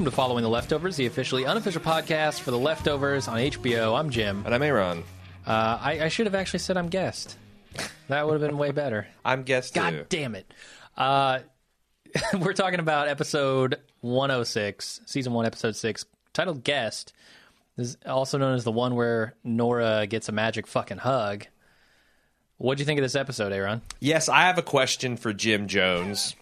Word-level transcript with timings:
welcome 0.00 0.10
to 0.10 0.16
Following 0.16 0.42
the 0.42 0.48
Leftovers, 0.48 0.96
the 0.96 1.04
officially 1.04 1.44
unofficial 1.44 1.82
podcast 1.82 2.40
for 2.40 2.52
the 2.52 2.58
Leftovers 2.58 3.28
on 3.28 3.36
HBO. 3.36 3.94
I'm 4.00 4.08
Jim. 4.08 4.44
And 4.46 4.54
I'm 4.54 4.62
Aaron. 4.62 5.04
Uh, 5.46 5.78
I, 5.78 6.04
I 6.04 6.08
should 6.08 6.24
have 6.24 6.34
actually 6.34 6.60
said 6.60 6.78
I'm 6.78 6.88
guest. 6.88 7.36
That 8.08 8.24
would 8.26 8.40
have 8.40 8.50
been 8.50 8.56
way 8.56 8.70
better. 8.70 9.06
I'm 9.26 9.42
guest 9.42 9.74
God 9.74 9.90
too. 9.90 10.06
damn 10.08 10.34
it. 10.36 10.50
Uh, 10.96 11.40
we're 12.40 12.54
talking 12.54 12.80
about 12.80 13.08
episode 13.08 13.76
106, 14.00 15.02
season 15.04 15.34
1, 15.34 15.44
episode 15.44 15.76
6, 15.76 16.06
titled 16.32 16.64
Guest. 16.64 17.12
This 17.76 17.88
is 17.88 17.98
also 18.06 18.38
known 18.38 18.54
as 18.54 18.64
the 18.64 18.72
one 18.72 18.94
where 18.94 19.34
Nora 19.44 20.06
gets 20.06 20.30
a 20.30 20.32
magic 20.32 20.66
fucking 20.66 20.96
hug. 20.96 21.44
What 22.56 22.78
do 22.78 22.80
you 22.80 22.86
think 22.86 22.98
of 22.98 23.02
this 23.02 23.16
episode, 23.16 23.52
Aaron? 23.52 23.82
Yes, 24.00 24.30
I 24.30 24.46
have 24.46 24.56
a 24.56 24.62
question 24.62 25.18
for 25.18 25.34
Jim 25.34 25.68
Jones. 25.68 26.36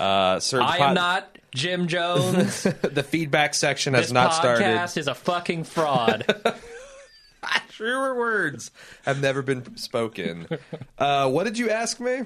Uh, 0.00 0.40
sir, 0.40 0.60
I 0.60 0.78
am 0.78 0.94
not 0.94 1.35
Jim 1.56 1.88
Jones. 1.88 2.62
the 2.62 3.02
feedback 3.02 3.54
section 3.54 3.94
has 3.94 4.06
this 4.06 4.12
not 4.12 4.34
started. 4.34 4.62
podcast 4.64 4.96
is 4.96 5.08
a 5.08 5.14
fucking 5.14 5.64
fraud. 5.64 6.24
Truer 7.70 8.14
words 8.16 8.70
have 9.04 9.20
never 9.20 9.42
been 9.42 9.76
spoken. 9.76 10.46
Uh, 10.98 11.28
what 11.30 11.44
did 11.44 11.58
you 11.58 11.70
ask 11.70 12.00
me? 12.00 12.22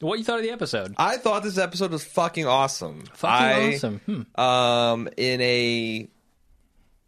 what 0.00 0.18
you 0.18 0.24
thought 0.24 0.38
of 0.38 0.44
the 0.44 0.50
episode? 0.50 0.94
I 0.98 1.16
thought 1.16 1.42
this 1.42 1.56
episode 1.56 1.90
was 1.90 2.04
fucking 2.04 2.46
awesome. 2.46 3.04
Fucking 3.14 3.46
I, 3.46 3.74
awesome. 3.74 4.00
Hmm. 4.06 4.40
Um, 4.40 5.08
in 5.16 5.40
a 5.40 6.08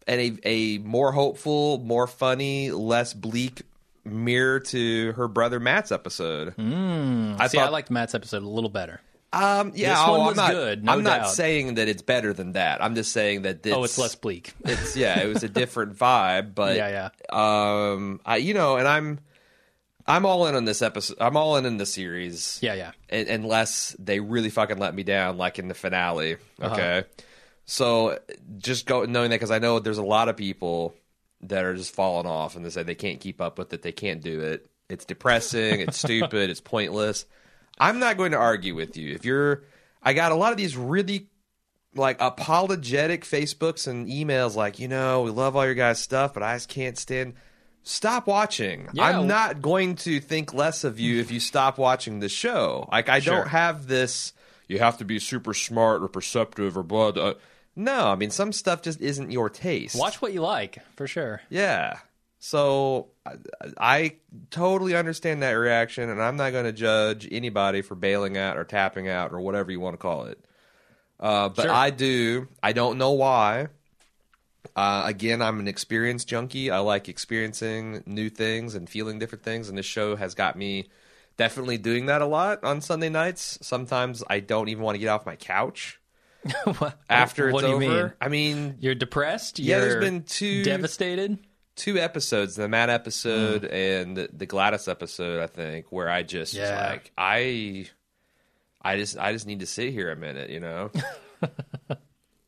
in 0.09 0.20
a 0.20 0.39
a 0.45 0.78
more 0.78 1.12
hopeful, 1.12 1.78
more 1.78 2.06
funny, 2.06 2.70
less 2.70 3.12
bleak 3.12 3.62
mirror 4.05 4.61
to 4.61 5.12
her 5.12 5.28
brother 5.28 5.61
Matt's 5.61 5.92
episode. 5.92 6.56
Mm, 6.56 7.39
I 7.41 7.48
See, 7.48 7.59
thought 7.59 7.67
I 7.67 7.70
liked 7.70 7.91
Matt's 7.91 8.14
episode 8.14 8.42
a 8.42 8.48
little 8.48 8.70
better. 8.70 9.00
Um, 9.37 9.73
yeah, 9.75 9.91
This 9.91 9.98
oh, 10.06 10.11
one 10.12 10.20
I'm 10.20 10.27
was 10.27 10.37
not, 10.37 10.51
good, 10.53 10.84
no 10.84 10.92
I'm 10.92 11.03
not 11.03 11.29
saying 11.29 11.75
that 11.75 11.89
it's 11.89 12.03
better 12.03 12.33
than 12.33 12.53
that. 12.53 12.83
I'm 12.83 12.95
just 12.95 13.12
saying 13.12 13.43
that 13.43 13.67
it's, 13.67 13.77
oh, 13.77 13.84
it's 13.84 13.98
less 13.98 14.15
bleak. 14.15 14.55
It's 14.65 14.97
yeah, 14.97 15.20
it 15.20 15.27
was 15.27 15.43
a 15.43 15.48
different 15.48 15.97
vibe, 15.97 16.55
but 16.55 16.77
Yeah, 16.77 17.11
yeah. 17.33 17.91
Um, 17.93 18.20
I 18.25 18.39
you 18.39 18.55
know, 18.55 18.77
and 18.77 18.89
I'm 18.89 19.20
I'm 20.06 20.25
all 20.25 20.47
in 20.47 20.55
on 20.55 20.65
this 20.65 20.81
episode. 20.81 21.19
I'm 21.20 21.37
all 21.37 21.56
in 21.56 21.67
in 21.67 21.77
the 21.77 21.87
series. 21.87 22.59
yeah, 22.62 22.75
yeah. 22.75 22.93
un- 23.12 23.27
unless 23.28 23.95
they 23.98 24.20
really 24.20 24.51
fucking 24.51 24.78
let 24.78 24.95
me 24.95 25.03
down, 25.03 25.37
like 25.37 25.59
in 25.59 25.69
the 25.69 25.75
finale. 25.75 26.37
Uh-huh. 26.61 26.73
Okay, 26.73 27.05
so 27.67 28.19
just 28.56 28.87
go 28.87 29.05
knowing 29.05 29.31
that 29.31 29.37
because 29.37 29.50
I 29.50 29.59
know 29.59 29.81
there's 29.81 29.98
a 29.98 30.05
lot 30.05 30.28
of 30.28 30.37
people 30.37 30.95
that 31.43 31.65
are 31.65 31.75
just 31.75 31.95
falling 31.95 32.27
off 32.27 32.56
and 32.56 32.65
they 32.65 32.71
say 32.71 32.83
they 32.83 32.95
can't 32.95 33.21
keep 33.21 33.41
up 33.41 33.59
with 33.59 33.73
it, 33.73 33.83
they 33.83 33.93
can't 33.93 34.23
do 34.23 34.41
it. 34.41 34.67
It's 34.89 35.05
depressing, 35.05 35.81
it's 35.81 35.98
stupid, 36.03 36.48
it's 36.48 36.61
pointless. 36.61 37.27
I'm 37.78 37.98
not 37.98 38.16
going 38.16 38.32
to 38.32 38.38
argue 38.38 38.74
with 38.74 38.96
you. 38.96 39.14
If 39.14 39.24
you're, 39.24 39.64
I 40.02 40.12
got 40.12 40.32
a 40.32 40.34
lot 40.34 40.52
of 40.52 40.58
these 40.58 40.77
really 40.77 41.28
like 41.94 42.19
apologetic 42.20 43.24
Facebooks 43.24 43.86
and 43.86 44.06
emails 44.08 44.55
like, 44.55 44.78
you 44.78 44.88
know, 44.88 45.22
we 45.22 45.30
love 45.30 45.56
all 45.56 45.64
your 45.64 45.74
guys' 45.74 45.98
stuff, 46.00 46.34
but 46.34 46.42
I 46.42 46.54
just 46.56 46.69
can't 46.69 46.98
stand. 46.98 47.34
Stop 47.82 48.27
watching. 48.27 48.88
Yeah. 48.92 49.04
I'm 49.04 49.27
not 49.27 49.62
going 49.62 49.94
to 49.97 50.19
think 50.20 50.52
less 50.52 50.82
of 50.84 50.98
you 50.98 51.20
if 51.20 51.30
you 51.30 51.38
stop 51.41 51.78
watching 51.78 52.19
the 52.20 52.28
show. 52.28 52.88
Like 52.91 53.08
I 53.08 53.20
Sure. 53.20 53.36
don't 53.36 53.48
have 53.48 53.86
this. 53.86 54.32
You 54.69 54.80
have 54.80 54.98
to 54.98 55.04
be 55.04 55.19
super 55.20 55.54
smart 55.54 56.02
or 56.02 56.08
perceptive 56.08 56.77
or 56.77 56.82
blah. 56.82 57.12
blah. 57.12 57.34
No, 57.77 58.08
I 58.08 58.16
mean 58.16 58.30
some 58.30 58.52
stuff 58.52 58.82
just 58.82 59.00
isn't 59.00 59.30
your 59.30 59.48
taste. 59.48 59.97
Watch 59.98 60.20
what 60.20 60.32
you 60.32 60.41
like, 60.42 60.78
for 60.97 61.06
sure. 61.06 61.42
Yeah. 61.50 61.98
So 62.48 63.08
I, 63.27 63.33
I 63.77 64.12
totally 64.52 64.94
understand 64.94 65.42
that 65.42 65.50
reaction, 65.55 66.08
and 66.11 66.22
I'm 66.22 66.37
not 66.37 66.53
going 66.53 66.65
to 66.65 66.72
judge 66.72 67.26
anybody 67.28 67.82
for 67.82 67.97
bailing 67.97 68.38
out 68.38 68.56
or 68.56 68.62
tapping 68.62 69.09
out 69.09 69.32
or 69.32 69.41
whatever 69.41 69.72
you 69.72 69.81
want 69.81 69.94
to 69.94 69.98
call 69.98 70.26
it. 70.26 70.38
Uh, 71.19 71.48
but 71.48 71.62
Sure. 71.62 71.72
I 71.72 71.91
do. 71.91 72.47
I 72.62 72.72
don't 72.72 72.98
know 72.98 73.10
why. 73.12 73.66
Uh, 74.76 75.03
again, 75.06 75.43
I'm 75.43 75.59
an 75.59 75.66
experience 75.66 76.25
junkie. 76.25 76.71
I 76.71 76.78
like 76.78 77.09
experiencing 77.09 78.04
new 78.06 78.28
things 78.31 78.76
and 78.76 78.88
feeling 78.88 79.19
different 79.19 79.42
things, 79.42 79.69
and 79.69 79.76
this 79.76 79.87
show 79.87 80.15
has 80.15 80.37
got 80.37 80.54
me 80.56 80.88
definitely 81.37 81.78
doing 81.78 82.06
that 82.06 82.22
a 82.22 82.26
lot 82.26 82.62
on 82.62 82.81
Sunday 82.81 83.09
nights. 83.09 83.59
Sometimes 83.60 84.22
I 84.31 84.38
don't 84.38 84.69
even 84.69 84.84
want 84.84 84.94
to 84.94 85.00
get 85.00 85.09
off 85.09 85.26
my 85.26 85.34
couch 85.37 86.00
What- 86.78 86.97
after 87.10 87.50
what 87.50 87.65
it's 87.65 87.72
do 87.72 87.84
you 87.84 87.91
over. 87.92 88.03
mean? 88.04 88.12
I 88.21 88.28
mean, 88.28 88.76
You're 88.78 88.94
depressed? 88.94 89.59
Yeah, 89.59 89.81
there's 89.81 89.94
You're 89.94 90.00
been 90.03 90.22
two- 90.22 90.62
devastated. 90.62 91.38
Two 91.76 91.98
episodes, 91.98 92.56
the 92.56 92.69
Matt 92.69 92.91
episode 92.91 93.64
and 93.64 94.16
the, 94.16 94.28
the 94.32 94.47
Gladys 94.47 94.88
episode, 94.88 95.42
I 95.42 95.47
think, 95.47 95.92
where 95.92 96.09
I 96.09 96.22
just 96.22 96.54
was 96.54 96.69
Yeah. 96.69 96.88
like, 96.91 97.12
I, 97.16 97.87
I 98.82 98.97
just, 98.97 99.19
I 99.19 99.32
just 99.32 99.47
need 99.47 99.60
to 99.60 99.66
sit 99.66 99.92
here 99.92 100.10
a 100.10 100.16
minute, 100.16 100.50
you 100.50 100.60
know. 100.60 100.91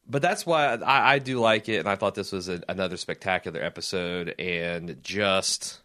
but 0.08 0.22
that's 0.22 0.46
why 0.46 0.74
I, 0.74 1.14
I 1.14 1.18
do 1.18 1.38
like 1.40 1.68
it, 1.68 1.76
and 1.78 1.88
I 1.88 1.94
thought 1.96 2.14
this 2.14 2.32
was 2.32 2.48
a, 2.48 2.60
another 2.68 2.96
spectacular 2.96 3.62
episode, 3.62 4.34
and 4.38 4.98
just 5.02 5.80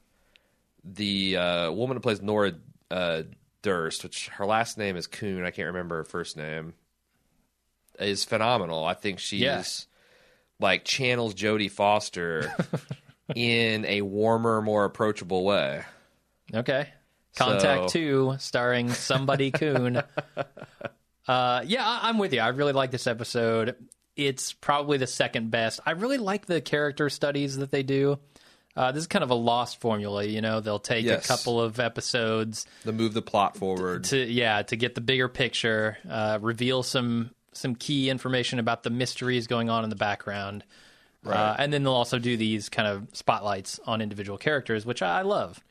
the 0.84 1.38
uh, 1.38 1.72
woman 1.72 1.98
who 1.98 2.02
plays 2.02 2.22
Nora 2.22 2.54
uh, 2.92 3.24
Durst, 3.62 4.04
which 4.04 4.28
her 4.30 4.46
last 4.46 4.78
name 4.78 4.96
is 4.96 5.08
Coon, 5.08 5.46
I 5.46 5.52
can't 5.52 5.68
remember 5.68 5.98
her 5.98 6.04
first 6.06 6.38
name, 6.38 6.74
is 8.00 8.24
phenomenal. 8.24 8.86
I 8.86 8.94
think 8.94 9.20
she's 9.20 9.42
Yeah. 9.42 9.64
like 10.60 10.86
channels 10.86 11.34
Jodie 11.36 11.70
Foster 11.72 12.54
in 13.36 13.86
a 13.86 14.02
warmer, 14.02 14.62
more 14.62 14.86
approachable 14.86 15.44
way. 15.44 15.84
Okay. 16.54 16.88
Contact 17.36 17.90
So- 17.90 18.00
2, 18.00 18.36
starring 18.40 18.90
somebody 18.92 19.52
Coon. 19.52 20.02
Uh, 21.28 21.62
yeah, 21.66 21.88
I- 21.88 22.10
I'm 22.10 22.18
with 22.18 22.34
you. 22.34 22.42
I 22.42 22.50
really 22.50 22.74
like 22.74 22.92
this 22.92 23.08
episode. 23.08 23.76
It's 24.18 24.52
probably 24.52 24.98
the 24.98 25.08
second 25.08 25.52
best. 25.52 25.80
I 25.86 25.92
really 25.92 26.18
like 26.18 26.46
the 26.46 26.60
character 26.60 27.10
studies 27.10 27.56
that 27.58 27.72
they 27.72 27.82
do. 27.82 28.20
Uh, 28.76 28.92
this 28.92 29.02
is 29.04 29.08
kind 29.08 29.24
of 29.24 29.30
a 29.30 29.36
lost 29.36 29.80
formula, 29.80 30.26
you 30.26 30.42
know. 30.42 30.60
They'll 30.60 30.80
take 30.80 31.06
Yes. 31.06 31.24
a 31.24 31.28
couple 31.28 31.62
of 31.62 31.80
episodes 31.80 32.66
To 32.84 32.92
move 32.92 33.14
the 33.14 33.22
plot 33.22 33.56
forward. 33.56 34.04
to 34.06 34.18
yeah 34.18 34.64
to 34.64 34.76
get 34.76 34.96
the 34.96 35.02
bigger 35.02 35.30
picture, 35.30 35.98
uh, 36.10 36.40
reveal 36.42 36.84
some 36.84 37.32
some 37.54 37.76
key 37.76 38.10
information 38.10 38.60
about 38.60 38.84
the 38.84 38.90
mysteries 38.90 39.48
going 39.48 39.70
on 39.70 39.84
in 39.86 39.90
the 39.92 39.96
background, 39.96 40.64
uh, 41.26 41.56
and 41.58 41.72
then 41.72 41.84
they'll 41.84 41.94
also 41.94 42.20
do 42.20 42.38
these 42.38 42.70
kind 42.70 42.88
of 42.88 43.08
spotlights 43.14 43.80
on 43.86 44.02
individual 44.02 44.38
characters, 44.38 44.86
which 44.86 45.02
I 45.02 45.22
love. 45.22 45.64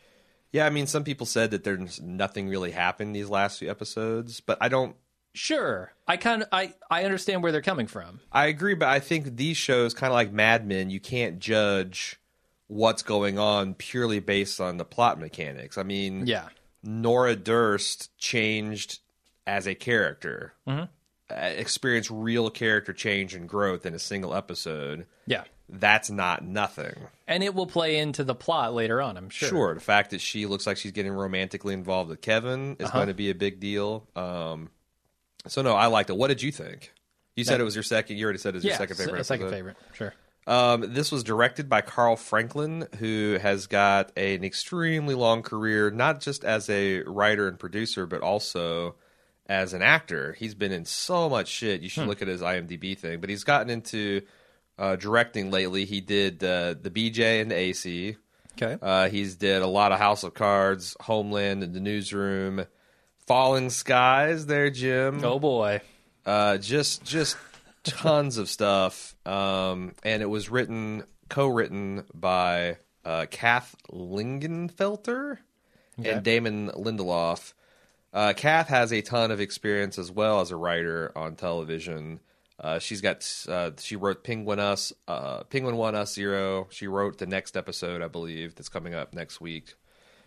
Yeah, 0.52 0.66
I 0.66 0.70
mean, 0.70 0.86
some 0.86 1.02
people 1.04 1.26
said 1.26 1.50
that 1.52 1.64
there's 1.64 2.00
nothing 2.00 2.48
really 2.48 2.72
happened 2.72 3.16
these 3.16 3.28
last 3.30 3.58
few 3.58 3.70
episodes, 3.70 4.40
but 4.40 4.58
I 4.60 4.68
don't. 4.68 4.96
Sure, 5.34 5.94
I 6.06 6.18
kind 6.18 6.42
of 6.42 6.48
I 6.52 6.74
I 6.90 7.04
understand 7.04 7.42
where 7.42 7.52
they're 7.52 7.62
coming 7.62 7.86
from. 7.86 8.20
I 8.30 8.46
agree, 8.46 8.74
but 8.74 8.88
I 8.88 9.00
think 9.00 9.36
these 9.36 9.56
shows, 9.56 9.94
kind 9.94 10.10
of 10.10 10.14
like 10.14 10.30
Mad 10.30 10.66
Men, 10.66 10.90
you 10.90 11.00
can't 11.00 11.38
judge 11.38 12.20
what's 12.66 13.02
going 13.02 13.38
on 13.38 13.72
purely 13.74 14.20
based 14.20 14.60
on 14.60 14.76
the 14.76 14.84
plot 14.84 15.18
mechanics. 15.18 15.78
I 15.78 15.84
mean, 15.84 16.26
Yeah, 16.26 16.48
Nora 16.82 17.34
Durst 17.34 18.14
changed 18.18 18.98
as 19.46 19.66
a 19.66 19.74
character, 19.74 20.52
Mm-hmm. 20.68 20.84
Uh, 21.32 21.46
experienced 21.46 22.10
real 22.10 22.50
character 22.50 22.92
change 22.92 23.34
and 23.34 23.48
growth 23.48 23.86
in 23.86 23.94
a 23.94 23.98
single 23.98 24.34
episode. 24.34 25.06
yeah, 25.26 25.44
That's 25.68 26.10
not 26.10 26.44
nothing. 26.44 26.94
and 27.26 27.42
it 27.42 27.54
will 27.54 27.66
play 27.66 27.98
into 27.98 28.24
the 28.24 28.34
plot 28.34 28.74
later 28.74 29.00
on. 29.00 29.16
I'm 29.16 29.30
sure. 29.30 29.48
Sure. 29.48 29.74
The 29.74 29.80
fact 29.80 30.10
that 30.10 30.20
she 30.20 30.46
looks 30.46 30.66
like 30.66 30.76
she's 30.76 30.92
getting 30.92 31.12
romantically 31.12 31.74
involved 31.74 32.10
with 32.10 32.20
Kevin 32.20 32.72
Uh-huh. 32.72 32.84
is 32.84 32.90
going 32.90 33.08
to 33.08 33.14
be 33.14 33.30
a 33.30 33.34
big 33.34 33.58
deal. 33.60 34.06
Um, 34.16 34.70
so 35.46 35.62
no, 35.62 35.74
I 35.74 35.86
liked 35.86 36.10
it. 36.10 36.16
What 36.16 36.28
did 36.28 36.42
you 36.42 36.52
think? 36.52 36.92
You 37.36 37.44
said 37.44 37.60
it 37.60 37.64
was 37.64 37.74
your 37.74 37.82
second. 37.82 38.18
You 38.18 38.24
already 38.24 38.38
said 38.38 38.54
it 38.54 38.58
was 38.58 38.64
Yeah, 38.64 38.72
your 38.72 38.78
second 38.78 38.96
favorite. 38.96 39.18
se- 39.24 39.28
second 39.34 39.50
favorite. 39.50 39.76
Sure. 39.94 40.12
Um, 40.46 40.92
this 40.92 41.10
was 41.12 41.22
directed 41.24 41.68
by 41.68 41.80
Carl 41.82 42.16
Franklin, 42.16 42.86
who 42.98 43.38
has 43.40 43.68
got 43.68 44.10
an 44.18 44.42
extremely 44.44 45.14
long 45.14 45.42
career, 45.42 45.90
not 45.90 46.20
just 46.20 46.44
as 46.44 46.68
a 46.68 47.02
writer 47.04 47.46
and 47.48 47.58
producer, 47.58 48.06
but 48.06 48.20
also 48.22 48.96
as 49.46 49.72
an 49.72 49.82
actor. 49.82 50.34
He's 50.38 50.54
been 50.54 50.72
in 50.72 50.84
so 50.84 51.28
much 51.28 51.48
shit. 51.48 51.80
You 51.80 51.88
Hmm. 51.88 51.92
should 51.92 52.08
look 52.08 52.22
at 52.22 52.28
his 52.28 52.42
IMDb 52.42 52.96
thing. 52.96 53.20
But 53.20 53.30
he's 53.30 53.44
gotten 53.44 53.70
into 53.70 54.22
uh, 54.78 54.96
directing 54.96 55.50
lately. 55.50 55.84
He 55.84 56.00
did 56.00 56.42
uh, 56.42 56.74
the 56.80 56.90
BJ 56.90 57.40
and 57.42 57.50
the 57.50 57.56
AC. 57.56 58.16
Okay. 58.60 58.76
Uh, 58.82 59.08
he's 59.08 59.36
did 59.36 59.62
a 59.62 59.66
lot 59.66 59.92
of 59.92 59.98
House 59.98 60.24
of 60.24 60.34
Cards, 60.34 60.96
Homeland, 61.00 61.62
and 61.62 61.74
The 61.74 61.80
Newsroom, 61.80 62.66
Falling 63.26 63.70
Skies. 63.70 64.46
There, 64.46 64.70
Jim. 64.70 65.24
oh 65.24 65.38
boy. 65.38 65.80
Uh, 66.24 66.56
just 66.58 67.02
just 67.04 67.36
tons 67.84 68.38
of 68.38 68.48
stuff. 68.48 69.14
Um, 69.26 69.94
and 70.04 70.22
it 70.22 70.26
was 70.30 70.50
written, 70.50 71.04
co-written 71.28 72.04
by 72.14 72.76
uh, 73.04 73.26
Kath 73.30 73.74
Lingenfelter 73.92 75.38
and 76.02 76.22
Damon 76.22 76.70
Lindelof. 76.70 77.52
Uh, 78.12 78.32
Kath 78.34 78.68
has 78.68 78.92
a 78.92 79.00
ton 79.00 79.30
of 79.30 79.40
experience 79.40 79.98
as 79.98 80.10
well 80.10 80.40
as 80.40 80.50
a 80.50 80.56
writer 80.56 81.12
on 81.16 81.34
television. 81.34 82.20
Uh, 82.60 82.78
she's 82.78 83.00
got 83.00 83.26
uh, 83.48 83.70
she 83.78 83.96
wrote 83.96 84.22
Penguin 84.22 84.60
Us, 84.60 84.92
uh, 85.08 85.42
Penguin 85.44 85.76
One 85.76 85.94
Us 85.94 86.14
Zero. 86.14 86.68
She 86.70 86.86
wrote 86.86 87.18
the 87.18 87.26
next 87.26 87.56
episode, 87.56 88.02
I 88.02 88.08
believe, 88.08 88.54
that's 88.54 88.68
coming 88.68 88.94
up 88.94 89.14
next 89.14 89.40
week. 89.40 89.74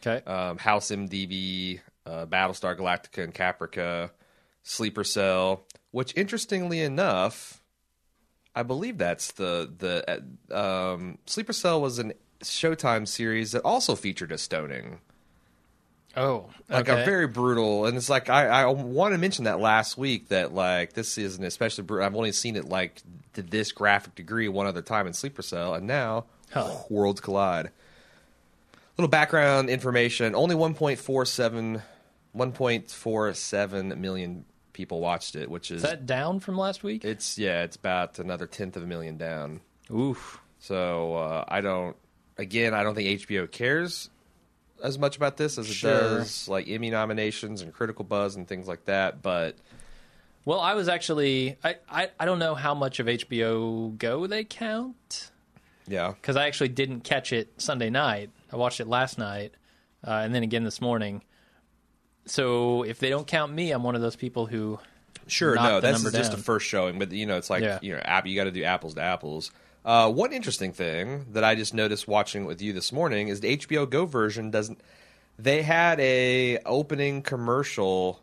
Okay. 0.05 0.23
Um, 0.25 0.57
House 0.57 0.89
MDB, 0.89 1.79
uh, 2.05 2.25
Battlestar 2.25 2.77
Galactica 2.77 3.23
and 3.23 3.33
Caprica, 3.33 4.11
Sleeper 4.63 5.03
Cell. 5.03 5.65
Which, 5.91 6.13
interestingly 6.17 6.81
enough, 6.81 7.63
I 8.53 8.63
believe 8.63 8.97
that's 8.97 9.31
the 9.33 9.71
the 9.77 10.23
uh, 10.51 10.93
um, 10.93 11.19
Sleeper 11.25 11.53
Cell 11.53 11.81
was 11.81 11.99
an 11.99 12.13
Showtime 12.43 13.07
series 13.07 13.53
that 13.53 13.61
also 13.61 13.95
featured 13.95 14.31
a 14.31 14.37
stoning, 14.37 14.99
Oh, 16.17 16.49
like 16.69 16.87
okay. 16.89 17.01
a 17.01 17.05
very 17.05 17.27
brutal. 17.27 17.85
And 17.85 17.97
it's 17.97 18.09
like 18.09 18.29
I 18.29 18.47
I 18.47 18.65
want 18.67 19.13
to 19.13 19.17
mention 19.17 19.45
that 19.45 19.59
last 19.59 19.97
week 19.97 20.29
that 20.29 20.53
like 20.53 20.93
this 20.93 21.17
is 21.17 21.37
an 21.37 21.43
especially 21.43 21.83
brutal. 21.83 22.05
I've 22.05 22.15
only 22.15 22.31
seen 22.31 22.55
it 22.55 22.65
like 22.69 23.01
to 23.33 23.41
this 23.41 23.71
graphic 23.71 24.15
degree 24.15 24.47
one 24.47 24.65
other 24.67 24.81
time 24.81 25.07
in 25.07 25.13
Sleeper 25.13 25.41
Cell, 25.41 25.73
and 25.75 25.85
now 25.87 26.25
Huh. 26.51 26.73
worlds 26.89 27.19
collide. 27.21 27.71
Little 28.97 29.09
background 29.09 29.69
information: 29.69 30.35
only 30.35 30.55
1.47 30.55 31.81
1.47 32.35 33.97
million 33.97 34.45
people 34.73 34.99
watched 34.99 35.35
it, 35.35 35.49
which 35.49 35.71
is, 35.71 35.83
Is 35.83 35.89
that 35.89 36.05
down 36.05 36.39
from 36.39 36.57
last 36.57 36.83
week? 36.83 37.03
it's 37.05 37.37
yeah, 37.37 37.63
it's 37.63 37.75
about 37.75 38.19
another 38.19 38.47
tenth 38.47 38.75
of 38.77 38.83
a 38.83 38.87
million 38.87 39.17
down. 39.17 39.61
Oof. 39.93 40.41
So 40.59 41.15
uh, 41.15 41.45
I 41.47 41.61
don't. 41.61 41.95
Again, 42.37 42.73
I 42.73 42.83
don't 42.83 42.95
think 42.95 43.21
HBO 43.21 43.49
cares 43.49 44.09
as 44.83 44.97
much 44.99 45.15
about 45.17 45.37
this 45.37 45.57
as 45.57 45.69
it 45.69 45.73
Sure. 45.73 45.91
does 46.19 46.47
like 46.47 46.67
Emmy 46.69 46.89
nominations 46.89 47.61
and 47.61 47.73
critical 47.73 48.03
buzz 48.05 48.35
and 48.35 48.47
things 48.47 48.67
like 48.67 48.85
that. 48.85 49.21
But 49.21 49.55
Well, 50.45 50.59
I 50.59 50.73
was 50.75 50.87
actually 50.87 51.57
I, 51.63 51.75
I, 51.89 52.09
I 52.19 52.25
don't 52.25 52.39
know 52.39 52.55
how 52.55 52.73
much 52.75 52.99
of 52.99 53.07
HBO 53.07 53.97
Go 53.97 54.27
they 54.27 54.43
count 54.43 55.31
yeah, 55.87 56.11
because 56.19 56.35
I 56.35 56.47
actually 56.47 56.69
didn't 56.69 57.01
catch 57.01 57.31
it 57.31 57.61
Sunday 57.61 57.89
night. 57.91 58.31
I 58.51 58.55
watched 58.55 58.79
it 58.79 58.87
last 58.87 59.17
night 59.19 59.53
uh, 60.05 60.11
and 60.23 60.33
then 60.33 60.41
again 60.43 60.63
this 60.63 60.81
morning. 60.81 61.21
So 62.25 62.83
if 62.83 62.99
they 62.99 63.09
don't 63.09 63.27
count 63.27 63.53
me, 63.53 63.71
I'm 63.71 63.83
one 63.83 63.95
of 63.95 64.01
those 64.01 64.15
people 64.15 64.47
who 64.47 64.79
sure, 65.27 65.55
no, 65.55 65.79
that's 65.79 66.01
just 66.03 66.31
down. 66.31 66.39
a 66.39 66.43
first 66.43 66.65
showing. 66.67 66.97
But 66.99 67.11
you 67.11 67.25
know, 67.25 67.37
it's 67.37 67.49
like 67.49 67.63
Yeah. 67.63 67.79
you 67.81 67.93
know, 67.93 67.99
app, 68.03 68.25
you 68.25 68.35
got 68.35 68.45
to 68.45 68.51
do 68.51 68.63
apples 68.63 68.95
to 68.95 69.01
apples. 69.01 69.51
Uh, 69.85 70.11
one 70.11 70.33
interesting 70.33 70.73
thing 70.73 71.27
that 71.33 71.43
I 71.43 71.53
just 71.55 71.73
noticed 71.73 72.07
watching 72.07 72.45
with 72.45 72.59
you 72.61 72.73
this 72.73 72.91
morning 72.91 73.27
is 73.27 73.39
the 73.41 73.55
HBO 73.57 73.87
Go 73.89 74.05
version 74.05 74.49
doesn't. 74.51 74.81
They 75.37 75.61
had 75.61 75.99
a 75.99 76.57
opening 76.65 77.21
commercial, 77.21 78.19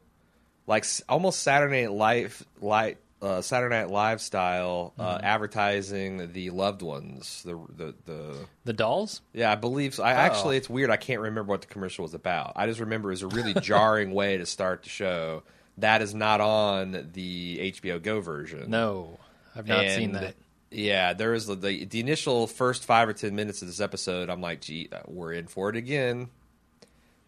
like 0.66 0.84
almost 1.08 1.40
Saturday 1.40 1.82
Night 1.82 1.92
Live, 1.92 2.44
light 2.60 2.98
uh, 3.20 3.40
Saturday 3.42 3.76
Night 3.76 3.90
Live 3.90 4.20
style, 4.20 4.92
uh, 4.98 5.18
Mm-hmm. 5.18 5.24
advertising 5.24 6.32
the 6.32 6.50
loved 6.50 6.82
ones. 6.82 7.42
The 7.44 7.54
the 7.76 7.94
the 8.06 8.36
the 8.64 8.72
dolls. 8.72 9.20
yeah, 9.32 9.52
I 9.52 9.54
believe. 9.54 9.94
So. 9.94 10.02
I 10.02 10.14
Oh. 10.14 10.16
actually, 10.16 10.56
it's 10.56 10.68
weird. 10.68 10.90
I 10.90 10.96
can't 10.96 11.20
remember 11.20 11.50
what 11.50 11.60
the 11.60 11.68
commercial 11.68 12.02
was 12.02 12.14
about. 12.14 12.54
I 12.56 12.66
just 12.66 12.80
remember 12.80 13.10
it 13.10 13.12
was 13.14 13.22
a 13.22 13.28
really 13.28 13.54
jarring 13.60 14.10
way 14.12 14.38
to 14.38 14.46
start 14.46 14.82
the 14.82 14.88
show. 14.88 15.44
That 15.78 16.02
is 16.02 16.12
not 16.12 16.40
on 16.40 17.10
the 17.12 17.72
HBO 17.72 18.02
Go 18.02 18.20
version. 18.20 18.68
No, 18.68 19.20
I've 19.54 19.68
not 19.68 19.86
seen 19.90 20.14
And, 20.16 20.24
that. 20.26 20.34
Yeah, 20.72 21.12
there 21.12 21.34
is 21.34 21.46
the, 21.46 21.54
the 21.54 21.84
the 21.84 22.00
initial 22.00 22.46
first 22.46 22.84
five 22.84 23.08
or 23.08 23.12
ten 23.12 23.34
minutes 23.36 23.62
of 23.62 23.68
this 23.68 23.80
episode. 23.80 24.30
I'm 24.30 24.40
like, 24.40 24.60
gee, 24.62 24.88
uh, 24.90 25.00
we're 25.06 25.32
in 25.32 25.46
for 25.46 25.68
it 25.68 25.76
again. 25.76 26.28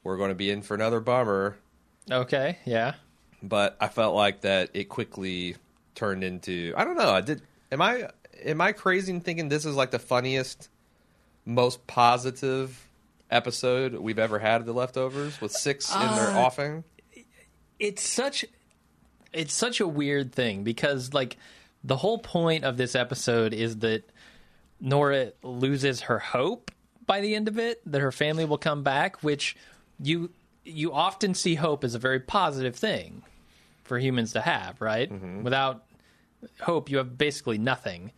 We're 0.03 0.17
going 0.17 0.31
to 0.31 0.35
be 0.35 0.51
in 0.51 0.63
for 0.63 0.75
another 0.75 1.01
bummer. 1.01 1.57
Okay, 2.11 2.59
yeah. 2.65 2.95
But 3.43 3.77
I 3.81 3.89
felt 3.89 4.15
like 4.15 4.43
that 4.43 4.71
it 4.75 4.85
quickly 4.89 5.57
turned 5.95 6.25
into. 6.25 6.73
I 6.77 6.85
don't 6.85 6.97
know. 6.97 7.11
I 7.11 7.21
did. 7.21 7.43
Am 7.71 7.81
I 7.83 8.09
am 8.45 8.61
I 8.61 8.73
crazy 8.73 9.13
in 9.13 9.21
thinking 9.21 9.49
this 9.49 9.65
is 9.67 9.77
like 9.77 9.91
the 9.91 9.99
funniest, 9.99 10.69
most 11.45 11.87
positive 11.87 12.89
episode 13.31 13.95
we've 13.95 14.19
ever 14.19 14.39
had 14.39 14.61
of 14.61 14.67
the 14.67 14.73
leftovers 14.75 15.41
with 15.41 15.53
six 15.53 15.93
in 15.95 16.01
their 16.01 16.31
Uh, 16.31 16.39
offing? 16.39 16.85
it's 17.81 18.03
such 18.09 18.45
it's 19.33 19.53
such 19.53 19.81
a 19.81 19.89
weird 19.89 20.33
thing 20.33 20.63
because 20.63 21.13
like 21.13 21.37
the 21.85 21.97
whole 21.97 22.19
point 22.19 22.65
of 22.65 22.77
this 22.77 22.95
episode 22.95 23.53
is 23.53 23.79
that 23.79 24.11
Nora 24.81 25.33
loses 25.43 26.03
her 26.03 26.19
hope 26.19 26.71
by 27.07 27.21
the 27.21 27.35
end 27.35 27.47
of 27.47 27.59
it 27.59 27.81
that 27.91 28.01
her 28.01 28.11
family 28.11 28.47
will 28.47 28.59
come 28.59 28.83
back 28.83 29.23
which 29.23 29.57
you 30.01 30.31
you 30.65 30.93
often 30.93 31.35
see 31.35 31.55
hope 31.55 31.85
as 31.85 31.95
a 31.95 31.99
very 31.99 32.19
positive 32.19 32.75
thing 32.75 33.23
for 33.85 33.99
humans 33.99 34.33
to 34.33 34.41
have 34.41 34.81
right? 34.81 35.11
Without 35.43 35.85
hope 36.61 36.91
you 36.91 36.97
have 36.97 37.17
basically 37.17 37.59
nothing. 37.59 38.13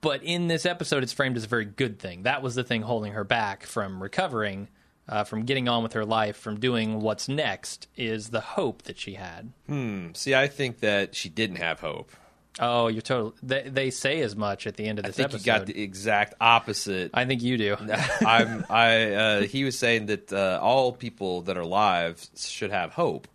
But 0.00 0.22
in 0.22 0.46
this 0.46 0.66
episode 0.66 1.02
it's 1.02 1.12
framed 1.12 1.36
as 1.36 1.44
a 1.44 1.48
very 1.48 1.64
good 1.64 1.98
thing. 1.98 2.24
That 2.24 2.42
was 2.42 2.54
the 2.54 2.62
thing 2.62 2.82
holding 2.82 3.12
her 3.12 3.24
back 3.24 3.64
from 3.64 4.02
recovering 4.02 4.68
uh, 5.08 5.24
from 5.24 5.44
getting 5.44 5.68
on 5.68 5.82
with 5.82 5.92
her 5.92 6.04
life 6.04 6.36
from 6.36 6.58
doing 6.58 7.00
what's 7.00 7.28
next 7.28 7.88
is 7.96 8.30
the 8.30 8.40
hope 8.40 8.82
that 8.82 8.98
she 8.98 9.14
had. 9.14 9.52
Hmm. 9.66 10.08
See, 10.14 10.34
I 10.34 10.48
think 10.48 10.80
that 10.80 11.14
she 11.14 11.28
didn't 11.28 11.56
have 11.56 11.80
hope. 11.80 12.10
Oh 12.58 12.88
you're 12.88 13.02
total 13.02 13.34
they, 13.42 13.62
they 13.68 13.90
say 13.90 14.20
as 14.20 14.34
much 14.34 14.66
at 14.66 14.76
the 14.76 14.86
end 14.86 14.98
of 14.98 15.04
this 15.04 15.14
I 15.14 15.16
think 15.16 15.34
episode 15.34 15.40
you 15.40 15.58
got 15.58 15.66
the 15.66 15.82
exact 15.82 16.34
opposite 16.40 17.10
i 17.14 17.24
think 17.24 17.42
you 17.42 17.58
do 17.58 17.76
I'm 18.26 18.64
I 18.70 19.12
uh, 19.12 19.42
he 19.42 19.64
was 19.64 19.78
saying 19.78 20.06
that 20.06 20.32
uh, 20.32 20.58
all 20.62 20.92
people 20.92 21.42
that 21.42 21.56
are 21.56 21.62
alive 21.62 22.24
should 22.36 22.70
have 22.70 22.92
hope, 22.92 23.28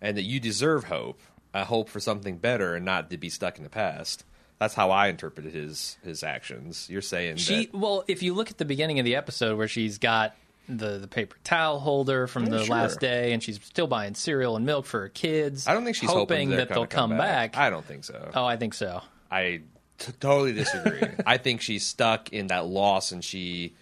and 0.00 0.16
that 0.16 0.22
you 0.22 0.40
deserve 0.40 0.84
hope, 0.84 1.20
a 1.54 1.64
hope 1.64 1.88
for 1.88 2.00
something 2.00 2.38
better, 2.38 2.74
and 2.74 2.84
not 2.84 3.10
to 3.10 3.16
be 3.16 3.28
stuck 3.28 3.58
in 3.58 3.64
the 3.64 3.70
past. 3.70 4.24
That's 4.58 4.74
how 4.74 4.90
I 4.90 5.08
interpreted 5.08 5.52
his 5.52 5.98
his 6.02 6.22
actions. 6.22 6.88
You're 6.90 7.02
saying 7.02 7.36
she 7.36 7.66
that 7.66 7.74
well 7.74 8.04
if 8.08 8.22
you 8.22 8.34
look 8.34 8.50
at 8.50 8.58
the 8.58 8.64
beginning 8.64 8.98
of 8.98 9.04
the 9.04 9.16
episode 9.16 9.56
where 9.58 9.68
she's 9.68 9.98
got 9.98 10.34
the, 10.68 10.98
the 10.98 11.08
paper 11.08 11.36
towel 11.44 11.78
holder 11.80 12.26
from 12.26 12.44
Yeah, 12.44 12.50
the 12.50 12.64
sure. 12.64 12.74
last 12.76 13.00
day 13.00 13.32
and 13.32 13.42
she's 13.42 13.60
still 13.62 13.86
buying 13.86 14.14
cereal 14.14 14.56
and 14.56 14.66
milk 14.66 14.86
for 14.86 15.00
her 15.02 15.08
kids 15.08 15.66
I 15.68 15.74
don't 15.74 15.84
think 15.84 15.96
she's 15.96 16.10
hoping, 16.10 16.48
hoping 16.48 16.50
that 16.58 16.68
they'll 16.68 16.78
gonna 16.86 16.86
come 16.88 17.10
back, 17.16 17.56
I 17.56 17.70
don't 17.70 17.84
think 17.84 18.04
so. 18.04 18.30
oh 18.34 18.44
i 18.44 18.56
think 18.56 18.74
so 18.74 19.02
I 19.30 19.62
t- 19.98 20.12
totally 20.20 20.52
disagree. 20.52 21.02
I 21.26 21.36
think 21.38 21.60
she's 21.60 21.84
stuck 21.84 22.32
in 22.32 22.46
that 22.48 22.66
loss, 22.66 23.10
and 23.12 23.24
she 23.24 23.74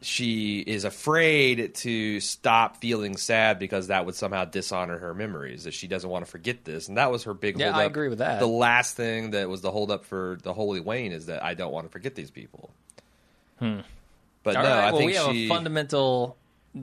she 0.00 0.60
is 0.60 0.84
afraid 0.84 1.74
to 1.74 2.20
stop 2.20 2.76
feeling 2.76 3.16
sad 3.16 3.58
because 3.58 3.88
that 3.88 4.04
would 4.06 4.14
somehow 4.14 4.44
dishonor 4.44 4.98
her 4.98 5.14
memories. 5.14 5.64
That 5.64 5.74
she 5.74 5.88
doesn't 5.88 6.08
want 6.08 6.24
to 6.24 6.30
forget 6.30 6.64
this, 6.64 6.88
and 6.88 6.98
that 6.98 7.10
was 7.10 7.24
her 7.24 7.32
big. 7.34 7.58
Yeah, 7.58 7.76
I 7.76 7.86
up. 7.86 7.90
agree 7.90 8.08
with 8.08 8.18
that. 8.18 8.38
The 8.40 8.46
last 8.46 8.94
thing 8.96 9.30
that 9.32 9.48
was 9.48 9.60
the 9.62 9.70
hold 9.70 9.90
up 9.90 10.04
for 10.04 10.38
the 10.42 10.52
Holy 10.52 10.80
Wayne 10.80 11.12
is 11.12 11.26
that 11.26 11.42
I 11.42 11.54
don't 11.54 11.72
want 11.72 11.86
to 11.86 11.90
forget 11.90 12.14
these 12.14 12.30
people. 12.30 12.70
Hmm. 13.58 13.80
But 14.42 14.56
All 14.56 14.62
no, 14.62 14.68
right, 14.68 14.78
I 14.78 14.90
well, 14.90 14.98
think 14.98 15.10
we 15.10 15.16
have 15.16 15.32
she. 15.32 15.44
a 15.46 15.48
fundamental 15.48 16.36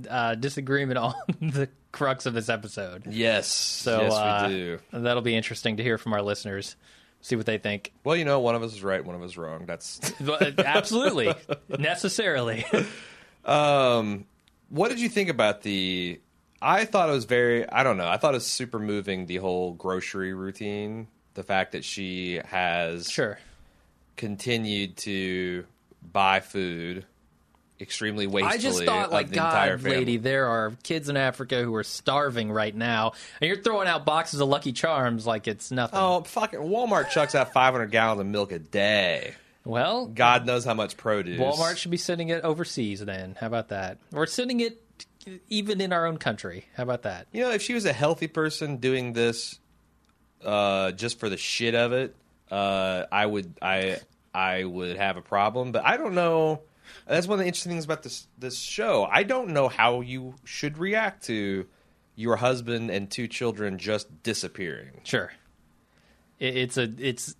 uh, 0.09 0.35
disagreement 0.35 0.97
on 0.99 1.13
the 1.41 1.69
crux 1.91 2.25
of 2.25 2.33
this 2.33 2.49
episode. 2.49 3.07
yes, 3.09 3.47
So 3.47 4.01
yes, 4.01 4.13
uh, 4.13 4.45
we 4.47 4.53
do. 4.55 4.79
that'll 4.91 5.21
be 5.23 5.35
interesting 5.35 5.77
to 5.77 5.83
hear 5.83 5.97
from 5.97 6.13
our 6.13 6.21
listeners. 6.21 6.75
See 7.21 7.35
what 7.35 7.45
they 7.47 7.57
think. 7.57 7.91
Well, 8.03 8.15
you 8.15 8.25
know, 8.25 8.39
one 8.39 8.53
of 8.55 8.61
us 8.61 8.73
is 8.73 8.83
right, 8.83 9.03
one 9.03 9.15
of 9.15 9.21
us 9.23 9.31
is 9.31 9.37
wrong. 9.37 9.65
That's 9.65 9.99
Absolutely, 10.59 11.33
necessarily. 11.79 12.63
Um, 13.43 14.25
what 14.69 14.89
did 14.89 14.99
you 14.99 15.09
think 15.09 15.29
about 15.29 15.61
the? 15.63 16.19
I 16.61 16.85
thought 16.85 17.09
it 17.09 17.13
was 17.13 17.25
very. 17.25 17.67
I 17.69 17.83
don't 17.83 17.97
know. 17.97 18.07
I 18.07 18.17
thought 18.17 18.33
it 18.33 18.37
was 18.37 18.45
super 18.45 18.77
moving. 18.79 19.25
The 19.25 19.37
whole 19.37 19.73
grocery 19.73 20.33
routine. 20.33 21.07
The 21.33 21.43
fact 21.43 21.71
that 21.73 21.83
she 21.83 22.41
has 22.45 23.09
Sure. 23.09 23.37
continued 24.15 24.95
to 24.97 25.65
buy 26.13 26.39
food 26.39 27.05
extremely 27.79 28.27
wastefully. 28.27 28.55
I 28.55 28.57
just 28.57 28.83
thought, 28.83 29.11
like, 29.11 29.29
the 29.29 29.35
God, 29.35 29.81
lady, 29.83 30.17
there 30.17 30.47
are 30.47 30.73
kids 30.83 31.09
in 31.09 31.17
Africa 31.17 31.61
who 31.63 31.75
are 31.75 31.83
starving 31.83 32.51
right 32.51 32.75
now, 32.75 33.13
and 33.41 33.47
you're 33.47 33.61
throwing 33.61 33.87
out 33.87 34.05
boxes 34.05 34.39
of 34.39 34.47
Lucky 34.47 34.71
Charms 34.71 35.25
like 35.27 35.47
it's 35.47 35.71
nothing. 35.71 35.99
Oh, 35.99 36.21
fucking 36.21 36.59
Walmart 36.59 37.09
chucks 37.09 37.35
out 37.35 37.53
500 37.53 37.91
gallons 37.91 38.21
of 38.21 38.27
milk 38.27 38.51
a 38.51 38.59
day. 38.59 39.35
well, 39.65 40.05
God 40.07 40.45
knows 40.45 40.63
how 40.65 40.73
much 40.73 40.95
produce. 40.97 41.39
Walmart 41.39 41.77
should 41.77 41.91
be 41.91 41.97
sending 41.97 42.29
it 42.29 42.43
overseas. 42.43 42.99
Then, 43.03 43.35
how 43.39 43.47
about 43.47 43.69
that? 43.69 43.97
Or 44.13 44.25
sending 44.27 44.59
it 44.61 44.81
even 45.49 45.81
in 45.81 45.91
our 45.91 46.05
own 46.05 46.17
country. 46.17 46.65
How 46.75 46.83
about 46.83 47.03
that? 47.03 47.27
You 47.31 47.41
know, 47.43 47.51
if 47.51 47.61
she 47.61 47.73
was 47.73 47.85
a 47.85 47.93
healthy 47.93 48.27
person 48.27 48.77
doing 48.77 49.13
this 49.13 49.59
uh, 50.43 50.91
just 50.91 51.19
for 51.19 51.29
the 51.29 51.37
shit 51.37 51.73
of 51.75 51.93
it, 51.93 52.15
uh, 52.51 53.05
I 53.11 53.25
would 53.25 53.53
I 53.61 53.97
I 54.33 54.63
would 54.63 54.97
have 54.97 55.17
a 55.17 55.21
problem. 55.21 55.71
But 55.71 55.85
I 55.85 55.97
don't 55.97 56.13
know. 56.15 56.61
That's 57.07 57.27
one 57.27 57.35
of 57.35 57.39
the 57.39 57.47
interesting 57.47 57.71
things 57.71 57.85
about 57.85 58.03
this 58.03 58.27
this 58.37 58.57
show. 58.57 59.05
I 59.09 59.23
don't 59.23 59.49
know 59.49 59.67
how 59.67 60.01
you 60.01 60.35
should 60.43 60.77
react 60.77 61.25
to 61.25 61.67
your 62.15 62.37
husband 62.37 62.89
and 62.89 63.09
two 63.09 63.27
children 63.27 63.77
just 63.77 64.23
disappearing. 64.23 65.01
Sure. 65.03 65.31
It, 66.39 66.57
it's 66.57 66.77
a 66.77 66.91
it's 66.97 67.35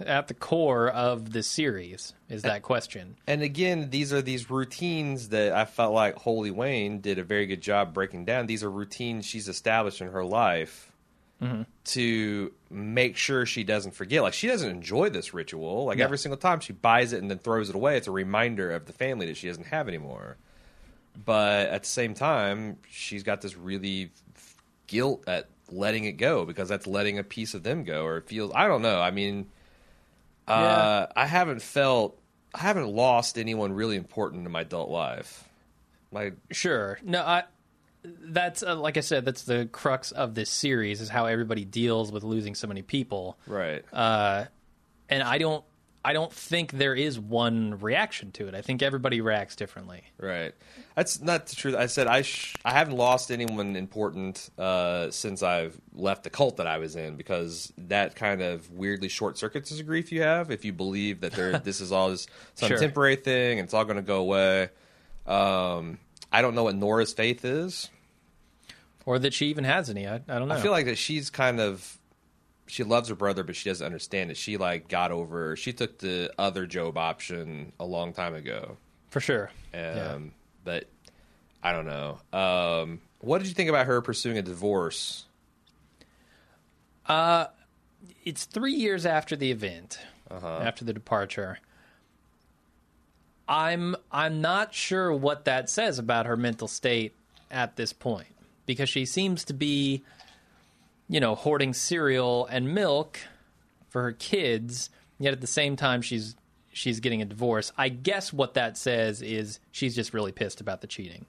at 0.00 0.28
the 0.28 0.34
core 0.34 0.88
of 0.88 1.32
the 1.32 1.42
series 1.42 2.14
is 2.28 2.42
that 2.42 2.62
question. 2.62 3.16
And 3.26 3.42
again, 3.42 3.90
these 3.90 4.12
are 4.12 4.22
these 4.22 4.50
routines 4.50 5.28
that 5.30 5.52
I 5.52 5.64
felt 5.64 5.92
like 5.92 6.16
Holy 6.16 6.50
Wayne 6.50 7.00
did 7.00 7.18
a 7.18 7.24
very 7.24 7.46
good 7.46 7.60
job 7.60 7.92
breaking 7.92 8.24
down. 8.24 8.46
These 8.46 8.64
are 8.64 8.70
routines 8.70 9.26
she's 9.26 9.48
established 9.48 10.00
in 10.00 10.08
her 10.08 10.24
life 10.24 10.90
to 11.84 12.52
make 12.70 13.16
sure 13.16 13.44
she 13.44 13.64
doesn't 13.64 13.92
forget. 13.92 14.22
Like 14.22 14.32
she 14.34 14.46
doesn't 14.46 14.70
enjoy 14.70 15.10
this 15.10 15.34
ritual. 15.34 15.84
Like 15.84 15.98
No. 15.98 16.04
every 16.04 16.16
single 16.18 16.38
time 16.38 16.60
she 16.60 16.72
buys 16.72 17.12
it 17.12 17.20
and 17.20 17.30
then 17.30 17.38
throws 17.38 17.68
it 17.68 17.74
away, 17.74 17.96
it's 17.98 18.06
a 18.08 18.10
reminder 18.12 18.70
of 18.70 18.86
the 18.86 18.92
family 18.94 19.26
that 19.26 19.36
she 19.36 19.48
doesn't 19.48 19.66
have 19.66 19.86
anymore. 19.88 20.36
But 21.24 21.68
at 21.68 21.82
the 21.82 21.88
same 21.88 22.14
time, 22.14 22.78
she's 22.90 23.22
got 23.22 23.40
this 23.42 23.56
really 23.56 24.10
guilt 24.86 25.24
at 25.26 25.48
letting 25.70 26.04
it 26.04 26.12
go 26.12 26.44
because 26.44 26.68
that's 26.68 26.86
letting 26.86 27.18
a 27.18 27.24
piece 27.24 27.54
of 27.54 27.62
them 27.62 27.84
go, 27.84 28.04
or 28.04 28.16
it 28.18 28.26
feels. 28.28 28.50
I 28.54 28.66
don't 28.66 28.82
know. 28.82 29.00
I 29.00 29.10
mean, 29.10 29.46
Uh, 30.46 31.06
I 31.16 31.26
haven't 31.26 31.62
felt, 31.62 32.18
I 32.54 32.58
haven't 32.60 32.88
lost 32.88 33.38
anyone 33.38 33.72
really 33.72 33.96
important 33.96 34.44
in 34.46 34.52
my 34.52 34.60
adult 34.62 34.90
life. 34.90 35.44
My 36.12 36.32
Sure. 36.50 36.98
No, 37.02 37.22
I. 37.22 37.44
That's 38.04 38.62
uh, 38.62 38.76
like 38.76 38.96
I 38.96 39.00
said. 39.00 39.24
That's 39.24 39.42
the 39.44 39.66
crux 39.72 40.12
of 40.12 40.34
this 40.34 40.50
series 40.50 41.00
is 41.00 41.08
how 41.08 41.26
everybody 41.26 41.64
deals 41.64 42.12
with 42.12 42.22
losing 42.24 42.54
so 42.54 42.66
many 42.66 42.82
people. 42.82 43.38
right. 43.46 43.84
Uh, 43.92 44.44
and 45.08 45.22
I 45.22 45.38
don't. 45.38 45.64
I 46.06 46.12
don't 46.12 46.30
think 46.30 46.72
there 46.72 46.94
is 46.94 47.18
one 47.18 47.78
reaction 47.80 48.30
to 48.32 48.46
it. 48.46 48.54
I 48.54 48.60
think 48.60 48.82
everybody 48.82 49.22
reacts 49.22 49.56
differently. 49.56 50.02
Right. 50.18 50.52
That's 50.94 51.22
not 51.22 51.46
the 51.46 51.56
truth. 51.56 51.74
I 51.74 51.86
said 51.86 52.06
I 52.06 52.20
sh- 52.20 52.54
I 52.62 52.72
haven't 52.72 52.96
lost 52.98 53.30
anyone 53.30 53.74
important 53.74 54.50
uh, 54.58 55.10
since 55.10 55.42
I've 55.42 55.80
left 55.94 56.24
the 56.24 56.28
cult 56.30 56.58
that 56.58 56.66
I 56.66 56.76
was 56.76 56.94
in 56.94 57.16
because 57.16 57.72
that 57.78 58.16
kind 58.16 58.42
of 58.42 58.70
weirdly 58.70 59.08
short 59.08 59.38
circuits 59.38 59.70
the 59.74 59.82
grief 59.82 60.12
you 60.12 60.20
have 60.20 60.50
if 60.50 60.66
you 60.66 60.74
believe 60.74 61.22
that 61.22 61.32
there 61.32 61.58
this 61.64 61.80
is 61.80 61.90
all 61.90 62.10
just 62.10 62.28
some 62.54 62.68
Sure. 62.68 62.76
temporary 62.78 63.16
thing 63.16 63.58
and 63.58 63.64
it's 63.66 63.72
all 63.72 63.84
going 63.86 63.96
to 63.96 64.02
go 64.02 64.18
away. 64.18 64.68
Um, 65.26 65.98
I 66.30 66.42
don't 66.42 66.54
know 66.54 66.64
what 66.64 66.74
Nora's 66.76 67.14
faith 67.14 67.46
is. 67.46 67.88
Or 69.06 69.18
that 69.18 69.34
she 69.34 69.46
even 69.46 69.64
has 69.64 69.90
any. 69.90 70.06
I, 70.06 70.16
I 70.16 70.38
don't 70.38 70.48
know. 70.48 70.54
I 70.54 70.60
feel 70.60 70.72
like 70.72 70.86
that 70.86 70.96
she's 70.96 71.28
kind 71.30 71.60
of 71.60 71.98
she 72.66 72.82
loves 72.82 73.08
her 73.08 73.14
brother, 73.14 73.42
but 73.44 73.56
she 73.56 73.68
doesn't 73.68 73.84
understand 73.84 74.30
it. 74.30 74.36
She 74.36 74.56
like 74.56 74.88
got 74.88 75.10
over. 75.10 75.56
She 75.56 75.72
took 75.72 75.98
the 75.98 76.32
other 76.38 76.66
Job 76.66 76.96
option 76.96 77.72
a 77.78 77.84
long 77.84 78.12
time 78.12 78.34
ago. 78.34 78.76
for 79.10 79.20
sure. 79.20 79.50
Um, 79.72 79.80
Yeah. 79.80 80.18
But 80.64 80.84
I 81.62 81.72
don't 81.72 81.86
know. 81.86 82.18
Um, 82.32 83.00
what 83.20 83.38
did 83.38 83.48
you 83.48 83.54
think 83.54 83.68
about 83.68 83.86
her 83.86 84.00
pursuing 84.00 84.38
a 84.38 84.42
divorce? 84.42 85.26
it's 88.24 88.44
three 88.46 88.72
years 88.72 89.04
after 89.04 89.36
the 89.36 89.50
event, 89.50 89.98
after 90.30 90.84
the 90.84 90.92
departure. 90.94 91.58
I'm 93.46 93.94
I'm 94.10 94.40
not 94.40 94.72
sure 94.72 95.12
what 95.12 95.44
that 95.44 95.68
says 95.68 95.98
about 95.98 96.24
her 96.24 96.36
mental 96.36 96.66
state 96.66 97.14
at 97.50 97.76
this 97.76 97.92
point 97.92 98.33
because 98.66 98.88
she 98.88 99.04
seems 99.04 99.44
to 99.44 99.54
be, 99.54 100.02
you 101.08 101.20
know, 101.20 101.34
hoarding 101.34 101.72
cereal 101.72 102.46
and 102.46 102.74
milk 102.74 103.20
for 103.88 104.02
her 104.02 104.12
kids, 104.12 104.90
yet 105.18 105.32
at 105.32 105.40
the 105.40 105.46
same 105.46 105.76
time 105.76 106.02
she's 106.02 106.36
she's 106.72 107.00
getting 107.00 107.22
a 107.22 107.24
divorce. 107.24 107.72
I 107.78 107.88
guess 107.88 108.32
what 108.32 108.54
that 108.54 108.76
says 108.76 109.22
is 109.22 109.60
she's 109.70 109.94
just 109.94 110.12
really 110.12 110.32
pissed 110.32 110.60
about 110.60 110.80
the 110.80 110.86
cheating. 110.86 111.26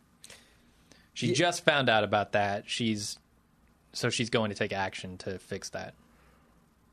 She 1.13 1.31
just 1.31 1.63
found 1.63 1.87
out 1.87 2.03
about 2.03 2.33
that. 2.33 2.69
She's 2.69 3.17
so 3.93 4.09
she's 4.09 4.29
going 4.29 4.49
to 4.49 4.55
take 4.55 4.73
action 4.73 5.17
to 5.19 5.39
fix 5.39 5.69
that. 5.69 5.93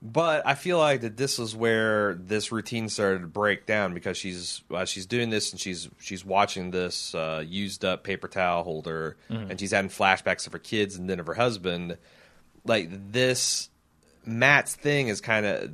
But 0.04 0.44
I 0.44 0.56
feel 0.56 0.78
like 0.78 1.02
that 1.02 1.16
this 1.16 1.38
is 1.38 1.54
where 1.54 2.14
this 2.14 2.50
routine 2.50 2.88
started 2.88 3.20
to 3.20 3.28
break 3.28 3.66
down 3.66 3.94
because 3.94 4.16
she's 4.16 4.62
uh, 4.74 4.84
she's 4.84 5.06
doing 5.06 5.30
this 5.30 5.52
and 5.52 5.60
she's 5.60 5.88
she's 6.00 6.24
watching 6.24 6.72
this 6.72 7.14
uh, 7.14 7.44
used 7.46 7.84
up 7.84 8.02
paper 8.02 8.26
towel 8.26 8.64
holder 8.64 9.16
and 9.28 9.60
she's 9.60 9.70
having 9.70 9.90
flashbacks 9.90 10.46
of 10.48 10.52
her 10.54 10.58
kids 10.58 10.96
and 10.96 11.08
then 11.08 11.20
of 11.20 11.26
her 11.28 11.34
husband. 11.34 11.98
Like 12.64 12.88
this, 13.12 13.70
Matt's 14.26 14.74
thing 14.74 15.06
is 15.06 15.20
kind 15.20 15.46
of 15.46 15.70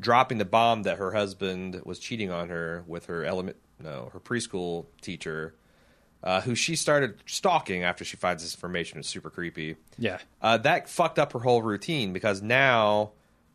dropping 0.00 0.38
the 0.38 0.46
bomb 0.46 0.84
that 0.84 0.96
her 0.96 1.12
husband 1.12 1.80
was 1.84 1.98
cheating 1.98 2.30
on 2.30 2.48
her 2.48 2.84
with 2.86 3.06
her 3.06 3.22
element 3.22 3.56
no 3.78 4.08
her 4.14 4.20
preschool 4.20 4.86
teacher, 5.02 5.54
uh, 6.24 6.40
who 6.40 6.54
she 6.54 6.74
started 6.74 7.16
stalking 7.26 7.82
after 7.82 8.02
she 8.02 8.16
finds 8.16 8.42
this 8.42 8.54
information. 8.54 8.98
It's 8.98 9.08
super 9.08 9.28
creepy 9.28 9.76
Yeah. 9.98 10.18
uh, 10.40 10.56
that 10.56 10.88
fucked 10.88 11.18
up 11.18 11.34
her 11.34 11.40
whole 11.40 11.60
routine 11.60 12.14
because 12.14 12.40
now 12.40 13.10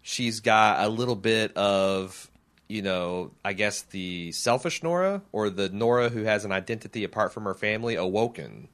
she's 0.08 0.40
got 0.40 0.86
a 0.86 0.88
little 0.88 1.18
bit 1.18 1.56
of 1.58 2.32
you 2.70 2.82
know 2.82 3.30
i 3.44 3.52
guess 3.52 3.82
the 3.82 4.32
selfish 4.32 4.82
nora 4.82 5.22
or 5.34 5.50
the 5.50 5.68
nora 5.68 6.08
who 6.08 6.24
has 6.24 6.46
an 6.46 6.52
identity 6.54 7.04
apart 7.04 7.34
from 7.34 7.44
her 7.44 7.54
family 7.54 7.96
awoken 7.96 8.70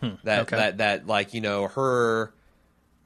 hmm, 0.00 0.10
that 0.24 0.40
okay. 0.40 0.56
that 0.56 0.78
that 0.78 1.06
like 1.06 1.32
you 1.32 1.40
know 1.40 1.68
her 1.68 2.32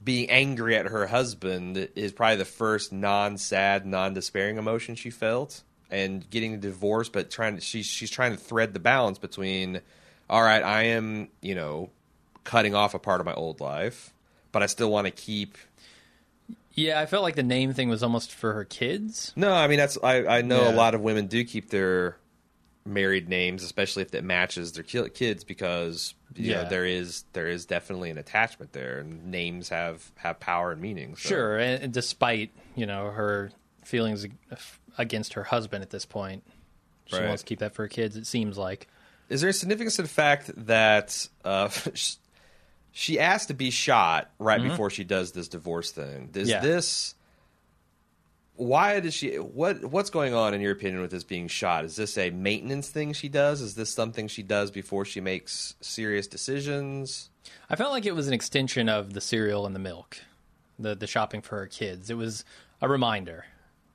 being 0.03 0.31
angry 0.31 0.75
at 0.75 0.87
her 0.87 1.07
husband 1.07 1.91
is 1.95 2.11
probably 2.11 2.37
the 2.37 2.45
first 2.47 2.91
non-sad 2.91 3.85
non-despairing 3.85 4.57
emotion 4.57 4.95
she 4.95 5.11
felt 5.11 5.63
and 5.91 6.29
getting 6.31 6.55
a 6.55 6.57
divorce 6.57 7.11
but 7.11 7.31
trying 7.31 7.55
to 7.55 7.61
she's 7.61 7.85
she's 7.85 8.11
trying 8.11 8.33
to 8.33 8.39
thread 8.39 8.73
the 8.73 8.81
balance 8.81 9.19
between 9.19 9.83
all 10.31 10.43
right 10.43 10.63
i 10.63 10.85
am 10.85 11.29
you 11.43 11.55
know 11.55 11.91
cutting 12.45 12.75
off 12.75 12.95
a 12.95 12.99
part 12.99 13.21
of 13.21 13.27
my 13.27 13.35
old 13.35 13.61
life 13.61 14.15
but 14.53 14.63
i 14.63 14.67
still 14.67 14.91
want 14.91 15.05
to 15.05 15.11
keep 15.11 15.59
Yeah, 16.73 17.01
I 17.01 17.07
felt 17.07 17.23
like 17.23 17.35
the 17.37 17.43
name 17.43 17.73
thing 17.75 17.89
was 17.89 18.03
almost 18.03 18.33
for 18.33 18.53
her 18.55 18.65
kids. 18.65 19.33
no 19.37 19.53
i 19.53 19.67
mean 19.69 19.79
that's 19.79 19.99
i 20.03 20.25
i 20.39 20.43
know 20.43 20.63
Yeah. 20.65 20.73
a 20.73 20.77
lot 20.77 20.95
of 20.95 21.01
women 21.01 21.27
do 21.27 21.45
keep 21.45 21.71
their 21.71 22.17
married 22.87 23.29
names 23.29 23.63
especially 23.63 24.03
if 24.03 24.15
it 24.15 24.25
matches 24.25 24.73
their 24.73 24.83
kids 25.11 25.45
because 25.45 26.15
you 26.35 26.55
know 26.55 26.67
there 26.69 26.87
is 26.87 27.25
there 27.35 27.47
is 27.49 27.67
definitely 27.67 28.09
an 28.11 28.17
attachment 28.19 28.73
there 28.73 28.99
and 29.01 29.27
names 29.27 29.69
have 29.69 30.11
have 30.17 30.41
power 30.41 30.73
and 30.73 30.81
meaning 30.81 31.15
so. 31.17 31.29
Sure, 31.29 31.59
and, 31.59 31.83
and 31.85 31.93
despite 31.93 32.51
you 32.77 32.87
know 32.87 33.11
her 33.11 33.51
feelings 33.85 34.27
against 34.97 35.35
her 35.35 35.43
husband 35.45 35.83
at 35.83 35.91
this 35.91 36.07
point, 36.07 36.43
she 37.07 37.17
Right. 37.17 37.27
wants 37.27 37.43
to 37.43 37.47
keep 37.47 37.59
that 37.59 37.75
for 37.75 37.83
her 37.83 37.89
kids. 37.89 38.17
It 38.17 38.27
seems 38.27 38.57
like. 38.57 38.87
Is 39.29 39.41
there 39.41 39.51
a 39.51 39.53
significance 39.53 39.97
to 39.97 40.03
the 40.03 40.09
fact 40.09 40.51
that 40.67 41.29
uh, 41.45 41.69
she 42.93 43.19
asked 43.19 43.49
to 43.49 43.55
be 43.55 43.71
shot 43.71 44.31
right 44.39 44.61
mm-hmm. 44.61 44.71
before 44.71 44.91
she 44.91 45.05
does 45.05 45.33
this 45.33 45.49
divorce 45.49 45.91
thing? 45.91 46.31
Is 46.35 46.49
Yeah. 46.49 46.61
this 46.61 47.15
why 48.61 49.01
does 49.01 49.15
she 49.15 49.37
what 49.37 49.83
what's 49.87 50.11
going 50.11 50.35
on 50.35 50.53
in 50.53 50.61
your 50.61 50.73
opinion 50.73 51.01
with 51.01 51.11
this 51.11 51.25
being 51.25 51.49
shot? 51.49 51.87
Is 51.87 51.97
this 51.97 52.19
a 52.19 52.29
maintenance 52.29 52.91
thing 52.91 53.15
she 53.15 53.31
does? 53.31 53.63
Is 53.63 53.75
this 53.75 53.91
something 53.91 54.29
she 54.29 54.43
does 54.43 54.71
before 54.71 55.07
she 55.07 55.21
makes 55.23 55.77
serious 55.81 56.27
decisions? 56.27 57.31
I 57.71 57.77
felt 57.77 57.91
like 57.91 58.05
it 58.05 58.15
was 58.15 58.29
an 58.29 58.35
extension 58.35 58.91
of 58.91 59.15
the 59.15 59.21
cereal 59.23 59.65
and 59.65 59.75
the 59.75 59.81
milk, 59.81 60.19
the 60.79 60.95
the 60.95 61.07
shopping 61.07 61.41
for 61.41 61.57
her 61.57 61.67
kids. 61.67 62.11
It 62.11 62.19
was 62.19 62.45
a 62.83 62.89
reminder. 62.89 63.47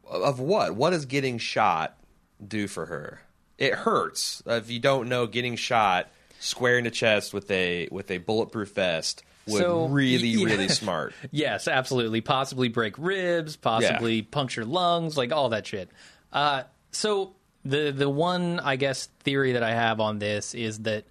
Of 0.10 0.40
what? 0.40 0.76
What 0.76 0.90
does 0.92 1.06
getting 1.06 1.38
shot 1.38 1.98
do 2.46 2.68
for 2.68 2.88
her? 2.88 3.22
It 3.60 3.74
hurts. 3.74 4.42
If 4.48 4.72
you 4.72 4.80
don't 4.80 5.08
know, 5.10 5.28
getting 5.28 5.58
shot 5.58 6.10
square 6.46 6.78
in 6.78 6.84
the 6.84 6.92
chest 6.92 7.34
with 7.34 7.50
a 7.52 7.88
with 7.92 8.10
a 8.12 8.18
bulletproof 8.20 8.74
vest 8.74 9.24
would 9.48 9.62
So, 9.62 9.86
really 9.88 10.28
yeah. 10.30 10.46
really 10.46 10.68
smart. 10.70 11.14
Yes, 11.32 11.68
absolutely. 11.68 12.22
Possibly 12.22 12.70
break 12.70 12.98
ribs, 12.98 13.56
possibly 13.56 14.22
puncture 14.22 14.66
lungs, 14.66 15.18
like 15.18 15.32
all 15.32 15.50
that 15.50 15.68
shit. 15.68 15.90
Uh, 16.32 16.64
so 16.92 17.36
the 17.64 17.92
the 17.92 18.10
one 18.10 18.60
I 18.60 18.76
guess 18.76 19.08
theory 19.22 19.54
that 19.54 19.64
I 19.64 19.72
have 19.72 20.00
on 20.00 20.20
this 20.20 20.54
is 20.54 20.80
that 20.80 21.06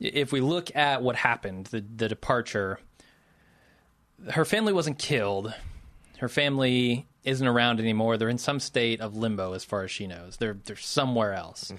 if 0.00 0.32
we 0.32 0.40
look 0.40 0.74
at 0.76 1.02
what 1.02 1.16
happened, 1.16 1.66
the 1.66 1.80
the 1.80 2.08
departure, 2.08 2.78
her 4.30 4.44
family 4.44 4.72
wasn't 4.72 4.98
killed. 4.98 5.52
Her 6.18 6.28
family 6.28 7.06
isn't 7.24 7.46
around 7.46 7.78
anymore. 7.80 8.16
They're 8.16 8.28
in 8.28 8.38
some 8.38 8.58
state 8.60 9.00
of 9.00 9.16
limbo, 9.16 9.52
as 9.52 9.64
far 9.64 9.84
as 9.84 9.90
she 9.90 10.06
knows. 10.06 10.36
They're 10.36 10.56
they're 10.64 10.76
somewhere 10.76 11.34
else, 11.34 11.72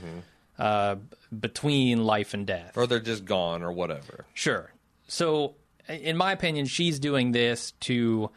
uh, 0.59 0.97
between 1.39 2.03
life 2.03 2.33
and 2.35 2.45
death. 2.45 2.73
or 2.77 2.85
they're 2.85 2.99
just 2.99 3.25
gone 3.25 3.63
or 3.63 3.71
whatever. 3.71 4.25
Sure. 4.33 4.71
So, 5.07 5.55
in 5.87 6.17
my 6.17 6.31
opinion, 6.33 6.65
she's 6.67 6.99
doing 6.99 7.31
this 7.31 7.71
to 7.81 8.29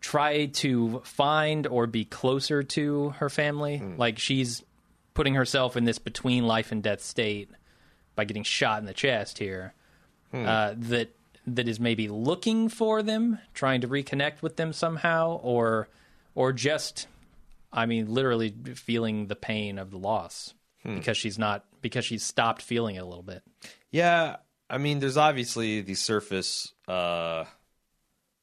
try 0.00 0.46
to 0.46 1.00
find 1.04 1.66
or 1.66 1.86
be 1.86 2.04
closer 2.04 2.62
to 2.62 3.10
her 3.18 3.30
family. 3.30 3.82
Like 3.96 4.18
she's 4.18 4.62
putting 5.14 5.34
herself 5.34 5.76
in 5.76 5.84
this 5.84 5.98
between 5.98 6.46
life 6.46 6.70
and 6.72 6.82
death 6.82 7.00
state 7.02 7.48
by 8.14 8.24
getting 8.24 8.42
shot 8.42 8.78
in 8.80 8.86
the 8.86 8.92
chest 8.94 9.38
here. 9.38 9.72
Uh, 10.32 10.74
that 10.76 11.10
that 11.46 11.68
is 11.68 11.78
maybe 11.78 12.08
looking 12.08 12.68
for 12.68 13.02
them, 13.04 13.38
trying 13.54 13.80
to 13.82 13.88
reconnect 13.88 14.42
with 14.42 14.56
them 14.56 14.72
somehow, 14.72 15.38
or 15.42 15.88
or 16.34 16.52
just, 16.52 17.06
I 17.72 17.86
mean, 17.86 18.12
literally 18.12 18.52
feeling 18.74 19.28
the 19.28 19.36
pain 19.36 19.78
of 19.78 19.92
the 19.92 19.96
loss 19.98 20.52
because 20.84 21.16
she's 21.16 21.38
not 21.38 21.64
because 21.80 22.04
she's 22.04 22.22
stopped 22.24 22.62
feeling 22.62 22.96
it 22.96 23.00
a 23.00 23.04
little 23.06 23.22
bit. 23.22 23.42
Yeah, 23.90 24.36
I 24.68 24.78
mean, 24.78 24.98
there's 25.00 25.16
obviously 25.16 25.80
the 25.80 25.94
surface, 25.94 26.72
uh, 26.88 27.44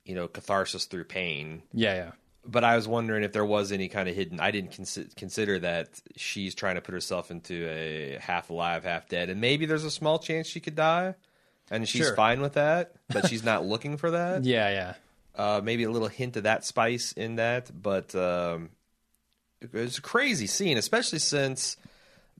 you 0.06 0.16
know, 0.16 0.28
catharsis 0.28 0.86
through 0.86 1.06
pain. 1.06 1.62
Yeah, 1.74 1.94
yeah. 1.96 2.12
But 2.44 2.64
I 2.64 2.76
was 2.76 2.88
wondering 2.88 3.24
if 3.24 3.34
there 3.34 3.46
was 3.46 3.72
any 3.72 3.88
kind 3.88 4.10
of 4.10 4.16
hidden. 4.16 4.40
I 4.40 4.50
didn't 4.50 4.72
consi- 4.72 5.16
consider 5.16 5.60
that 5.60 5.90
she's 6.18 6.56
trying 6.56 6.76
to 6.76 6.82
put 6.82 6.94
herself 6.94 7.30
into 7.30 7.68
a 7.70 8.18
half 8.20 8.50
alive, 8.50 8.84
half 8.84 9.08
dead, 9.08 9.30
and 9.30 9.40
maybe 9.40 9.66
there's 9.68 9.84
a 9.84 9.92
small 9.92 10.18
chance 10.18 10.48
she 10.48 10.60
could 10.60 10.76
die, 10.76 11.14
and 11.70 11.88
she's 11.88 12.08
Sure. 12.08 12.16
fine 12.16 12.42
with 12.42 12.54
that. 12.54 12.94
But 13.10 13.28
she's 13.28 13.44
not 13.44 13.66
looking 13.66 13.98
for 13.98 14.12
that. 14.12 14.44
Yeah, 14.44 14.70
yeah. 14.70 14.94
Uh, 15.36 15.62
maybe 15.64 15.84
a 15.84 15.92
little 15.92 16.08
hint 16.08 16.36
of 16.38 16.44
that 16.44 16.66
spice 16.66 17.12
in 17.12 17.36
that, 17.36 17.70
but 17.80 18.14
um, 18.16 18.70
it's 19.62 19.98
a 20.00 20.02
crazy 20.02 20.48
scene, 20.48 20.78
especially 20.78 21.20
since 21.20 21.78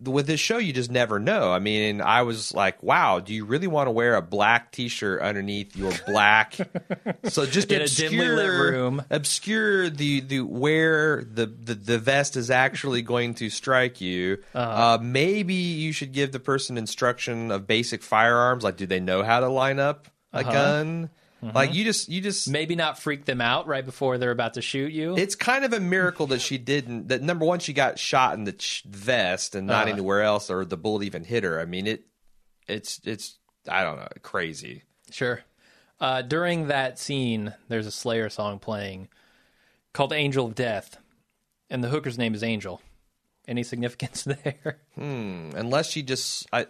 with 0.04 0.26
this 0.28 0.40
show, 0.40 0.58
you 0.58 0.74
just 0.74 0.90
never 0.92 1.20
know. 1.20 1.52
I 1.52 1.60
mean, 1.60 2.02
I 2.02 2.24
was 2.24 2.54
like, 2.54 2.82
wow, 2.82 3.20
do 3.20 3.34
you 3.34 3.46
really 3.46 3.68
want 3.68 3.88
to 3.88 3.92
wear 3.92 4.16
a 4.16 4.22
black 4.22 4.72
T-shirt 4.72 5.22
underneath 5.22 5.76
your 5.76 5.92
black? 6.08 6.56
so 7.26 7.46
just 7.46 7.72
In 7.72 7.82
a 7.82 7.88
dimly 7.88 8.28
lit 8.28 8.50
room. 8.50 9.04
obscure 9.10 9.90
the 9.90 10.22
the 10.22 10.42
where 10.42 11.24
the, 11.24 11.46
the 11.46 11.76
the 11.76 12.00
vest 12.00 12.36
is 12.36 12.50
actually 12.50 13.02
going 13.02 13.36
to 13.36 13.50
strike 13.50 14.02
you. 14.02 14.38
Uh-huh. 14.56 14.96
uh 14.96 14.98
maybe 15.04 15.54
you 15.54 15.92
should 15.92 16.12
give 16.14 16.32
the 16.32 16.40
person 16.40 16.78
instruction 16.78 17.52
of 17.52 17.68
basic 17.68 18.02
firearms, 18.04 18.64
like 18.64 18.78
do 18.78 18.86
they 18.86 19.00
know 19.00 19.24
how 19.24 19.40
to 19.40 19.48
line 19.50 19.80
up 19.80 20.08
a 20.34 20.40
Uh-huh. 20.40 20.52
gun? 20.52 21.10
Mm-hmm. 21.44 21.56
Like 21.56 21.74
you 21.74 21.84
just 21.84 22.08
you 22.10 22.22
just 22.22 22.48
Maybe 22.50 22.76
not 22.76 23.00
freak 23.00 23.26
them 23.26 23.42
out 23.42 23.66
right 23.66 23.84
before 23.84 24.18
they're 24.20 24.30
about 24.32 24.54
to 24.56 24.62
shoot 24.62 24.92
you. 24.94 25.18
it's 25.18 25.34
kind 25.36 25.66
of 25.66 25.74
a 25.74 25.80
miracle 25.80 26.28
that 26.28 26.40
she 26.42 26.58
didn't. 26.60 27.08
That 27.08 27.22
number 27.24 27.46
one, 27.46 27.60
she 27.60 27.74
got 27.74 27.98
shot 27.98 28.36
in 28.36 28.44
the 28.44 28.52
ch- 28.54 28.84
vest 28.88 29.56
and 29.56 29.66
not 29.68 29.84
Uh-huh. 29.88 29.94
anywhere 29.94 30.22
else, 30.22 30.52
or 30.52 30.66
the 30.66 30.78
bullet 30.78 31.04
even 31.04 31.24
hit 31.24 31.44
her. 31.44 31.60
I 31.60 31.66
mean, 31.66 31.88
it, 31.88 32.06
it's, 32.68 33.00
it's, 33.06 33.40
I 33.68 33.84
don't 33.84 33.98
know, 33.98 34.08
crazy. 34.22 34.84
Sure. 35.10 35.42
Uh, 36.00 36.22
during 36.22 36.68
that 36.68 37.00
scene, 37.00 37.54
there's 37.70 37.88
a 37.88 37.92
Slayer 37.92 38.30
song 38.30 38.60
playing 38.60 39.08
called 39.94 40.14
Angel 40.14 40.46
of 40.46 40.54
Death, 40.56 40.98
and 41.70 41.84
the 41.84 41.90
hooker's 41.90 42.18
name 42.20 42.34
is 42.36 42.44
Angel. 42.44 42.82
Any 43.48 43.64
significance 43.64 44.24
there? 44.44 44.78
Hmm. 44.96 45.50
Unless 45.56 45.90
she 45.90 46.04
just, 46.04 46.48
I, 46.54 46.68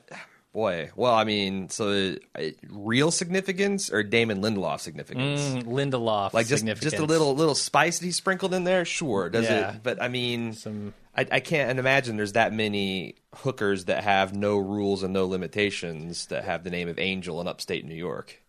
boy, 0.53 0.91
well, 0.96 1.13
I 1.13 1.24
mean, 1.24 1.70
so 1.70 2.15
uh, 2.36 2.41
real 2.70 3.12
significance 3.12 3.91
or 3.91 4.03
Damon 4.03 4.41
Lindelof 4.41 4.79
significance, 4.81 5.41
Mm, 5.41 5.63
Lindelof. 5.63 6.34
like 6.34 6.48
just 6.48 6.60
significance. 6.60 6.91
just 6.91 7.01
a 7.01 7.05
little 7.05 7.34
little 7.36 7.55
spice 7.55 8.00
that 8.00 8.05
he 8.05 8.12
sprinkled 8.12 8.53
in 8.53 8.63
there. 8.63 8.84
Sure, 8.86 9.29
does 9.29 9.46
Yeah. 9.46 9.75
it? 9.75 9.84
But 9.84 10.01
I 10.01 10.08
mean, 10.08 10.53
Some- 10.53 10.93
I, 11.15 11.25
I 11.31 11.39
can't 11.41 11.77
imagine 11.79 12.15
there's 12.17 12.34
that 12.34 12.53
many 12.53 13.15
hookers 13.36 13.86
that 13.86 14.03
have 14.03 14.34
no 14.36 14.58
rules 14.58 15.03
and 15.03 15.13
no 15.13 15.25
limitations 15.25 16.27
that 16.27 16.43
have 16.46 16.63
the 16.63 16.70
name 16.70 16.88
of 16.88 17.00
Angel 17.00 17.39
in 17.41 17.48
upstate 17.48 17.86
New 17.86 17.96
York. 17.96 18.41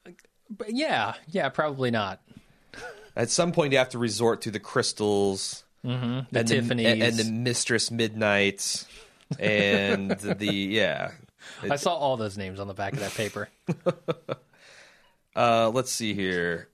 But 0.51 0.73
yeah, 0.75 1.15
yeah, 1.29 1.49
probably 1.49 1.91
not. 1.91 2.21
At 3.17 3.31
some 3.31 3.53
point, 3.53 3.73
you 3.73 3.79
have 3.79 3.91
to 3.91 3.99
resort 3.99 4.43
to 4.43 4.51
the 4.51 4.61
crystals, 4.61 5.65
Mm-hmm. 5.85 6.21
The 6.31 6.39
and 6.39 6.49
Tiffany's. 6.49 6.87
the, 6.99 7.03
and 7.05 7.17
the 7.17 7.25
Mistress 7.33 7.91
Midnight, 7.91 8.87
and 9.41 10.13
the 10.13 10.55
yeah. 10.55 11.11
I 11.63 11.77
saw 11.77 11.95
all 11.95 12.17
those 12.17 12.37
names 12.39 12.61
on 12.61 12.67
the 12.69 12.75
back 12.75 12.93
of 12.95 13.01
that 13.01 13.15
paper. 13.15 13.49
Uh, 15.35 15.71
let's 15.71 15.91
see 15.91 16.13
here. 16.15 16.69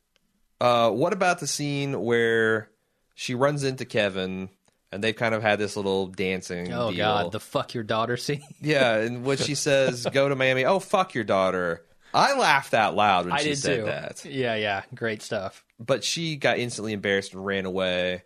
Uh, 0.60 0.90
what 0.90 1.12
about 1.12 1.38
the 1.38 1.46
scene 1.46 2.00
where 2.02 2.68
she 3.14 3.34
runs 3.34 3.62
into 3.62 3.84
Kevin, 3.84 4.48
and 4.90 5.02
they've 5.02 5.14
kind 5.14 5.34
of 5.34 5.42
had 5.42 5.58
this 5.60 5.76
little 5.76 6.08
dancing? 6.08 6.72
Oh 6.72 6.90
deal. 6.90 6.98
God, 6.98 7.32
the 7.32 7.38
fuck 7.40 7.74
your 7.74 7.84
daughter 7.84 8.16
scene. 8.16 8.42
yeah, 8.60 8.96
and 8.96 9.24
when 9.24 9.36
she 9.36 9.54
says, 9.54 10.04
"Go 10.12 10.28
to 10.28 10.34
Miami," 10.34 10.64
oh 10.64 10.80
fuck 10.80 11.14
your 11.14 11.22
daughter. 11.24 11.84
I 12.12 12.36
laughed 12.36 12.74
out 12.74 12.96
loud 12.96 13.26
when 13.26 13.34
I 13.34 13.42
she 13.42 13.54
said 13.54 13.80
too. 13.80 13.84
that. 13.84 14.24
Yeah, 14.24 14.56
yeah, 14.56 14.82
great 14.92 15.22
stuff. 15.22 15.62
but 15.78 16.02
she 16.02 16.34
got 16.36 16.58
instantly 16.58 16.94
embarrassed 16.94 17.34
and 17.34 17.46
ran 17.46 17.64
away. 17.64 18.24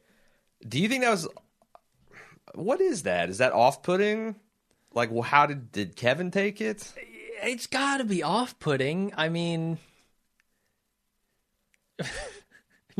Do 0.66 0.80
you 0.80 0.88
think 0.88 1.02
that 1.02 1.10
was 1.10 1.28
what 2.54 2.80
is 2.80 3.02
that? 3.02 3.28
Is 3.28 3.38
that 3.38 3.52
off-putting? 3.52 4.36
Like, 4.94 5.10
well, 5.10 5.22
how 5.22 5.46
did 5.46 5.72
did 5.72 5.96
Kevin 5.96 6.30
take 6.30 6.60
it? 6.60 6.92
It's 7.42 7.66
got 7.66 7.98
to 7.98 8.04
be 8.04 8.22
off-putting. 8.22 9.12
I 9.16 9.28
mean, 9.28 9.78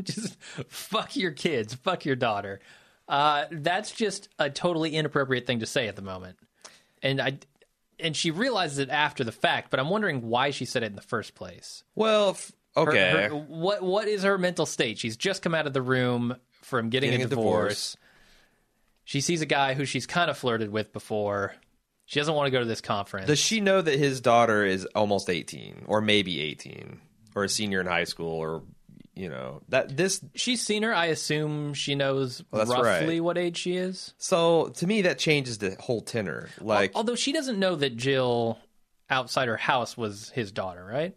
just 0.03 0.41
fuck 0.69 1.17
your 1.17 1.31
kids, 1.33 1.75
fuck 1.75 2.05
your 2.05 2.17
daughter. 2.17 2.61
Uh, 3.09 3.45
that's 3.51 3.91
just 3.93 4.29
a 4.39 4.49
totally 4.49 4.95
inappropriate 4.95 5.47
thing 5.47 5.61
to 5.61 5.67
say 5.67 5.89
at 5.89 5.97
the 5.97 6.03
moment, 6.03 6.39
and 7.03 7.21
I. 7.21 7.39
And 8.01 8.17
she 8.17 8.33
realizes 8.33 8.79
it 8.79 8.91
after 8.91 9.23
the 9.23 9.31
fact, 9.31 9.71
but 9.71 9.79
I'm 9.79 9.89
wondering 9.89 10.23
why 10.23 10.51
she 10.51 10.65
said 10.65 10.83
it 10.83 10.87
in 10.87 10.97
the 10.97 11.03
first 11.03 11.37
place. 11.37 11.85
Well, 11.95 12.31
f- 12.31 12.51
okay, 12.77 13.29
her- 13.29 13.37
what 13.37 13.81
what 13.83 14.09
is 14.09 14.25
her 14.25 14.39
mental 14.39 14.67
state? 14.67 14.99
She's 14.99 15.17
just 15.17 15.41
come 15.43 15.55
out 15.55 15.69
of 15.69 15.73
the 15.73 15.83
room 15.83 16.35
from 16.63 16.89
getting, 16.89 17.11
Getting 17.11 17.23
a, 17.23 17.27
a 17.27 17.29
divorce. 17.29 17.93
divorce. 17.93 17.97
She 19.05 19.21
sees 19.21 19.41
a 19.41 19.47
guy 19.47 19.75
who 19.75 19.85
she's 19.85 20.07
kind 20.07 20.31
of 20.31 20.39
flirted 20.39 20.71
with 20.71 20.93
before. 20.93 21.55
She 22.13 22.21
doesn't 22.21 22.35
want 22.35 22.47
to 22.49 22.51
go 22.51 22.59
to 22.59 22.67
this 22.67 22.83
conference. 22.83 23.27
does 23.27 23.39
she 23.39 23.63
know 23.63 23.81
that 23.81 23.99
his 23.99 24.21
daughter 24.21 24.67
is 24.67 24.85
almost 24.95 25.31
eighteen, 25.31 25.85
or 25.87 26.03
maybe 26.03 26.43
eighteen, 26.43 27.01
or 27.35 27.45
a 27.45 27.49
senior 27.49 27.81
in 27.81 27.87
high 27.87 28.05
school, 28.05 28.33
or 28.33 28.65
you 29.15 29.31
know 29.31 29.63
that 29.71 29.97
this? 29.97 30.23
She's 30.35 30.61
seen 30.61 30.83
her. 30.83 30.95
I 30.95 31.07
assume 31.07 31.73
she 31.73 31.95
knows 31.95 32.45
Well, 32.51 32.67
roughly 32.67 33.15
right. 33.15 33.25
what 33.25 33.39
age 33.39 33.57
she 33.57 33.79
is. 33.79 34.13
So 34.19 34.69
to 34.77 34.87
me, 34.87 35.01
that 35.03 35.19
changes 35.19 35.57
the 35.57 35.75
whole 35.81 36.03
tenor. 36.03 36.51
Like, 36.61 36.93
Although 36.95 37.15
she 37.15 37.33
doesn't 37.33 37.59
know 37.59 37.77
that 37.77 37.97
Jill 37.97 38.59
outside 39.09 39.49
her 39.49 39.57
house 39.57 39.97
was 39.97 40.29
his 40.35 40.53
daughter, 40.53 40.85
right? 40.85 41.17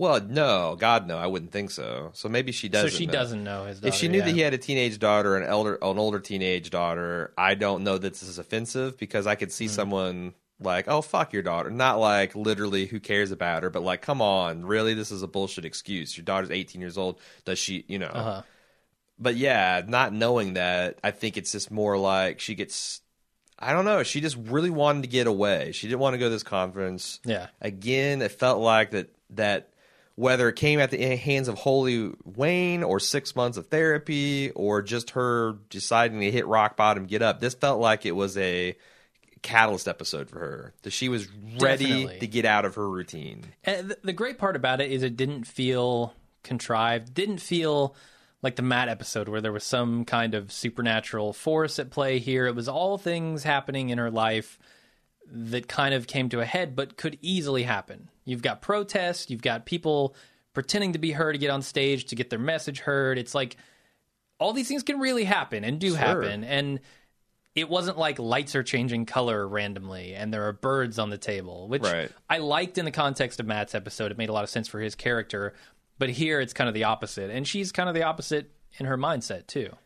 Well, 0.00 0.18
no, 0.18 0.76
God, 0.80 1.06
no, 1.06 1.18
I 1.18 1.26
wouldn't 1.26 1.52
think 1.52 1.70
so. 1.70 2.08
So 2.14 2.30
maybe 2.30 2.52
she 2.52 2.70
doesn't. 2.70 2.90
so 2.90 2.96
she 2.96 3.04
know. 3.04 3.12
doesn't 3.12 3.44
know 3.44 3.66
his 3.66 3.80
daughter. 3.80 3.88
If 3.88 3.94
she 3.96 4.08
knew 4.08 4.20
yeah. 4.20 4.24
that 4.24 4.34
he 4.34 4.40
had 4.40 4.54
a 4.54 4.58
teenage 4.58 4.98
daughter, 4.98 5.36
an 5.36 5.42
elder, 5.46 5.74
an 5.74 5.98
older 5.98 6.20
teenage 6.20 6.70
daughter, 6.70 7.34
I 7.36 7.54
don't 7.54 7.84
know 7.84 7.98
that 7.98 8.14
this 8.14 8.22
is 8.22 8.38
offensive 8.38 8.96
because 8.96 9.26
I 9.26 9.34
could 9.34 9.52
see 9.52 9.66
Hmm. 9.66 9.72
someone 9.72 10.34
like, 10.58 10.88
"Oh, 10.88 11.02
fuck 11.02 11.34
your 11.34 11.42
daughter," 11.42 11.70
not 11.70 11.98
like 12.00 12.34
literally, 12.34 12.86
"Who 12.86 12.98
cares 12.98 13.30
about 13.30 13.62
her?" 13.62 13.68
But 13.68 13.82
like, 13.82 14.00
come 14.00 14.22
on, 14.22 14.64
really, 14.64 14.94
this 14.94 15.10
is 15.10 15.22
a 15.22 15.28
bullshit 15.28 15.66
excuse. 15.66 16.16
Your 16.16 16.24
daughter's 16.24 16.50
18 16.50 16.80
years 16.80 16.96
old. 16.96 17.18
Does 17.44 17.58
she, 17.58 17.84
you 17.86 17.98
know? 17.98 18.06
Uh-huh. 18.06 18.42
But 19.18 19.36
yeah, 19.36 19.82
not 19.86 20.14
knowing 20.14 20.54
that, 20.54 20.98
I 21.04 21.10
think 21.10 21.36
it's 21.36 21.52
just 21.52 21.70
more 21.70 21.98
like 21.98 22.40
she 22.40 22.54
gets. 22.54 23.02
I 23.58 23.74
don't 23.74 23.84
know. 23.84 24.02
She 24.02 24.22
just 24.22 24.38
really 24.38 24.70
wanted 24.70 25.02
to 25.02 25.08
get 25.08 25.26
away. 25.26 25.72
She 25.72 25.88
didn't 25.88 26.00
want 26.00 26.14
to 26.14 26.18
go 26.18 26.24
to 26.24 26.30
this 26.30 26.42
conference. 26.42 27.20
Yeah. 27.26 27.48
Again, 27.60 28.22
it 28.22 28.32
felt 28.32 28.60
like 28.62 28.92
that 28.92 29.10
that 29.34 29.69
whether 30.20 30.50
it 30.50 30.56
came 30.56 30.80
at 30.80 30.90
the 30.90 31.16
hands 31.16 31.48
of 31.48 31.56
Holy 31.56 32.12
Wayne 32.24 32.82
or 32.82 33.00
six 33.00 33.34
months 33.34 33.56
of 33.56 33.68
therapy 33.68 34.50
or 34.50 34.82
just 34.82 35.12
her 35.12 35.54
deciding 35.70 36.20
to 36.20 36.30
hit 36.30 36.46
rock 36.46 36.76
bottom, 36.76 37.06
get 37.06 37.22
up, 37.22 37.40
this 37.40 37.54
felt 37.54 37.80
like 37.80 38.04
it 38.04 38.12
was 38.12 38.36
a 38.36 38.76
catalyst 39.40 39.88
episode 39.88 40.28
for 40.28 40.38
her. 40.38 40.74
That 40.82 40.90
she 40.90 41.08
was 41.08 41.26
ready 41.58 41.86
Definitely. 41.86 42.18
to 42.18 42.26
get 42.26 42.44
out 42.44 42.66
of 42.66 42.74
her 42.74 42.86
routine. 42.86 43.46
And 43.64 43.96
the 44.04 44.12
great 44.12 44.36
part 44.36 44.56
about 44.56 44.82
it 44.82 44.90
is 44.90 45.02
it 45.02 45.16
didn't 45.16 45.44
feel 45.44 46.12
contrived. 46.42 47.14
Didn't 47.14 47.38
feel 47.38 47.96
like 48.42 48.56
the 48.56 48.62
Matt 48.62 48.90
episode 48.90 49.26
where 49.26 49.40
there 49.40 49.52
was 49.52 49.64
some 49.64 50.04
kind 50.04 50.34
of 50.34 50.52
supernatural 50.52 51.32
force 51.32 51.78
at 51.78 51.90
play 51.90 52.18
here. 52.18 52.46
It 52.46 52.54
was 52.54 52.68
all 52.68 52.98
things 52.98 53.44
happening 53.44 53.88
in 53.88 53.96
her 53.96 54.10
life 54.10 54.58
that 55.32 55.66
kind 55.66 55.94
of 55.94 56.06
came 56.06 56.28
to 56.28 56.40
a 56.40 56.44
head, 56.44 56.76
but 56.76 56.98
could 56.98 57.16
easily 57.22 57.62
happen. 57.62 58.10
You've 58.30 58.42
got 58.42 58.62
protests, 58.62 59.28
you've 59.30 59.42
got 59.42 59.66
people 59.66 60.14
pretending 60.54 60.92
to 60.94 60.98
be 60.98 61.12
her 61.12 61.32
to 61.32 61.38
get 61.38 61.50
on 61.50 61.62
stage 61.62 62.06
to 62.06 62.14
get 62.16 62.30
their 62.30 62.38
message 62.38 62.80
heard. 62.80 63.18
It's 63.18 63.34
like 63.34 63.56
all 64.38 64.52
these 64.52 64.68
things 64.68 64.82
can 64.82 64.98
really 64.98 65.24
happen 65.24 65.64
and 65.64 65.78
do 65.78 65.90
Sure. 65.90 65.98
happen. 65.98 66.44
And 66.44 66.80
it 67.54 67.68
wasn't 67.68 67.98
like 67.98 68.18
lights 68.18 68.54
are 68.54 68.62
changing 68.62 69.06
color 69.06 69.46
randomly 69.46 70.14
and 70.14 70.32
there 70.32 70.46
are 70.48 70.52
birds 70.52 70.98
on 70.98 71.10
the 71.10 71.18
table, 71.18 71.68
which 71.68 71.82
Right. 71.82 72.10
I 72.28 72.38
liked 72.38 72.78
in 72.78 72.84
the 72.84 72.90
context 72.90 73.40
of 73.40 73.46
Matt's 73.46 73.74
episode. 73.74 74.10
It 74.12 74.18
made 74.18 74.28
a 74.28 74.32
lot 74.32 74.44
of 74.44 74.50
sense 74.50 74.68
for 74.68 74.80
his 74.80 74.94
character. 74.94 75.54
But 75.98 76.08
here 76.10 76.40
it's 76.40 76.54
kind 76.54 76.68
of 76.68 76.74
the 76.74 76.84
opposite. 76.84 77.30
And 77.30 77.46
she's 77.46 77.72
kind 77.72 77.88
of 77.88 77.94
the 77.94 78.04
opposite 78.04 78.50
in 78.78 78.86
her 78.86 78.96
mindset, 78.96 79.46
too. 79.46 79.76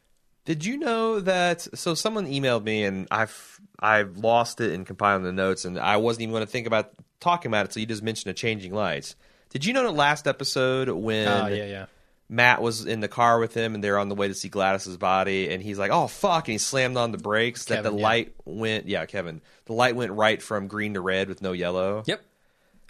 Did 0.44 0.64
you 0.64 0.76
know 0.76 1.20
that? 1.20 1.62
So 1.74 1.94
someone 1.94 2.26
emailed 2.26 2.64
me, 2.64 2.84
and 2.84 3.08
I've 3.10 3.60
I've 3.80 4.18
lost 4.18 4.60
it 4.60 4.72
in 4.74 4.84
compiling 4.84 5.24
the 5.24 5.32
notes, 5.32 5.64
and 5.64 5.78
I 5.78 5.96
wasn't 5.96 6.22
even 6.24 6.34
going 6.34 6.44
to 6.44 6.50
think 6.50 6.66
about 6.66 6.92
talking 7.24 7.50
about 7.50 7.66
it. 7.66 7.72
So 7.72 7.80
you 7.80 7.86
just 7.86 8.02
mentioned 8.02 8.30
a 8.30 8.34
changing 8.34 8.74
lights. 8.74 9.16
Did 9.50 9.64
you 9.64 9.72
know 9.72 9.82
the 9.82 9.90
last 9.92 10.26
episode 10.26 10.88
when 10.88 11.28
Oh, 11.28 11.46
yeah, 11.46 11.64
yeah. 11.64 11.86
Matt 12.28 12.62
was 12.62 12.86
in 12.86 13.00
the 13.00 13.08
car 13.08 13.38
with 13.38 13.54
him, 13.54 13.74
and 13.74 13.84
they're 13.84 13.98
on 13.98 14.08
the 14.08 14.14
way 14.14 14.28
to 14.28 14.34
see 14.34 14.48
Gladys's 14.48 14.96
body, 14.96 15.50
and 15.50 15.62
he's 15.62 15.78
like, 15.78 15.90
"Oh 15.90 16.06
fuck!" 16.06 16.48
and 16.48 16.52
he 16.52 16.58
slammed 16.58 16.96
on 16.96 17.12
the 17.12 17.18
brakes. 17.18 17.66
that 17.66 17.82
the 17.82 17.92
yeah. 17.92 18.02
light 18.02 18.34
went, 18.44 18.88
yeah, 18.88 19.04
Kevin. 19.04 19.42
The 19.66 19.74
light 19.74 19.94
went 19.94 20.12
right 20.12 20.42
from 20.42 20.66
green 20.66 20.94
to 20.94 21.00
red 21.00 21.28
with 21.28 21.42
no 21.42 21.52
yellow. 21.52 22.02
Yep. 22.06 22.22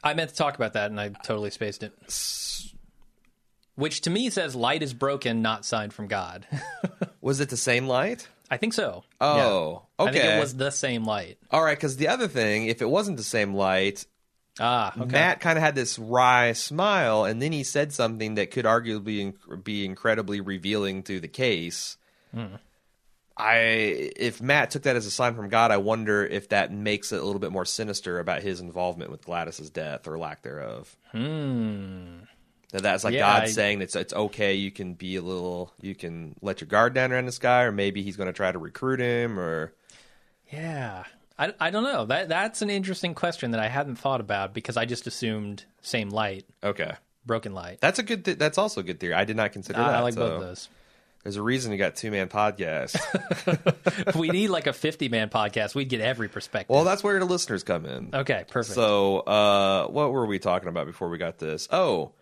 I 0.04 0.12
meant 0.12 0.30
to 0.30 0.36
talk 0.36 0.54
about 0.54 0.74
that 0.74 0.90
and 0.90 1.00
I 1.00 1.08
totally 1.08 1.50
spaced 1.50 1.82
it. 1.82 1.92
Which 3.74 4.02
to 4.02 4.10
me 4.10 4.30
says 4.30 4.54
light 4.54 4.82
is 4.82 4.92
broken, 4.92 5.40
not 5.42 5.64
signed 5.64 5.94
from 5.94 6.06
God. 6.06 6.46
Was 7.20 7.40
it 7.40 7.48
the 7.48 7.56
same 7.56 7.88
light? 7.88 8.28
I 8.50 8.58
think 8.58 8.74
so. 8.74 9.02
Oh, 9.20 9.82
Yeah. 9.98 10.04
I 10.04 10.12
think 10.12 10.24
okay. 10.24 10.36
it 10.36 10.40
was 10.40 10.54
the 10.54 10.70
same 10.70 11.04
light. 11.04 11.38
All 11.50 11.64
right, 11.64 11.76
because 11.76 11.96
the 11.96 12.08
other 12.08 12.28
thing, 12.28 12.66
if 12.66 12.82
it 12.82 12.88
wasn't 12.88 13.16
the 13.16 13.22
same 13.22 13.54
light, 13.54 14.04
Ah, 14.60 14.92
okay. 14.96 15.10
Matt 15.10 15.40
kind 15.40 15.58
of 15.58 15.64
had 15.64 15.74
this 15.74 15.98
wry 15.98 16.52
smile, 16.52 17.24
and 17.24 17.42
then 17.42 17.50
he 17.52 17.64
said 17.64 17.92
something 17.92 18.36
that 18.36 18.50
could 18.52 18.64
arguably 18.64 19.32
inc- 19.34 19.64
be 19.64 19.84
incredibly 19.84 20.40
revealing 20.40 21.02
to 21.04 21.18
the 21.20 21.28
case. 21.28 21.96
Hmm. 22.32 22.56
I, 23.36 24.12
if 24.16 24.40
Matt 24.40 24.70
took 24.70 24.82
that 24.84 24.94
as 24.94 25.06
a 25.06 25.10
sign 25.10 25.34
from 25.34 25.48
God, 25.48 25.72
I 25.72 25.78
wonder 25.78 26.24
if 26.24 26.50
that 26.50 26.72
makes 26.72 27.10
it 27.10 27.20
a 27.20 27.24
little 27.24 27.40
bit 27.40 27.50
more 27.50 27.64
sinister 27.64 28.20
about 28.20 28.42
his 28.42 28.60
involvement 28.60 29.10
with 29.10 29.24
Gladys's 29.24 29.70
death 29.70 30.06
or 30.06 30.16
lack 30.18 30.42
thereof. 30.42 30.96
Hmm. 31.10 32.18
That 32.70 32.82
that's 32.82 33.02
like 33.02 33.14
Yeah, 33.14 33.20
God 33.20 33.42
I- 33.42 33.46
saying 33.46 33.82
it's 33.82 33.96
it's 33.96 34.12
okay. 34.14 34.54
You 34.54 34.70
can 34.70 34.94
be 34.94 35.16
a 35.16 35.22
little, 35.22 35.72
you 35.80 35.96
can 35.96 36.36
let 36.42 36.60
your 36.60 36.68
guard 36.68 36.94
down 36.94 37.12
around 37.12 37.26
this 37.26 37.38
guy, 37.40 37.62
or 37.62 37.72
maybe 37.72 38.02
he's 38.02 38.16
going 38.16 38.28
to 38.28 38.32
try 38.32 38.52
to 38.52 38.58
recruit 38.58 39.00
him, 39.00 39.38
or 39.38 39.72
Yeah. 40.52 41.04
I, 41.38 41.52
I 41.58 41.70
don't 41.70 41.84
know. 41.84 42.06
That 42.06 42.28
that's 42.28 42.62
an 42.62 42.70
interesting 42.70 43.14
question 43.14 43.50
that 43.52 43.60
I 43.60 43.68
hadn't 43.68 43.96
thought 43.96 44.20
about 44.20 44.54
because 44.54 44.76
I 44.76 44.84
just 44.84 45.06
assumed 45.06 45.64
same 45.82 46.10
light, 46.10 46.46
Okay, 46.62 46.92
broken 47.26 47.54
light. 47.54 47.80
that's 47.80 47.98
a 47.98 48.02
good. 48.02 48.24
Th- 48.24 48.38
that's 48.38 48.58
also 48.58 48.80
a 48.80 48.84
good 48.84 49.00
theory. 49.00 49.14
I 49.14 49.24
did 49.24 49.36
not 49.36 49.52
consider 49.52 49.80
I, 49.80 49.88
that. 49.88 49.94
I 49.96 50.00
like 50.02 50.14
so 50.14 50.20
both 50.20 50.32
of 50.32 50.40
those. 50.40 50.68
There's 51.24 51.36
a 51.36 51.42
reason 51.42 51.72
you 51.72 51.78
got 51.78 51.96
two 51.96 52.10
man 52.10 52.28
podcast. 52.28 52.96
if 54.06 54.14
we 54.14 54.28
need 54.28 54.48
like 54.48 54.66
a 54.66 54.74
50 54.74 55.08
man 55.08 55.30
podcast, 55.30 55.74
we'd 55.74 55.88
get 55.88 56.02
every 56.02 56.28
perspective. 56.28 56.68
well, 56.68 56.84
that's 56.84 57.02
where 57.02 57.18
the 57.18 57.24
listeners 57.24 57.62
come 57.62 57.86
in. 57.86 58.10
okay, 58.14 58.44
perfect. 58.48 58.74
So, 58.74 59.20
uh, 59.20 59.86
what 59.86 60.12
were 60.12 60.26
we 60.26 60.38
talking 60.38 60.68
about 60.68 60.86
before 60.86 61.08
we 61.08 61.16
got 61.16 61.38
this? 61.38 61.66
Oh, 61.70 62.12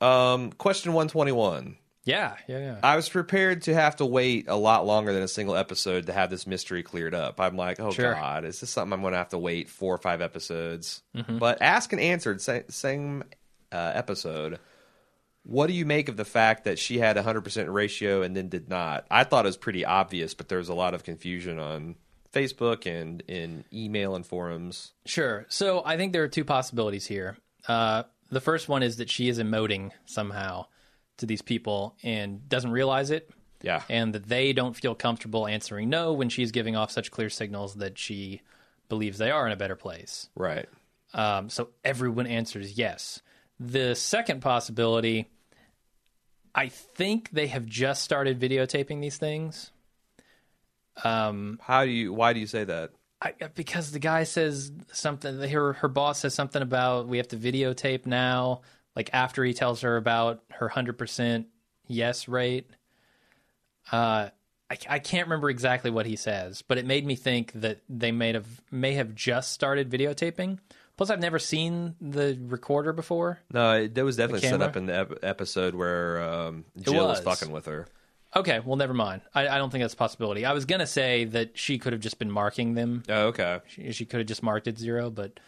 um, 0.00 0.52
question 0.52 0.94
121. 0.94 1.76
Yeah, 2.04 2.36
yeah, 2.48 2.58
yeah. 2.58 2.76
I 2.82 2.96
was 2.96 3.08
prepared 3.08 3.62
to 3.62 3.74
have 3.74 3.96
to 3.96 4.06
wait 4.06 4.46
a 4.48 4.56
lot 4.56 4.86
longer 4.86 5.12
than 5.12 5.22
a 5.22 5.28
single 5.28 5.56
episode 5.56 6.06
to 6.06 6.12
have 6.12 6.30
this 6.30 6.46
mystery 6.46 6.82
cleared 6.82 7.14
up. 7.14 7.40
I'm 7.40 7.56
like, 7.56 7.78
oh 7.80 7.90
Sure. 7.90 8.14
god, 8.14 8.44
is 8.44 8.60
this 8.60 8.70
something 8.70 8.92
I'm 8.92 9.00
going 9.02 9.12
to 9.12 9.18
have 9.18 9.28
to 9.30 9.38
wait 9.38 9.68
four 9.68 9.94
or 9.94 9.98
five 9.98 10.20
episodes? 10.20 11.02
Mm-hmm. 11.16 11.38
But 11.38 11.60
ask 11.62 11.92
and 11.92 12.00
answered, 12.00 12.40
same 12.70 13.24
uh, 13.72 13.92
episode. 13.94 14.58
What 15.42 15.68
do 15.68 15.72
you 15.72 15.86
make 15.86 16.08
of 16.08 16.16
the 16.16 16.24
fact 16.24 16.64
that 16.64 16.78
she 16.78 16.98
had 16.98 17.16
a 17.16 17.22
100% 17.22 17.72
ratio 17.72 18.22
and 18.22 18.36
then 18.36 18.48
did 18.48 18.68
not? 18.68 19.06
I 19.10 19.24
thought 19.24 19.46
it 19.46 19.48
was 19.48 19.56
pretty 19.56 19.84
obvious, 19.84 20.34
but 20.34 20.48
there 20.48 20.58
was 20.58 20.68
a 20.68 20.74
lot 20.74 20.94
of 20.94 21.02
confusion 21.04 21.58
on 21.58 21.96
Facebook 22.32 22.86
and 22.86 23.22
in 23.26 23.64
email 23.72 24.14
and 24.14 24.24
forums. 24.26 24.92
Sure. 25.06 25.46
So 25.48 25.82
I 25.84 25.96
think 25.96 26.12
there 26.12 26.22
are 26.22 26.28
two 26.28 26.44
possibilities 26.44 27.06
here. 27.06 27.36
Uh, 27.66 28.04
the 28.30 28.40
first 28.40 28.68
one 28.68 28.82
is 28.82 28.98
that 28.98 29.10
she 29.10 29.28
is 29.28 29.38
emoting 29.38 29.90
somehow 30.04 30.66
to 31.20 31.26
these 31.26 31.42
people 31.42 31.96
and 32.02 32.48
doesn't 32.48 32.70
realize 32.72 33.10
it, 33.10 33.30
Yeah. 33.62 33.82
and 33.88 34.14
that 34.14 34.28
they 34.28 34.52
don't 34.52 34.74
feel 34.74 34.94
comfortable 34.94 35.46
answering 35.46 35.88
no 35.88 36.12
when 36.12 36.28
she's 36.28 36.50
giving 36.50 36.76
off 36.76 36.90
such 36.90 37.10
clear 37.10 37.30
signals 37.30 37.76
that 37.76 37.96
she 37.98 38.40
believes 38.88 39.18
they 39.18 39.30
are 39.30 39.46
in 39.46 39.52
a 39.52 39.56
better 39.56 39.76
place. 39.76 40.28
right. 40.34 40.68
Um, 41.12 41.48
so 41.50 41.70
everyone 41.84 42.26
answers 42.28 42.78
yes. 42.78 43.20
The 43.58 43.94
second 43.96 44.42
possibility, 44.42 45.28
I 46.54 46.68
think 46.68 47.30
they 47.30 47.48
have 47.48 47.66
just 47.66 48.02
started 48.04 48.38
videotaping 48.40 49.00
these 49.00 49.16
things. 49.16 49.72
Um, 51.02 51.58
How 51.62 51.84
do 51.84 51.90
you 51.90 52.12
why 52.12 52.32
do 52.32 52.40
you 52.40 52.46
say 52.46 52.64
that? 52.64 52.90
I, 53.22 53.34
because 53.54 53.92
the 53.92 53.98
guy 53.98 54.24
says 54.24 54.72
something, 54.92 55.40
her 55.40 55.72
her 55.74 55.88
boss 55.88 56.20
says 56.20 56.34
something 56.34 56.62
about 56.62 57.06
we 57.08 57.18
have 57.18 57.28
to 57.28 57.36
videotape 57.36 58.06
now. 58.06 58.62
Like 58.96 59.10
after 59.12 59.44
he 59.44 59.54
tells 59.54 59.82
her 59.82 59.96
about 59.96 60.42
her 60.50 60.68
hundred 60.68 60.98
percent 60.98 61.46
yes 61.86 62.28
rate. 62.28 62.70
Uh, 63.90 64.30
I, 64.70 64.78
I 64.88 64.98
can't 65.00 65.26
remember 65.26 65.50
exactly 65.50 65.90
what 65.90 66.06
he 66.06 66.16
says, 66.16 66.62
but 66.62 66.78
it 66.78 66.86
made 66.86 67.04
me 67.04 67.16
think 67.16 67.52
that 67.54 67.80
they 67.88 68.12
may 68.12 68.32
have 68.32 68.46
may 68.70 68.94
have 68.94 69.14
just 69.14 69.52
started 69.52 69.90
videotaping. 69.90 70.58
Plus, 70.96 71.08
I've 71.08 71.20
never 71.20 71.38
seen 71.38 71.96
the 72.00 72.38
recorder 72.42 72.92
before. 72.92 73.40
No, 73.52 73.86
that 73.86 74.04
was 74.04 74.16
definitely 74.16 74.46
set 74.48 74.60
up 74.60 74.76
in 74.76 74.86
the 74.86 75.00
ep- 75.00 75.18
episode 75.22 75.74
where 75.74 76.22
um, 76.22 76.66
Jill 76.78 77.06
was. 77.06 77.24
was. 77.24 77.38
fucking 77.38 77.52
with 77.52 77.66
her. 77.66 77.86
Okay, 78.36 78.60
well, 78.60 78.76
never 78.76 78.94
mind. 78.94 79.22
I, 79.34 79.48
I 79.48 79.58
don't 79.58 79.70
think 79.70 79.82
that's 79.82 79.94
a 79.94 79.96
possibility. 79.96 80.44
I 80.44 80.52
was 80.52 80.66
gonna 80.66 80.86
say 80.86 81.24
that 81.24 81.58
she 81.58 81.78
could 81.78 81.92
have 81.92 82.02
just 82.02 82.18
been 82.18 82.30
marking 82.30 82.74
them. 82.74 83.02
Oh, 83.08 83.28
okay. 83.28 83.60
She, 83.66 83.92
she 83.92 84.04
could 84.04 84.20
have 84.20 84.26
just 84.26 84.42
marked 84.42 84.68
it 84.68 84.78
zero, 84.78 85.10
but 85.10 85.40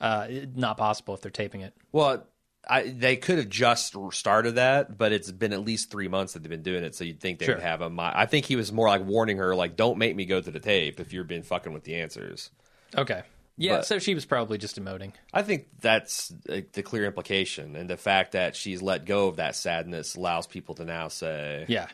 uh, 0.00 0.26
not 0.54 0.76
possible 0.76 1.14
if 1.14 1.20
they're 1.20 1.30
taping 1.30 1.60
it. 1.60 1.74
Well, 1.92 2.26
I, 2.68 2.82
they 2.90 3.16
could 3.16 3.38
have 3.38 3.48
just 3.48 3.94
started 4.10 4.56
that, 4.56 4.98
but 4.98 5.12
it's 5.12 5.30
been 5.30 5.52
at 5.52 5.60
least 5.64 5.90
three 5.90 6.08
months 6.08 6.32
that 6.32 6.42
they've 6.42 6.50
been 6.50 6.62
doing 6.62 6.82
it, 6.84 6.94
so 6.94 7.04
you'd 7.04 7.20
think 7.20 7.38
they 7.38 7.46
Sure. 7.46 7.54
would 7.56 7.62
have 7.64 7.80
a. 7.80 7.90
I 7.98 8.26
think 8.26 8.44
he 8.46 8.56
was 8.56 8.72
more 8.72 8.88
like 8.88 9.04
warning 9.04 9.36
her, 9.38 9.54
like, 9.54 9.76
"Don't 9.76 9.98
make 9.98 10.16
me 10.16 10.24
go 10.24 10.40
to 10.40 10.50
the 10.50 10.58
tape 10.60 10.98
if 10.98 11.12
you're 11.12 11.24
been 11.24 11.42
fucking 11.44 11.72
with 11.72 11.84
the 11.84 11.96
answers." 11.96 12.50
Okay. 12.96 13.22
Yeah, 13.58 13.76
But- 13.76 13.86
so 13.86 13.98
she 13.98 14.14
was 14.14 14.24
probably 14.26 14.58
just 14.58 14.78
emoting. 14.82 15.12
I 15.32 15.42
think 15.42 15.68
that's 15.80 16.28
the 16.46 16.82
clear 16.84 17.04
implication, 17.06 17.74
and 17.76 17.88
the 17.88 17.96
fact 17.96 18.32
that 18.32 18.54
she's 18.56 18.82
let 18.82 19.04
go 19.06 19.28
of 19.28 19.36
that 19.36 19.54
sadness 19.56 20.14
allows 20.16 20.46
people 20.46 20.74
to 20.74 20.84
now 20.84 21.08
say, 21.08 21.64
Yeah. 21.68 21.86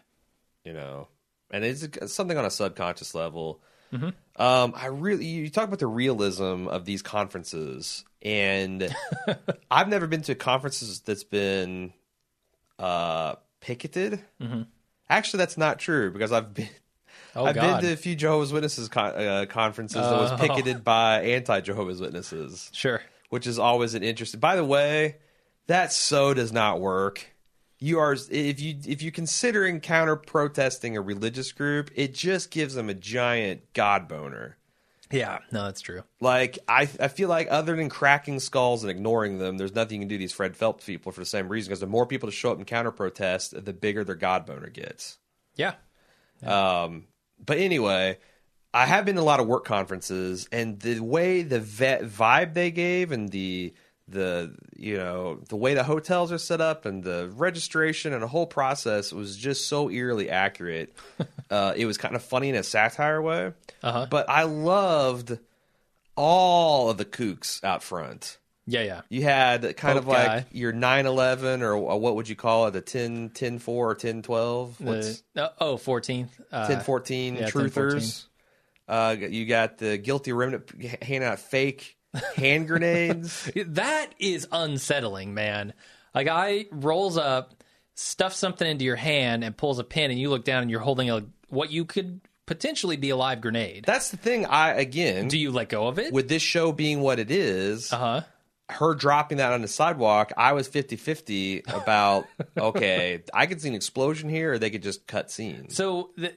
you 0.64 0.72
know, 0.72 1.08
and 1.50 1.64
it's 1.64 1.86
something 2.12 2.36
on 2.38 2.44
a 2.46 2.50
subconscious 2.50 3.14
level. 3.14 3.60
Mm-hmm. 3.92 4.08
Um, 4.36 4.72
I 4.76 4.86
really, 4.86 5.26
you 5.26 5.50
talk 5.50 5.64
about 5.68 5.78
the 5.78 5.86
realism 5.86 6.66
of 6.68 6.84
these 6.84 7.02
conferences, 7.02 8.04
and 8.22 8.94
I've 9.70 9.88
never 9.88 10.06
been 10.06 10.22
to 10.22 10.34
conferences 10.34 11.00
that's 11.00 11.24
been 11.24 11.92
uh, 12.78 13.34
picketed. 13.60 14.20
Actually, 15.10 15.38
that's 15.38 15.58
not 15.58 15.78
true 15.78 16.10
because 16.10 16.32
I've 16.32 16.54
been. 16.54 16.64
Mm-hmm. 16.66 17.38
Oh, 17.38 17.46
I've 17.46 17.54
God. 17.54 17.80
been 17.80 17.88
to 17.88 17.92
a 17.94 17.96
few 17.96 18.14
Jehovah's 18.14 18.52
Witnesses 18.52 18.88
con- 18.88 19.14
uh, 19.14 19.46
conferences 19.48 19.96
that 20.02 20.18
was 20.18 20.32
Oh. 20.32 20.36
picketed 20.36 20.84
by 20.84 21.22
anti 21.22 21.60
Jehovah's 21.60 21.98
Witnesses 22.00 22.68
Sure. 22.74 23.00
which 23.30 23.46
is 23.46 23.58
always 23.58 23.94
an 23.94 24.02
interesting. 24.02 24.38
By 24.40 24.54
the 24.56 24.64
way, 24.64 25.16
that 25.66 25.92
so 25.94 26.34
does 26.34 26.52
not 26.52 26.78
work. 26.80 27.31
You 27.82 27.98
are 27.98 28.12
if 28.12 28.60
you 28.60 28.76
if 28.86 29.02
you're 29.02 29.10
considering 29.10 29.80
counter 29.80 30.14
protesting 30.14 30.96
a 30.96 31.00
religious 31.00 31.50
group, 31.50 31.90
it 31.96 32.14
just 32.14 32.52
gives 32.52 32.74
them 32.74 32.88
a 32.88 32.94
giant 32.94 33.72
god 33.72 34.06
boner. 34.06 34.56
Yeah. 35.10 35.40
No, 35.50 35.64
that's 35.64 35.80
true. 35.80 36.04
Like 36.20 36.60
I 36.68 36.82
I 37.00 37.08
feel 37.08 37.28
like 37.28 37.48
other 37.50 37.74
than 37.74 37.88
cracking 37.88 38.38
skulls 38.38 38.84
and 38.84 38.90
ignoring 38.90 39.38
them, 39.38 39.58
there's 39.58 39.74
nothing 39.74 39.96
you 39.96 40.02
can 40.02 40.08
do 40.08 40.14
to 40.14 40.20
these 40.20 40.32
Fred 40.32 40.56
Phelps 40.56 40.84
people 40.84 41.10
for 41.10 41.18
the 41.18 41.26
same 41.26 41.48
reason. 41.48 41.70
Because 41.70 41.80
the 41.80 41.88
more 41.88 42.06
people 42.06 42.28
to 42.28 42.34
show 42.34 42.52
up 42.52 42.58
and 42.58 42.68
counter 42.68 42.92
protest, 42.92 43.52
the 43.64 43.72
bigger 43.72 44.04
their 44.04 44.14
god 44.14 44.46
boner 44.46 44.68
gets. 44.68 45.18
Yeah. 45.56 45.74
Um, 46.46 47.08
but 47.44 47.58
anyway, 47.58 48.18
I 48.72 48.86
have 48.86 49.04
been 49.04 49.16
to 49.16 49.22
a 49.22 49.24
lot 49.24 49.40
of 49.40 49.48
work 49.48 49.64
conferences, 49.64 50.48
and 50.52 50.78
the 50.78 51.00
way 51.00 51.42
the 51.42 51.58
vet 51.58 52.02
vibe 52.02 52.54
they 52.54 52.70
gave, 52.70 53.10
and 53.10 53.28
the 53.28 53.74
the 54.12 54.54
you 54.76 54.96
know 54.96 55.40
the 55.48 55.56
way 55.56 55.74
the 55.74 55.82
hotels 55.84 56.30
are 56.32 56.38
set 56.38 56.60
up, 56.60 56.86
and 56.86 57.02
the 57.02 57.30
registration, 57.34 58.12
and 58.12 58.22
the 58.22 58.28
whole 58.28 58.46
process 58.46 59.12
was 59.12 59.36
just 59.36 59.68
so 59.68 59.90
eerily 59.90 60.30
accurate. 60.30 60.94
uh, 61.50 61.72
it 61.76 61.86
was 61.86 61.98
kind 61.98 62.14
of 62.14 62.22
funny 62.22 62.48
in 62.48 62.54
a 62.54 62.62
satire 62.62 63.20
way, 63.20 63.52
Uh-huh. 63.82 64.06
but 64.10 64.28
I 64.30 64.44
loved 64.44 65.38
all 66.16 66.90
of 66.90 66.98
the 66.98 67.04
kooks 67.04 67.62
out 67.64 67.82
front. 67.82 68.38
Yeah, 68.66 68.82
yeah. 68.82 69.00
You 69.08 69.22
had 69.24 69.62
kind 69.76 69.94
Pope 69.96 70.02
of 70.02 70.06
like 70.06 70.26
guy. 70.26 70.44
your 70.52 70.72
911 70.72 71.62
or 71.62 71.76
what 71.78 72.14
would 72.14 72.28
you 72.28 72.36
call 72.36 72.68
it, 72.68 72.70
the 72.72 72.80
10 72.80 73.30
10 73.30 73.58
4 73.58 73.90
or 73.90 73.94
10 73.96 74.22
12? 74.22 74.80
What's 74.80 75.22
The, 75.34 75.44
uh, 75.46 75.52
oh, 75.60 75.74
14th. 75.76 76.28
Uh, 76.52 76.68
10 76.68 76.80
14 76.82 77.34
yeah, 77.34 77.40
10, 77.40 77.50
truthers. 77.50 78.26
Uh, 78.86 79.16
you 79.18 79.46
got 79.46 79.78
the 79.78 79.96
guilty 79.98 80.32
remnant 80.32 80.70
handing 81.02 81.28
out 81.28 81.40
fake 81.40 81.96
hand 82.36 82.68
grenades. 82.68 83.50
That 83.66 84.08
is 84.18 84.46
unsettling, 84.52 85.34
man. 85.34 85.72
A 86.14 86.24
guy 86.24 86.66
rolls 86.70 87.16
up, 87.16 87.54
stuffs 87.94 88.36
something 88.36 88.68
into 88.68 88.84
your 88.84 88.96
hand, 88.96 89.44
and 89.44 89.56
pulls 89.56 89.78
a 89.78 89.84
pin, 89.84 90.10
and 90.10 90.20
you 90.20 90.28
look 90.30 90.44
down 90.44 90.62
and 90.62 90.70
you're 90.70 90.80
holding 90.80 91.10
a 91.10 91.24
what 91.48 91.70
you 91.70 91.84
could 91.84 92.20
potentially 92.46 92.96
be 92.96 93.10
a 93.10 93.16
live 93.16 93.40
grenade. 93.40 93.84
That's 93.86 94.10
the 94.10 94.16
thing. 94.16 94.46
I 94.46 94.72
again 94.72 95.28
Do 95.28 95.38
you 95.38 95.50
let 95.52 95.68
go 95.68 95.86
of 95.88 95.98
it? 95.98 96.12
with 96.12 96.28
this 96.28 96.42
show 96.42 96.72
being 96.72 97.00
what 97.00 97.18
it 97.18 97.30
is, 97.30 97.92
Uh 97.92 97.98
huh. 97.98 98.20
her 98.68 98.94
dropping 98.94 99.38
that 99.38 99.52
on 99.52 99.62
the 99.62 99.68
sidewalk, 99.68 100.32
I 100.36 100.52
was 100.52 100.68
50-50 100.68 101.72
about 101.74 102.26
okay, 102.58 103.22
I 103.32 103.46
could 103.46 103.60
see 103.62 103.68
an 103.68 103.74
explosion 103.74 104.28
here, 104.28 104.52
or 104.54 104.58
they 104.58 104.70
could 104.70 104.82
just 104.82 105.06
cut 105.06 105.30
scenes. 105.30 105.74
So 105.76 106.10
th- 106.18 106.34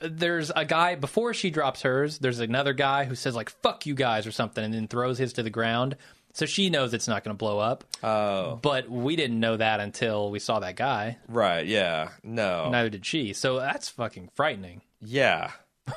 there's 0.00 0.50
a 0.54 0.64
guy 0.64 0.94
before 0.94 1.34
she 1.34 1.50
drops 1.50 1.82
hers. 1.82 2.18
There's 2.18 2.40
another 2.40 2.72
guy 2.72 3.04
who 3.04 3.14
says 3.14 3.34
like 3.34 3.50
"fuck 3.62 3.86
you 3.86 3.94
guys" 3.94 4.26
or 4.26 4.32
something, 4.32 4.64
and 4.64 4.72
then 4.74 4.88
throws 4.88 5.18
his 5.18 5.32
to 5.34 5.42
the 5.42 5.50
ground. 5.50 5.96
So 6.34 6.46
she 6.46 6.70
knows 6.70 6.94
it's 6.94 7.08
not 7.08 7.24
going 7.24 7.34
to 7.34 7.38
blow 7.38 7.58
up. 7.58 7.84
Oh, 8.02 8.60
But 8.62 8.88
we 8.88 9.16
didn't 9.16 9.40
know 9.40 9.56
that 9.56 9.80
until 9.80 10.30
we 10.30 10.38
saw 10.38 10.60
that 10.60 10.76
guy. 10.76 11.16
right, 11.26 11.66
yeah, 11.66 12.10
no, 12.22 12.70
Neither 12.70 12.90
did 12.90 13.04
she. 13.06 13.32
So 13.32 13.58
that's 13.58 13.88
fucking 13.88 14.30
frightening. 14.34 14.82
yeah, 15.00 15.50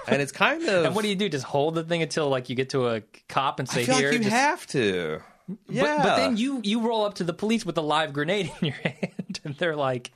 and 0.07 0.21
it's 0.21 0.31
kind 0.31 0.63
of. 0.67 0.85
And 0.85 0.95
what 0.95 1.03
do 1.03 1.09
you 1.09 1.15
do? 1.15 1.29
Just 1.29 1.45
hold 1.45 1.75
the 1.75 1.83
thing 1.83 2.01
until 2.01 2.29
like 2.29 2.49
you 2.49 2.55
get 2.55 2.69
to 2.71 2.87
a 2.87 3.01
cop 3.29 3.59
and 3.59 3.69
say 3.69 3.83
here. 3.83 3.93
like 3.93 4.03
you 4.13 4.17
just- 4.19 4.29
have 4.29 4.65
to. 4.67 5.21
Yeah, 5.67 5.83
But, 5.83 6.03
but 6.03 6.15
then 6.15 6.37
you 6.37 6.61
you 6.63 6.79
roll 6.87 7.03
up 7.03 7.15
to 7.15 7.23
the 7.25 7.33
police 7.33 7.65
with 7.65 7.77
a 7.77 7.81
live 7.81 8.13
grenade 8.13 8.51
in 8.61 8.67
your 8.67 8.75
hand, 8.77 9.41
and 9.43 9.55
they're 9.57 9.75
like, 9.75 10.11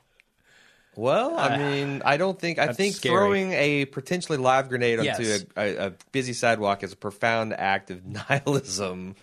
Well, 0.96 1.36
I 1.38 1.58
mean, 1.58 2.02
I 2.04 2.16
don't 2.16 2.38
think 2.38 2.58
I 2.58 2.66
That's 2.66 2.76
think 2.78 2.94
scary. 2.96 3.14
throwing 3.14 3.52
a 3.52 3.84
potentially 3.84 4.38
live 4.38 4.68
grenade 4.70 4.98
onto 4.98 5.22
Yes. 5.22 5.44
a, 5.56 5.60
a, 5.60 5.86
a 5.88 5.92
busy 6.12 6.32
sidewalk 6.32 6.82
is 6.82 6.92
a 6.92 6.96
profound 6.96 7.52
act 7.52 7.90
of 7.90 8.04
nihilism. 8.30 9.14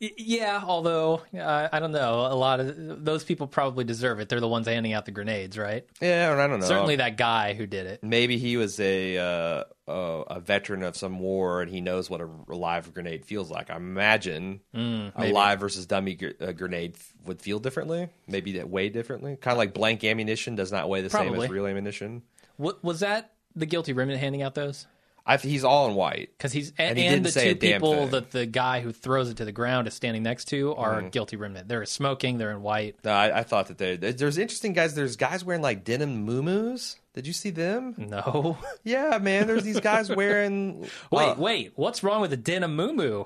Yeah, 0.00 0.62
although 0.64 1.22
uh, 1.36 1.68
I 1.72 1.80
don't 1.80 1.92
know, 1.92 2.20
a 2.30 2.34
lot 2.34 2.60
of 2.60 3.04
those 3.04 3.24
people 3.24 3.46
probably 3.46 3.84
deserve 3.84 4.20
it. 4.20 4.28
They're 4.28 4.40
the 4.40 4.48
ones 4.48 4.66
handing 4.68 4.92
out 4.92 5.04
the 5.04 5.10
grenades, 5.10 5.58
right? 5.58 5.84
Yeah, 6.00 6.34
I 6.38 6.46
don't 6.46 6.60
know. 6.60 6.66
Certainly 6.66 6.96
that 6.96 7.16
guy 7.16 7.54
who 7.54 7.66
did 7.66 7.86
it. 7.86 8.02
maybe 8.02 8.38
he 8.38 8.56
was 8.56 8.78
a 8.80 9.18
uh, 9.18 9.64
a, 9.88 9.92
a 10.36 10.40
veteran 10.40 10.82
of 10.82 10.96
some 10.96 11.18
war 11.18 11.62
and 11.62 11.70
he 11.70 11.80
knows 11.80 12.08
what 12.08 12.20
a 12.20 12.28
live 12.48 12.92
grenade 12.94 13.24
feels 13.24 13.50
like. 13.50 13.70
I 13.70 13.76
imagine 13.76 14.60
a 14.72 14.76
Mm, 14.78 15.18
maybe. 15.18 15.32
live 15.32 15.60
versus 15.60 15.86
dummy 15.86 16.14
gr- 16.14 16.28
uh, 16.40 16.52
grenade 16.52 16.94
f- 16.94 17.12
would 17.24 17.40
feel 17.40 17.58
differently. 17.58 18.08
Maybe 18.26 18.52
that 18.52 18.68
weigh 18.68 18.90
differently. 18.90 19.36
Kind 19.36 19.52
of 19.52 19.58
like 19.58 19.74
blank 19.74 20.04
ammunition 20.04 20.54
does 20.54 20.70
not 20.70 20.88
weigh 20.88 21.00
the 21.02 21.10
same 21.10 21.34
as 21.34 21.48
real 21.48 21.66
ammunition. 21.66 22.22
What 22.56 22.84
was 22.84 23.00
that? 23.00 23.32
The 23.56 23.66
guilty 23.66 23.92
remnant 23.94 24.20
handing 24.20 24.42
out 24.42 24.54
those? 24.54 24.86
I 25.30 25.36
th- 25.36 25.50
he's 25.52 25.62
all 25.62 25.88
in 25.88 25.94
white. 25.94 26.30
Because 26.36 26.52
he's 26.52 26.72
and, 26.78 26.98
And 26.98 27.16
and 27.16 27.26
the 27.26 27.30
two 27.30 27.54
people 27.56 28.06
that 28.08 28.30
the 28.30 28.46
guy 28.46 28.80
who 28.80 28.92
throws 28.92 29.28
it 29.28 29.36
to 29.36 29.44
the 29.44 29.52
ground 29.52 29.86
is 29.86 29.92
standing 29.92 30.22
next 30.22 30.46
to 30.46 30.74
are 30.74 30.96
Mm-hmm. 31.00 31.08
guilty 31.10 31.36
remnant. 31.36 31.68
They're 31.68 31.84
smoking. 31.84 32.38
They're 32.38 32.50
in 32.50 32.62
white. 32.62 32.96
No, 33.04 33.10
I, 33.12 33.40
I 33.40 33.42
thought 33.42 33.66
that 33.68 33.76
they 33.76 33.96
there's 33.96 34.38
interesting 34.38 34.72
guys. 34.72 34.94
There's 34.94 35.16
guys 35.16 35.44
wearing 35.44 35.60
like 35.62 35.84
denim 35.84 36.26
muumuus. 36.26 36.96
Did 37.12 37.26
you 37.26 37.32
see 37.34 37.50
them? 37.50 37.94
No. 37.98 38.56
Yeah, 38.84 39.18
man. 39.18 39.46
There's 39.46 39.64
these 39.64 39.80
guys 39.80 40.08
wearing. 40.14 40.88
Wait, 41.12 41.28
uh, 41.28 41.34
wait. 41.36 41.72
What's 41.76 42.02
wrong 42.02 42.22
with 42.22 42.30
the 42.30 42.36
denim 42.38 42.74
moo 42.74 43.24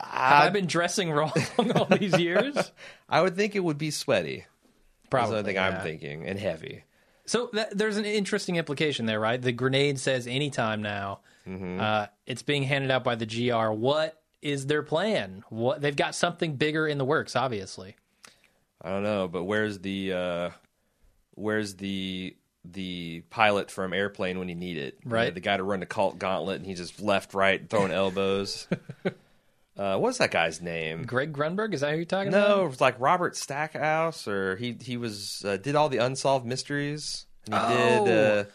Have 0.00 0.42
I 0.44 0.48
been 0.50 0.66
dressing 0.66 1.10
wrong 1.10 1.32
all 1.74 1.86
these 1.86 2.18
years? 2.18 2.70
I 3.08 3.22
would 3.22 3.36
think 3.36 3.56
it 3.56 3.60
would 3.64 3.78
be 3.78 3.90
sweaty. 3.90 4.38
That's 4.40 5.10
Probably. 5.10 5.36
the 5.38 5.44
thing 5.44 5.54
yeah. 5.54 5.68
I'm 5.68 5.82
thinking, 5.82 6.26
and 6.26 6.38
heavy. 6.38 6.84
So 7.24 7.48
that, 7.54 7.76
there's 7.76 7.96
an 7.96 8.04
interesting 8.04 8.56
implication 8.56 9.06
there, 9.06 9.18
right? 9.20 9.40
The 9.40 9.52
grenade 9.52 9.98
says 9.98 10.26
anytime 10.26 10.82
now. 10.82 11.20
Mm-hmm. 11.48 11.80
Uh, 11.80 12.06
it's 12.26 12.42
being 12.42 12.62
handed 12.64 12.90
out 12.90 13.04
by 13.04 13.14
the 13.14 13.26
GR. 13.26 13.70
What 13.72 14.20
is 14.42 14.66
their 14.66 14.82
plan? 14.82 15.42
What 15.48 15.80
they've 15.80 15.96
got 15.96 16.14
something 16.14 16.56
bigger 16.56 16.86
in 16.86 16.98
the 16.98 17.04
works, 17.04 17.34
obviously. 17.36 17.96
I 18.82 18.90
don't 18.90 19.02
know, 19.02 19.26
but 19.28 19.44
where's 19.44 19.78
the 19.80 20.12
uh 20.12 20.50
where's 21.34 21.74
the 21.76 22.36
the 22.64 23.22
pilot 23.30 23.70
from 23.70 23.92
Airplane 23.92 24.38
when 24.38 24.48
you 24.48 24.54
need 24.54 24.76
it? 24.76 24.98
You 25.02 25.10
know, 25.10 25.16
Right. 25.16 25.34
the 25.34 25.40
guy 25.40 25.56
to 25.56 25.62
run 25.62 25.80
the 25.80 25.86
cult 25.86 26.18
gauntlet, 26.18 26.56
and 26.58 26.66
he 26.66 26.74
just 26.74 27.00
left, 27.00 27.32
right, 27.34 27.68
throwing 27.70 27.92
elbows. 28.04 28.68
uh, 29.76 29.96
what's 29.96 30.18
that 30.18 30.30
guy's 30.30 30.60
name? 30.60 31.04
Greg 31.04 31.32
Grunberg, 31.32 31.72
is 31.72 31.80
that 31.80 31.90
who 31.90 31.96
you're 31.96 32.04
talking 32.04 32.28
about? 32.28 32.48
No, 32.48 32.64
it 32.64 32.68
was 32.68 32.80
like 32.80 32.98
Robert 33.00 33.36
Stackhouse, 33.36 34.28
or 34.28 34.56
he 34.56 34.76
he 34.80 34.96
was 34.96 35.42
uh, 35.46 35.56
did 35.56 35.74
all 35.76 35.88
the 35.88 35.98
unsolved 35.98 36.44
mysteries. 36.46 37.26
And 37.50 37.54
he 37.54 37.60
Oh, 37.60 38.04
did. 38.06 38.46
Uh, 38.46 38.50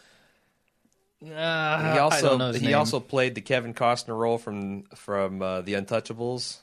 Uh, 1.24 1.28
he 1.28 1.34
I 1.36 1.98
also 1.98 2.28
don't 2.30 2.38
know 2.38 2.48
his 2.48 2.60
he 2.60 2.66
name. 2.68 2.76
also 2.76 3.00
played 3.00 3.34
the 3.34 3.40
Kevin 3.40 3.72
Costner 3.74 4.16
role 4.16 4.38
from 4.38 4.82
from 4.94 5.40
uh, 5.42 5.60
the 5.62 5.74
Untouchables. 5.74 6.58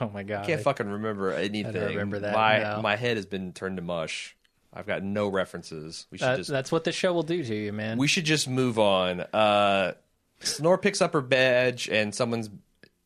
Oh 0.00 0.08
my 0.08 0.22
god! 0.22 0.44
I 0.44 0.46
can't 0.46 0.60
fucking 0.62 0.88
remember 0.88 1.32
anything. 1.32 1.76
I 1.76 1.86
remember 1.86 2.20
that, 2.20 2.34
My 2.34 2.58
no. 2.76 2.82
my 2.82 2.96
head 2.96 3.16
has 3.16 3.26
been 3.26 3.52
turned 3.52 3.76
to 3.76 3.82
mush. 3.82 4.36
I've 4.72 4.86
got 4.86 5.02
no 5.02 5.26
references. 5.28 6.06
We 6.12 6.18
should 6.18 6.24
That- 6.28 6.36
just 6.36 6.50
that's 6.50 6.70
what 6.70 6.84
the 6.84 6.92
show 6.92 7.12
will 7.12 7.24
do 7.24 7.42
to 7.42 7.54
you, 7.54 7.72
man. 7.72 7.98
we 7.98 8.06
should 8.06 8.24
just 8.24 8.48
move 8.48 8.78
on. 8.78 9.20
Uh, 9.32 9.92
Snore 10.40 10.78
picks 10.78 11.02
up 11.02 11.12
her 11.12 11.20
badge, 11.20 11.88
and 11.88 12.14
someone's 12.14 12.48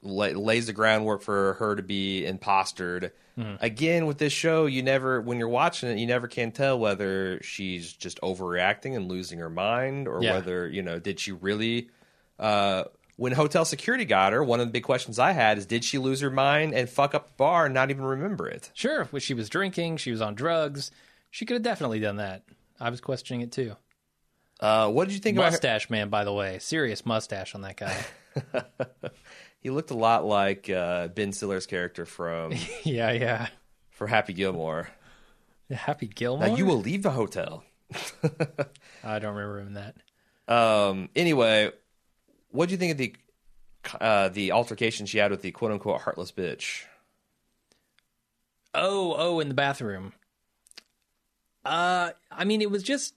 lays 0.04 0.66
the 0.66 0.72
groundwork 0.72 1.22
for 1.22 1.54
her 1.54 1.74
to 1.74 1.82
be 1.82 2.24
impostered. 2.26 3.12
Hmm. 3.36 3.54
Again, 3.60 4.06
with 4.06 4.18
this 4.18 4.32
show, 4.32 4.66
you 4.66 4.82
never, 4.82 5.20
when 5.20 5.38
you're 5.38 5.48
watching 5.48 5.88
it, 5.88 5.98
you 5.98 6.06
never 6.06 6.28
can 6.28 6.52
tell 6.52 6.78
whether 6.78 7.40
she's 7.42 7.92
just 7.92 8.20
overreacting 8.20 8.94
and 8.94 9.08
losing 9.08 9.40
her 9.40 9.50
mind, 9.50 10.06
or 10.06 10.22
Yeah. 10.22 10.34
whether 10.34 10.68
you 10.68 10.82
know, 10.82 10.98
did 11.00 11.18
she 11.18 11.32
really? 11.32 11.88
Uh, 12.38 12.84
when 13.16 13.32
hotel 13.32 13.64
security 13.64 14.04
got 14.04 14.32
her, 14.32 14.42
one 14.44 14.60
of 14.60 14.66
the 14.66 14.72
big 14.72 14.82
questions 14.84 15.18
I 15.18 15.32
had 15.32 15.56
is, 15.58 15.66
did 15.66 15.84
she 15.84 15.98
lose 15.98 16.20
her 16.20 16.30
mind 16.30 16.74
and 16.74 16.88
fuck 16.88 17.14
up 17.14 17.28
the 17.28 17.32
bar 17.36 17.64
and 17.66 17.74
not 17.74 17.90
even 17.90 18.04
remember 18.04 18.46
it? 18.48 18.70
sure, 18.74 19.04
when 19.06 19.20
she 19.20 19.34
was 19.34 19.48
drinking, 19.48 19.96
she 19.98 20.10
was 20.10 20.20
on 20.20 20.34
drugs. 20.34 20.90
She 21.30 21.44
could 21.46 21.54
have 21.54 21.62
definitely 21.62 22.00
done 22.00 22.16
that. 22.16 22.42
I 22.78 22.90
was 22.90 23.00
questioning 23.00 23.40
it 23.40 23.52
too. 23.52 23.76
Uh, 24.60 24.88
what 24.90 25.06
did 25.08 25.14
you 25.14 25.20
think 25.20 25.36
about 25.36 25.46
her? 25.46 25.50
Mustache 25.52 25.90
man, 25.90 26.08
by 26.08 26.22
the 26.24 26.32
way, 26.32 26.58
serious 26.60 27.04
mustache 27.06 27.54
on 27.54 27.62
that 27.62 27.76
guy. 27.76 27.96
He 29.64 29.70
looked 29.70 29.90
a 29.90 29.96
lot 29.96 30.26
like 30.26 30.68
uh, 30.68 31.08
Ben 31.08 31.32
Stiller's 31.32 31.64
character 31.64 32.04
from 32.04 32.52
yeah, 32.84 33.10
yeah. 33.12 33.48
for 33.90 34.06
Happy 34.06 34.34
Gilmore. 34.34 34.90
Happy 35.70 36.06
Gilmore. 36.06 36.48
Now 36.48 36.54
you 36.54 36.66
will 36.66 36.80
leave 36.80 37.02
the 37.02 37.10
hotel. 37.10 37.64
I 39.02 39.18
don't 39.18 39.34
remember 39.34 39.60
him 39.60 39.74
that. 39.74 39.96
Um. 40.46 41.08
Anyway, 41.16 41.72
what 42.50 42.68
do 42.68 42.72
you 42.72 42.78
think 42.78 42.92
of 42.92 42.98
the 42.98 43.14
uh, 43.98 44.28
the 44.28 44.52
altercation 44.52 45.06
she 45.06 45.16
had 45.16 45.30
with 45.30 45.40
the 45.40 45.50
quote 45.50 45.72
unquote 45.72 46.02
heartless 46.02 46.30
bitch? 46.30 46.82
Oh, 48.74 49.14
oh, 49.16 49.40
in 49.40 49.48
the 49.48 49.54
bathroom. 49.54 50.12
Uh, 51.64 52.10
I 52.30 52.44
mean, 52.44 52.60
it 52.60 52.70
was 52.70 52.82
just. 52.82 53.14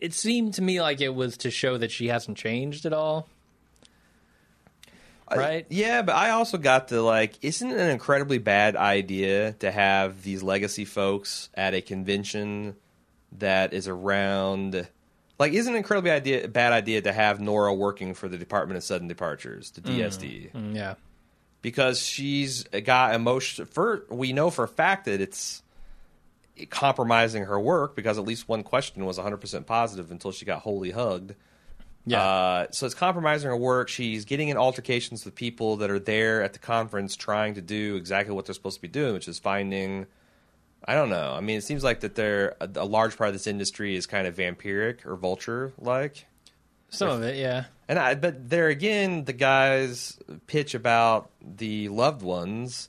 It 0.00 0.14
seemed 0.14 0.54
to 0.54 0.62
me 0.62 0.80
like 0.80 1.00
it 1.00 1.16
was 1.16 1.36
to 1.38 1.50
show 1.50 1.78
that 1.78 1.90
she 1.90 2.06
hasn't 2.06 2.38
changed 2.38 2.86
at 2.86 2.92
all. 2.92 3.28
Right? 5.36 5.66
Yeah, 5.68 6.02
but 6.02 6.14
I 6.14 6.30
also 6.30 6.58
got 6.58 6.88
the 6.88 7.02
like, 7.02 7.34
isn't 7.42 7.70
it 7.70 7.78
an 7.78 7.90
incredibly 7.90 8.38
bad 8.38 8.76
idea 8.76 9.52
to 9.54 9.70
have 9.70 10.22
these 10.22 10.42
legacy 10.42 10.84
folks 10.84 11.50
at 11.54 11.74
a 11.74 11.80
convention 11.80 12.76
that 13.38 13.72
is 13.72 13.88
around? 13.88 14.88
Like, 15.38 15.52
isn't 15.52 15.72
it 15.72 15.76
an 15.76 15.78
incredibly 15.78 16.10
idea 16.10 16.48
bad 16.48 16.72
idea 16.72 17.02
to 17.02 17.12
have 17.12 17.40
Nora 17.40 17.74
working 17.74 18.14
for 18.14 18.28
the 18.28 18.38
Department 18.38 18.76
of 18.78 18.84
Sudden 18.84 19.08
Departures, 19.08 19.70
the 19.72 19.80
DSD? 19.82 20.52
Mm, 20.52 20.74
yeah. 20.74 20.94
because 21.62 22.00
she's 22.00 22.64
got 22.64 23.14
emotion. 23.14 23.66
For 23.66 24.04
we 24.08 24.32
know 24.32 24.50
for 24.50 24.64
a 24.64 24.68
fact 24.68 25.04
that 25.04 25.20
it's 25.20 25.62
compromising 26.70 27.44
her 27.44 27.58
work 27.60 27.94
because 27.94 28.18
at 28.18 28.24
least 28.24 28.48
one 28.48 28.62
question 28.64 29.04
was 29.04 29.18
100% 29.18 29.66
positive 29.66 30.10
until 30.10 30.32
she 30.32 30.44
got 30.44 30.62
wholly 30.62 30.90
hugged. 30.90 31.34
Yeah. 32.08 32.22
Uh, 32.22 32.66
so 32.70 32.86
it's 32.86 32.94
compromising 32.94 33.50
her 33.50 33.56
work. 33.56 33.88
She's 33.88 34.24
getting 34.24 34.48
in 34.48 34.56
altercations 34.56 35.24
with 35.24 35.34
people 35.34 35.76
that 35.78 35.90
are 35.90 35.98
there 35.98 36.42
at 36.42 36.52
the 36.52 36.58
conference 36.58 37.16
trying 37.16 37.54
to 37.54 37.60
do 37.60 37.96
exactly 37.96 38.34
what 38.34 38.46
they're 38.46 38.54
supposed 38.54 38.76
to 38.76 38.82
be 38.82 38.88
doing, 38.88 39.14
which 39.14 39.28
is 39.28 39.38
finding. 39.38 40.06
I 40.84 40.94
don't 40.94 41.10
know. 41.10 41.34
I 41.34 41.40
mean, 41.40 41.58
it 41.58 41.64
seems 41.64 41.84
like 41.84 42.00
that 42.00 42.14
they're 42.14 42.56
a, 42.60 42.68
a 42.76 42.84
large 42.84 43.16
part 43.16 43.28
of 43.28 43.34
this 43.34 43.46
industry 43.46 43.96
is 43.96 44.06
kind 44.06 44.26
of 44.26 44.36
vampiric 44.36 45.04
or 45.04 45.16
vulture 45.16 45.72
like. 45.78 46.26
Some 46.90 47.10
of 47.10 47.22
it, 47.22 47.36
yeah. 47.36 47.64
And 47.88 47.98
I, 47.98 48.14
but 48.14 48.48
there 48.48 48.68
again, 48.68 49.24
the 49.24 49.32
guys 49.34 50.18
pitch 50.46 50.74
about 50.74 51.30
the 51.42 51.88
loved 51.88 52.22
ones. 52.22 52.88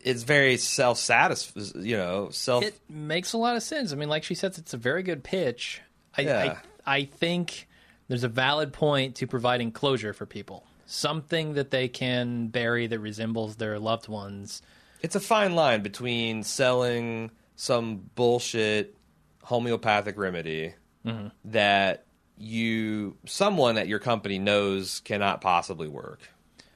It's 0.00 0.22
very 0.22 0.56
self 0.56 0.98
satisfied, 0.98 1.84
you 1.84 1.96
know, 1.96 2.30
self. 2.30 2.64
It 2.64 2.80
makes 2.88 3.32
a 3.32 3.38
lot 3.38 3.54
of 3.54 3.62
sense. 3.62 3.92
I 3.92 3.96
mean, 3.96 4.08
like 4.08 4.24
she 4.24 4.34
says, 4.34 4.58
it's 4.58 4.74
a 4.74 4.78
very 4.78 5.02
good 5.02 5.22
pitch. 5.22 5.82
I, 6.16 6.22
Yeah. 6.22 6.58
I, 6.86 6.96
I 6.96 7.04
think 7.04 7.68
there's 8.10 8.24
a 8.24 8.28
valid 8.28 8.72
point 8.72 9.14
to 9.14 9.26
providing 9.28 9.70
closure 9.70 10.12
for 10.12 10.26
people. 10.26 10.66
Something 10.84 11.54
that 11.54 11.70
they 11.70 11.86
can 11.86 12.48
bury 12.48 12.88
that 12.88 12.98
resembles 12.98 13.54
their 13.54 13.78
loved 13.78 14.08
ones. 14.08 14.62
It's 15.00 15.14
a 15.14 15.20
fine 15.20 15.54
line 15.54 15.82
between 15.82 16.42
selling 16.42 17.30
some 17.54 18.10
bullshit 18.16 18.96
homeopathic 19.44 20.18
remedy 20.18 20.74
Mm-hmm. 21.06 21.28
that 21.46 22.04
you 22.36 23.16
someone 23.26 23.78
at 23.78 23.86
your 23.88 24.00
company 24.00 24.38
knows 24.38 25.00
cannot 25.00 25.40
possibly 25.40 25.88
work, 25.88 26.20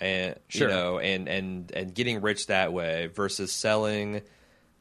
and 0.00 0.36
Sure. 0.48 0.68
you 0.68 0.74
know, 0.74 0.98
and 0.98 1.28
and 1.28 1.70
and 1.72 1.94
getting 1.94 2.22
rich 2.22 2.46
that 2.46 2.72
way 2.72 3.08
versus 3.08 3.52
selling 3.52 4.22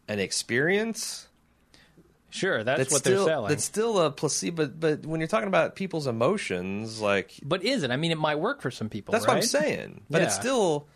an 0.08 0.20
experience 0.20 1.28
Sure, 2.34 2.64
that's, 2.64 2.78
that's 2.80 2.92
what 2.92 3.00
still 3.00 3.26
they're 3.26 3.34
selling. 3.34 3.50
that's 3.50 3.64
still 3.64 4.00
a 4.00 4.10
placebo. 4.12 4.66
But 4.68 5.06
when 5.06 5.20
you're 5.20 5.28
talking 5.28 5.48
about 5.48 5.76
people's 5.76 6.08
emotions, 6.08 7.00
like 7.00 7.34
But 7.44 7.64
is 7.64 7.84
it? 7.84 7.92
I 7.92 7.96
mean, 7.98 8.12
it 8.12 8.18
might 8.18 8.40
work 8.40 8.62
for 8.62 8.72
some 8.72 8.90
people. 8.90 9.12
that's 9.12 9.28
what 9.28 9.38
I'm 9.38 9.44
saying. 9.44 10.02
But 10.10 10.24
it's 10.24 10.36
still 10.36 10.88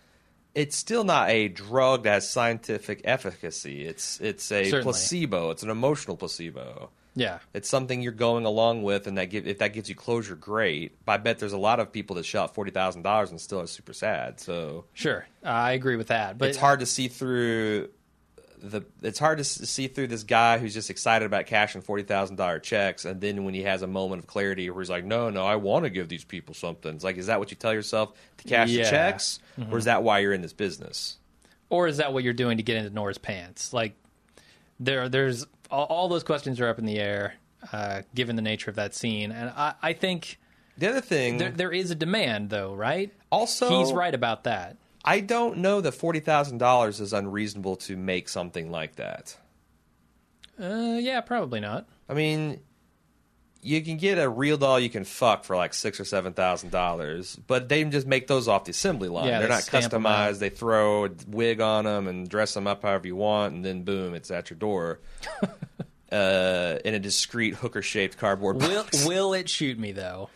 it's 0.56 0.76
still 0.76 1.04
not 1.04 1.30
a 1.30 1.48
drug 1.50 2.04
that 2.04 2.14
has 2.14 2.30
scientific 2.30 3.02
efficacy. 3.04 3.86
It's 3.86 4.20
it's 4.20 4.52
a 4.52 4.64
Certainly. 4.66 4.82
placebo. 4.84 5.52
It's 5.52 5.62
an 5.64 5.70
emotional 5.70 6.18
placebo. 6.18 6.90
Yeah, 7.14 7.40
It's 7.56 7.68
something 7.68 8.04
you're 8.04 8.12
going 8.12 8.46
along 8.46 8.84
with, 8.84 9.08
and 9.08 9.18
that 9.18 9.32
give 9.32 9.48
if 9.48 9.58
that 9.58 9.74
gives 9.74 9.90
you 9.90 9.96
closure, 9.96 10.36
great. 10.36 11.04
But 11.04 11.14
I 11.14 11.18
bet 11.18 11.40
there's 11.40 11.52
a 11.54 11.58
lot 11.58 11.80
of 11.80 11.92
people 11.92 12.16
that 12.18 12.26
shell 12.28 12.44
out 12.44 12.54
forty 12.54 12.70
thousand 12.70 13.02
dollars 13.02 13.32
and 13.32 13.42
still 13.42 13.60
are 13.60 13.66
super 13.66 13.94
sad. 13.94 14.40
So 14.40 14.86
sure. 14.94 15.26
I 15.44 15.72
agree 15.72 15.96
with 15.96 16.08
that. 16.10 16.38
But 16.38 16.50
it's 16.50 16.60
hard 16.60 16.80
to 16.82 16.86
see 16.86 17.08
through 17.08 17.90
the. 18.62 18.84
It's 19.02 19.20
hard 19.20 19.38
to 19.38 19.44
see 19.44 19.88
through 19.88 20.08
this 20.08 20.24
guy 20.24 20.58
who's 20.58 20.74
just 20.74 20.90
excited 20.90 21.26
about 21.26 21.46
cashing 21.46 21.82
forty 21.82 22.04
thousand 22.04 22.36
dollar 22.38 22.60
checks, 22.60 23.06
and 23.06 23.20
then 23.22 23.44
when 23.46 23.54
he 23.54 23.64
has 23.64 23.82
a 23.82 23.88
moment 23.88 24.22
of 24.24 24.28
clarity 24.28 24.70
where 24.70 24.82
he's 24.82 24.90
like, 24.90 25.06
"No, 25.06 25.30
no, 25.30 25.46
I 25.46 25.56
want 25.56 25.84
to 25.86 25.90
give 25.90 26.10
these 26.10 26.24
people 26.24 26.54
something." 26.54 26.94
It's 26.96 27.04
like, 27.04 27.18
is 27.18 27.28
that 27.28 27.40
what 27.40 27.52
you 27.52 27.58
tell 27.58 27.74
yourself 27.74 28.14
to 28.38 28.44
cash 28.48 28.70
Yeah. 28.70 28.84
the 28.84 28.90
checks, 28.90 29.40
or 29.72 29.78
is 29.78 29.86
that 29.86 30.04
why 30.04 30.20
you're 30.20 30.34
in 30.34 30.42
this 30.42 30.54
business? 30.54 31.18
or 31.70 31.88
is 31.90 31.98
that 31.98 32.14
what 32.14 32.24
you're 32.24 32.32
doing 32.32 32.56
to 32.56 32.64
get 32.64 32.78
into 32.78 32.90
Nora's 32.90 33.18
pants? 33.18 33.74
Like, 33.74 33.94
there, 34.80 35.10
there's 35.10 35.46
all, 35.70 35.84
all 35.86 36.08
those 36.08 36.24
questions 36.24 36.62
are 36.62 36.70
up 36.70 36.80
in 36.80 36.86
the 36.86 36.98
air, 36.98 37.34
uh, 37.74 38.04
given 38.16 38.38
the 38.38 38.42
nature 38.42 38.70
of 38.70 38.78
that 38.78 38.96
scene, 38.96 39.34
and 39.34 39.50
I, 39.50 39.74
I 39.82 39.92
think 39.94 40.40
The 40.78 40.90
other 40.90 41.02
thing, 41.02 41.38
there, 41.40 41.52
there 41.52 41.72
is 41.74 41.92
a 41.92 41.96
demand, 41.96 42.50
though, 42.52 42.74
right? 42.74 43.12
also, 43.34 43.80
He's 43.80 43.92
right 43.92 44.16
about 44.16 44.46
that. 44.46 44.78
I 45.08 45.22
don't 45.22 45.60
know 45.60 45.80
that 45.80 45.94
forty 45.94 46.20
thousand 46.20 46.58
dollars 46.58 47.00
is 47.00 47.14
unreasonable 47.14 47.78
to 47.78 47.96
make 47.96 48.28
something 48.28 48.70
like 48.70 48.98
that. 48.98 49.38
Uh, 50.62 50.98
yeah, 51.00 51.22
probably 51.22 51.62
not. 51.62 51.88
I 52.10 52.14
mean, 52.14 52.60
you 53.62 53.82
can 53.82 53.96
get 53.98 54.18
a 54.18 54.28
real 54.28 54.58
doll 54.58 54.80
you 54.80 54.90
can 54.90 55.06
fuck 55.06 55.44
for 55.46 55.56
like 55.56 55.74
six 55.74 56.00
or 56.00 56.04
seven 56.06 56.34
thousand 56.34 56.72
dollars, 56.72 57.38
but 57.48 57.70
they 57.70 57.84
just 57.86 58.06
make 58.06 58.28
those 58.28 58.50
off 58.50 58.66
the 58.66 58.72
assembly 58.72 59.08
line. 59.08 59.28
Yeah, 59.28 59.40
They're 59.40 59.48
they 59.48 59.54
not 59.54 59.64
stamp 59.64 59.94
'em 59.94 60.06
out. 60.06 60.34
customized. 60.34 60.40
They 60.40 60.50
throw 60.50 61.06
a 61.06 61.10
wig 61.28 61.62
on 61.62 61.86
them 61.86 62.08
and 62.08 62.28
dress 62.28 62.54
them 62.54 62.68
up 62.68 62.82
however 62.82 63.08
you 63.08 63.16
want, 63.16 63.54
and 63.54 63.64
then 63.64 63.84
boom, 63.84 64.14
it's 64.14 64.30
at 64.30 64.50
your 64.50 64.58
door. 64.60 65.00
uh, 66.12 66.78
in 66.86 66.94
a 66.94 67.00
discreet 67.00 67.56
hooker-shaped 67.56 68.18
cardboard 68.18 68.58
Will 68.62 68.84
box. 68.84 69.06
will 69.06 69.34
it 69.34 69.50
shoot 69.50 69.78
me 69.80 69.92
though? 69.92 70.30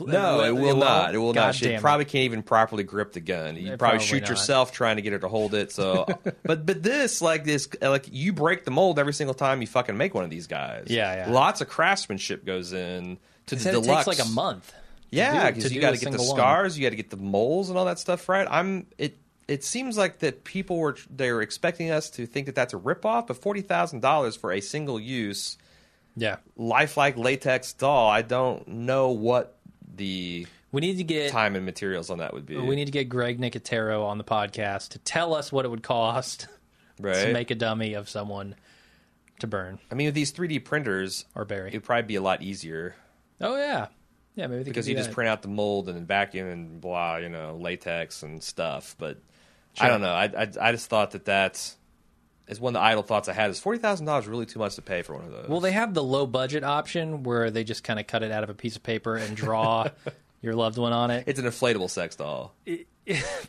No, 0.00 0.42
it 0.44 0.52
will 0.54 0.76
not. 0.76 1.14
It 1.14 1.18
will 1.18 1.32
God 1.32 1.46
not. 1.46 1.54
She 1.54 1.76
probably 1.78 2.04
can't 2.04 2.24
even 2.24 2.42
properly 2.42 2.82
grip 2.82 3.12
the 3.12 3.20
gun. 3.20 3.56
You 3.56 3.62
probably, 3.68 3.76
probably 3.76 3.98
shoot 4.00 4.20
not. 4.22 4.30
yourself 4.30 4.72
trying 4.72 4.96
to 4.96 5.02
get 5.02 5.12
her 5.12 5.18
to 5.20 5.28
hold 5.28 5.54
it. 5.54 5.72
So, 5.72 6.06
but 6.44 6.66
but 6.66 6.82
this 6.82 7.20
like 7.22 7.44
this 7.44 7.68
like 7.82 8.06
you 8.10 8.32
break 8.32 8.64
the 8.64 8.70
mold 8.70 8.98
every 8.98 9.12
single 9.12 9.34
time 9.34 9.60
you 9.60 9.66
fucking 9.66 9.96
make 9.96 10.14
one 10.14 10.24
of 10.24 10.30
these 10.30 10.46
guys. 10.46 10.86
Yeah, 10.88 11.26
yeah. 11.26 11.32
Lots 11.32 11.60
of 11.60 11.68
craftsmanship 11.68 12.44
goes 12.44 12.72
in 12.72 13.18
to 13.46 13.54
It 13.54 13.58
the 13.58 13.62
said 13.62 13.74
it 13.74 13.82
deluxe. 13.82 14.06
takes 14.06 14.18
like 14.18 14.28
a 14.28 14.30
month. 14.30 14.72
Yeah, 15.10 15.50
because 15.50 15.64
you 15.72 15.80
do 15.80 15.86
got 15.86 15.94
to 15.94 16.00
get 16.00 16.12
the 16.12 16.18
single 16.18 16.28
one. 16.28 16.36
scars, 16.36 16.78
you 16.78 16.84
got 16.86 16.90
to 16.90 16.96
get 16.96 17.10
the 17.10 17.16
moles 17.16 17.68
and 17.68 17.76
all 17.78 17.84
that 17.86 17.98
stuff 17.98 18.28
right. 18.28 18.46
I'm 18.50 18.86
it. 18.96 19.18
It 19.48 19.64
seems 19.64 19.98
like 19.98 20.20
that 20.20 20.44
people 20.44 20.78
were 20.78 20.96
they're 21.10 21.40
expecting 21.42 21.90
us 21.90 22.10
to 22.10 22.26
think 22.26 22.46
that 22.46 22.54
that's 22.54 22.72
a 22.72 22.76
ripoff, 22.78 23.26
but 23.26 23.36
forty 23.36 23.62
thousand 23.62 24.00
dollars 24.02 24.36
for 24.36 24.52
a 24.52 24.60
single 24.60 25.00
use 25.00 25.58
Yeah, 26.14 26.36
lifelike 26.56 27.16
latex 27.16 27.72
doll. 27.72 28.08
I 28.08 28.22
don't 28.22 28.68
know 28.68 29.10
what 29.10 29.56
the 29.96 30.46
we 30.72 30.80
need 30.80 30.98
to 30.98 31.04
get 31.04 31.30
time 31.30 31.56
and 31.56 31.64
materials 31.64 32.10
on 32.10 32.18
that 32.18 32.32
would 32.32 32.46
be. 32.46 32.56
we 32.56 32.76
need 32.76 32.86
to 32.86 32.92
get 32.92 33.08
Greg 33.08 33.40
Nicotero 33.40 34.04
on 34.04 34.18
the 34.18 34.24
podcast 34.24 34.90
to 34.90 34.98
tell 34.98 35.34
us 35.34 35.50
what 35.50 35.64
it 35.64 35.68
would 35.68 35.82
cost 35.82 36.48
right. 37.00 37.26
to 37.26 37.32
make 37.32 37.50
a 37.50 37.54
dummy 37.54 37.94
of 37.94 38.08
someone 38.08 38.54
to 39.40 39.46
burn 39.46 39.78
I 39.90 39.94
mean, 39.94 40.06
with 40.08 40.14
these 40.14 40.32
3D 40.32 40.64
printers, 40.64 41.24
or 41.34 41.44
bury. 41.44 41.68
it'd 41.68 41.84
probably 41.84 42.02
be 42.02 42.16
a 42.16 42.22
lot 42.22 42.42
easier 42.42 42.94
oh 43.40 43.56
yeah, 43.56 43.86
yeah. 44.34 44.46
Maybe 44.46 44.62
they 44.62 44.70
because 44.70 44.88
you 44.88 44.94
do 44.94 45.00
just 45.02 45.12
print 45.12 45.28
out 45.28 45.42
the 45.42 45.48
mold 45.48 45.88
and 45.88 45.96
then 45.96 46.06
vacuum 46.06 46.46
and 46.46 46.80
blah, 46.80 47.16
you 47.16 47.28
know, 47.28 47.56
latex 47.56 48.22
and 48.22 48.42
stuff. 48.42 48.94
But 48.98 49.18
Sure. 49.74 49.86
I 49.86 49.88
don't 49.88 50.00
know. 50.00 50.12
I, 50.12 50.24
I 50.24 50.68
I 50.68 50.72
just 50.72 50.88
thought 50.88 51.12
that 51.12 51.26
that 51.26 51.74
is 52.50 52.60
one 52.60 52.74
of 52.76 52.80
the 52.80 52.84
idle 52.84 53.02
thoughts 53.02 53.28
I 53.28 53.32
had. 53.32 53.50
Is 53.50 53.58
forty 53.60 53.78
thousand 53.78 54.06
dollars 54.06 54.26
really 54.26 54.46
too 54.46 54.58
much 54.58 54.74
to 54.74 54.82
pay 54.82 55.02
for 55.02 55.14
one 55.14 55.24
of 55.24 55.30
those? 55.32 55.48
Well, 55.48 55.60
they 55.60 55.72
have 55.72 55.94
the 55.94 56.02
low 56.04 56.26
budget 56.26 56.64
option 56.64 57.22
where 57.22 57.50
they 57.50 57.64
just 57.64 57.84
kind 57.84 57.98
of 58.00 58.06
cut 58.06 58.22
it 58.22 58.30
out 58.32 58.42
of 58.44 58.50
a 58.50 58.54
piece 58.54 58.76
of 58.76 58.82
paper 58.82 59.16
and 59.16 59.36
draw 59.36 59.88
your 60.42 60.54
loved 60.54 60.76
one 60.78 60.92
on 60.92 61.10
it. 61.10 61.24
it's 61.26 61.38
an 61.38 61.46
inflatable 61.46 61.88
sex 61.90 62.16
doll. 62.16 62.54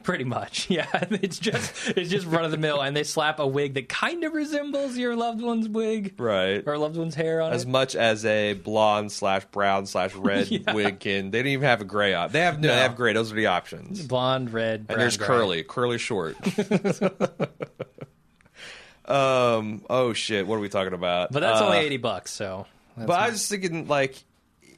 Pretty 0.03 0.23
much, 0.23 0.69
yeah. 0.71 0.87
It's 1.11 1.37
just 1.37 1.89
it's 1.89 2.09
just 2.09 2.25
run 2.25 2.45
of 2.45 2.51
the 2.51 2.57
mill, 2.57 2.81
and 2.81 2.95
they 2.95 3.03
slap 3.03 3.37
a 3.39 3.45
wig 3.45 3.75
that 3.75 3.89
kind 3.89 4.23
of 4.23 4.33
resembles 4.33 4.97
your 4.97 5.15
loved 5.15 5.39
one's 5.41 5.69
wig 5.69 6.15
Right. 6.19 6.63
or 6.65 6.77
loved 6.79 6.97
one's 6.97 7.13
hair 7.13 7.41
on 7.41 7.51
it. 7.51 7.55
As 7.55 7.63
it. 7.63 7.67
much 7.67 7.95
as 7.95 8.25
a 8.25 8.53
blonde 8.53 9.11
slash 9.11 9.45
brown 9.45 9.85
slash 9.85 10.15
red 10.15 10.49
Yeah. 10.49 10.73
wig 10.73 10.99
can, 10.99 11.29
they 11.29 11.39
don't 11.43 11.51
even 11.51 11.65
have 11.67 11.81
a 11.81 11.85
gray 11.85 12.13
op. 12.15 12.31
They 12.31 12.39
have 12.39 12.59
no, 12.59 12.69
No. 12.69 12.75
they 12.75 12.81
have 12.81 12.95
gray. 12.95 13.13
Those 13.13 13.31
are 13.31 13.35
the 13.35 13.47
options. 13.47 14.01
Blonde, 14.07 14.51
red, 14.51 14.85
And 14.89 14.99
there's 14.99 15.17
gray. 15.17 15.27
curly, 15.27 15.63
curly 15.63 15.97
short. 15.99 16.37
Um. 19.11 19.83
Oh 19.89 20.13
shit. 20.13 20.47
What 20.47 20.55
are 20.55 20.59
we 20.59 20.69
talking 20.69 20.93
about? 20.93 21.31
but 21.31 21.41
that's 21.41 21.59
Uh, 21.61 21.65
only 21.65 21.77
eighty 21.79 21.97
bucks. 21.97 22.31
So, 22.31 22.65
that's 22.95 23.07
But 23.07 23.19
I 23.19 23.29
was 23.29 23.47
thinking, 23.47 23.87
like, 23.87 24.15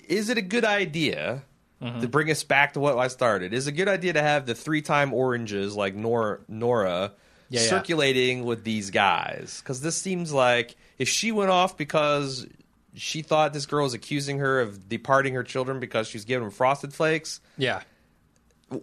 is 0.07 0.29
it 0.29 0.37
a 0.37 0.41
good 0.41 0.65
idea 0.65 1.43
Mm-hmm. 1.81 1.99
to 1.99 2.07
bring 2.07 2.31
us 2.31 2.43
back 2.45 2.73
to 2.75 2.79
what 2.79 2.97
I 2.97 3.09
started? 3.09 3.53
Is 3.53 3.67
it 3.67 3.71
a 3.71 3.73
good 3.75 3.89
idea 3.89 4.13
to 4.13 4.21
have 4.21 4.45
the 4.45 4.55
three-time 4.55 5.13
oranges 5.13 5.75
like 5.75 5.93
Nora, 5.95 6.39
Nora 6.47 7.11
Yeah, 7.49 7.59
yeah. 7.59 7.67
circulating 7.67 8.45
with 8.45 8.63
these 8.63 8.89
guys? 8.89 9.59
Because 9.61 9.81
this 9.81 9.97
seems 9.97 10.31
like 10.31 10.77
if 10.97 11.09
she 11.09 11.33
went 11.33 11.51
off 11.51 11.75
because 11.75 12.47
she 12.95 13.21
thought 13.21 13.51
this 13.51 13.65
girl 13.65 13.83
was 13.83 13.93
accusing 13.93 14.37
her 14.39 14.61
of 14.61 14.87
departing 14.87 15.33
her 15.33 15.43
children 15.43 15.81
because 15.81 16.07
she's 16.07 16.23
giving 16.23 16.43
them 16.45 16.51
frosted 16.51 16.93
flakes. 16.93 17.41
yeah, 17.57 17.81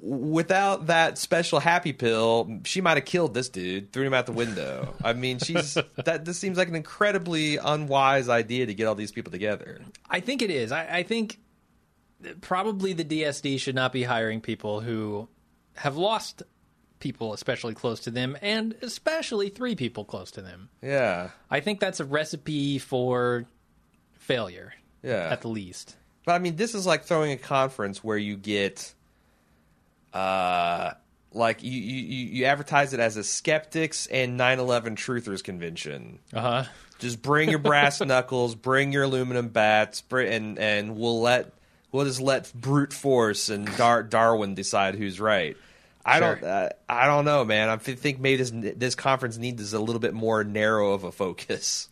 Without 0.01 0.87
that 0.87 1.19
special 1.19 1.61
happy 1.61 1.93
pill, 1.93 2.61
she 2.65 2.81
might 2.81 2.97
have 2.97 3.05
killed 3.05 3.35
this 3.35 3.49
dude, 3.49 3.93
threw 3.93 4.05
him 4.07 4.15
out 4.15 4.27
the 4.27 4.33
window. 4.33 4.95
I 5.03 5.13
mean, 5.13 5.39
she's 5.39 5.75
that. 6.05 6.25
This 6.25 6.39
seems 6.39 6.59
like 6.59 6.69
an 6.69 6.77
incredibly 6.77 7.57
unwise 7.57 8.29
idea 8.29 8.67
to 8.67 8.75
get 8.75 8.87
all 8.87 8.95
these 8.95 9.13
people 9.13 9.33
together. 9.33 9.81
I 10.09 10.21
think 10.21 10.43
it 10.43 10.51
is. 10.51 10.73
I, 10.73 10.99
I 10.99 11.03
think 11.03 11.39
probably 12.41 12.93
the 12.93 13.05
DSD 13.05 13.59
should 13.61 13.75
not 13.75 13.93
be 13.93 14.03
hiring 14.03 14.41
people 14.41 14.81
who 14.81 15.29
have 15.77 15.97
lost 15.97 16.43
people, 16.99 17.33
especially 17.33 17.75
close 17.75 18.01
to 18.01 18.11
them, 18.11 18.37
and 18.43 18.75
especially 18.83 19.49
three 19.49 19.75
people 19.75 20.05
close 20.05 20.31
to 20.33 20.43
them. 20.43 20.69
Yeah, 20.83 21.31
I 21.51 21.61
think 21.61 21.81
that's 21.81 22.01
a 22.01 22.05
recipe 22.05 22.79
for 22.79 23.47
failure, 24.13 24.75
yeah. 25.03 25.29
at 25.31 25.41
the 25.41 25.49
least. 25.49 25.97
But 26.25 26.33
I 26.33 26.39
mean, 26.39 26.57
this 26.57 26.75
is 26.75 26.87
like 26.87 27.05
throwing 27.05 27.33
a 27.33 27.37
conference 27.37 28.05
where 28.05 28.19
you 28.19 28.37
get, 28.37 28.95
uh, 30.13 30.93
like 31.33 31.63
you 31.63 31.71
you 31.71 32.27
you 32.27 32.45
advertise 32.47 32.93
it 32.93 33.01
as 33.01 33.17
a 33.17 33.25
skeptics 33.25 34.07
and 34.07 34.39
9/11 34.39 34.97
truthers 34.97 35.43
convention. 35.45 36.19
Uh 36.33 36.41
huh. 36.41 36.65
Just 36.99 37.23
bring 37.23 37.49
your 37.49 37.59
brass 37.61 38.01
knuckles, 38.05 38.55
bring 38.55 38.93
your 38.93 39.05
aluminum 39.05 39.49
bats, 39.49 40.03
and 40.11 40.59
and 40.59 40.97
we'll 40.97 41.21
let 41.21 41.53
we'll 41.93 42.05
just 42.05 42.21
let 42.21 42.53
brute 42.55 42.93
force 42.93 43.49
and 43.49 43.67
Dar- 43.77 44.03
Darwin 44.03 44.55
decide 44.55 44.95
who's 44.97 45.21
right. 45.21 45.57
I 46.05 46.19
Sure. 46.19 46.35
don't 46.37 46.45
uh, 46.45 46.69
I 46.89 47.07
don't 47.07 47.25
know, 47.25 47.45
man. 47.45 47.69
i 47.69 47.77
think 47.77 48.19
maybe 48.21 48.37
this 48.43 48.53
this 48.77 48.95
conference 48.95 49.37
needs 49.39 49.73
a 49.73 49.79
little 49.79 50.01
bit 50.01 50.15
more 50.15 50.43
narrow 50.45 50.93
of 50.93 51.05
a 51.05 51.13
focus. 51.13 51.89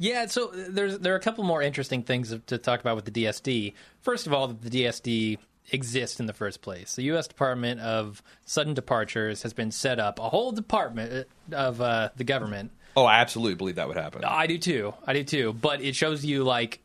Yeah, 0.00 0.26
so 0.26 0.52
there's 0.54 0.98
there 1.00 1.12
are 1.14 1.16
a 1.16 1.20
couple 1.20 1.42
more 1.44 1.60
interesting 1.60 2.04
things 2.04 2.32
to 2.46 2.58
talk 2.58 2.80
about 2.80 2.94
with 2.94 3.04
the 3.04 3.10
DSD. 3.10 3.72
First 4.02 4.28
of 4.28 4.32
all, 4.32 4.46
that 4.48 4.62
the 4.62 4.70
DSD 4.84 5.38
exists 5.72 6.20
in 6.20 6.26
the 6.26 6.32
first 6.32 6.62
place. 6.62 6.96
The 6.96 7.02
U.S. 7.04 7.28
Department 7.28 7.80
of 7.80 8.22
Sudden 8.44 8.74
Departures 8.74 9.42
has 9.42 9.52
been 9.52 9.70
set 9.70 9.98
up, 9.98 10.18
a 10.18 10.28
whole 10.28 10.52
department 10.52 11.28
of 11.52 11.80
uh, 11.80 12.10
the 12.16 12.24
government. 12.24 12.72
Oh, 12.96 13.04
I 13.04 13.18
absolutely 13.18 13.54
believe 13.54 13.76
that 13.76 13.88
would 13.88 13.96
happen. 13.96 14.24
I 14.24 14.46
do 14.46 14.58
too. 14.58 14.94
I 15.06 15.12
do 15.12 15.24
too. 15.24 15.52
But 15.52 15.82
it 15.82 15.94
shows 15.94 16.24
you 16.24 16.42
like 16.42 16.80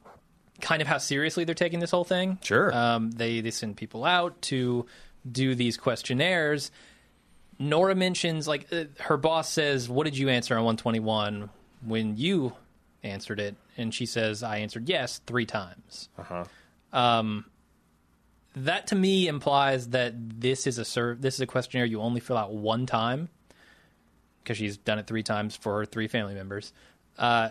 kind 0.61 0.81
of 0.81 0.87
how 0.87 0.97
seriously 0.97 1.43
they're 1.43 1.55
taking 1.55 1.79
this 1.79 1.91
whole 1.91 2.03
thing. 2.03 2.37
Sure. 2.41 2.73
Um, 2.73 3.11
they 3.11 3.41
they 3.41 3.51
send 3.51 3.77
people 3.77 4.05
out 4.05 4.41
to 4.43 4.85
do 5.29 5.55
these 5.55 5.77
questionnaires. 5.77 6.71
Nora 7.59 7.95
mentions 7.95 8.47
like 8.47 8.67
uh, 8.71 8.85
her 8.99 9.17
boss 9.17 9.49
says, 9.49 9.89
"What 9.89 10.05
did 10.05 10.17
you 10.17 10.29
answer 10.29 10.55
on 10.55 10.63
121 10.63 11.49
when 11.85 12.17
you 12.17 12.53
answered 13.03 13.39
it?" 13.39 13.55
And 13.77 13.93
she 13.93 14.05
says, 14.05 14.43
"I 14.43 14.57
answered 14.57 14.89
yes 14.89 15.21
three 15.25 15.45
times." 15.45 16.09
Uh-huh. 16.17 16.45
Um, 16.91 17.45
that 18.55 18.87
to 18.87 18.95
me 18.95 19.27
implies 19.27 19.89
that 19.89 20.13
this 20.41 20.67
is 20.67 20.77
a 20.77 20.85
serv- 20.85 21.21
this 21.21 21.35
is 21.35 21.41
a 21.41 21.47
questionnaire 21.47 21.85
you 21.85 22.01
only 22.01 22.19
fill 22.19 22.37
out 22.37 22.53
one 22.53 22.85
time 22.85 23.29
because 24.43 24.57
she's 24.57 24.77
done 24.77 24.99
it 24.99 25.07
three 25.07 25.23
times 25.23 25.55
for 25.55 25.79
her 25.79 25.85
three 25.85 26.07
family 26.07 26.33
members. 26.35 26.73
Uh, 27.17 27.49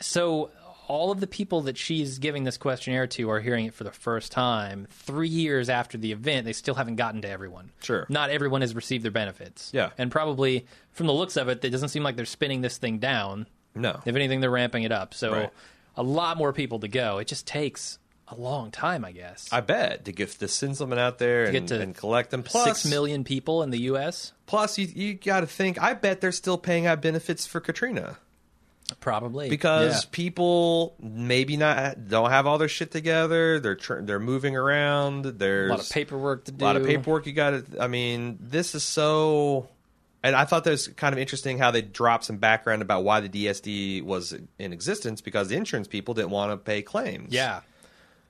so 0.00 0.50
all 0.88 1.12
of 1.12 1.20
the 1.20 1.26
people 1.26 1.62
that 1.62 1.78
she's 1.78 2.18
giving 2.18 2.42
this 2.44 2.56
questionnaire 2.56 3.06
to 3.06 3.30
are 3.30 3.38
hearing 3.40 3.66
it 3.66 3.74
for 3.74 3.84
the 3.84 3.92
first 3.92 4.32
time. 4.32 4.88
Three 4.90 5.28
years 5.28 5.68
after 5.68 5.96
the 5.96 6.10
event, 6.10 6.46
they 6.46 6.52
still 6.52 6.74
haven't 6.74 6.96
gotten 6.96 7.22
to 7.22 7.28
everyone. 7.28 7.70
Sure. 7.82 8.06
Not 8.08 8.30
everyone 8.30 8.62
has 8.62 8.74
received 8.74 9.04
their 9.04 9.12
benefits. 9.12 9.70
Yeah. 9.72 9.90
And 9.98 10.10
probably 10.10 10.66
from 10.90 11.06
the 11.06 11.12
looks 11.12 11.36
of 11.36 11.48
it, 11.48 11.64
it 11.64 11.70
doesn't 11.70 11.90
seem 11.90 12.02
like 12.02 12.16
they're 12.16 12.24
spinning 12.24 12.60
this 12.60 12.76
thing 12.76 12.98
down. 12.98 13.46
No. 13.74 14.00
If 14.04 14.16
anything, 14.16 14.40
they're 14.40 14.50
ramping 14.50 14.82
it 14.82 14.90
up. 14.90 15.14
So 15.14 15.32
Right. 15.32 15.50
a 15.96 16.02
lot 16.02 16.36
more 16.36 16.52
people 16.52 16.80
to 16.80 16.88
go. 16.88 17.18
It 17.18 17.28
just 17.28 17.46
takes 17.46 17.99
a 18.30 18.36
long 18.36 18.70
time, 18.70 19.04
I 19.04 19.12
guess. 19.12 19.48
I 19.52 19.60
bet 19.60 20.04
to 20.06 20.12
get 20.12 20.30
to 20.30 20.48
send 20.48 20.76
someone 20.76 20.98
out 20.98 21.18
there 21.18 21.44
and, 21.44 21.52
get 21.52 21.66
to 21.68 21.80
and 21.80 21.94
collect 21.94 22.30
them. 22.30 22.42
Plus, 22.42 22.64
Six 22.64 22.84
million 22.86 23.24
people 23.24 23.62
in 23.62 23.70
the 23.70 23.80
U.S. 23.82 24.32
Plus, 24.46 24.78
you 24.78 24.86
you 24.94 25.14
got 25.14 25.40
to 25.40 25.46
think. 25.46 25.80
I 25.82 25.94
bet 25.94 26.20
they're 26.20 26.32
still 26.32 26.58
paying 26.58 26.86
out 26.86 27.02
benefits 27.02 27.46
for 27.46 27.60
Katrina 27.60 28.18
Probably 28.98 29.48
because 29.48 30.04
Yeah. 30.04 30.08
people 30.10 30.96
maybe 31.00 31.56
not 31.56 32.08
don't 32.08 32.30
have 32.30 32.46
all 32.48 32.58
their 32.58 32.68
shit 32.68 32.90
together. 32.90 33.60
They're 33.60 33.76
tr- 33.76 34.00
they're 34.00 34.18
moving 34.18 34.56
around. 34.56 35.24
There's 35.24 35.70
a 35.70 35.74
lot 35.74 35.80
of 35.80 35.90
paperwork 35.90 36.44
to 36.46 36.52
do. 36.52 36.64
a 36.64 36.66
lot 36.66 36.76
of 36.76 36.84
paperwork 36.84 37.26
you 37.26 37.32
got 37.32 37.50
to. 37.50 37.80
I 37.82 37.86
mean, 37.86 38.38
this 38.40 38.74
is 38.74 38.82
so. 38.82 39.68
And 40.22 40.34
I 40.36 40.44
thought 40.44 40.64
that 40.64 40.70
was 40.70 40.88
kind 40.88 41.12
of 41.14 41.18
interesting 41.18 41.56
how 41.56 41.70
they 41.70 41.80
dropped 41.82 42.24
some 42.24 42.36
background 42.38 42.82
about 42.82 43.04
why 43.04 43.20
the 43.20 43.28
DSD 43.28 44.02
was 44.02 44.34
in 44.58 44.72
existence 44.72 45.20
because 45.22 45.48
the 45.48 45.56
insurance 45.56 45.86
people 45.88 46.12
didn't 46.12 46.30
want 46.30 46.50
to 46.52 46.56
pay 46.58 46.82
claims. 46.82 47.32
Yeah. 47.32 47.60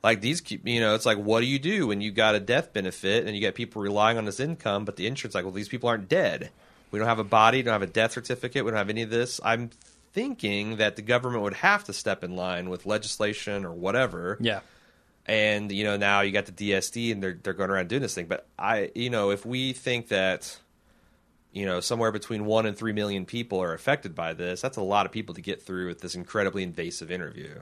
Like 0.02 0.20
these 0.20 0.42
you 0.64 0.80
know 0.80 0.94
it's 0.94 1.06
like 1.06 1.18
what 1.18 1.40
do 1.40 1.46
you 1.46 1.58
do 1.58 1.86
when 1.86 2.00
you 2.00 2.10
got 2.10 2.34
a 2.34 2.40
death 2.40 2.72
benefit 2.72 3.26
and 3.26 3.36
you 3.36 3.42
got 3.42 3.54
people 3.54 3.82
relying 3.82 4.18
on 4.18 4.24
this 4.24 4.40
income 4.40 4.84
but 4.84 4.96
the 4.96 5.06
insurance 5.06 5.34
like 5.34 5.44
well 5.44 5.52
these 5.52 5.68
people 5.68 5.88
aren't 5.88 6.08
dead. 6.08 6.50
We 6.90 6.98
don't 6.98 7.08
have 7.08 7.18
a 7.18 7.24
body 7.24 7.62
don't 7.62 7.72
have 7.72 7.82
a 7.82 7.86
death 7.86 8.12
certificate 8.12 8.64
we 8.64 8.70
don't 8.70 8.78
have 8.78 8.90
any 8.90 9.02
of 9.02 9.10
this. 9.10 9.40
I'm 9.44 9.70
thinking 10.12 10.76
that 10.76 10.96
the 10.96 11.02
government 11.02 11.42
would 11.44 11.54
have 11.54 11.84
to 11.84 11.92
step 11.92 12.24
in 12.24 12.34
line 12.34 12.68
with 12.68 12.86
legislation 12.86 13.64
or 13.64 13.72
whatever. 13.72 14.38
Yeah. 14.40 14.60
and 15.26 15.70
you 15.70 15.84
know 15.84 15.96
now 15.96 16.22
you 16.22 16.32
got 16.32 16.46
the 16.46 16.52
dsd 16.52 17.12
and 17.12 17.22
they're, 17.22 17.38
they're 17.40 17.52
going 17.52 17.70
around 17.70 17.88
doing 17.88 18.02
this 18.02 18.14
thing. 18.14 18.26
But 18.26 18.46
i 18.58 18.90
you 18.94 19.10
know 19.10 19.30
if 19.30 19.44
we 19.44 19.72
think 19.72 20.08
that 20.08 20.58
you 21.52 21.66
know 21.66 21.80
somewhere 21.80 22.10
between 22.10 22.46
one 22.46 22.64
and 22.64 22.76
three 22.76 22.92
million 22.92 23.26
people 23.26 23.60
are 23.62 23.74
affected 23.74 24.14
by 24.14 24.32
this 24.32 24.60
that's 24.60 24.76
a 24.78 24.82
lot 24.82 25.04
of 25.04 25.12
people 25.12 25.34
to 25.34 25.40
get 25.42 25.62
through 25.62 25.88
with 25.88 26.00
this 26.00 26.14
incredibly 26.14 26.62
invasive 26.62 27.10
interview 27.10 27.60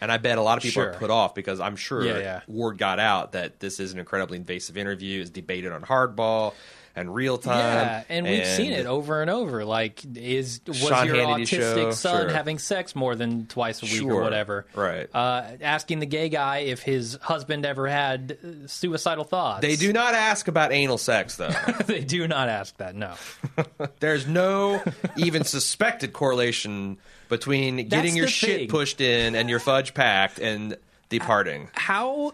and 0.00 0.10
i 0.12 0.16
bet 0.18 0.38
a 0.38 0.42
lot 0.42 0.56
of 0.58 0.62
people 0.62 0.82
Sure. 0.82 0.92
are 0.92 0.98
put 0.98 1.10
off 1.10 1.34
because 1.34 1.60
i'm 1.60 1.76
sure 1.76 2.04
Yeah, 2.04 2.18
yeah. 2.18 2.40
word 2.48 2.78
got 2.78 2.98
out 2.98 3.32
that 3.32 3.60
this 3.60 3.80
is 3.80 3.92
an 3.92 3.98
incredibly 3.98 4.36
invasive 4.36 4.76
interview 4.76 5.20
is 5.22 5.30
debated 5.30 5.72
on 5.72 5.82
hardball 5.82 6.54
and 6.98 7.14
real 7.14 7.36
time. 7.36 7.58
Yeah, 7.58 8.04
and 8.08 8.24
we've 8.26 8.46
seen 8.46 8.72
it 8.72 8.86
over 8.86 9.20
and 9.20 9.28
over. 9.30 9.66
Like, 9.66 10.02
is 10.14 10.62
was 10.66 10.78
Sean 10.78 11.06
your 11.06 11.16
Hannity 11.16 11.42
autistic 11.42 11.74
show, 11.74 11.90
son 11.90 12.20
sure. 12.22 12.30
having 12.30 12.58
sex 12.58 12.96
more 12.96 13.14
than 13.14 13.44
twice 13.48 13.82
a 13.82 13.84
week 13.84 14.02
or 14.10 14.22
whatever? 14.22 14.64
right. 14.74 15.06
Uh, 15.14 15.44
asking 15.60 15.98
the 15.98 16.06
gay 16.06 16.30
guy 16.30 16.60
if 16.60 16.80
his 16.80 17.18
husband 17.20 17.66
ever 17.66 17.86
had 17.86 18.38
suicidal 18.64 19.24
thoughts. 19.24 19.60
They 19.60 19.76
do 19.76 19.92
not 19.92 20.14
ask 20.14 20.48
about 20.48 20.72
anal 20.72 20.96
sex 20.96 21.36
though. 21.36 21.50
they 21.86 22.00
do 22.00 22.26
not 22.26 22.48
ask 22.48 22.74
that. 22.78 22.94
No. 22.94 23.12
There's 24.00 24.26
no 24.26 24.82
even 25.18 25.44
suspected 25.44 26.14
correlation 26.14 26.96
between 27.28 27.88
getting 27.88 28.16
your 28.16 28.28
shit 28.28 28.60
thing. 28.60 28.68
pushed 28.68 29.00
in 29.00 29.34
and 29.34 29.48
your 29.50 29.58
fudge 29.60 29.94
packed 29.94 30.38
and 30.38 30.76
departing. 31.08 31.68
How 31.74 32.32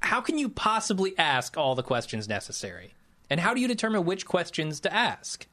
how 0.00 0.20
can 0.20 0.38
you 0.38 0.48
possibly 0.48 1.16
ask 1.18 1.56
all 1.56 1.74
the 1.74 1.82
questions 1.82 2.28
necessary? 2.28 2.94
And 3.28 3.40
how 3.40 3.54
do 3.54 3.60
you 3.60 3.68
determine 3.68 4.04
which 4.04 4.24
questions 4.26 4.80
to 4.80 4.92
ask? 4.92 5.46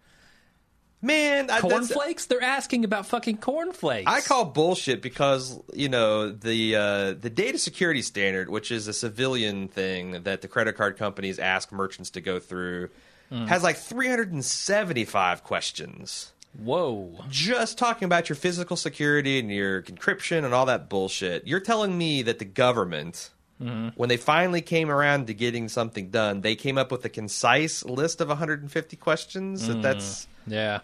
Man, 1.01 1.47
Cornflakes? 1.49 2.27
They're 2.27 2.41
asking 2.41 2.85
about 2.85 3.05
fucking 3.07 3.37
cornflakes. 3.37 4.09
I 4.09 4.21
call 4.21 4.45
bullshit 4.45 5.01
because 5.01 5.59
you 5.73 5.89
know 5.89 6.29
the 6.29 6.75
uh, 6.77 7.13
the 7.13 7.29
data 7.29 7.57
security 7.57 8.01
standard, 8.01 8.49
which 8.49 8.71
is 8.71 8.87
a 8.87 8.93
civilian 8.93 9.67
thing 9.67 10.23
that 10.23 10.41
the 10.41 10.47
credit 10.47 10.77
card 10.77 10.97
companies 10.97 11.39
ask 11.39 11.71
merchants 11.73 12.11
to 12.11 12.21
go 12.21 12.39
through, 12.39 12.89
Hmm. 13.29 13.47
has 13.47 13.63
like 13.63 13.77
375 13.77 15.43
questions. 15.43 16.31
Whoa. 16.57 17.23
Just 17.29 17.77
talking 17.77 18.05
about 18.05 18.29
your 18.29 18.35
physical 18.35 18.77
security 18.77 19.39
and 19.39 19.49
your 19.51 19.81
encryption 19.83 20.45
and 20.45 20.53
all 20.53 20.65
that 20.67 20.89
bullshit. 20.89 21.47
You're 21.47 21.59
telling 21.59 21.97
me 21.97 22.21
that 22.23 22.39
the 22.39 22.45
government, 22.45 23.31
Mm-hmm. 23.61 23.89
when 23.95 24.09
they 24.09 24.17
finally 24.17 24.61
came 24.61 24.89
around 24.89 25.27
to 25.27 25.33
getting 25.33 25.69
something 25.69 26.09
done, 26.09 26.41
they 26.41 26.55
came 26.55 26.77
up 26.77 26.91
with 26.91 27.05
a 27.05 27.09
concise 27.09 27.85
list 27.85 28.19
of 28.19 28.27
150 28.27 28.97
questions. 28.97 29.63
Mm. 29.63 29.67
That 29.67 29.81
that's 29.81 30.27
Yeah. 30.47 30.79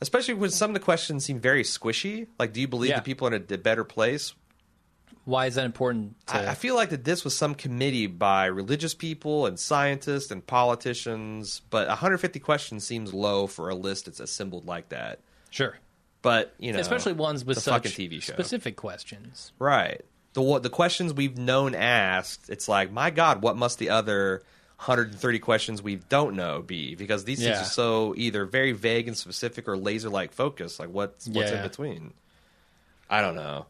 especially 0.00 0.34
when 0.34 0.50
some 0.50 0.70
of 0.70 0.74
the 0.74 0.80
questions 0.80 1.24
seem 1.24 1.40
very 1.40 1.64
squishy. 1.64 2.28
Like, 2.38 2.52
do 2.52 2.60
you 2.60 2.68
believe 2.68 2.90
Yeah. 2.90 2.96
that 2.96 3.04
people 3.04 3.26
are 3.28 3.34
in 3.34 3.44
a 3.50 3.58
better 3.58 3.84
place? 3.84 4.32
Why 5.24 5.46
is 5.46 5.54
that 5.54 5.64
important 5.64 6.14
to 6.26 6.36
I, 6.36 6.50
I 6.50 6.54
feel 6.54 6.74
like 6.74 6.90
that 6.90 7.04
this 7.04 7.24
was 7.24 7.36
some 7.36 7.54
committee 7.54 8.06
by 8.06 8.44
religious 8.46 8.94
people 8.94 9.46
and 9.46 9.58
scientists 9.58 10.30
and 10.30 10.46
politicians, 10.46 11.62
but 11.70 11.88
150 11.88 12.38
questions 12.40 12.86
seems 12.86 13.14
low 13.14 13.46
for 13.46 13.68
a 13.70 13.74
list 13.74 14.04
that's 14.04 14.20
assembled 14.20 14.66
like 14.66 14.90
that. 14.90 15.20
Sure. 15.50 15.78
But 16.20 16.54
you 16.58 16.72
know, 16.72 16.78
Especially 16.78 17.12
ones 17.14 17.44
with 17.44 17.58
such 17.58 17.84
TV 17.84 18.20
show, 18.22 18.32
specific 18.34 18.76
questions. 18.76 19.52
right? 19.58 20.02
The 20.34 20.58
the 20.58 20.70
questions 20.70 21.14
we've 21.14 21.38
known 21.38 21.74
asked, 21.74 22.50
it's 22.50 22.68
like, 22.68 22.90
my 22.90 23.10
God, 23.10 23.40
what 23.42 23.56
must 23.56 23.78
the 23.78 23.90
other 23.90 24.42
130 24.78 25.38
questions 25.38 25.80
we 25.82 25.96
don't 25.96 26.34
know 26.34 26.60
be? 26.60 26.94
Because 26.96 27.24
these 27.24 27.40
Yeah. 27.42 27.54
things 27.54 27.68
are 27.68 27.70
so 27.70 28.14
either 28.16 28.44
very 28.44 28.72
vague 28.72 29.06
and 29.06 29.16
specific 29.16 29.68
or 29.68 29.76
laser 29.76 30.08
like 30.10 30.32
focused. 30.32 30.80
Like 30.80 30.88
what's 30.90 31.28
what's 31.28 31.50
in 31.52 31.62
between? 31.62 32.12
I 33.08 33.20
don't 33.20 33.36
know. 33.36 33.66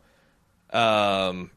Um, 0.74 1.50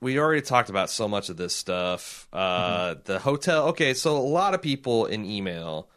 we 0.00 0.18
already 0.18 0.42
talked 0.42 0.68
about 0.70 0.90
so 0.90 1.06
much 1.06 1.28
of 1.28 1.36
this 1.36 1.54
stuff. 1.54 2.26
Uh, 2.32 2.96
The 3.04 3.18
hotel. 3.20 3.68
Okay, 3.68 3.94
so 3.94 4.16
a 4.16 4.18
lot 4.18 4.54
of 4.54 4.62
people 4.62 5.06
in 5.06 5.24
email 5.24 5.88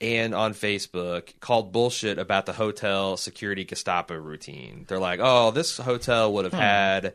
and 0.00 0.34
on 0.34 0.54
Facebook 0.54 1.38
called 1.40 1.72
bullshit 1.72 2.18
about 2.18 2.46
the 2.46 2.54
hotel 2.54 3.16
security 3.16 3.64
Gestapo 3.64 4.14
routine. 4.16 4.86
They're 4.88 4.98
like, 4.98 5.20
"Oh, 5.22 5.50
this 5.50 5.76
hotel 5.76 6.32
would 6.32 6.46
have 6.46 6.54
had 6.54 7.14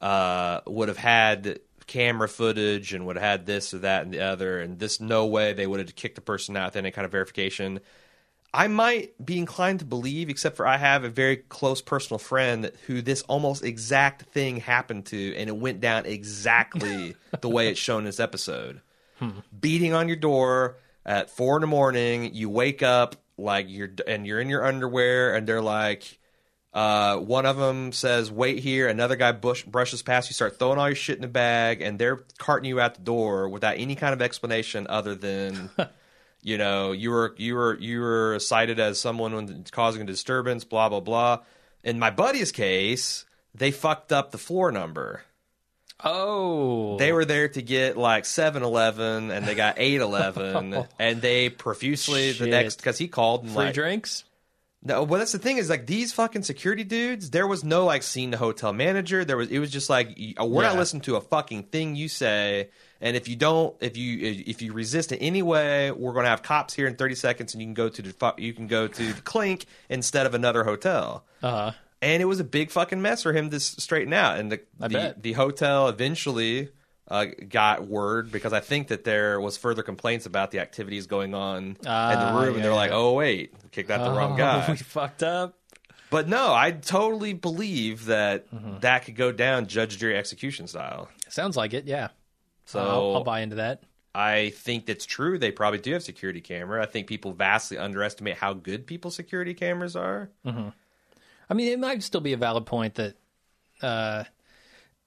uh, 0.00 0.60
would 0.66 0.88
have 0.88 0.98
had 0.98 1.60
camera 1.86 2.28
footage 2.28 2.94
and 2.94 3.04
would 3.06 3.16
have 3.16 3.24
had 3.24 3.46
this 3.46 3.74
or 3.74 3.78
that 3.78 4.04
and 4.04 4.14
the 4.14 4.20
other, 4.20 4.60
and 4.60 4.78
this 4.78 5.00
no 5.00 5.26
way 5.26 5.52
they 5.52 5.66
would 5.66 5.80
have 5.80 5.94
kicked 5.94 6.14
the 6.14 6.20
person 6.20 6.56
out 6.56 6.68
with 6.68 6.76
any 6.76 6.90
kind 6.90 7.04
of 7.04 7.10
verification." 7.10 7.80
I 8.54 8.68
might 8.68 9.24
be 9.24 9.38
inclined 9.38 9.78
to 9.78 9.86
believe, 9.86 10.28
except 10.28 10.56
for 10.56 10.66
I 10.66 10.76
have 10.76 11.04
a 11.04 11.08
very 11.08 11.36
close 11.36 11.80
personal 11.80 12.18
friend 12.18 12.70
who 12.86 13.00
this 13.00 13.22
almost 13.22 13.64
exact 13.64 14.24
thing 14.26 14.58
happened 14.58 15.06
to, 15.06 15.34
and 15.36 15.48
it 15.48 15.56
went 15.56 15.80
down 15.80 16.04
exactly 16.04 17.16
the 17.40 17.48
way 17.48 17.68
it's 17.68 17.80
shown 17.80 18.00
in 18.00 18.04
this 18.04 18.20
episode. 18.20 18.80
Beating 19.58 19.94
on 19.94 20.08
your 20.08 20.16
door 20.16 20.76
at 21.06 21.30
four 21.30 21.56
in 21.56 21.60
the 21.60 21.66
morning, 21.68 22.34
you 22.34 22.50
wake 22.50 22.82
up 22.82 23.16
like 23.38 23.66
you're 23.68 23.90
and 24.06 24.26
you're 24.26 24.40
in 24.40 24.48
your 24.48 24.66
underwear, 24.66 25.34
and 25.34 25.46
they're 25.46 25.62
like, 25.62 26.18
uh, 26.74 27.18
one 27.18 27.46
of 27.46 27.56
them 27.56 27.92
says, 27.92 28.32
"Wait 28.32 28.58
here." 28.58 28.88
Another 28.88 29.14
guy 29.14 29.30
bush, 29.30 29.62
brushes 29.62 30.02
past 30.02 30.28
you, 30.28 30.34
start 30.34 30.58
throwing 30.58 30.78
all 30.78 30.88
your 30.88 30.96
shit 30.96 31.16
in 31.16 31.22
the 31.22 31.28
bag, 31.28 31.80
and 31.80 31.98
they're 31.98 32.24
carting 32.38 32.68
you 32.68 32.80
out 32.80 32.96
the 32.96 33.02
door 33.02 33.48
without 33.48 33.76
any 33.78 33.94
kind 33.94 34.12
of 34.12 34.20
explanation 34.20 34.86
other 34.88 35.14
than 35.14 35.70
you 36.42 36.58
know 36.58 36.92
you 36.92 37.10
were 37.10 37.34
you 37.38 37.54
were 37.54 37.78
you 37.78 38.00
were 38.00 38.38
cited 38.38 38.80
as 38.80 39.00
someone 39.00 39.34
when 39.34 39.64
causing 39.70 40.02
a 40.02 40.04
disturbance 40.04 40.64
blah 40.64 40.88
blah 40.88 41.00
blah 41.00 41.38
in 41.84 41.98
my 41.98 42.10
buddy's 42.10 42.52
case 42.52 43.24
they 43.54 43.70
fucked 43.70 44.12
up 44.12 44.30
the 44.30 44.38
floor 44.38 44.72
number 44.72 45.22
Oh. 46.04 46.96
they 46.98 47.12
were 47.12 47.24
there 47.24 47.48
to 47.48 47.62
get 47.62 47.96
like 47.96 48.24
7-eleven 48.24 49.30
and 49.30 49.46
they 49.46 49.54
got 49.54 49.76
8-11 49.76 50.88
and 50.98 51.22
they 51.22 51.48
profusely 51.48 52.32
the 52.32 52.48
next 52.48 52.76
because 52.76 52.98
he 52.98 53.06
called 53.06 53.44
and 53.44 53.52
free 53.52 53.66
like 53.66 53.74
drinks? 53.74 54.24
No 54.84 55.04
well 55.04 55.18
that's 55.18 55.32
the 55.32 55.38
thing 55.38 55.58
is 55.58 55.70
like 55.70 55.86
these 55.86 56.12
fucking 56.12 56.42
security 56.42 56.82
dudes 56.82 57.30
there 57.30 57.46
was 57.46 57.62
no 57.62 57.84
like 57.84 58.02
seeing 58.02 58.30
the 58.30 58.36
hotel 58.36 58.72
manager. 58.72 59.24
There 59.24 59.36
was 59.36 59.48
it 59.48 59.58
was 59.58 59.70
just 59.70 59.88
like 59.88 60.18
uh, 60.40 60.44
we're 60.44 60.62
not 60.62 60.76
listening 60.76 61.02
to 61.02 61.16
a 61.16 61.20
fucking 61.20 61.64
thing 61.64 61.94
you 61.94 62.08
say. 62.08 62.70
And 63.00 63.16
if 63.16 63.28
you 63.28 63.36
don't 63.36 63.76
if 63.80 63.96
you 63.96 64.18
if 64.46 64.60
you 64.62 64.72
resist 64.72 65.12
in 65.12 65.18
any 65.18 65.42
way 65.42 65.90
we're 65.90 66.12
going 66.12 66.24
to 66.24 66.30
have 66.30 66.42
cops 66.42 66.74
here 66.74 66.86
in 66.86 66.96
30 66.96 67.14
seconds 67.14 67.54
and 67.54 67.60
you 67.62 67.66
can 67.66 67.74
go 67.74 67.88
to 67.88 68.02
the 68.02 68.34
you 68.38 68.52
can 68.52 68.66
go 68.66 68.88
to 68.88 69.12
the 69.12 69.22
clink 69.22 69.66
instead 69.88 70.26
of 70.26 70.34
another 70.34 70.64
hotel. 70.64 71.24
Uh-huh. 71.42 71.72
and 72.00 72.22
it 72.22 72.26
was 72.26 72.38
a 72.38 72.44
big 72.44 72.70
fucking 72.70 73.02
mess 73.02 73.22
for 73.22 73.32
him 73.32 73.50
to 73.50 73.60
straighten 73.60 74.12
out. 74.12 74.38
And 74.38 74.52
the 74.52 74.60
the, 74.78 75.14
the 75.20 75.32
hotel 75.32 75.88
eventually 75.88 76.70
uh, 77.08 77.26
got 77.48 77.86
word 77.86 78.30
because 78.32 78.52
I 78.52 78.60
think 78.60 78.88
that 78.88 79.04
there 79.04 79.40
was 79.40 79.56
further 79.56 79.82
complaints 79.82 80.24
about 80.26 80.50
the 80.50 80.60
activities 80.60 81.06
going 81.06 81.34
on 81.34 81.64
in 81.64 81.74
the 81.74 81.88
Ah, 81.88 82.38
room, 82.40 82.50
yeah, 82.50 82.56
and 82.56 82.64
they're 82.64 82.74
like, 82.74 82.92
"Oh 82.92 83.12
wait, 83.14 83.52
kicked 83.72 83.90
out 83.90 84.04
the 84.04 84.10
wrong 84.12 84.32
Oh, 84.34 84.36
guy." 84.38 84.66
we 84.70 84.76
fucked 84.76 85.22
up. 85.22 85.58
But 86.10 86.28
no, 86.28 86.52
I 86.52 86.70
totally 86.72 87.32
believe 87.32 88.04
that 88.06 88.50
Mm-hmm. 88.52 88.80
that 88.80 89.04
could 89.06 89.16
go 89.16 89.32
down 89.32 89.66
judge 89.66 89.98
jury 89.98 90.16
execution 90.16 90.66
style. 90.66 91.08
Sounds 91.28 91.56
like 91.56 91.72
it, 91.74 91.86
yeah. 91.86 92.08
So 92.66 92.80
I'll, 92.80 93.16
I'll 93.16 93.24
buy 93.24 93.40
into 93.40 93.56
that. 93.56 93.82
I 94.14 94.50
think 94.50 94.84
that's 94.86 95.06
true. 95.06 95.38
They 95.38 95.50
probably 95.50 95.78
do 95.80 95.94
have 95.94 96.02
security 96.02 96.42
camera. 96.42 96.82
I 96.82 96.86
think 96.86 97.06
people 97.06 97.32
vastly 97.32 97.78
underestimate 97.78 98.36
how 98.36 98.52
good 98.52 98.86
people's 98.86 99.16
security 99.16 99.54
cameras 99.54 99.96
are. 99.96 100.28
I 100.44 101.54
mean, 101.54 101.72
it 101.72 101.78
might 101.78 102.02
still 102.02 102.20
be 102.20 102.34
a 102.34 102.36
valid 102.36 102.66
point 102.66 102.94
that 102.96 103.16
uh, 103.80 104.24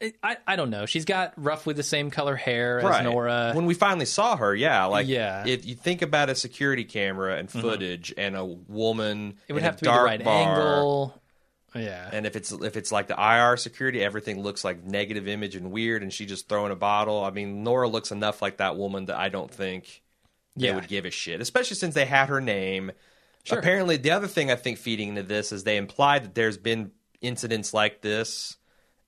I 0.01 0.37
I 0.45 0.55
don't 0.55 0.69
know. 0.69 0.85
She's 0.85 1.05
got 1.05 1.33
roughly 1.37 1.73
the 1.73 1.83
same 1.83 2.11
color 2.11 2.35
hair 2.35 2.79
as 2.81 3.03
Nora. 3.03 3.53
When 3.53 3.65
we 3.65 3.73
finally 3.73 4.05
saw 4.05 4.35
her, 4.35 4.53
yeah, 4.53 4.85
like 4.85 5.07
Yeah. 5.07 5.39
Mm-hmm. 5.39 5.47
if 5.47 5.65
you 5.65 5.75
think 5.75 6.01
about 6.01 6.29
a 6.29 6.35
security 6.35 6.83
camera 6.83 7.37
and 7.37 7.49
footage 7.49 8.13
and 8.17 8.35
a 8.35 8.43
woman, 8.45 9.35
it 9.47 9.53
would 9.53 9.63
have 9.63 9.77
to 9.77 9.85
be 9.85 9.89
the 9.91 9.97
right 10.03 10.23
bar, 10.23 10.49
angle. 10.49 11.21
Yeah. 11.73 12.09
And 12.11 12.25
if 12.25 12.35
it's 12.35 12.51
if 12.51 12.75
it's 12.77 12.91
like 12.91 13.07
the 13.07 13.15
IR 13.19 13.55
security, 13.57 14.03
everything 14.03 14.41
looks 14.41 14.63
like 14.63 14.83
negative 14.83 15.27
image 15.27 15.55
and 15.55 15.71
weird, 15.71 16.03
and 16.03 16.11
she 16.11 16.25
just 16.25 16.49
throwing 16.49 16.71
a 16.71 16.75
bottle. 16.75 17.23
I 17.23 17.31
mean, 17.31 17.63
Nora 17.63 17.87
looks 17.87 18.11
enough 18.11 18.41
like 18.41 18.57
that 18.57 18.75
woman 18.77 19.05
that 19.05 19.17
I 19.17 19.29
don't 19.29 19.51
think 19.51 20.01
they 20.57 20.67
Yeah. 20.67 20.75
would 20.75 20.87
give 20.89 21.05
a 21.05 21.11
shit, 21.11 21.39
especially 21.41 21.75
since 21.77 21.95
they 21.95 22.05
had 22.05 22.27
her 22.29 22.41
name. 22.41 22.91
Sure. 23.45 23.59
Apparently, 23.59 23.97
the 23.97 24.11
other 24.11 24.27
thing 24.27 24.51
I 24.51 24.55
think 24.55 24.77
feeding 24.77 25.09
into 25.09 25.23
this 25.23 25.51
is 25.51 25.63
they 25.63 25.77
implied 25.77 26.23
that 26.25 26.35
there's 26.35 26.57
been 26.57 26.91
incidents 27.21 27.73
like 27.73 28.01
this 28.01 28.57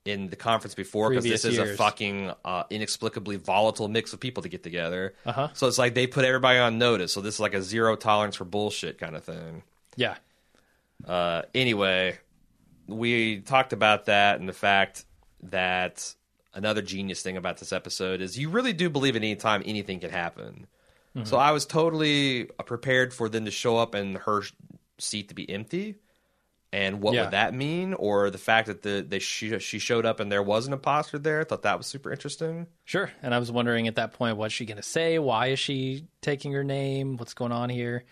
in 0.08 0.28
the 0.28 0.36
conference 0.36 0.74
before 0.74 1.10
because 1.10 1.24
this 1.24 1.42
Previous 1.42 1.62
is 1.62 1.70
a 1.70 1.76
fucking 1.76 2.32
uh, 2.44 2.64
inexplicably 2.70 3.36
volatile 3.36 3.88
mix 3.88 4.12
of 4.12 4.20
people 4.20 4.42
to 4.42 4.48
get 4.48 4.62
together. 4.62 5.14
Uh-huh. 5.26 5.48
So 5.52 5.66
it's 5.66 5.78
like 5.78 5.94
they 5.94 6.06
put 6.06 6.24
everybody 6.24 6.58
on 6.58 6.78
notice. 6.78 7.12
So 7.12 7.20
this 7.20 7.34
is 7.34 7.40
like 7.40 7.54
a 7.54 7.62
zero 7.62 7.94
tolerance 7.96 8.36
for 8.36 8.44
bullshit 8.44 8.98
kind 8.98 9.14
of 9.14 9.24
thing. 9.24 9.62
yeah. 9.96 10.16
Uh, 11.06 11.42
anyway, 11.54 12.18
we 12.88 13.40
talked 13.40 13.72
about 13.72 14.06
that 14.06 14.40
and 14.40 14.48
the 14.48 14.52
fact 14.52 15.04
that 15.44 16.14
another 16.54 16.82
genius 16.82 17.22
thing 17.22 17.36
about 17.36 17.58
this 17.58 17.72
episode 17.72 18.20
is 18.20 18.36
you 18.36 18.48
really 18.48 18.72
do 18.72 18.90
believe 18.90 19.14
at 19.14 19.22
any 19.22 19.36
time 19.36 19.62
anything 19.64 20.00
can 20.00 20.10
happen. 20.10 20.66
So 21.24 21.36
I 21.36 21.50
was 21.50 21.66
totally 21.66 22.44
prepared 22.64 23.12
for 23.12 23.28
them 23.28 23.44
to 23.46 23.50
show 23.50 23.76
up 23.76 23.94
and 23.94 24.16
her 24.18 24.42
seat 24.98 25.30
to 25.30 25.34
be 25.34 25.50
empty. 25.50 25.96
And 26.72 27.00
what 27.00 27.14
Yeah. 27.14 27.22
would 27.22 27.30
that 27.30 27.54
mean? 27.54 27.94
Or 27.94 28.28
the 28.30 28.38
fact 28.38 28.66
that 28.66 28.82
the 28.82 29.04
they 29.06 29.18
she, 29.20 29.58
she 29.58 29.78
showed 29.78 30.04
up 30.04 30.20
and 30.20 30.30
there 30.30 30.42
was 30.42 30.66
an 30.66 30.72
imposter 30.74 31.18
there. 31.18 31.40
I 31.40 31.44
thought 31.44 31.62
that 31.62 31.78
was 31.78 31.86
super 31.86 32.12
interesting. 32.12 32.66
Sure. 32.84 33.10
And 33.22 33.34
I 33.34 33.38
was 33.38 33.50
wondering 33.50 33.88
at 33.88 33.94
that 33.96 34.12
point, 34.12 34.36
what's 34.36 34.52
she 34.52 34.66
going 34.66 34.76
to 34.76 34.82
say? 34.82 35.18
Why 35.18 35.46
is 35.46 35.58
she 35.58 36.04
taking 36.20 36.52
her 36.52 36.64
name? 36.64 37.16
What's 37.16 37.32
going 37.34 37.52
on 37.52 37.70
here? 37.70 38.04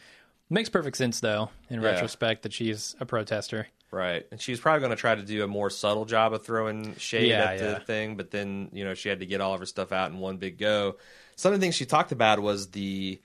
Makes 0.48 0.70
perfect 0.70 0.96
sense, 0.96 1.20
though, 1.20 1.50
in 1.68 1.80
Yeah. 1.80 1.88
retrospect, 1.88 2.44
that 2.44 2.52
she's 2.52 2.96
a 3.00 3.04
protester. 3.04 3.66
Right. 3.90 4.26
And 4.30 4.40
she 4.40 4.52
was 4.52 4.60
probably 4.60 4.80
going 4.80 4.90
to 4.90 4.96
try 4.96 5.14
to 5.14 5.22
do 5.22 5.44
a 5.44 5.46
more 5.46 5.70
subtle 5.70 6.04
job 6.06 6.32
of 6.32 6.44
throwing 6.44 6.96
shade 6.96 7.30
Yeah, 7.30 7.50
at 7.50 7.58
the 7.58 7.80
thing, 7.80 8.16
but 8.16 8.30
then, 8.30 8.70
you 8.72 8.84
know, 8.84 8.94
she 8.94 9.08
had 9.08 9.20
to 9.20 9.26
get 9.26 9.40
all 9.40 9.54
of 9.54 9.60
her 9.60 9.66
stuff 9.66 9.92
out 9.92 10.10
in 10.10 10.18
one 10.18 10.38
big 10.38 10.58
go. 10.58 10.96
Some 11.36 11.52
of 11.52 11.60
the 11.60 11.64
things 11.64 11.74
she 11.74 11.84
talked 11.86 12.12
about 12.12 12.40
was 12.40 12.70
the 12.70 13.20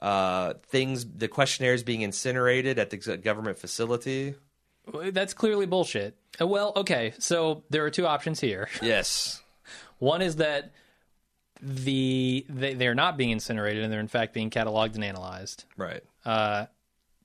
uh, 0.00 0.54
things, 0.68 1.04
the 1.04 1.28
questionnaires 1.28 1.82
being 1.82 2.00
incinerated 2.00 2.78
at 2.78 2.90
the 2.90 3.16
government 3.18 3.58
facility. 3.58 4.34
That's 5.12 5.34
clearly 5.34 5.66
bullshit. 5.66 6.16
Uh, 6.40 6.46
Well, 6.46 6.72
okay, 6.76 7.12
so 7.18 7.62
there 7.70 7.84
are 7.84 7.90
two 7.90 8.06
options 8.06 8.40
here. 8.40 8.68
Yes. 8.82 9.42
One 9.98 10.22
is 10.22 10.36
that 10.36 10.72
the 11.62 12.46
they, 12.48 12.72
they're 12.74 12.94
not 12.94 13.18
being 13.18 13.30
incinerated 13.30 13.84
and 13.84 13.92
they're 13.92 14.00
in 14.00 14.08
fact 14.08 14.32
being 14.32 14.48
cataloged 14.50 14.94
and 14.94 15.04
analyzed. 15.04 15.64
Right. 15.76 16.02
Uh, 16.24 16.66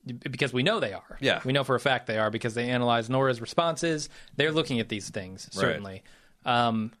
because 0.06 0.52
we 0.52 0.62
know 0.62 0.78
they 0.78 0.92
are. 0.92 1.16
Yeah. 1.20 1.40
We 1.44 1.52
know 1.52 1.64
for 1.64 1.74
a 1.74 1.80
fact 1.80 2.06
they 2.06 2.18
are 2.18 2.30
because 2.30 2.54
they 2.54 2.68
analyze 2.68 3.08
Nora's 3.10 3.40
responses. 3.40 4.08
They're 4.36 4.52
looking 4.52 4.78
at 4.78 4.88
these 4.88 5.08
things, 5.08 5.48
certainly. 5.50 6.02
Um, 6.44 6.92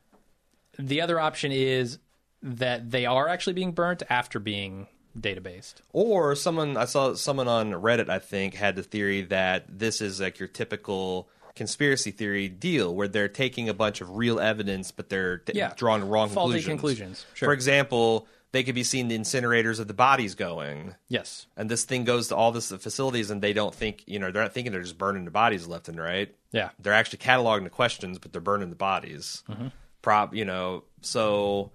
the 0.78 1.02
other 1.02 1.20
option 1.20 1.52
is 1.52 1.98
that 2.42 2.90
they 2.90 3.06
are 3.06 3.28
actually 3.28 3.52
being 3.52 3.72
burnt 3.72 4.02
after 4.08 4.38
being 4.40 4.88
databased. 5.18 5.74
Or 5.92 6.34
someone, 6.34 6.76
I 6.76 6.84
saw 6.84 7.14
someone 7.14 7.48
on 7.48 7.70
Reddit, 7.72 8.08
I 8.08 8.18
think, 8.18 8.54
had 8.54 8.76
the 8.76 8.82
theory 8.82 9.22
that 9.22 9.64
this 9.78 10.00
is 10.00 10.20
like 10.20 10.38
your 10.38 10.48
typical 10.48 11.28
conspiracy 11.54 12.10
theory 12.10 12.48
deal 12.48 12.94
where 12.94 13.08
they're 13.08 13.28
taking 13.28 13.68
a 13.68 13.74
bunch 13.74 14.00
of 14.00 14.16
real 14.16 14.38
evidence, 14.38 14.90
but 14.92 15.08
they're 15.08 15.38
t- 15.38 15.52
Yeah. 15.56 15.72
drawing 15.76 16.06
wrong 16.08 16.28
Faulty 16.28 16.60
conclusions. 16.62 16.66
conclusions. 16.68 17.26
Sure. 17.34 17.48
For 17.48 17.52
example, 17.54 18.26
they 18.52 18.62
could 18.62 18.74
be 18.74 18.84
seeing 18.84 19.08
the 19.08 19.18
incinerators 19.18 19.80
of 19.80 19.88
the 19.88 19.94
bodies 19.94 20.34
going. 20.34 20.94
Yes. 21.08 21.46
and 21.56 21.70
this 21.70 21.84
thing 21.84 22.04
goes 22.04 22.28
to 22.28 22.36
all 22.36 22.52
this 22.52 22.70
facilities 22.70 23.30
and 23.30 23.40
they 23.42 23.52
don't 23.54 23.74
think 23.74 24.02
you 24.06 24.18
know 24.18 24.30
they're 24.30 24.42
not 24.42 24.52
thinking 24.52 24.72
they're 24.72 24.82
just 24.82 24.98
burning 24.98 25.24
the 25.24 25.30
bodies 25.30 25.66
left 25.66 25.88
and 25.88 25.98
right 25.98 26.34
Yeah. 26.52 26.70
they're 26.78 26.92
actually 26.92 27.18
cataloging 27.18 27.64
the 27.64 27.70
questions 27.70 28.18
but 28.18 28.32
they're 28.32 28.40
burning 28.42 28.68
the 28.70 28.76
bodies 28.76 29.42
Mm-hmm. 29.48 29.68
prop 30.02 30.34
you 30.34 30.44
know 30.44 30.84
so 31.00 31.70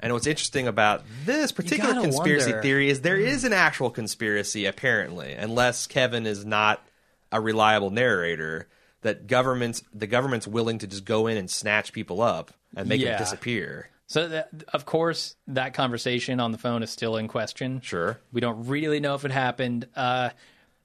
and 0.00 0.12
what's 0.12 0.26
interesting 0.26 0.66
about 0.68 1.02
this 1.24 1.52
particular 1.52 1.94
conspiracy 2.00 2.50
wonder. 2.52 2.62
theory 2.62 2.88
is 2.90 3.00
there 3.02 3.16
is 3.16 3.44
an 3.44 3.52
actual 3.52 3.90
conspiracy 3.90 4.66
apparently 4.66 5.32
unless 5.32 5.86
kevin 5.86 6.26
is 6.26 6.44
not 6.44 6.84
a 7.32 7.40
reliable 7.40 7.90
narrator 7.90 8.68
that 9.02 9.26
governments 9.26 9.82
the 9.92 10.06
government's 10.06 10.46
willing 10.46 10.78
to 10.78 10.86
just 10.86 11.04
go 11.04 11.26
in 11.26 11.36
and 11.36 11.50
snatch 11.50 11.92
people 11.92 12.20
up 12.22 12.52
and 12.76 12.88
make 12.88 13.00
Yeah. 13.00 13.10
them 13.12 13.18
disappear 13.20 13.88
So, 14.06 14.28
that, 14.28 14.50
of 14.74 14.84
course, 14.84 15.34
that 15.46 15.72
conversation 15.72 16.38
on 16.38 16.52
the 16.52 16.58
phone 16.58 16.82
is 16.82 16.90
still 16.90 17.16
in 17.16 17.26
question. 17.26 17.80
sure 17.80 18.18
We 18.32 18.40
don't 18.42 18.66
really 18.66 19.00
know 19.00 19.14
if 19.14 19.24
it 19.24 19.30
happened. 19.30 19.88
Uh, 19.96 20.30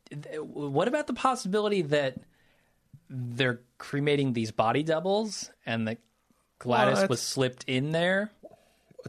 th- 0.10 0.40
what 0.40 0.88
about 0.88 1.06
the 1.08 1.14
possibility 1.14 1.82
that 1.84 2.16
they're 3.10 3.60
cremating 3.78 4.34
these 4.34 4.52
body 4.52 4.84
doubles 4.84 5.50
and 5.66 5.88
that 5.88 5.98
Gladys 6.60 7.00
What? 7.00 7.10
was 7.10 7.22
slipped 7.22 7.64
in 7.68 7.92
there? 7.92 8.32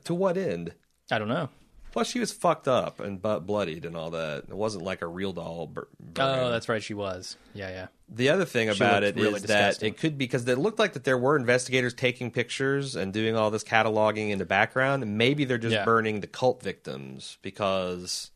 To 0.05 0.15
what 0.15 0.37
end 0.37 0.75
I 1.11 1.19
don't 1.19 1.29
know. 1.29 1.49
Plus, 1.93 2.07
she 2.09 2.21
was 2.21 2.31
fucked 2.31 2.69
up 2.69 3.01
and 3.01 3.21
butt 3.21 3.47
bloodied 3.49 3.85
and 3.85 3.97
all 3.97 4.11
that. 4.11 4.45
It 4.49 4.55
wasn't 4.55 4.85
like 4.85 5.03
a 5.03 5.09
real 5.09 5.33
doll. 5.33 5.67
Bur-. 5.67 5.89
Oh, 6.21 6.49
that's 6.49 6.69
right. 6.69 6.81
She 6.81 6.95
was. 6.95 7.37
Yeah, 7.53 7.69
yeah. 7.69 7.87
the 8.09 8.29
other 8.29 8.45
thing 8.45 8.69
about 8.69 9.03
it 9.03 9.17
looked 9.17 9.19
is 9.19 9.25
really 9.25 9.41
that 9.41 9.47
disgusting. 9.71 9.89
it 9.95 9.99
could 9.99 10.17
be 10.17 10.25
because 10.27 10.47
it 10.47 10.57
looked 10.57 10.79
like 10.79 10.93
that 10.93 11.03
there 11.03 11.19
were 11.19 11.35
investigators 11.35 11.93
taking 11.93 12.31
pictures 12.31 12.95
and 12.95 13.13
doing 13.13 13.35
all 13.35 13.51
this 13.51 13.65
cataloging 13.65 14.31
in 14.31 14.39
the 14.39 14.45
background. 14.45 15.05
Maybe 15.19 15.45
they're 15.45 15.59
just 15.59 15.75
Yeah. 15.75 15.85
burning 15.85 16.21
the 16.21 16.29
cult 16.29 16.63
victims 16.63 17.39
because 17.43 18.31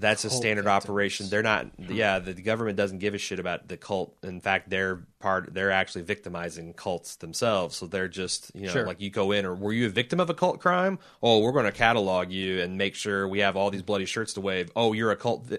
that's 0.00 0.24
a 0.24 0.30
standard 0.30 0.66
operation. 0.66 1.28
They're 1.28 1.42
not. 1.42 1.66
Yeah, 1.78 2.18
the 2.18 2.34
government 2.34 2.76
doesn't 2.76 2.98
give 2.98 3.14
a 3.14 3.18
shit 3.18 3.38
about 3.38 3.68
the 3.68 3.76
cult. 3.76 4.16
In 4.22 4.40
fact, 4.40 4.70
they're 4.70 5.00
part. 5.18 5.52
They're 5.54 5.70
actually 5.70 6.02
victimizing 6.02 6.72
cults 6.74 7.16
themselves. 7.16 7.76
So 7.76 7.86
they're 7.86 8.08
just 8.08 8.50
you 8.54 8.66
know 8.66 8.72
Sure. 8.72 8.86
like 8.86 9.00
you 9.00 9.10
go 9.10 9.32
in 9.32 9.44
or 9.46 9.54
were 9.54 9.72
you 9.72 9.86
a 9.86 9.90
victim 9.90 10.20
of 10.20 10.30
a 10.30 10.34
cult 10.34 10.60
crime? 10.60 10.98
Oh, 11.22 11.40
we're 11.40 11.52
going 11.52 11.64
to 11.64 11.72
catalog 11.72 12.30
you 12.30 12.60
and 12.60 12.76
make 12.78 12.94
sure 12.94 13.26
we 13.26 13.40
have 13.40 13.56
all 13.56 13.70
these 13.70 13.82
bloody 13.82 14.04
shirts 14.06 14.32
to 14.34 14.40
wave. 14.40 14.70
Oh, 14.76 14.92
you're 14.92 15.10
a 15.10 15.16
cult. 15.16 15.50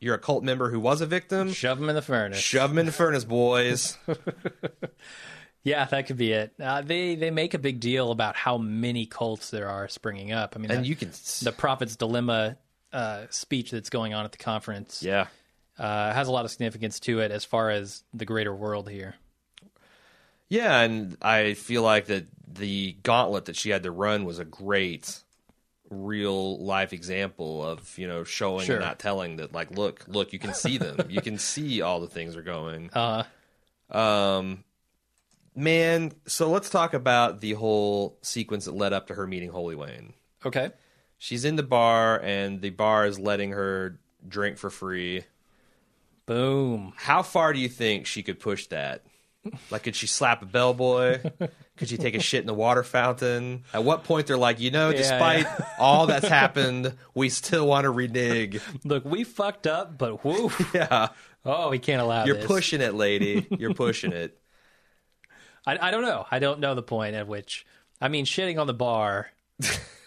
You're 0.00 0.14
a 0.14 0.18
cult 0.18 0.44
member 0.44 0.70
who 0.70 0.80
was 0.80 1.00
a 1.00 1.06
victim. 1.06 1.52
Shove 1.52 1.78
them 1.78 1.88
in 1.88 1.94
the 1.94 2.02
furnace. 2.02 2.38
Shove 2.38 2.70
them 2.70 2.78
in 2.78 2.86
the 2.86 2.92
furnace, 2.92 3.24
boys. 3.24 3.96
yeah, 5.64 5.84
that 5.84 6.06
could 6.06 6.16
be 6.16 6.32
it. 6.32 6.52
Uh, 6.60 6.82
they 6.82 7.14
they 7.14 7.30
make 7.30 7.54
a 7.54 7.58
big 7.58 7.78
deal 7.80 8.10
about 8.10 8.34
how 8.34 8.58
many 8.58 9.06
cults 9.06 9.50
there 9.50 9.68
are 9.68 9.88
springing 9.88 10.32
up. 10.32 10.54
I 10.56 10.58
mean, 10.58 10.70
and 10.70 10.80
that- 10.80 10.88
you 10.88 10.96
can. 10.96 11.10
the 11.42 11.52
prophet's 11.56 11.94
dilemma 11.96 12.56
uh, 12.92 13.26
speech 13.30 13.70
that's 13.70 13.90
going 13.90 14.14
on 14.14 14.24
at 14.24 14.32
the 14.32 14.38
conference 14.38 15.02
yeah. 15.02 15.26
uh, 15.78 16.12
has 16.12 16.28
a 16.28 16.32
lot 16.32 16.44
of 16.44 16.50
significance 16.50 17.00
to 17.00 17.20
it 17.20 17.30
as 17.30 17.44
far 17.44 17.70
as 17.70 18.04
the 18.12 18.24
greater 18.24 18.54
world 18.54 18.88
here. 18.88 19.14
Yeah, 20.48 20.80
and 20.80 21.16
I 21.22 21.54
feel 21.54 21.82
like 21.82 22.06
that 22.06 22.26
the 22.46 22.96
gauntlet 23.02 23.46
that 23.46 23.56
she 23.56 23.70
had 23.70 23.84
to 23.84 23.90
run 23.90 24.24
was 24.26 24.38
a 24.38 24.44
great 24.44 25.22
real 25.88 26.62
life 26.62 26.92
example 26.92 27.64
of, 27.64 27.98
you 27.98 28.06
know, 28.06 28.24
showing 28.24 28.66
Sure. 28.66 28.76
and 28.76 28.84
not 28.84 28.98
telling 28.98 29.36
that 29.36 29.52
like 29.52 29.70
look, 29.70 30.04
look, 30.08 30.32
you 30.32 30.38
can 30.38 30.52
see 30.54 30.78
them. 30.78 31.06
you 31.08 31.20
can 31.22 31.38
see 31.38 31.80
all 31.80 32.00
the 32.00 32.06
things 32.06 32.36
are 32.36 32.42
going. 32.42 32.90
Uh, 32.94 33.24
Um 33.90 34.64
man, 35.54 36.12
so 36.26 36.50
let's 36.50 36.70
talk 36.70 36.94
about 36.94 37.40
the 37.40 37.52
whole 37.52 38.18
sequence 38.22 38.64
that 38.64 38.74
led 38.74 38.92
up 38.92 39.06
to 39.08 39.14
her 39.14 39.26
meeting 39.26 39.50
Holy 39.50 39.74
Wayne. 39.74 40.14
okay. 40.44 40.70
She's 41.22 41.44
in 41.44 41.54
the 41.54 41.62
bar 41.62 42.20
and 42.20 42.60
the 42.60 42.70
bar 42.70 43.06
is 43.06 43.16
letting 43.16 43.52
her 43.52 44.00
drink 44.26 44.58
for 44.58 44.70
free. 44.70 45.22
Boom. 46.26 46.92
How 46.96 47.22
far 47.22 47.52
do 47.52 47.60
you 47.60 47.68
think 47.68 48.06
she 48.08 48.24
could 48.24 48.40
push 48.40 48.66
that? 48.66 49.04
Like, 49.70 49.84
could 49.84 49.94
she 49.94 50.08
slap 50.08 50.42
a 50.42 50.46
bellboy? 50.46 51.20
could 51.76 51.88
she 51.88 51.96
take 51.96 52.16
a 52.16 52.20
shit 52.20 52.40
in 52.40 52.48
the 52.48 52.54
water 52.54 52.82
fountain? 52.82 53.62
At 53.72 53.84
what 53.84 54.02
point 54.02 54.26
they're 54.26 54.36
like, 54.36 54.58
you 54.58 54.72
know, 54.72 54.90
Yeah, 54.90 54.96
despite 54.96 55.44
yeah. 55.44 55.66
all 55.78 56.06
that's 56.06 56.26
happened, 56.26 56.92
we 57.14 57.28
still 57.28 57.68
want 57.68 57.84
to 57.84 57.90
renege. 57.90 58.60
Look, 58.84 59.04
we 59.04 59.22
fucked 59.22 59.68
up, 59.68 59.96
but 59.96 60.24
whoo. 60.24 60.50
Yeah, 60.74 61.10
Oh, 61.44 61.70
we 61.70 61.78
can't 61.78 62.02
allow 62.02 62.24
you're 62.24 62.34
this. 62.34 62.46
pushing 62.46 62.80
it, 62.80 62.94
lady. 62.94 63.46
You're 63.60 63.74
pushing 63.74 64.10
it. 64.12 64.36
I, 65.64 65.88
I 65.88 65.90
don't 65.92 66.02
know. 66.02 66.26
I 66.32 66.40
don't 66.40 66.58
know 66.58 66.74
the 66.74 66.82
point 66.82 67.14
at 67.14 67.28
which. 67.28 67.64
I 68.00 68.08
mean, 68.08 68.24
shitting 68.24 68.60
on 68.60 68.66
the 68.66 68.74
bar, 68.74 69.28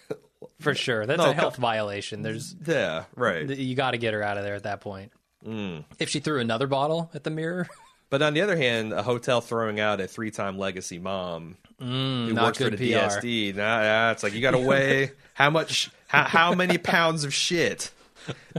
for 0.59 0.73
sure. 0.75 1.05
That's 1.05 1.17
No, 1.21 1.31
a 1.31 1.33
health 1.33 1.57
violation. 1.57 2.21
There's 2.21 2.55
Yeah, 2.65 3.05
right. 3.15 3.47
you 3.49 3.75
got 3.75 3.91
to 3.91 3.97
get 3.97 4.13
her 4.13 4.21
out 4.23 4.37
of 4.37 4.43
there 4.43 4.55
at 4.55 4.63
that 4.63 4.81
point. 4.81 5.11
Mm. 5.45 5.85
If 5.99 6.09
she 6.09 6.19
threw 6.19 6.39
another 6.39 6.67
bottle 6.67 7.09
at 7.13 7.23
the 7.23 7.29
mirror, 7.29 7.67
But 8.11 8.21
on 8.21 8.35
the 8.35 8.41
other 8.41 8.55
hand, 8.55 8.93
a 8.93 9.01
hotel 9.01 9.41
throwing 9.41 9.79
out 9.79 9.99
a 9.99 10.07
three-time 10.07 10.57
legacy 10.59 10.99
mom 10.99 11.57
who 11.79 11.85
Mm, 11.85 12.33
not 12.33 12.45
works 12.45 12.57
for 12.59 12.69
the 12.69 12.77
PR. 12.77 12.83
DSD, 13.17 13.55
nah, 13.55 13.81
nah, 13.81 14.11
it's 14.11 14.21
like 14.23 14.33
you 14.33 14.41
got 14.41 14.51
to 14.51 14.59
weigh 14.59 15.11
how 15.33 15.49
much, 15.49 15.89
how, 16.07 16.23
how 16.23 16.53
many 16.53 16.77
pounds 16.77 17.23
of 17.25 17.33
shit 17.33 17.91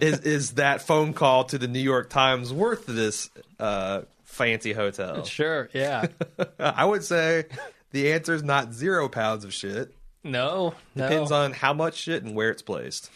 is 0.03 0.19
is 0.21 0.51
that 0.55 0.83
phone 0.83 1.13
call 1.15 1.45
to 1.45 1.59
the 1.59 1.69
New 1.69 1.81
York 1.81 2.11
Times 2.11 2.53
worth 2.53 2.87
this 2.87 3.31
uh, 3.61 4.03
fancy 4.25 4.73
hotel? 4.73 5.25
Sure, 5.25 5.71
yeah. 5.73 6.07
I 6.59 6.85
would 6.85 7.05
say 7.05 7.45
the 7.93 8.13
answer 8.13 8.35
is 8.35 8.43
not 8.43 8.75
zero 8.75 9.09
pounds 9.09 9.45
of 9.45 9.55
shit. 9.55 9.95
No, 10.31 10.75
no. 10.95 11.09
Depends 11.09 11.33
on 11.33 11.53
how 11.53 11.73
much 11.73 11.95
shit 11.97 12.23
and 12.23 12.35
where 12.35 12.51
it's 12.51 12.63
placed. 12.63 13.11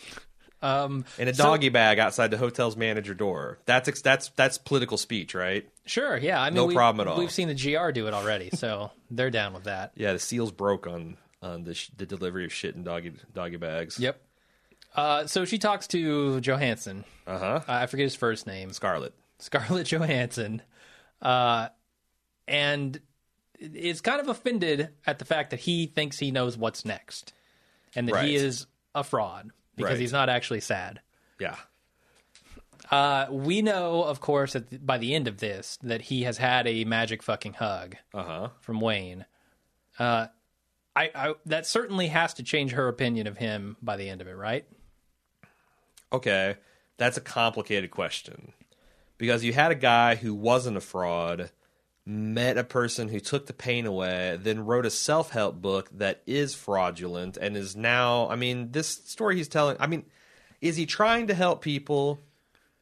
um, 0.63 1.05
In 1.19 1.29
a 1.29 1.35
so- 1.35 1.45
doggy 1.45 1.69
bag 1.71 1.99
outside 1.99 2.31
the 2.31 2.37
hotel's 2.39 2.77
manager 2.77 3.15
door. 3.15 3.59
That's 3.67 4.01
that's 4.03 4.29
that's 4.37 4.59
political 4.59 4.97
speech, 4.99 5.35
right? 5.35 5.69
Sure, 5.87 6.17
yeah. 6.17 6.41
I 6.41 6.51
mean, 6.51 6.55
No 6.57 6.67
we, 6.67 6.75
problem 6.75 7.07
at 7.07 7.11
all. 7.11 7.19
We've 7.19 7.31
seen 7.33 7.49
the 7.49 7.55
GR 7.55 7.91
do 7.93 8.07
it 8.07 8.15
already, 8.15 8.51
so 8.51 8.91
they're 9.11 9.31
down 9.31 9.53
with 9.55 9.65
that. 9.65 9.93
Yeah, 9.97 10.13
the 10.13 10.19
seals 10.19 10.53
broke 10.53 10.87
on 10.87 11.17
on 11.43 11.65
the 11.65 11.75
sh- 11.75 11.91
the 11.97 12.05
delivery 12.07 12.45
of 12.45 12.53
shit 12.53 12.75
in 12.75 12.85
doggy 12.85 13.13
doggy 13.35 13.57
bags. 13.57 13.99
Yep. 13.99 14.21
Uh, 14.95 15.27
so 15.27 15.45
she 15.45 15.59
talks 15.59 15.87
to 15.89 16.41
Johansson. 16.41 17.05
Uh 17.27 17.39
huh. 17.39 17.61
I 17.69 17.87
forget 17.87 18.05
his 18.05 18.17
first 18.17 18.47
name. 18.47 18.73
Scarlet. 18.73 19.15
Scarlett 19.39 19.87
Johansson, 19.91 20.61
uh, 21.23 21.69
and 22.47 23.01
is 23.61 24.01
kind 24.01 24.21
of 24.21 24.29
offended 24.29 24.89
at 25.07 25.19
the 25.19 25.25
fact 25.25 25.51
that 25.51 25.61
he 25.61 25.87
thinks 25.87 26.19
he 26.19 26.31
knows 26.31 26.57
what's 26.57 26.85
next, 26.85 27.33
and 27.95 28.09
that 28.09 28.25
he 28.25 28.35
is 28.35 28.67
a 28.95 29.05
fraud 29.05 29.51
because 29.77 29.93
Right. 29.93 30.01
he's 30.01 30.13
not 30.13 30.29
actually 30.29 30.61
sad. 30.61 31.01
Yeah. 31.39 31.57
Uh, 32.91 33.27
we 33.31 33.63
know, 33.63 34.03
of 34.03 34.21
course, 34.21 34.57
at 34.57 34.69
the, 34.71 34.79
by 34.79 34.99
the 34.99 35.15
end 35.15 35.29
of 35.29 35.39
this, 35.39 35.79
that 35.83 36.03
he 36.03 36.23
has 36.25 36.39
had 36.39 36.67
a 36.67 36.85
magic 36.85 37.23
fucking 37.23 37.53
hug 37.53 37.97
Uh 38.13 38.23
huh. 38.25 38.49
from 38.61 38.81
Wayne. 38.81 39.27
Uh, 39.99 40.27
I, 40.97 41.11
I 41.15 41.35
that 41.47 41.67
certainly 41.67 42.09
has 42.09 42.35
to 42.35 42.43
change 42.43 42.73
her 42.73 42.89
opinion 42.89 43.27
of 43.29 43.37
him 43.37 43.77
by 43.81 43.97
the 43.97 44.09
end 44.09 44.21
of 44.21 44.27
it, 44.27 44.37
right? 44.37 44.67
Okay, 46.13 46.57
that's 46.97 47.17
a 47.17 47.21
complicated 47.21 47.91
question 47.93 48.53
because 49.19 49.45
you 49.45 49.53
had 49.53 49.71
a 49.71 49.77
guy 49.77 50.17
who 50.17 50.35
wasn't 50.35 50.77
a 50.77 50.81
fraud, 50.81 51.51
met 52.07 52.57
a 52.59 52.65
person 52.65 53.09
who 53.09 53.21
took 53.21 53.47
the 53.47 53.53
pain 53.53 53.87
away, 53.87 54.39
then 54.41 54.65
wrote 54.65 54.87
a 54.87 54.91
self 54.91 55.31
help 55.31 55.61
book 55.61 55.89
that 55.99 56.23
is 56.27 56.55
fraudulent 56.55 57.37
and 57.37 57.57
is 57.57 57.77
now. 57.77 58.29
I 58.29 58.37
mean, 58.37 58.73
this 58.73 58.89
story 58.89 59.37
he's 59.37 59.49
telling. 59.49 59.77
I 59.79 59.87
mean, 59.87 60.05
is 60.61 60.77
he 60.77 60.87
trying 60.87 61.27
to 61.29 61.35
help 61.35 61.63
people? 61.63 62.21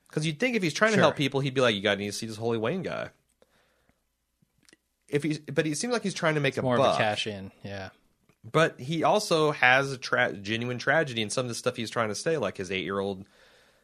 Because 0.09 0.27
you'd 0.27 0.39
think 0.41 0.57
if 0.57 0.63
he's 0.63 0.73
trying 0.75 0.93
to 0.93 0.99
help 0.99 1.17
people, 1.17 1.41
he'd 1.41 1.55
be 1.55 1.61
like, 1.61 1.75
"You 1.75 1.83
got 1.83 1.95
to 1.95 2.01
need 2.01 2.07
to 2.07 2.13
see 2.13 2.27
this 2.27 2.37
Holy 2.37 2.59
Wayne 2.59 2.83
guy." 2.83 3.11
If 5.09 5.23
he's, 5.23 5.39
but 5.39 5.65
he 5.67 5.75
seems 5.75 5.93
like 5.93 6.03
he's 6.03 6.15
trying 6.15 6.35
to 6.35 6.41
make 6.41 6.57
a 6.57 6.63
More 6.63 6.77
buck. 6.77 6.91
of 6.91 6.95
a 6.95 6.99
cash 6.99 7.27
in. 7.27 7.51
Yeah. 7.63 7.91
But 8.51 8.79
he 8.79 9.05
also 9.05 9.53
has 9.53 9.93
a 9.93 9.99
tra- 9.99 10.33
genuine 10.35 10.79
tragedy 10.79 11.23
in 11.23 11.31
some 11.31 11.45
of 11.45 11.49
the 11.49 11.55
stuff 11.55 11.77
he's 11.77 11.91
trying 11.91 12.09
to 12.09 12.15
say, 12.15 12.37
like 12.39 12.57
his 12.57 12.71
eight 12.71 12.85
year 12.85 12.99
old. 12.99 13.25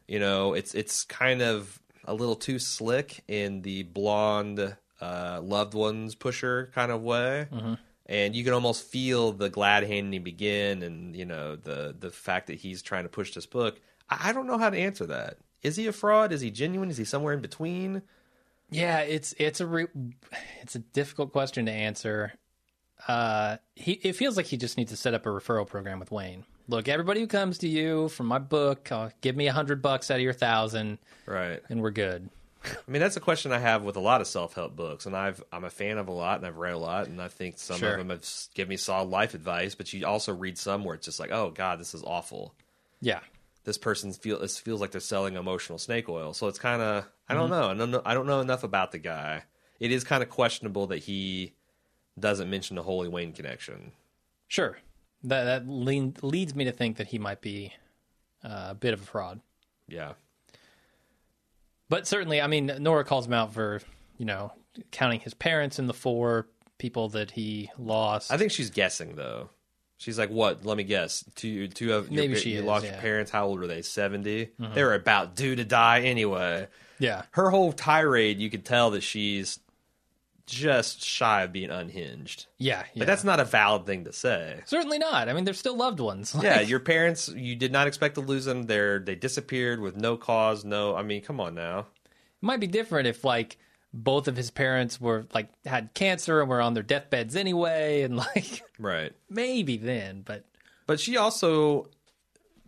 You 0.06 0.18
know, 0.20 0.52
it's 0.54 0.74
it's 0.74 1.04
kind 1.04 1.42
of 1.42 1.78
a 2.04 2.14
little 2.14 2.36
too 2.36 2.58
slick 2.58 3.22
in 3.26 3.62
the 3.62 3.82
blonde 3.84 4.76
uh, 5.00 5.40
loved 5.42 5.74
ones 5.74 6.14
pusher 6.14 6.70
kind 6.74 6.90
of 6.92 7.02
way, 7.02 7.46
and 8.06 8.34
you 8.36 8.44
can 8.44 8.52
almost 8.52 8.86
feel 8.86 9.32
the 9.32 9.48
glad 9.48 9.84
handing 9.84 10.22
begin, 10.22 10.82
and 10.82 11.14
you 11.16 11.24
know 11.24 11.56
the 11.56 11.94
the 11.98 12.10
fact 12.10 12.46
that 12.48 12.54
he's 12.54 12.82
trying 12.82 13.04
to 13.04 13.08
push 13.08 13.32
this 13.34 13.46
book. 13.46 13.80
I 14.08 14.30
I 14.30 14.32
don't 14.32 14.46
know 14.46 14.58
how 14.58 14.70
to 14.70 14.76
answer 14.78 15.06
that. 15.06 15.38
Is 15.62 15.76
he 15.76 15.86
a 15.86 15.92
fraud? 15.92 16.32
Is 16.32 16.40
he 16.42 16.50
genuine? 16.50 16.90
Is 16.90 16.96
he 16.98 17.04
somewhere 17.04 17.32
in 17.34 17.40
between? 17.40 18.02
Yeah, 18.70 19.00
it's 19.00 19.34
it's 19.38 19.60
a 19.60 19.66
re- 19.66 19.86
it's 20.62 20.74
a 20.74 20.80
difficult 20.80 21.32
question 21.32 21.66
to 21.66 21.72
answer. 21.72 22.32
Uh, 23.08 23.56
he 23.74 23.92
it 23.92 24.14
feels 24.14 24.36
like 24.36 24.46
he 24.46 24.56
just 24.56 24.76
needs 24.78 24.90
to 24.90 24.96
set 24.96 25.14
up 25.14 25.26
a 25.26 25.28
referral 25.28 25.66
program 25.66 25.98
with 25.98 26.10
Wayne. 26.10 26.44
Look, 26.68 26.88
everybody 26.88 27.20
who 27.20 27.26
comes 27.26 27.58
to 27.58 27.68
you 27.68 28.08
from 28.08 28.26
my 28.26 28.38
book, 28.38 28.90
uh, 28.90 29.10
give 29.20 29.36
me 29.36 29.46
a 29.48 29.52
hundred 29.52 29.82
bucks 29.82 30.10
out 30.10 30.14
of 30.16 30.22
your 30.22 30.32
thousand, 30.32 30.98
Right. 31.26 31.60
and 31.68 31.82
we're 31.82 31.90
good. 31.90 32.30
I 32.64 32.90
mean, 32.90 33.00
that's 33.00 33.16
a 33.16 33.20
question 33.20 33.52
I 33.52 33.58
have 33.58 33.82
with 33.82 33.96
a 33.96 34.00
lot 34.00 34.20
of 34.20 34.26
self 34.26 34.54
help 34.54 34.74
books, 34.76 35.06
and 35.06 35.16
I've 35.16 35.42
I'm 35.52 35.64
a 35.64 35.70
fan 35.70 35.98
of 35.98 36.08
a 36.08 36.12
lot, 36.12 36.38
and 36.38 36.46
I've 36.46 36.56
read 36.56 36.74
a 36.74 36.78
lot, 36.78 37.06
and 37.08 37.20
I 37.20 37.28
think 37.28 37.58
some 37.58 37.78
Sure. 37.78 37.92
of 37.92 37.98
them 37.98 38.10
have 38.10 38.24
given 38.54 38.70
me 38.70 38.76
solid 38.76 39.10
life 39.10 39.34
advice. 39.34 39.74
But 39.74 39.92
you 39.92 40.06
also 40.06 40.34
read 40.34 40.56
some 40.58 40.84
where 40.84 40.94
it's 40.94 41.04
just 41.06 41.20
like, 41.20 41.30
oh 41.30 41.50
god, 41.50 41.78
this 41.80 41.94
is 41.94 42.02
awful. 42.02 42.54
Yeah, 43.00 43.20
This 43.64 43.76
person 43.78 44.12
feel 44.12 44.38
this 44.38 44.58
feels 44.58 44.80
like 44.80 44.92
they're 44.92 45.00
selling 45.00 45.36
emotional 45.36 45.78
snake 45.78 46.08
oil. 46.08 46.32
So 46.32 46.48
it's 46.48 46.58
kind 46.58 46.80
of 46.80 47.04
I 47.28 47.34
don't 47.34 47.50
Mm-hmm. 47.50 47.60
know. 47.60 47.70
I 47.70 47.74
don't 47.74 47.90
know. 47.90 48.02
I 48.04 48.14
don't 48.14 48.26
know 48.26 48.40
enough 48.40 48.64
about 48.64 48.92
the 48.92 48.98
guy. 48.98 49.42
It 49.80 49.90
is 49.92 50.04
kind 50.04 50.22
of 50.22 50.30
questionable 50.30 50.86
that 50.88 50.98
he 50.98 51.54
doesn't 52.18 52.48
mention 52.48 52.76
the 52.76 52.82
Holy 52.82 53.08
Wayne 53.08 53.32
connection. 53.32 53.92
sure. 54.48 54.78
That 55.24 55.44
that 55.44 55.68
lean, 55.68 56.14
leads 56.22 56.54
me 56.54 56.64
to 56.64 56.72
think 56.72 56.98
that 56.98 57.08
he 57.08 57.18
might 57.18 57.40
be 57.40 57.72
uh, 58.44 58.68
a 58.70 58.74
bit 58.74 58.92
of 58.94 59.00
a 59.00 59.04
fraud. 59.04 59.40
Yeah, 59.88 60.12
But 61.88 62.06
certainly, 62.06 62.40
I 62.40 62.46
mean, 62.46 62.72
Nora 62.80 63.04
calls 63.04 63.26
him 63.26 63.32
out 63.32 63.52
for 63.52 63.80
you 64.18 64.24
know 64.24 64.52
counting 64.90 65.20
his 65.20 65.34
parents 65.34 65.78
in 65.78 65.86
the 65.86 65.94
four 65.94 66.48
people 66.78 67.10
that 67.10 67.30
he 67.30 67.70
lost. 67.78 68.32
I 68.32 68.36
think 68.36 68.50
she's 68.52 68.70
guessing 68.70 69.16
though. 69.16 69.50
She's 69.96 70.18
like, 70.18 70.30
"What? 70.30 70.64
Let 70.66 70.76
me 70.76 70.84
guess. 70.84 71.24
Two, 71.34 71.68
two 71.68 71.94
of 71.94 72.10
your, 72.10 72.22
Maybe 72.22 72.36
she 72.36 72.52
you 72.52 72.58
is, 72.60 72.64
lost 72.64 72.84
yeah. 72.84 72.90
Mm-hmm. 72.90 72.96
your 72.96 73.02
parents. 73.02 73.30
How 73.30 73.46
old 73.46 73.60
were 73.60 73.66
they? 73.66 73.82
70 73.82 74.50
They 74.74 74.82
were 74.82 74.94
about 74.94 75.36
due 75.36 75.54
to 75.56 75.64
die 75.64 76.00
anyway." 76.02 76.66
yeah, 76.98 77.22
her 77.32 77.50
whole 77.50 77.72
tirade, 77.72 78.38
you 78.38 78.50
could 78.50 78.64
tell 78.64 78.90
that 78.90 79.02
she's 79.02 79.58
just 80.46 81.02
shy 81.02 81.42
of 81.42 81.52
being 81.52 81.70
unhinged. 81.70 82.46
yeah, 82.58 82.84
yeah. 82.92 82.98
But 83.00 83.06
that's 83.06 83.24
not 83.24 83.40
a 83.40 83.44
valid 83.44 83.86
thing 83.86 84.04
to 84.04 84.12
say. 84.12 84.60
certainly 84.66 84.98
not. 84.98 85.28
I 85.28 85.32
mean, 85.32 85.44
they're 85.44 85.54
still 85.54 85.76
loved 85.76 86.00
ones. 86.00 86.34
Yeah, 86.42 86.60
your 86.60 86.80
parents, 86.80 87.28
you 87.28 87.56
did 87.56 87.72
not 87.72 87.86
expect 87.86 88.16
to 88.16 88.20
lose 88.20 88.44
them. 88.44 88.64
They're 88.64 88.98
they 88.98 89.14
disappeared 89.14 89.80
with 89.80 89.96
no 89.96 90.16
cause. 90.16 90.64
No, 90.64 90.94
I 90.94 91.02
mean, 91.02 91.22
come 91.22 91.40
on 91.40 91.54
now. 91.54 91.80
It 91.80 91.86
might 92.42 92.60
be 92.60 92.66
different 92.66 93.06
if 93.08 93.24
like 93.24 93.56
both 93.92 94.26
of 94.28 94.36
his 94.36 94.50
parents 94.50 95.00
were 95.00 95.26
like 95.32 95.48
had 95.64 95.94
cancer 95.94 96.40
and 96.40 96.50
were 96.50 96.60
on 96.60 96.74
their 96.74 96.82
deathbeds 96.82 97.36
anyway, 97.36 98.02
and 98.02 98.16
like 98.16 98.62
Right. 98.78 99.12
maybe 99.30 99.76
then, 99.76 100.22
but 100.24 100.44
But 100.86 101.00
she 101.00 101.16
also 101.16 101.88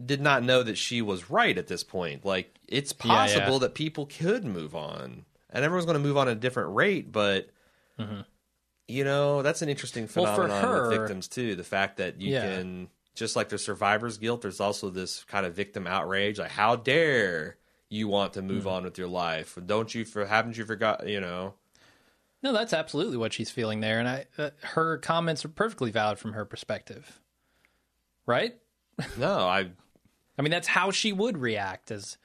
did 0.04 0.20
not 0.20 0.42
know 0.44 0.62
that 0.62 0.78
she 0.78 1.02
was 1.02 1.30
right 1.30 1.56
at 1.56 1.66
this 1.68 1.82
point. 1.82 2.24
Like, 2.24 2.54
it's 2.68 2.94
Yeah, 3.04 3.06
yeah. 3.12 3.14
possible 3.18 3.58
that 3.60 3.74
people 3.74 4.06
could 4.06 4.44
move 4.44 4.74
on, 4.74 5.24
and 5.50 5.64
everyone's 5.64 5.86
going 5.86 6.00
to 6.00 6.06
move 6.06 6.16
on 6.16 6.28
at 6.28 6.36
a 6.36 6.40
different 6.40 6.74
rate. 6.74 7.10
But 7.12 7.48
you 8.88 9.04
know, 9.04 9.42
that's 9.42 9.62
an 9.62 9.68
interesting 9.68 10.06
Mm-hmm. 10.06 10.20
Well, 10.20 10.34
for 10.34 10.42
phenomenon 10.48 10.82
with 10.82 10.90
victims 10.90 11.28
too. 11.28 11.54
The 11.56 11.64
fact 11.64 11.96
that 11.98 12.20
you 12.20 12.32
Yeah. 12.32 12.40
can 12.42 12.88
just 13.14 13.36
like 13.36 13.48
there's 13.48 13.64
survivor's 13.64 14.18
guilt, 14.18 14.42
there's 14.42 14.60
also 14.60 14.90
this 14.90 15.24
kind 15.24 15.46
of 15.46 15.54
victim 15.54 15.86
outrage. 15.86 16.38
Like, 16.38 16.50
how 16.50 16.76
dare 16.76 17.56
you 17.88 18.08
want 18.08 18.32
to 18.34 18.42
move 18.42 18.66
on 18.66 18.84
with 18.84 18.98
your 18.98 19.08
life? 19.08 19.58
Don't 19.64 19.94
you 19.94 20.04
for 20.04 20.26
haven't 20.26 20.56
you 20.58 20.64
forgot? 20.64 21.08
You 21.08 21.20
know, 21.20 21.54
no, 22.42 22.52
that's 22.52 22.72
absolutely 22.72 23.16
what 23.16 23.32
she's 23.32 23.50
feeling 23.50 23.80
there, 23.80 23.98
and 23.98 24.08
I 24.08 24.26
uh, 24.38 24.50
her 24.62 24.98
comments 24.98 25.44
are 25.44 25.48
perfectly 25.48 25.90
valid 25.90 26.18
from 26.18 26.34
her 26.34 26.44
perspective, 26.44 27.20
right? 28.26 28.54
no, 29.18 29.38
I 29.48 29.70
I 30.38 30.42
mean, 30.42 30.50
that's 30.50 30.68
how 30.68 30.90
she 30.90 31.12
would 31.12 31.38
react 31.38 31.90
as 31.90 32.18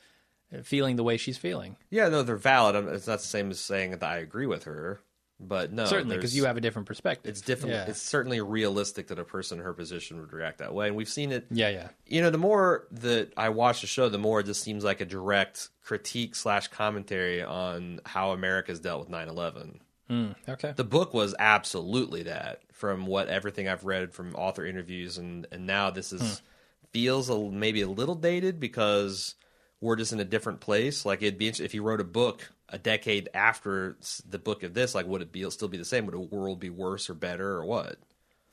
uh, 0.54 0.62
feeling 0.64 0.96
the 0.98 1.04
way 1.04 1.16
she's 1.18 1.38
feeling. 1.38 1.78
yeah, 1.90 2.10
no, 2.10 2.24
they're 2.24 2.36
valid. 2.36 2.76
It's 2.90 3.08
not 3.08 3.20
the 3.20 3.26
same 3.26 3.50
as 3.52 3.60
saying 3.60 3.92
that 3.92 4.04
I 4.04 4.18
agree 4.18 4.46
with 4.46 4.66
her, 4.66 5.02
but 5.42 5.74
no, 5.74 5.86
Certainly, 5.86 6.18
because 6.18 6.36
you 6.36 6.46
have 6.46 6.56
a 6.56 6.62
different 6.62 6.88
perspective. 6.88 7.30
it's 7.30 7.42
different. 7.42 7.74
Yeah. 7.74 7.86
It's 7.88 8.02
certainly 8.02 8.42
realistic 8.42 9.08
that 9.08 9.18
a 9.18 9.24
person 9.24 9.60
in 9.60 9.66
her 9.66 9.74
position 9.74 10.20
would 10.20 10.32
react 10.32 10.60
that 10.60 10.74
way, 10.74 10.88
and 10.88 10.96
we've 10.96 11.10
seen 11.10 11.32
it. 11.32 11.48
yeah, 11.50 11.70
yeah. 11.70 11.90
You 12.06 12.22
know, 12.22 12.30
the 12.30 12.38
more 12.38 12.88
that 12.92 13.34
I 13.36 13.50
watch 13.50 13.82
the 13.82 13.88
show, 13.88 14.08
the 14.08 14.20
more 14.20 14.42
it 14.42 14.46
just 14.46 14.62
seems 14.62 14.84
like 14.84 15.02
a 15.02 15.06
direct 15.06 15.70
critique 15.84 16.36
slash 16.36 16.68
commentary 16.68 17.42
on 17.42 18.02
how 18.06 18.32
America's 18.32 18.80
dealt 18.80 19.00
with 19.00 19.10
9-11. 19.10 19.80
Hmm, 20.08 20.32
okay. 20.48 20.74
The 20.76 20.84
book 20.84 21.14
was 21.14 21.34
absolutely 21.40 22.24
that, 22.24 22.62
from 22.72 23.06
what 23.06 23.28
everything 23.28 23.68
I've 23.68 23.86
read 23.86 24.14
from 24.14 24.36
author 24.36 24.66
interviews, 24.66 25.18
and 25.18 25.48
and 25.52 25.66
now 25.66 25.90
this 25.90 26.14
is 26.14 26.22
hmm. 26.22 26.46
feels 26.92 27.30
a, 27.30 27.40
maybe 27.40 27.82
a 27.82 27.90
little 27.90 28.16
dated 28.16 28.60
because 28.60 29.36
we're 29.80 29.96
just 29.96 30.14
in 30.14 30.20
a 30.20 30.26
different 30.26 30.60
place. 30.60 31.06
Like 31.06 31.22
it'd 31.22 31.40
be 31.40 31.48
if 31.48 31.74
you 31.74 31.82
wrote 31.82 32.00
a 32.00 32.06
book 32.06 32.52
a 32.72 32.78
decade 32.78 33.30
after 33.34 33.98
the 34.28 34.40
book 34.40 34.64
of 34.64 34.74
this, 34.74 34.96
like 34.96 35.06
would 35.06 35.22
it 35.22 35.32
be 35.32 35.50
still 35.50 35.68
be 35.68 35.78
the 35.78 35.86
same? 35.86 36.06
Would 36.06 36.16
the 36.16 36.20
world 36.20 36.60
be 36.60 36.70
worse 36.70 37.10
or 37.10 37.14
better 37.14 37.50
or 37.50 37.66
what? 37.66 37.98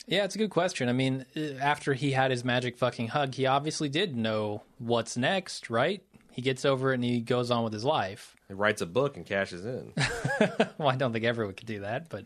Yeah, 0.06 0.24
it's 0.24 0.34
a 0.34 0.38
good 0.38 0.50
question. 0.50 0.88
I 0.88 0.92
mean, 0.92 1.26
uh, 1.36 1.40
after 1.60 1.92
he 1.92 2.12
had 2.12 2.30
his 2.30 2.44
magic 2.44 2.78
fucking 2.78 3.08
hug, 3.08 3.34
he 3.34 3.46
obviously 3.46 3.88
did 3.90 4.16
know 4.16 4.62
what's 4.78 5.16
next, 5.16 5.68
right? 5.68 6.02
He 6.32 6.40
gets 6.40 6.64
over 6.64 6.92
it 6.92 6.94
and 6.94 7.04
he 7.04 7.20
goes 7.20 7.50
on 7.50 7.62
with 7.64 7.72
his 7.72 7.84
life. 7.84 8.34
He 8.48 8.54
writes 8.54 8.80
a 8.80 8.86
book 8.86 9.16
and 9.16 9.26
cashes 9.26 9.64
in. 9.66 9.92
Well, 10.78 10.88
I 10.88 10.96
don't 10.96 11.12
think 11.12 11.24
everyone 11.24 11.54
could 11.54 11.66
do 11.66 11.80
that, 11.80 12.08
but 12.08 12.24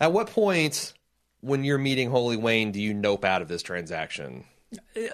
At 0.00 0.12
what 0.12 0.28
point, 0.28 0.94
when 1.40 1.64
you're 1.64 1.78
meeting 1.78 2.10
Holy 2.10 2.36
Wayne, 2.36 2.70
do 2.72 2.80
you 2.80 2.94
nope 2.94 3.24
out 3.24 3.42
of 3.42 3.48
this 3.48 3.62
transaction? 3.62 4.44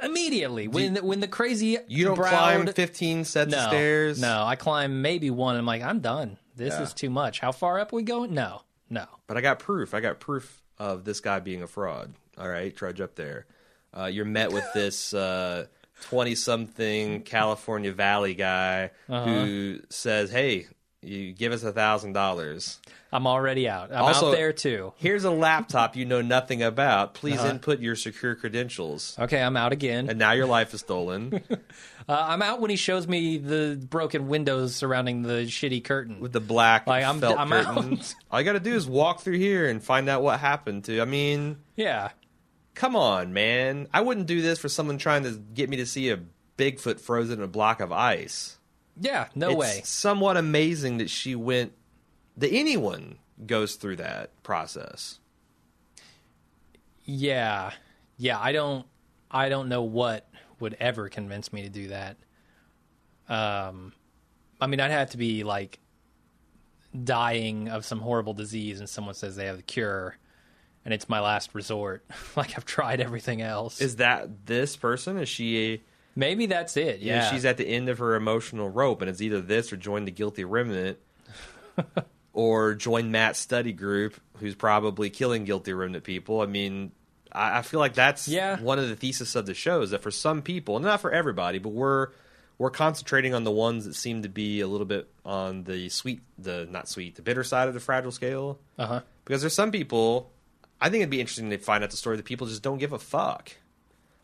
Immediately 0.03 0.69
when 0.69 0.97
when 0.97 1.21
the 1.21 1.29
crazy 1.29 1.79
You 1.89 2.05
don't 2.05 2.17
browed- 2.17 2.31
climb 2.31 2.67
15 2.67 3.25
sets 3.25 3.51
no, 3.51 3.59
of 3.59 3.69
stairs. 3.69 4.21
No, 4.21 4.45
I 4.45 4.57
climb 4.57 5.03
maybe 5.03 5.31
one. 5.31 5.57
I'm 5.57 5.67
like, 5.67 5.83
I'm 5.83 6.01
done. 6.01 6.39
This 6.57 6.75
Yeah. 6.75 6.83
is 6.83 6.93
too 6.95 7.11
much. 7.11 7.41
How 7.41 7.53
far 7.53 7.79
up 7.79 7.93
we 7.93 8.03
going? 8.03 8.35
No, 8.35 8.63
no. 8.91 9.07
But 9.27 9.37
I 9.37 9.41
got 9.41 9.59
proof. 9.61 9.95
I 9.95 10.01
got 10.01 10.19
proof 10.21 10.63
of 10.79 11.05
this 11.05 11.21
guy 11.21 11.41
being 11.41 11.63
a 11.63 11.67
fraud. 11.67 12.15
All 12.37 12.49
right, 12.49 12.75
trudge 12.77 13.01
up 13.01 13.15
there. 13.17 13.47
Uh, 13.97 14.07
you're 14.07 14.25
met 14.25 14.53
with 14.53 14.65
this 14.75 15.13
twenty-something 16.09 17.23
California 17.23 17.93
Valley 17.93 18.35
guy 18.35 18.91
Uh-huh. 19.09 19.25
who 19.25 19.81
says, 19.91 20.31
"Hey, 20.31 20.67
you 21.03 21.33
give 21.33 21.53
us 21.53 21.63
a 21.63 21.73
thousand 21.73 22.13
dollars. 22.13 22.79
I'm 23.13 23.27
already 23.27 23.69
out. 23.69 23.91
I'm 23.93 24.03
Also- 24.05 24.29
out 24.29 24.37
there 24.37 24.53
too. 24.53 24.93
Here's 24.97 25.25
a 25.25 25.31
laptop 25.31 25.97
you 25.97 26.05
know 26.05 26.21
nothing 26.21 26.63
about. 26.63 27.15
Please 27.15 27.39
Uh-huh. 27.39 27.49
input 27.51 27.81
your 27.81 27.97
secure 27.97 28.35
credentials." 28.35 29.17
Okay, 29.19 29.41
I'm 29.41 29.57
out 29.57 29.73
again. 29.73 30.11
And 30.11 30.19
now 30.19 30.33
your 30.33 30.47
life 30.47 30.75
is 30.75 30.81
stolen 30.81 31.41
Uh, 32.11 32.25
I'm 32.31 32.41
out 32.41 32.59
when 32.61 32.71
he 32.71 32.77
shows 32.77 33.07
me 33.07 33.37
the 33.37 33.79
broken 33.91 34.29
windows 34.29 34.75
surrounding 34.75 35.23
the 35.23 35.45
shitty 35.45 35.85
curtain. 35.85 36.21
with 36.21 36.33
the 36.33 36.41
black 36.41 36.87
Like, 36.87 37.05
I'm- 37.05 37.21
felt 37.21 37.39
I'm 37.39 37.51
curtain. 37.51 37.99
out. 37.99 38.15
All 38.31 38.41
you 38.41 38.47
got 38.47 38.53
to 38.55 38.61
do 38.61 38.75
is 38.75 38.87
walk 38.87 39.21
through 39.21 39.37
here 39.39 39.69
and 39.69 39.83
find 39.85 40.09
out 40.09 40.23
what 40.23 40.41
happened 40.41 40.85
to. 40.85 41.03
I 41.03 41.05
mean, 41.05 41.59
yeah, 41.77 42.11
come 42.75 42.97
on, 42.97 43.33
man. 43.35 43.89
I 43.93 44.01
wouldn't 44.01 44.27
do 44.27 44.41
this 44.41 44.59
for 44.59 44.69
someone 44.71 44.97
trying 44.99 45.23
to 45.25 45.33
get 45.33 45.69
me 45.69 45.77
to 45.79 45.87
see 45.87 46.09
a 46.11 46.19
Bigfoot 46.57 46.99
frozen 46.99 47.39
in 47.39 47.45
a 47.45 47.49
block 47.49 47.81
of 47.81 47.93
ice. 47.93 48.58
Yeah. 49.01 49.29
No 49.35 49.51
it's 49.51 49.57
way. 49.57 49.81
somewhat 49.85 50.37
amazing 50.37 50.99
that 50.99 51.11
she 51.11 51.35
went 51.35 51.73
that 52.37 52.53
anyone 52.53 53.19
goes 53.47 53.77
through 53.77 53.97
that 53.97 54.43
process. 54.43 55.19
Yeah, 57.05 57.73
yeah. 58.17 58.39
I 58.39 58.53
don't. 58.53 58.87
I 59.31 59.49
don't 59.49 59.69
know 59.69 59.83
what 59.83 60.29
would 60.61 60.77
ever 60.81 61.09
convince 61.09 61.53
me 61.53 61.63
to 61.63 61.69
do 61.69 61.89
that. 61.89 62.17
Um, 63.29 63.93
I 64.61 64.67
mean, 64.67 64.81
I'd 64.81 64.91
have 64.91 65.11
to 65.11 65.19
be 65.19 65.45
like 65.45 65.79
dying 67.05 67.69
of 67.69 67.85
some 67.85 68.01
horrible 68.01 68.35
disease, 68.35 68.81
and 68.81 68.89
someone 68.89 69.15
says 69.15 69.37
they 69.37 69.47
have 69.47 69.57
the 69.57 69.63
cure, 69.63 70.17
and 70.85 70.93
it's 70.95 71.09
my 71.09 71.21
last 71.21 71.55
resort. 71.55 72.05
like 72.37 72.57
I've 72.57 72.65
tried 72.65 73.01
everything 73.01 73.43
else. 73.43 73.81
Is 73.81 73.97
that 73.97 74.47
this 74.47 74.77
person? 74.77 75.19
Is 75.19 75.29
she 75.29 75.83
Maybe 76.19 76.47
that's 76.47 76.77
it. 76.77 76.99
Yeah, 76.99 77.31
she's 77.31 77.45
at 77.45 77.59
the 77.59 77.65
end 77.67 77.89
of 77.89 77.99
her 77.99 78.17
emotional 78.17 78.69
rope 78.69 79.01
and 79.03 79.09
it's 79.09 79.21
either 79.21 79.41
this 79.41 79.73
or 79.73 79.77
join 79.77 80.05
the 80.05 80.11
guilty 80.11 80.43
remnant 80.43 80.99
or 82.33 82.75
join 82.75 83.11
Matt's 83.11 83.39
study 83.39 83.73
group 83.73 84.15
who's 84.39 84.55
probably 84.55 85.11
killing 85.11 85.45
guilty 85.45 85.73
remnant 85.73 86.05
people. 86.05 86.41
I 86.41 86.47
mean, 86.47 86.93
I, 87.31 87.59
I 87.59 87.63
feel 87.63 87.81
like 87.81 87.95
that's 87.95 88.27
Yeah. 88.29 88.61
one 88.61 88.79
of 88.79 88.89
the 88.89 88.97
thesis 88.97 89.35
of 89.37 89.47
the 89.47 89.55
show 89.55 89.83
is 89.83 89.91
that 89.91 90.03
for 90.03 90.11
some 90.11 90.43
people, 90.43 90.77
and 90.77 90.85
not 90.85 91.01
for 91.01 91.11
everybody, 91.13 91.59
but 91.59 91.71
we're 91.71 92.09
we're 92.59 92.71
concentrating 92.71 93.35
on 93.35 93.45
the 93.45 93.53
ones 93.53 93.85
that 93.85 93.95
seem 93.95 94.23
to 94.23 94.29
be 94.29 94.61
a 94.61 94.67
little 94.67 94.85
bit 94.87 95.09
on 95.25 95.63
the 95.63 95.89
sweet, 95.89 96.23
the 96.37 96.67
not 96.69 96.89
sweet, 96.89 97.15
the 97.15 97.23
bitter 97.23 97.45
side 97.45 97.69
of 97.69 97.75
the 97.75 97.79
fragile 97.81 98.11
scale. 98.11 98.59
Uh 98.77 98.87
huh. 98.87 99.01
Because 99.25 99.43
there's 99.43 99.55
some 99.55 99.71
people, 99.71 100.33
I 100.81 100.91
think 100.91 101.03
it'd 101.03 101.11
be 101.11 101.21
interesting 101.21 101.51
to 101.51 101.59
find 101.59 101.85
out 101.85 101.91
the 101.93 101.97
story 101.97 102.17
that 102.17 102.25
people 102.25 102.49
just 102.49 102.63
don't 102.65 102.79
give 102.79 102.93
a 102.93 102.99
fuck, 102.99 103.53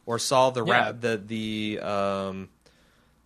or 0.07 0.18
saw 0.18 0.50
the 0.50 0.64
Yeah. 0.64 0.84
ra- 0.86 0.92
the 0.92 1.16
the 1.16 1.80
um, 1.80 2.48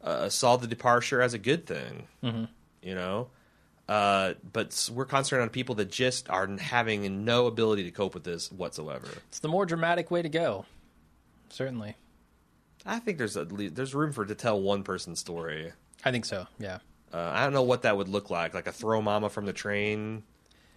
uh, 0.03 0.29
saw 0.29 0.57
the 0.57 0.67
departure 0.67 1.21
as 1.23 1.35
a 1.35 1.39
good 1.39 1.67
thing. 1.67 2.07
Mm-hmm. 2.23 2.45
You 2.83 2.95
know, 2.95 3.29
uh, 3.89 4.35
but 4.53 4.89
we're 4.95 5.05
concentrating 5.05 5.43
on 5.45 5.49
people 5.51 5.75
that 5.77 5.91
just 5.91 6.31
are 6.31 6.47
having 6.59 7.25
no 7.25 7.47
ability 7.47 7.85
to 7.85 7.91
cope 7.91 8.15
with 8.15 8.25
this 8.25 8.51
whatsoever. 8.53 9.09
It's 9.29 9.41
the 9.41 9.49
more 9.49 9.67
dramatic 9.67 10.11
way 10.11 10.23
to 10.23 10.29
go. 10.29 10.65
Certainly. 11.51 11.97
I 12.87 13.01
think 13.01 13.19
there's 13.19 13.37
at 13.37 13.51
least, 13.53 13.75
there's 13.75 13.95
room 13.95 14.13
for 14.13 14.25
to 14.25 14.35
tell 14.35 14.61
one 14.61 14.83
person's 14.85 15.19
story. 15.19 15.73
I 16.05 16.11
think 16.13 16.25
so. 16.25 16.47
Yeah. 16.59 16.79
Uh, 17.13 17.19
I 17.35 17.43
don't 17.45 17.53
know 17.53 17.63
what 17.63 17.83
that 17.83 17.97
would 17.97 18.09
look 18.09 18.31
like, 18.31 18.55
like 18.55 18.67
a 18.67 18.73
throw 18.73 19.03
mama 19.03 19.29
from 19.29 19.47
the 19.47 19.53
train, 19.53 20.23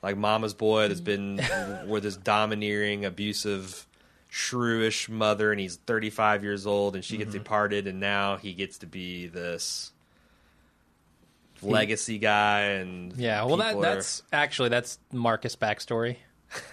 like 0.01 0.17
Mama's 0.17 0.53
boy 0.53 0.87
that's 0.87 0.99
been 1.11 1.39
with 1.87 2.03
this 2.03 2.17
domineering, 2.17 3.05
abusive, 3.05 3.85
shrewish 4.31 5.09
mother, 5.09 5.51
and 5.51 5.59
he's 5.59 5.75
35 5.75 6.43
years 6.43 6.65
old, 6.65 6.95
and 6.95 7.03
she 7.03 7.17
gets 7.17 7.31
departed, 7.33 7.85
and 7.87 7.99
now 7.99 8.37
he 8.37 8.53
gets 8.53 8.77
to 8.79 8.85
be 8.87 9.27
this 9.27 9.91
legacy 11.61 12.17
guy, 12.17 12.61
and 12.61 13.13
Yeah. 13.17 13.43
Well, 13.43 13.57
that 13.57 13.75
are- 13.75 13.81
that's 13.81 14.23
actually 14.31 14.69
that's 14.69 14.99
Marcus' 15.11 15.55
backstory. 15.55 16.17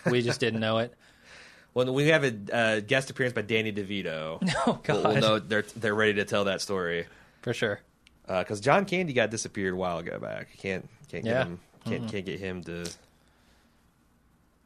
We 0.06 0.22
just 0.22 0.40
didn't 0.40 0.60
know 0.60 0.78
it. 0.78 0.94
when 1.72 1.92
we 1.92 2.08
have 2.08 2.24
a 2.24 2.34
uh, 2.52 2.80
guest 2.80 3.10
appearance 3.10 3.34
by 3.34 3.42
Danny 3.42 3.72
DeVito. 3.72 4.38
Oh 4.66 4.80
We'll, 4.88 5.02
God. 5.02 5.04
we'll 5.04 5.20
know 5.20 5.38
they're 5.38 5.64
they're 5.76 5.94
ready 5.94 6.14
to 6.14 6.24
tell 6.24 6.44
that 6.44 6.60
story 6.60 7.06
For 7.42 7.52
sure. 7.52 7.80
because 8.26 8.60
John 8.60 8.84
Candy 8.86 9.12
got 9.12 9.30
disappeared 9.30 9.74
a 9.74 9.76
while 9.76 9.98
ago 9.98 10.18
back. 10.18 10.48
Can't 10.58 10.88
can't 11.10 11.24
get 11.24 11.30
Yeah. 11.30 11.44
him 11.44 11.60
can't 11.84 12.08
can't 12.10 12.24
get 12.26 12.40
him 12.40 12.62
to. 12.64 12.86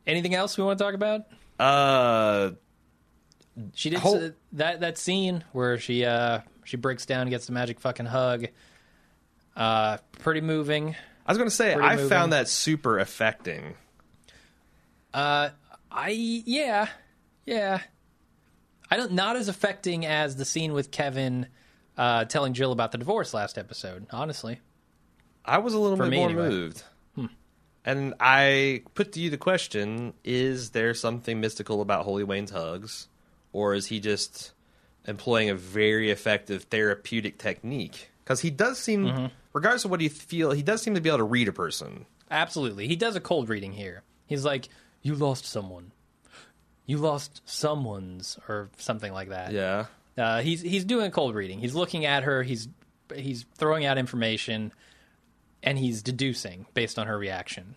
Anything 0.07 0.34
else 0.34 0.57
we 0.59 0.64
want 0.64 0.78
to 0.78 0.84
talk 0.84 0.95
about? 0.95 1.26
Uh, 1.61 2.53
She 3.74 3.90
did 3.90 3.98
Whole- 3.98 4.22
s- 4.22 4.32
that 4.53 4.80
that 4.80 4.98
scene 4.98 5.44
where 5.53 5.78
she 5.78 6.05
uh 6.05 6.40
she 6.64 6.76
breaks 6.76 7.05
down, 7.07 7.28
gets 7.28 7.46
the 7.46 7.53
magic 7.53 7.80
fucking 7.80 8.07
hug. 8.07 8.46
Uh, 9.57 9.98
pretty 10.20 10.40
moving. 10.40 10.96
I 11.26 11.30
was 11.32 11.36
going 11.38 11.50
to 11.50 11.55
say 11.55 11.74
Pretty 11.74 11.86
I 11.88 11.94
moving. 11.96 12.09
found 12.09 12.32
that 12.32 12.48
super 12.48 12.98
affecting. 12.98 13.74
Uh, 15.12 15.50
I 15.90 16.09
yeah, 16.11 16.88
yeah. 17.44 17.80
I 18.90 18.96
don't 18.96 19.12
not 19.12 19.36
as 19.36 19.48
affecting 19.48 20.07
as 20.07 20.36
the 20.36 20.44
scene 20.44 20.72
with 20.72 20.90
Kevin 20.90 21.46
uh, 21.98 22.24
telling 22.24 22.55
Jill 22.55 22.72
about 22.72 22.92
the 22.92 22.98
divorce 22.98 23.34
last 23.34 23.59
episode. 23.59 24.07
Honestly, 24.11 24.61
I 25.44 25.59
was 25.59 25.74
a 25.74 25.78
little 25.78 25.96
For 25.98 26.05
bit 26.05 26.11
me, 26.11 26.16
more 26.18 26.28
anyway. 26.30 26.48
moved. 26.48 26.82
And 27.84 28.14
I 28.20 28.84
put 28.94 29.12
to 29.14 29.20
you 29.20 29.28
the 29.28 29.36
question: 29.36 30.14
Is 30.24 30.70
there 30.70 30.94
something 30.94 31.40
mystical 31.40 31.80
about 31.82 32.05
Holy 32.05 32.22
Wayne's 32.24 32.53
hugs, 32.53 33.09
or 33.53 33.74
is 33.74 33.86
he 33.86 34.00
just 34.00 34.53
employing 35.07 35.50
a 35.50 35.55
very 35.55 36.11
effective 36.11 36.64
therapeutic 36.64 37.38
technique? 37.38 38.11
Because 38.24 38.40
he 38.40 38.50
does 38.50 38.78
seem, 38.78 39.05
Mm-hmm. 39.05 39.26
regardless 39.53 39.84
of 39.84 39.90
what 39.90 40.00
you 40.00 40.11
feel, 40.11 40.53
he 40.53 40.62
does 40.62 40.80
seem 40.82 40.94
to 40.94 41.00
be 41.00 41.09
able 41.09 41.18
to 41.18 41.24
read 41.24 41.48
a 41.48 41.53
person. 41.53 42.07
absolutely. 42.30 42.86
He 42.88 42.96
does 42.96 43.16
a 43.16 43.20
cold 43.20 43.48
reading 43.48 43.72
here. 43.72 44.03
He's 44.26 44.44
like, 44.44 44.68
"You 45.03 45.14
lost 45.14 45.44
someone. 45.44 45.92
You 46.86 46.98
lost 46.98 47.42
someone's," 47.44 48.38
or 48.48 48.70
something 48.78 49.12
like 49.12 49.28
that. 49.28 49.53
Yeah. 49.53 49.86
Uh, 50.16 50.40
he's 50.42 50.61
he's 50.62 50.84
doing 50.84 51.07
a 51.07 51.11
cold 51.11 51.34
reading. 51.34 51.59
He's 51.59 51.74
looking 51.74 52.05
at 52.07 52.22
her. 52.22 52.42
He's 52.42 52.68
he's 53.14 53.44
throwing 53.57 53.84
out 53.84 53.98
information, 53.98 54.72
and 55.62 55.78
he's 55.78 56.03
deducing 56.03 56.66
based 56.74 56.98
on 56.98 57.07
her 57.09 57.18
reaction. 57.18 57.74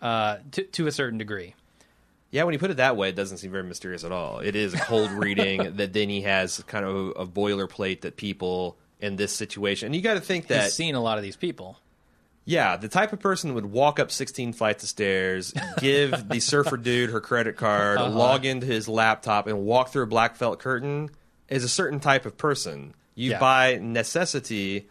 Uh, 0.00 0.38
to 0.52 0.62
to 0.62 0.86
a 0.86 0.92
certain 0.92 1.18
degree. 1.18 1.54
Yeah, 2.30 2.44
when 2.44 2.52
you 2.52 2.58
put 2.60 2.70
it 2.70 2.76
that 2.76 2.96
way, 2.96 3.08
it 3.08 3.16
doesn't 3.16 3.38
seem 3.38 3.50
very 3.50 3.64
mysterious 3.64 4.04
at 4.04 4.12
all. 4.12 4.38
It 4.38 4.54
is 4.54 4.72
a 4.74 4.78
cold 4.78 5.10
reading 5.24 5.76
that 5.76 5.92
then 5.92 6.08
he 6.08 6.22
has 6.22 6.62
kind 6.68 6.84
of 6.84 6.94
a, 6.94 6.98
a 7.22 7.26
boilerplate 7.26 8.02
that 8.02 8.16
people 8.16 8.78
in 9.00 9.16
this 9.16 9.32
situation, 9.32 9.86
and 9.86 9.96
you 9.96 10.02
got 10.02 10.14
to 10.14 10.20
think 10.20 10.46
that 10.48 10.64
He's 10.64 10.74
seen 10.74 10.94
a 10.94 11.00
lot 11.00 11.16
of 11.18 11.24
these 11.24 11.36
people. 11.36 11.78
Yeah, 12.44 12.76
the 12.76 12.88
type 12.88 13.12
of 13.12 13.20
person 13.20 13.48
that 13.50 13.54
would 13.54 13.66
walk 13.66 13.98
up 14.00 14.10
16 14.10 14.52
flights 14.54 14.82
of 14.82 14.88
stairs, 14.88 15.52
give 15.78 16.28
the 16.28 16.40
surfer 16.40 16.76
dude 16.76 17.10
her 17.10 17.20
credit 17.20 17.56
card, 17.56 17.98
Uh-huh. 17.98 18.10
log 18.10 18.44
into 18.44 18.66
his 18.66 18.88
laptop, 18.88 19.46
and 19.46 19.60
walk 19.64 19.90
through 19.90 20.04
a 20.04 20.06
black 20.06 20.36
felt 20.36 20.58
curtain 20.58 21.10
is 21.48 21.64
a 21.64 21.68
certain 21.68 22.00
type 22.00 22.26
of 22.26 22.36
person. 22.36 22.94
You, 23.14 23.32
Yeah. 23.32 23.38
by 23.40 23.78
necessity 23.80 24.88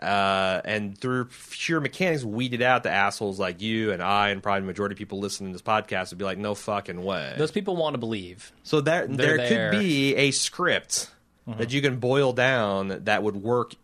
uh, 0.00 0.60
and 0.64 0.96
through 0.98 1.28
sheer 1.50 1.80
mechanics, 1.80 2.24
weeded 2.24 2.62
out 2.62 2.82
the 2.82 2.90
assholes 2.90 3.38
like 3.38 3.60
you 3.62 3.92
and 3.92 4.02
I, 4.02 4.30
and 4.30 4.42
probably 4.42 4.60
the 4.60 4.66
majority 4.66 4.94
of 4.94 4.98
people 4.98 5.18
listening 5.20 5.50
to 5.50 5.54
this 5.54 5.62
podcast 5.62 6.10
would 6.10 6.18
be 6.18 6.24
like, 6.24 6.38
no 6.38 6.54
fucking 6.54 7.02
way. 7.02 7.34
Those 7.38 7.50
people 7.50 7.76
want 7.76 7.94
to 7.94 7.98
believe. 7.98 8.52
So 8.62 8.80
there, 8.80 9.06
there 9.06 9.36
They're 9.36 9.38
could 9.38 9.56
there. 9.56 9.72
Mm-hmm. 9.72 9.80
be 9.80 10.16
a 10.16 10.30
script 10.30 11.10
that 11.46 11.72
you 11.72 11.82
can 11.82 11.98
boil 11.98 12.32
down 12.32 13.04
that 13.04 13.22
would 13.22 13.36
work 13.36 13.74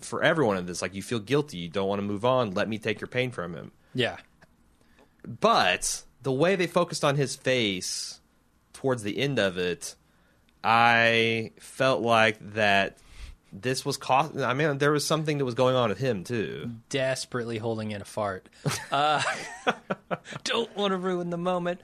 for 0.00 0.22
everyone 0.22 0.56
in 0.56 0.66
this. 0.66 0.80
Like 0.82 0.94
you 0.94 1.02
feel 1.02 1.18
guilty, 1.20 1.58
you 1.58 1.68
don't 1.68 1.88
want 1.88 2.00
to 2.00 2.06
move 2.06 2.24
on. 2.24 2.52
Let 2.52 2.68
me 2.68 2.78
take 2.78 3.00
your 3.00 3.08
pain 3.08 3.30
from 3.30 3.54
him. 3.54 3.70
Yeah. 3.94 4.16
But 5.40 6.02
the 6.22 6.32
way 6.32 6.56
they 6.56 6.66
focused 6.66 7.04
on 7.04 7.16
his 7.16 7.36
face 7.36 8.20
towards 8.72 9.02
the 9.02 9.18
end 9.18 9.38
of 9.38 9.58
it, 9.58 9.94
I 10.64 11.52
felt 11.60 12.00
like 12.00 12.38
that 12.54 12.96
this 13.52 13.84
was 13.84 13.96
cost. 13.96 14.36
I 14.36 14.54
mean, 14.54 14.78
there 14.78 14.92
was 14.92 15.06
something 15.06 15.38
that 15.38 15.44
was 15.44 15.54
going 15.54 15.74
on 15.76 15.90
with 15.90 15.98
him 15.98 16.24
too. 16.24 16.70
Desperately 16.88 17.58
holding 17.58 17.90
in 17.90 18.00
a 18.00 18.04
fart. 18.04 18.48
Uh, 18.90 19.22
don't 20.44 20.74
want 20.76 20.92
to 20.92 20.96
ruin 20.96 21.30
the 21.30 21.36
moment. 21.36 21.80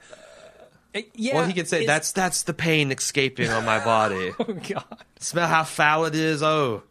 Uh, 0.95 1.01
yeah. 1.13 1.35
well, 1.35 1.45
he 1.45 1.53
could 1.53 1.67
say 1.67 1.85
that's 1.85 2.11
that's 2.11 2.43
the 2.43 2.53
pain 2.53 2.91
escaping 2.91 3.49
on 3.49 3.63
my 3.65 3.83
body. 3.83 4.31
Oh 4.39 4.45
God. 4.53 4.83
Smell 5.19 5.47
how 5.47 5.63
foul 5.63 6.05
it 6.05 6.15
is. 6.15 6.41
Oh, 6.41 6.81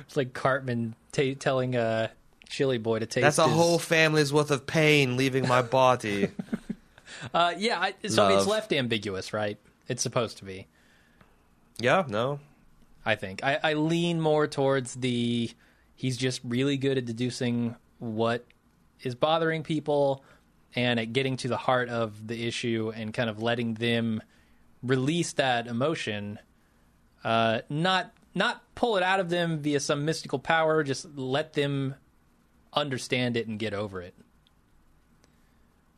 It's 0.00 0.16
like 0.16 0.32
Cartman 0.32 0.94
ta 1.10 1.22
telling 1.38 1.74
uh, 1.74 2.08
Chili 2.48 2.78
Boy 2.78 3.00
to 3.00 3.06
taste. 3.06 3.22
that's 3.22 3.38
a 3.38 3.44
his- 3.48 3.52
whole 3.52 3.78
family's 3.78 4.32
worth 4.32 4.50
of 4.52 4.66
pain 4.66 5.16
leaving 5.16 5.48
my 5.48 5.62
body. 5.62 6.28
Uh, 7.32 7.54
yeah. 7.56 7.80
I, 7.80 7.94
so 8.08 8.28
it's 8.36 8.46
left 8.46 8.72
ambiguous, 8.72 9.32
right? 9.32 9.58
It's 9.88 10.02
supposed 10.02 10.38
to 10.38 10.44
be. 10.44 10.66
yeah, 11.78 12.04
no, 12.08 12.40
I 13.06 13.14
think. 13.14 13.42
I, 13.44 13.58
I 13.62 13.72
lean 13.74 14.20
more 14.20 14.48
towards 14.48 14.96
the 14.96 15.50
he's 15.94 16.16
just 16.16 16.40
really 16.44 16.76
good 16.76 16.98
at 16.98 17.04
deducing 17.06 17.76
what 17.98 18.44
is 19.02 19.14
bothering 19.14 19.62
people 19.62 20.24
and 20.74 20.98
at 20.98 21.12
getting 21.12 21.36
to 21.38 21.48
the 21.48 21.56
heart 21.56 21.88
of 21.88 22.26
the 22.26 22.46
issue 22.46 22.92
and 22.94 23.14
kind 23.14 23.30
of 23.30 23.40
letting 23.40 23.74
them 23.74 24.20
release 24.82 25.32
that 25.34 25.68
emotion. 25.68 26.38
Uh, 27.22 27.60
not 27.70 28.12
not 28.34 28.62
pull 28.74 28.96
it 28.96 29.02
out 29.02 29.20
of 29.20 29.30
them 29.30 29.60
via 29.60 29.80
some 29.80 30.04
mystical 30.04 30.38
power 30.38 30.82
just 30.82 31.06
let 31.16 31.54
them 31.54 31.94
understand 32.74 33.36
it 33.36 33.46
and 33.46 33.58
get 33.58 33.72
over 33.72 34.02
it 34.02 34.14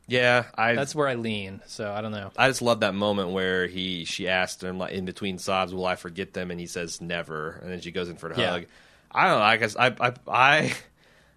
yeah, 0.09 0.45
I 0.55 0.73
that's 0.75 0.93
where 0.95 1.07
i 1.07 1.13
lean 1.15 1.61
so 1.67 1.91
i 1.93 2.01
don't 2.01 2.11
know 2.11 2.31
I 2.37 2.47
just 2.49 2.61
love 2.61 2.79
that 2.81 2.93
moment 2.95 3.29
where 3.29 3.67
he 3.67 4.05
she 4.05 4.27
asked 4.27 4.63
him 4.63 4.77
like 4.77 4.93
in 4.93 5.05
between 5.05 5.37
sobs, 5.37 5.73
"Will 5.73 5.85
I 5.85 5.95
forget 5.95 6.33
them?" 6.33 6.51
and 6.51 6.59
he 6.59 6.65
says, 6.67 6.99
"Never." 7.01 7.59
And 7.61 7.71
then 7.71 7.81
she 7.81 7.91
goes 7.91 8.09
in 8.09 8.15
for 8.17 8.29
a 8.31 8.39
Yeah. 8.39 8.51
hug. 8.51 8.65
I 9.11 9.25
don't 9.27 9.39
know. 9.39 9.45
I 9.45 9.57
guess 9.57 9.75
I 9.75 9.87
I 9.99 10.13
I, 10.27 10.73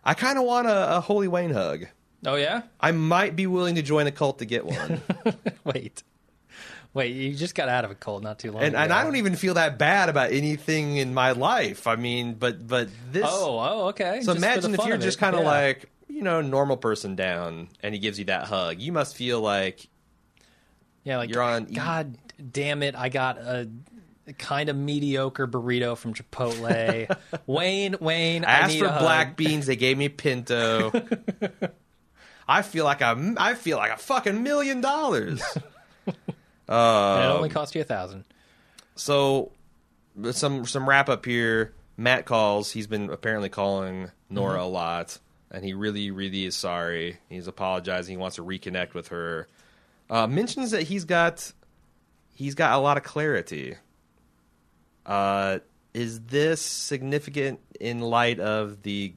I 0.05 0.15
kind 0.15 0.39
of 0.39 0.45
want 0.45 0.67
a, 0.67 0.97
a 0.97 1.01
Holy 1.01 1.29
Wayne 1.29 1.51
hug. 1.53 1.87
oh 2.27 2.35
yeah 2.37 2.63
I 2.81 2.93
might 2.93 3.35
be 3.37 3.47
willing 3.47 3.75
to 3.77 3.83
join 3.83 4.07
a 4.07 4.13
cult 4.13 4.39
to 4.41 4.45
get 4.45 4.65
one. 4.67 5.01
wait 5.65 6.03
wait 6.95 7.15
you 7.17 7.35
just 7.35 7.55
got 7.55 7.69
out 7.69 7.85
of 7.85 7.91
a 7.91 7.95
cold 7.95 8.23
not 8.23 8.39
too 8.39 8.53
long 8.53 8.63
and 8.63 8.77
and. 8.77 8.93
I 8.93 9.03
don't 9.05 9.17
even 9.17 9.35
feel 9.37 9.55
that 9.55 9.79
bad 9.79 10.09
about 10.09 10.31
anything 10.33 10.97
in 10.99 11.15
my 11.15 11.33
life. 11.33 11.87
I 11.87 11.97
mean, 11.97 12.35
but 12.35 12.67
but 12.67 12.89
this. 13.11 13.25
oh 13.27 13.59
oh 13.59 13.89
okay 13.89 14.21
so 14.23 14.35
Just 14.35 14.45
imagine 14.45 14.75
if 14.75 14.87
you're 14.87 14.99
just 14.99 15.19
kind 15.19 15.35
of 15.35 15.43
Yeah. 15.43 15.49
like 15.49 15.89
you 16.13 16.23
know 16.23 16.41
normal 16.41 16.77
person 16.77 17.17
down, 17.17 17.69
and 17.83 17.95
he 17.95 18.01
gives 18.01 18.19
you 18.19 18.27
that 18.27 18.45
hug. 18.47 18.81
You 18.81 18.93
must 18.93 19.17
feel 19.17 19.41
like 19.41 19.89
Yeah, 21.05 21.17
like 21.19 21.31
You're 21.31 21.43
on- 21.43 21.65
God 21.67 22.17
damn 22.51 22.83
it! 22.83 22.95
I 22.95 23.09
got 23.09 23.39
a 23.39 23.69
kind 24.39 24.69
of 24.69 24.77
mediocre 24.77 25.47
burrito 25.49 25.97
from 25.97 26.15
Chipotle. 26.15 27.17
Wayne, 27.47 27.97
Wayne, 28.01 28.45
I 28.45 28.49
I 28.49 28.53
asked 28.61 28.73
need 28.75 28.81
for 28.81 28.89
black 29.01 29.37
beans. 29.37 29.67
They 29.67 29.77
gave 29.77 29.99
me 29.99 30.09
pinto. 30.09 30.93
I 32.49 32.63
feel 32.63 32.85
like 32.85 33.01
a, 33.01 33.35
I 33.39 33.55
feel 33.55 33.79
like 33.79 33.93
a 33.93 33.97
fucking 33.97 34.43
million 34.43 34.81
dollars. 34.81 35.43
and 36.07 36.17
it 36.69 36.73
only 37.37 37.49
cost 37.49 37.75
you 37.75 37.81
a 37.81 37.85
thousand. 37.85 38.25
so, 38.95 39.53
some 40.33 40.67
some 40.67 40.89
wrap 40.89 41.09
up 41.09 41.25
here. 41.25 41.73
Matt 41.97 42.25
calls. 42.25 42.71
He's 42.73 42.87
been 42.87 43.11
apparently 43.11 43.49
calling 43.49 44.11
Nora 44.31 44.55
Mm-hmm. 44.59 44.63
a 44.63 44.69
lot, 44.69 45.19
and 45.53 45.65
he 45.65 45.75
really, 45.75 46.11
really 46.11 46.47
is 46.47 46.57
sorry. 46.57 47.19
He's 47.29 47.47
apologizing. 47.47 48.15
He 48.15 48.17
wants 48.17 48.37
to 48.37 48.45
reconnect 48.45 48.95
with 48.95 49.09
her. 49.09 49.47
Uh, 50.11 50.27
mentions 50.27 50.73
that 50.73 50.83
he's 50.83 51.05
got 51.05 51.53
he's 52.35 52.55
got 52.55 52.73
a 52.73 52.79
lot 52.79 52.97
of 52.97 53.03
clarity. 53.03 53.77
Uh, 55.05 55.59
is 55.95 56.21
this 56.21 56.61
significant 56.61 57.61
in 57.79 58.01
light 58.01 58.41
of 58.41 58.83
the 58.83 59.15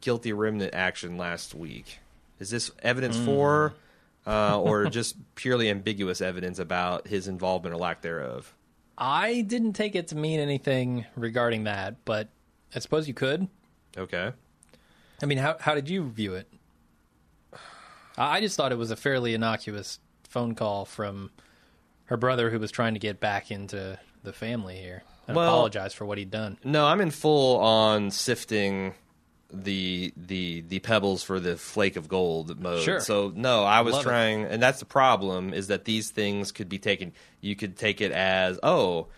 guilty 0.00 0.32
remnant 0.32 0.74
action 0.74 1.18
last 1.18 1.54
week? 1.54 1.98
Is 2.38 2.50
this 2.50 2.70
evidence 2.82 3.16
for, 3.18 3.74
uh, 4.26 4.60
or 4.60 4.86
just 4.86 5.16
purely 5.34 5.70
ambiguous 5.70 6.20
evidence 6.20 6.58
about 6.58 7.08
his 7.08 7.26
involvement 7.26 7.74
or 7.74 7.78
lack 7.78 8.02
thereof? 8.02 8.54
I 8.96 9.40
didn't 9.40 9.72
take 9.72 9.96
it 9.96 10.08
to 10.08 10.16
mean 10.16 10.38
anything 10.38 11.04
regarding 11.16 11.64
that, 11.64 12.04
but 12.04 12.28
I 12.74 12.78
suppose 12.78 13.08
you 13.08 13.14
could. 13.14 13.48
Okay. 13.96 14.32
I 15.22 15.26
mean, 15.26 15.38
how 15.38 15.56
how 15.60 15.74
did 15.74 15.88
you 15.88 16.08
view 16.10 16.34
it? 16.34 16.48
I 18.16 18.40
just 18.40 18.56
thought 18.56 18.72
it 18.72 18.78
was 18.78 18.90
a 18.90 18.96
fairly 18.96 19.34
innocuous 19.34 19.98
phone 20.28 20.54
call 20.54 20.84
from 20.84 21.30
her 22.06 22.16
brother 22.16 22.50
who 22.50 22.58
was 22.58 22.70
trying 22.70 22.94
to 22.94 23.00
get 23.00 23.18
back 23.20 23.50
into 23.50 23.98
the 24.22 24.32
family 24.32 24.76
here 24.76 25.02
and 25.26 25.36
Well- 25.36 25.48
apologize 25.48 25.94
for 25.94 26.04
what 26.04 26.18
he'd 26.18 26.30
done. 26.30 26.58
No, 26.64 26.86
I'm 26.86 27.00
in 27.00 27.10
full 27.10 27.58
on 27.58 28.10
sifting 28.10 28.94
the 29.52 30.12
the 30.16 30.62
the 30.62 30.80
pebbles 30.80 31.22
for 31.22 31.38
the 31.38 31.56
flake 31.56 31.94
of 31.96 32.08
gold 32.08 32.58
mode. 32.60 32.82
Sure. 32.82 32.98
So 33.00 33.32
no, 33.34 33.62
I 33.62 33.82
was 33.82 33.94
Love 33.94 34.02
it. 34.04 34.08
trying, 34.08 34.44
and 34.44 34.60
that's 34.62 34.80
the 34.80 34.84
problem 34.84 35.54
is 35.54 35.68
that 35.68 35.84
these 35.84 36.10
things 36.10 36.50
could 36.50 36.68
be 36.68 36.78
taken. 36.78 37.12
You 37.40 37.54
could 37.56 37.76
take 37.76 38.00
it 38.00 38.12
as 38.12 38.58
oh. 38.62 39.08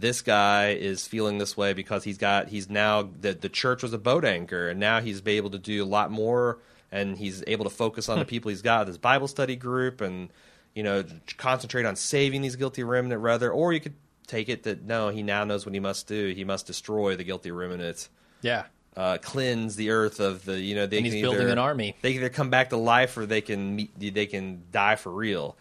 This 0.00 0.22
guy 0.22 0.70
is 0.70 1.06
feeling 1.06 1.38
this 1.38 1.56
way 1.56 1.72
because 1.72 2.04
he's 2.04 2.18
got 2.18 2.48
he's 2.48 2.68
now 2.68 3.08
the 3.20 3.32
the 3.32 3.48
church 3.48 3.82
was 3.82 3.92
a 3.92 3.98
boat 3.98 4.24
anchor 4.24 4.68
and 4.68 4.78
now 4.80 5.00
he's 5.00 5.22
able 5.26 5.50
to 5.50 5.58
do 5.58 5.82
a 5.82 5.86
lot 5.86 6.10
more 6.10 6.58
and 6.92 7.16
he's 7.18 7.42
able 7.46 7.64
to 7.64 7.70
focus 7.70 8.08
on 8.08 8.18
the 8.18 8.24
people 8.24 8.48
he's 8.50 8.62
got 8.62 8.86
this 8.86 8.96
Bible 8.98 9.28
study 9.28 9.56
group 9.56 10.00
and 10.00 10.28
you 10.74 10.82
know 10.82 11.04
concentrate 11.36 11.84
on 11.86 11.96
saving 11.96 12.42
these 12.42 12.56
guilty 12.56 12.82
remnant 12.82 13.20
rather 13.22 13.50
or 13.50 13.72
you 13.72 13.80
could 13.80 13.94
take 14.26 14.48
it 14.48 14.64
that 14.64 14.82
no 14.82 15.08
he 15.08 15.22
now 15.22 15.44
knows 15.44 15.64
what 15.64 15.72
he 15.74 15.80
must 15.80 16.06
do. 16.06 16.32
He 16.34 16.44
must 16.44 16.66
destroy 16.66 17.16
the 17.16 17.24
guilty 17.24 17.50
remnant. 17.50 18.08
Yeah. 18.42 18.64
uh, 18.96 19.18
cleanse 19.22 19.76
the 19.76 19.90
earth 19.90 20.20
of 20.20 20.44
the 20.44 20.58
you 20.58 20.74
know 20.74 20.86
they 20.86 20.98
And 20.98 21.06
can 21.06 21.12
he's 21.14 21.22
building 21.22 21.48
an 21.48 21.58
army. 21.58 21.96
they 22.02 22.12
can 22.12 22.20
either 22.22 22.28
come 22.30 22.50
back 22.50 22.70
to 22.70 22.76
life 22.76 23.16
or 23.16 23.26
they 23.26 23.40
can 23.40 23.76
meet, 23.76 23.98
they 24.14 24.26
can 24.26 24.62
die 24.72 24.96
for 24.96 25.10
real. 25.10 25.56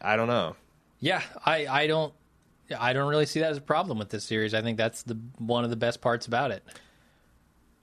I 0.00 0.16
don't 0.16 0.28
know. 0.28 0.56
Yeah, 1.00 1.22
I, 1.44 1.66
I 1.66 1.86
don't 1.86 2.12
I 2.78 2.92
don't 2.92 3.08
really 3.08 3.26
see 3.26 3.40
that 3.40 3.50
as 3.50 3.56
a 3.56 3.60
problem 3.62 3.98
with 3.98 4.10
this 4.10 4.24
series. 4.24 4.54
I 4.54 4.62
think 4.62 4.76
that's 4.78 5.02
the 5.02 5.18
one 5.38 5.64
of 5.64 5.70
the 5.70 5.76
best 5.76 6.00
parts 6.00 6.26
about 6.26 6.50
it. 6.50 6.62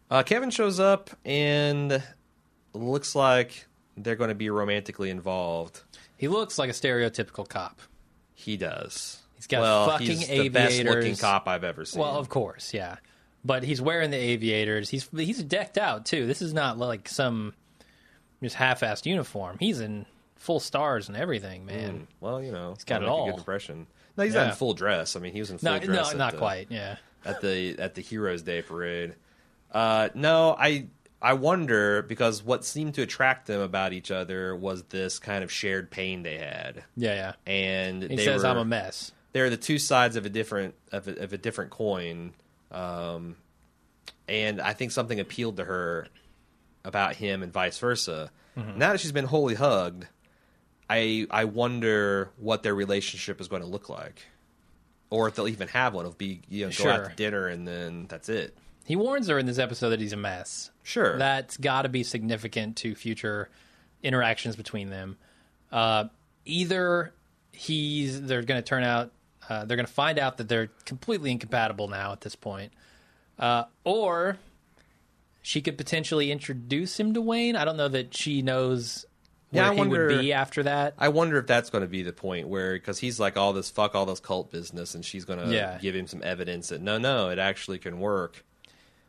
uh, 0.10 0.24
Kevin 0.24 0.50
shows 0.50 0.80
up 0.80 1.10
and 1.26 2.02
looks 2.74 3.16
like 3.16 3.68
they're 3.98 4.16
going 4.16 4.30
to 4.30 4.36
be 4.36 4.50
romantically 4.50 5.10
involved 5.10 5.82
He 6.18 6.28
looks 6.28 6.60
like 6.60 6.70
a 6.70 6.74
stereotypical 6.74 7.48
cop. 7.48 7.82
he 8.36 8.56
does 8.58 9.20
He's 9.36 9.48
got 9.48 9.62
well 9.62 9.88
fucking 9.90 10.08
he's 10.08 10.28
the 10.28 10.50
best 10.50 10.78
looking 10.78 10.88
aviators. 10.98 11.22
cop 11.22 11.48
I've 11.48 11.64
ever 11.64 11.86
seen 11.86 12.02
Well, 12.02 12.18
of 12.18 12.28
course, 12.30 12.74
yeah. 12.74 12.98
But 13.46 13.64
he's 13.64 13.80
wearing 13.82 14.10
the 14.12 14.18
aviators. 14.18 14.90
He's 14.90 15.10
he's 15.16 15.42
decked 15.44 15.78
out 15.78 16.06
too. 16.06 16.26
This 16.26 16.42
is 16.42 16.54
not 16.54 16.78
like 16.78 17.08
some 17.08 17.54
just 18.44 18.56
half-assed 18.56 19.06
uniform. 19.06 19.58
He's 19.60 19.80
in 19.80 20.06
full 20.36 20.60
stars 20.60 21.08
and 21.08 21.18
everything, 21.18 21.66
man. 21.66 22.08
well 22.20 22.42
you 22.42 22.52
know 22.52 22.74
he's 22.74 22.84
got 22.84 23.02
it 23.04 23.08
a 23.08 23.12
all. 23.12 23.26
good 23.32 23.38
impression 23.40 23.88
no 24.18 24.24
he's 24.24 24.34
not 24.34 24.48
in 24.48 24.54
full 24.56 24.74
dress 24.74 25.16
I 25.16 25.20
mean 25.20 25.34
he 25.34 25.40
was 25.40 25.52
in 25.52 25.58
full 25.60 25.72
No, 25.74 25.80
dress 25.80 26.08
no, 26.08 26.12
at 26.12 26.18
not 26.18 26.32
the- 26.34 26.38
quite. 26.40 26.68
Yeah. 26.70 26.98
at 27.26 27.42
the 27.42 27.78
at 27.80 27.96
the 27.96 28.02
Heroes 28.02 28.42
Day 28.42 28.62
parade. 28.62 29.16
Uh, 29.72 30.10
no, 30.16 30.56
I 30.58 30.88
I 31.22 31.34
wonder 31.34 32.02
because 32.04 32.44
what 32.44 32.64
seemed 32.64 32.94
to 32.96 33.02
attract 33.02 33.48
them 33.48 33.60
about 33.60 33.92
each 33.92 34.12
other 34.12 34.56
was 34.56 34.84
this 34.84 35.20
kind 35.20 35.44
of 35.44 35.52
shared 35.52 35.90
pain 35.92 36.24
they 36.24 36.38
had, 36.38 36.84
Yeah, 36.96 37.14
yeah. 37.16 37.34
and 37.52 38.04
He 38.04 38.16
they 38.16 38.24
says 38.26 38.44
were, 38.44 38.50
I'm 38.50 38.58
a 38.58 38.66
mess. 38.66 39.12
they're 39.34 39.50
the 39.50 39.58
two 39.58 39.80
sides 39.80 40.16
of 40.16 40.26
a 40.26 40.30
different 40.30 40.76
of 40.92 41.08
a, 41.08 41.16
of 41.24 41.34
a 41.34 41.38
different 41.38 41.72
coin. 41.72 42.34
Um, 42.72 43.36
and 44.28 44.62
I 44.62 44.74
think 44.74 44.92
something 44.92 45.20
appealed 45.20 45.58
to 45.58 45.66
her 45.66 46.08
about 46.86 47.16
him 47.16 47.44
and 47.44 47.52
vice 47.52 47.80
versa. 47.80 48.30
Mm-hmm. 48.58 48.78
Now 48.78 48.92
that 48.92 49.00
she's 49.00 49.12
been 49.12 49.26
wholly 49.26 49.56
hugged, 49.56 50.08
I 50.90 51.28
I 51.30 51.46
wonder 51.46 52.30
what 52.38 52.64
their 52.64 52.76
relationship 52.76 53.42
is 53.42 53.48
going 53.48 53.62
to 53.62 53.68
look 53.68 53.90
like, 53.90 54.22
or 55.10 55.28
if 55.28 55.36
they'll 55.36 55.48
even 55.48 55.68
have 55.70 55.94
one. 55.94 56.06
It'll 56.06 56.16
be 56.16 56.42
you 56.50 56.66
know 56.66 56.72
go 56.78 56.90
out 56.90 57.10
to 57.10 57.16
dinner 57.16 57.48
and 57.48 57.68
then 57.68 58.06
that's 58.08 58.30
it. 58.30 58.58
He 58.86 58.96
warns 58.96 59.28
her 59.28 59.38
in 59.38 59.46
this 59.46 59.60
episode 59.60 59.90
that 59.90 60.00
he's 60.00 60.14
a 60.14 60.18
mess. 60.18 60.72
Sure. 60.84 61.18
That's 61.18 61.58
got 61.58 61.82
to 61.82 61.90
be 61.90 62.04
significant 62.04 62.78
to 62.78 62.96
future 62.96 63.50
interactions 64.02 64.56
between 64.56 64.90
them. 64.90 65.18
Uh, 65.72 66.06
either 66.46 67.14
he's 67.52 68.22
they're 68.22 68.44
going 68.44 68.62
to 68.62 68.68
turn 68.68 68.84
out 68.84 69.12
uh, 69.50 69.66
they're 69.66 69.78
going 69.78 69.88
to 69.88 69.92
find 69.92 70.20
out 70.20 70.38
that 70.38 70.50
they're 70.50 70.70
completely 70.86 71.32
incompatible 71.32 71.88
now 71.88 72.12
at 72.12 72.22
this 72.22 72.36
point, 72.36 72.74
uh, 73.40 73.64
or 73.84 74.38
she 75.42 75.62
could 75.62 75.78
potentially 75.78 76.32
introduce 76.32 77.00
him 77.00 77.14
to 77.14 77.22
Wayne. 77.22 77.56
I 77.56 77.64
don't 77.64 77.78
know 77.78 77.88
that 77.88 78.14
she 78.14 78.42
knows 78.42 79.06
where 79.52 79.64
Yeah, 79.64 79.70
I 79.70 79.74
he 79.74 79.80
wonder- 79.80 80.08
would 80.08 80.20
be 80.20 80.34
after 80.34 80.64
that. 80.64 80.94
I 80.98 81.10
wonder 81.10 81.38
if 81.38 81.48
that's 81.48 81.70
going 81.70 81.84
to 81.84 81.88
be 81.88 82.04
the 82.04 82.14
point 82.14 82.48
where 82.48 82.74
because 82.74 83.00
he's 83.00 83.20
like 83.20 83.38
all 83.38 83.54
this 83.54 83.70
fuck 83.70 83.96
all 83.96 84.06
this 84.06 84.20
cult 84.20 84.52
business, 84.52 84.94
and 84.96 85.04
she's 85.06 85.26
going 85.26 85.40
to 85.40 85.54
Yeah. 85.54 85.78
give 85.82 85.96
him 85.96 86.08
some 86.08 86.22
evidence 86.24 86.70
that 86.70 86.82
no, 86.82 86.98
no, 86.98 87.30
it 87.30 87.40
actually 87.40 87.80
can 87.80 88.00
work, 88.00 88.44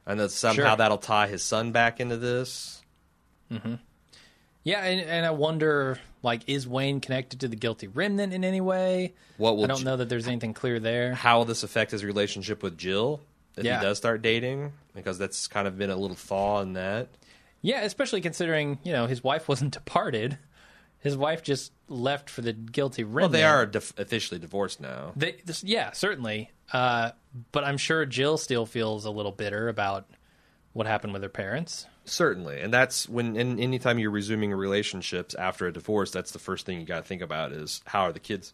and 0.06 0.18
that 0.20 0.30
somehow 0.30 0.68
Sure. 0.68 0.76
that'll 0.76 0.98
tie 0.98 1.26
his 1.28 1.42
son 1.42 1.72
back 1.72 2.00
into 2.00 2.16
this. 2.16 2.82
Mm-hmm. 3.52 3.74
Yeah, 4.64 4.84
and, 4.84 5.00
and 5.00 5.24
I 5.24 5.30
wonder, 5.30 5.98
like, 6.22 6.42
is 6.46 6.68
Wayne 6.68 7.00
connected 7.00 7.40
to 7.40 7.48
the 7.48 7.56
guilty 7.56 7.86
remnant 7.86 8.34
in 8.34 8.44
any 8.44 8.60
way? 8.60 9.14
What 9.38 9.56
will 9.56 9.64
I 9.64 9.68
don't 9.68 9.84
know 9.84 9.96
that 9.96 10.08
there's 10.10 10.28
anything 10.28 10.52
clear 10.52 10.78
there. 10.78 11.14
How 11.14 11.38
will 11.38 11.44
this 11.46 11.62
affect 11.62 11.92
his 11.92 12.04
relationship 12.04 12.62
with 12.62 12.76
Jill 12.76 13.20
if 13.56 13.64
Yeah. 13.64 13.78
he 13.78 13.84
does 13.86 13.96
start 13.96 14.20
dating? 14.20 14.72
Because 14.94 15.16
that's 15.16 15.46
kind 15.46 15.66
of 15.66 15.78
been 15.78 15.90
a 15.90 15.96
little 15.96 16.16
thaw 16.16 16.60
in 16.60 16.74
that. 16.74 17.08
Yeah, 17.62 17.82
especially 17.82 18.20
considering 18.20 18.78
you 18.84 18.92
know 18.92 19.06
his 19.06 19.22
wife 19.22 19.48
wasn't 19.48 19.72
departed. 19.72 20.38
His 21.00 21.16
wife 21.16 21.44
just 21.44 21.72
left 21.88 22.28
for 22.28 22.40
the 22.40 22.52
guilty 22.52 23.04
remnant. 23.04 23.32
Well, 23.32 23.40
they 23.40 23.44
are 23.44 23.70
officially 23.98 24.40
divorced 24.40 24.80
now. 24.80 25.12
They, 25.14 25.36
this, 25.44 25.62
yeah, 25.62 25.92
certainly. 25.92 26.50
Uh, 26.72 27.12
but 27.52 27.62
I'm 27.62 27.76
sure 27.76 28.04
Jill 28.04 28.36
still 28.36 28.66
feels 28.66 29.04
a 29.04 29.10
little 29.10 29.30
bitter 29.30 29.68
about 29.68 30.10
what 30.72 30.88
happened 30.88 31.12
with 31.12 31.22
her 31.22 31.28
parents. 31.28 31.86
Certainly, 32.04 32.60
and 32.60 32.72
that's 32.72 33.08
when. 33.08 33.36
And 33.36 33.60
anytime 33.60 33.98
you're 33.98 34.10
resuming 34.10 34.52
relationships 34.52 35.34
after 35.34 35.66
a 35.66 35.72
divorce, 35.72 36.10
that's 36.10 36.32
the 36.32 36.38
first 36.38 36.66
thing 36.66 36.80
you 36.80 36.86
got 36.86 37.02
to 37.02 37.08
think 37.08 37.22
about 37.22 37.52
is 37.52 37.82
how 37.86 38.02
are 38.02 38.12
the 38.12 38.20
kids 38.20 38.52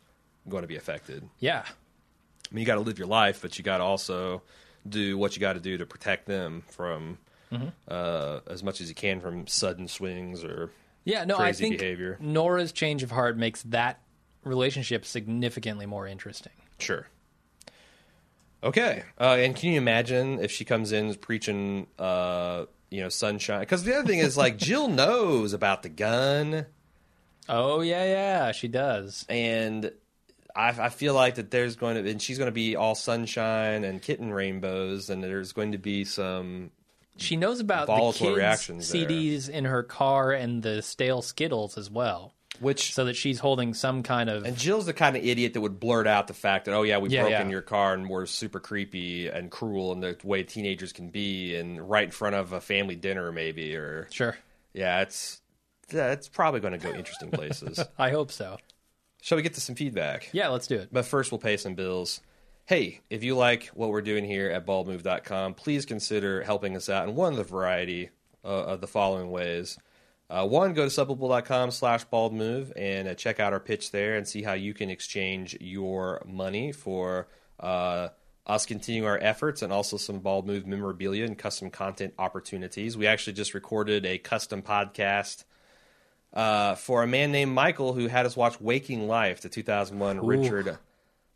going 0.49 0.63
to 0.63 0.69
be 0.69 0.77
affected. 0.77 1.27
Yeah, 1.39 1.63
I 1.65 2.55
mean, 2.55 2.61
you 2.61 2.67
got 2.67 2.75
to 2.75 2.81
live 2.81 2.99
your 2.99 3.09
life, 3.09 3.41
but 3.43 3.57
you 3.59 3.65
got 3.65 3.79
to 3.79 3.85
also 3.85 4.43
do 4.89 5.17
what 5.17 5.35
you 5.37 5.41
got 5.41 5.55
to 5.55 5.61
do 5.61 5.79
to 5.79 5.87
protect 5.87 6.27
them 6.27 6.63
from 6.69 7.19
Mm-hmm. 7.55 7.69
uh, 7.89 8.41
as 8.49 8.63
much 8.63 8.81
as 8.81 8.89
you 8.89 8.95
can 8.95 9.21
from 9.21 9.47
sudden 9.47 9.89
swings 9.89 10.45
or 10.45 10.71
yeah. 11.05 11.25
No, 11.25 11.37
I 11.39 11.53
think 11.53 11.79
behavior. 11.79 12.17
Nora's 12.21 12.73
change 12.73 13.03
of 13.03 13.11
heart 13.11 13.37
makes 13.37 13.63
that 13.65 14.01
relationship 14.45 15.05
significantly 15.05 15.87
more 15.87 16.07
interesting. 16.07 16.53
sure. 16.79 17.07
Okay, 18.63 19.03
uh, 19.21 19.37
and 19.39 19.55
can 19.55 19.73
you 19.73 19.77
imagine 19.79 20.39
if 20.41 20.51
she 20.51 20.65
comes 20.65 20.91
in 20.93 21.15
preaching, 21.17 21.87
uh, 21.99 22.65
you 22.91 23.03
know, 23.03 23.11
sunshine? 23.11 23.61
Because 23.61 23.85
the 23.85 23.95
other 23.95 24.09
thing 24.09 24.21
is, 24.21 24.39
like, 24.39 24.57
Jill 24.69 24.89
knows 24.89 25.53
about 25.53 25.83
the 25.83 25.91
gun, 25.91 26.65
Oh 27.47 27.83
yeah, 27.83 28.05
yeah, 28.05 28.53
she 28.53 28.69
does. 28.69 29.27
and 29.29 29.93
I, 30.57 30.69
I 30.69 30.89
feel 30.89 31.13
like 31.13 31.35
that 31.35 31.51
there's 31.51 31.77
going 31.77 32.03
to, 32.03 32.11
and 32.11 32.23
she's 32.23 32.39
going 32.39 32.49
to 32.49 32.53
be 32.53 32.75
all 32.75 32.95
sunshine 32.95 33.85
and 33.85 34.01
kitten 34.01 34.33
rainbows, 34.33 35.11
and 35.11 35.23
there's 35.23 35.53
going 35.53 35.73
to 35.73 35.79
be 35.79 36.05
some 36.07 36.71
She 37.17 37.37
knows 37.37 37.61
about 37.61 37.87
the 37.87 37.97
kids' 38.13 38.21
reactions 38.37 38.91
there. 38.91 39.07
CDs 39.07 39.49
in 39.49 39.65
her 39.67 39.83
car 39.83 40.33
and 40.33 40.63
the 40.63 40.83
stale 40.83 41.23
Skittles 41.23 41.79
as 41.79 41.89
well, 41.91 42.35
which 42.61 42.93
so 42.93 43.05
that 43.05 43.15
she's 43.15 43.39
holding 43.39 43.73
some 43.75 44.03
kind 44.03 44.29
of 44.29 44.45
And 44.45 44.57
Jill's 44.57 44.87
the 44.87 44.93
kind 44.93 45.17
of 45.17 45.25
idiot 45.25 45.55
that 45.55 45.61
would 45.61 45.79
blurt 45.79 46.07
out 46.07 46.27
the 46.27 46.35
fact 46.35 46.65
that, 46.65 46.75
oh 46.75 46.83
yeah, 46.83 46.99
we 46.99 47.11
Yeah, 47.11 47.23
broke 47.23 47.31
yeah. 47.31 47.43
in 47.43 47.51
your 47.51 47.63
car 47.63 47.95
and 47.95 48.09
we're 48.09 48.27
super 48.27 48.59
creepy 48.61 49.29
and 49.29 49.51
cruel 49.51 49.93
and 49.93 50.03
the 50.03 50.17
way 50.25 50.43
teenagers 50.43 50.93
can 50.93 51.09
be, 51.11 51.55
and 51.55 51.89
right 51.89 52.05
in 52.07 52.11
front 52.11 52.35
of 52.35 52.53
a 52.53 52.61
family 52.61 52.97
dinner 52.97 53.31
maybe, 53.31 53.77
or 53.77 54.09
sure. 54.11 54.37
yeah, 54.73 55.01
it's 55.03 55.41
yeah, 55.93 56.11
it's 56.13 56.29
probably 56.29 56.61
going 56.61 56.73
to 56.73 56.79
go 56.79 56.93
interesting 56.95 57.31
places. 57.31 57.79
I 57.99 58.11
hope 58.11 58.33
so. 58.33 58.57
Shall 59.23 59.37
we 59.37 59.43
get 59.43 59.55
to 59.55 59.61
some 59.61 59.75
feedback? 59.75 60.31
Yeah, 60.33 60.49
let's 60.49 60.67
do 60.67 60.77
it. 60.77 60.89
But 60.93 61.05
first, 61.07 61.31
we'll 61.31 61.39
pay 61.39 61.57
some 61.57 61.75
bills. 61.75 62.21
Hey, 62.67 63.01
if 63.11 63.23
you 63.23 63.37
like 63.37 63.67
what 63.75 63.91
we're 63.91 64.01
doing 64.01 64.25
here 64.25 64.51
at 64.51 64.65
baldmove.com, 64.65 65.53
please 65.53 65.85
consider 65.85 66.43
helping 66.43 66.77
us 66.77 66.89
out 66.89 67.07
in 67.07 67.15
one 67.15 67.35
of 67.35 67.37
the 67.37 67.45
variety 67.45 68.09
uh, 68.43 68.49
of 68.49 68.81
the 68.81 68.87
following 68.87 69.31
ways. 69.31 69.79
Uh, 70.31 70.47
one, 70.47 70.73
go 70.73 70.89
to 70.89 70.89
subbable.com 70.89 71.71
slash 71.71 72.07
baldmove 72.07 72.73
and 72.75 73.07
uh, 73.07 73.15
check 73.15 73.39
out 73.39 73.53
our 73.53 73.61
pitch 73.61 73.91
there 73.91 74.17
and 74.17 74.27
see 74.27 74.43
how 74.43 74.55
you 74.55 74.73
can 74.73 74.89
exchange 74.89 75.55
your 75.61 76.23
money 76.27 76.73
for 76.73 77.29
uh, 77.61 78.09
us 78.47 78.65
continuing 78.65 79.07
our 79.07 79.19
efforts 79.19 79.61
and 79.61 79.71
also 79.71 79.99
some 79.99 80.21
Bald 80.21 80.47
Move 80.47 80.67
memorabilia 80.67 81.27
and 81.27 81.37
custom 81.37 81.69
content 81.69 82.15
opportunities. 82.19 82.97
We 82.97 83.07
actually 83.07 83.35
just 83.35 83.53
recorded 83.53 84.07
a 84.07 84.17
custom 84.17 84.63
podcast 84.63 85.45
uh, 86.33 86.77
for 86.77 87.03
a 87.03 87.07
man 87.07 87.31
named 87.31 87.53
Michael 87.53 87.93
who 87.93 88.07
had 88.07 88.25
us 88.25 88.39
watch 88.39 88.59
Waking 88.59 89.07
Life, 89.07 89.43
the 89.43 89.51
2001 89.51 90.25
Richard 90.25 90.79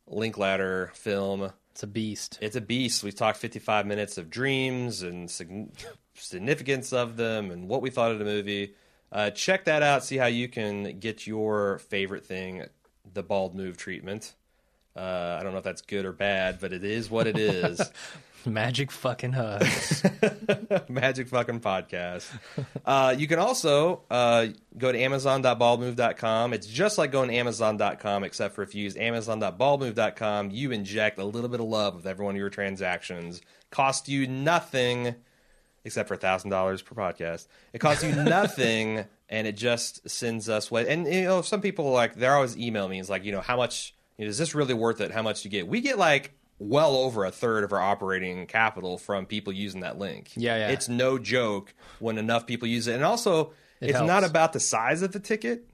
Linklater 0.09 0.91
film. 0.95 1.53
It's 1.73 1.83
a 1.83 1.87
beast. 1.87 2.39
It's 2.41 2.57
a 2.57 2.61
beast. 2.61 3.05
We 3.05 3.13
talked 3.13 3.39
55 3.39 3.87
minutes 3.87 4.19
of 4.19 4.31
dreams 4.31 5.03
and 5.03 5.31
sig- 5.31 5.71
significance 6.15 6.93
of 6.93 7.17
them 7.17 7.51
and 7.51 7.69
what 7.69 7.83
we 7.83 7.91
thought 7.91 8.11
of 8.11 8.19
the 8.19 8.25
movie. 8.25 8.75
Uh, 9.13 9.31
check 9.31 9.65
that 9.65 9.83
out. 9.83 10.05
See 10.05 10.17
how 10.17 10.27
you 10.27 10.49
can 10.49 10.99
get 10.99 11.27
your 11.27 11.79
favorite 11.79 12.27
thing, 12.27 12.65
the 13.15 13.23
bald 13.23 13.55
move 13.55 13.77
treatment. 13.77 14.35
Uh, 14.97 15.37
I 15.39 15.43
don't 15.45 15.53
know 15.53 15.59
if 15.59 15.65
that's 15.65 15.83
good 15.83 16.05
or 16.05 16.13
bad, 16.13 16.59
but 16.61 16.73
it 16.73 16.83
is 16.83 17.09
what 17.09 17.27
it 17.27 17.39
is. 17.39 17.81
Magic 18.47 18.91
fucking 18.91 19.33
hugs. 19.33 20.03
Magic 20.89 21.29
fucking 21.29 21.61
podcast. 21.61 22.27
Uh, 22.85 23.15
you 23.17 23.27
can 23.27 23.39
also 23.39 24.03
uh, 24.11 24.47
go 24.77 24.93
to 24.93 24.99
amazon.baldmove.com. 24.99 26.53
It's 26.53 26.67
just 26.67 26.99
like 26.99 27.13
going 27.13 27.31
to 27.31 27.35
amazon.com, 27.37 28.25
except 28.25 28.55
for 28.55 28.63
if 28.63 28.75
you 28.75 28.85
use 28.85 28.97
amazon.baldmove.com, 28.97 30.51
you 30.51 30.71
inject 30.71 31.19
a 31.19 31.25
little 31.25 31.49
bit 31.49 31.61
of 31.61 31.67
love 31.67 31.97
with 31.97 32.07
every 32.07 32.25
one 32.25 32.35
of 32.35 32.39
your 32.39 32.51
transactions. 32.51 33.41
Cost 33.71 34.09
you 34.09 34.27
nothing 34.27 35.15
except 35.85 36.09
for 36.09 36.17
$1,000 36.17 36.85
per 36.85 36.95
podcast. 36.95 37.47
It 37.73 37.79
costs 37.79 38.05
you 38.05 38.15
nothing, 38.25 39.05
and 39.29 39.47
it 39.47 39.57
just 39.57 40.09
sends 40.09 40.49
us 40.49 40.71
what. 40.71 40.87
And, 40.87 41.07
you 41.07 41.25
know, 41.25 41.43
some 41.43 41.61
people, 41.61 41.91
like, 41.91 42.15
they're 42.15 42.35
always 42.35 42.57
email 42.57 42.89
me. 42.89 43.01
It's 43.01 43.09
like, 43.09 43.25
you 43.25 43.33
know, 43.33 43.41
how 43.41 43.57
much, 43.57 43.95
you 44.17 44.25
know, 44.25 44.29
is 44.29 44.39
this 44.39 44.55
really 44.55 44.75
worth 44.75 45.01
it? 45.01 45.11
How 45.11 45.23
much 45.23 45.43
do 45.43 45.49
you 45.49 45.51
get? 45.51 45.67
We 45.67 45.81
get, 45.81 45.99
like, 45.99 46.33
well 46.59 46.97
over 46.97 47.25
a 47.25 47.31
third 47.31 47.65
of 47.65 47.73
our 47.73 47.81
operating 47.81 48.47
capital 48.47 48.99
from 48.99 49.27
people 49.27 49.53
using 49.53 49.81
that 49.83 49.99
link. 49.99 50.31
Yeah, 50.37 50.57
yeah. 50.57 50.69
It's 50.71 50.89
no 50.89 51.19
joke 51.19 51.73
when 52.01 52.19
enough 52.19 52.47
people 52.47 52.67
use 52.69 52.87
it. 52.89 52.95
And 52.97 53.05
also, 53.05 53.53
It 53.81 53.91
it's 53.91 53.93
helps. 53.97 54.09
not 54.09 54.25
about 54.25 54.53
the 54.53 54.61
size 54.61 55.03
of 55.03 55.13
the 55.13 55.21
ticket. 55.21 55.69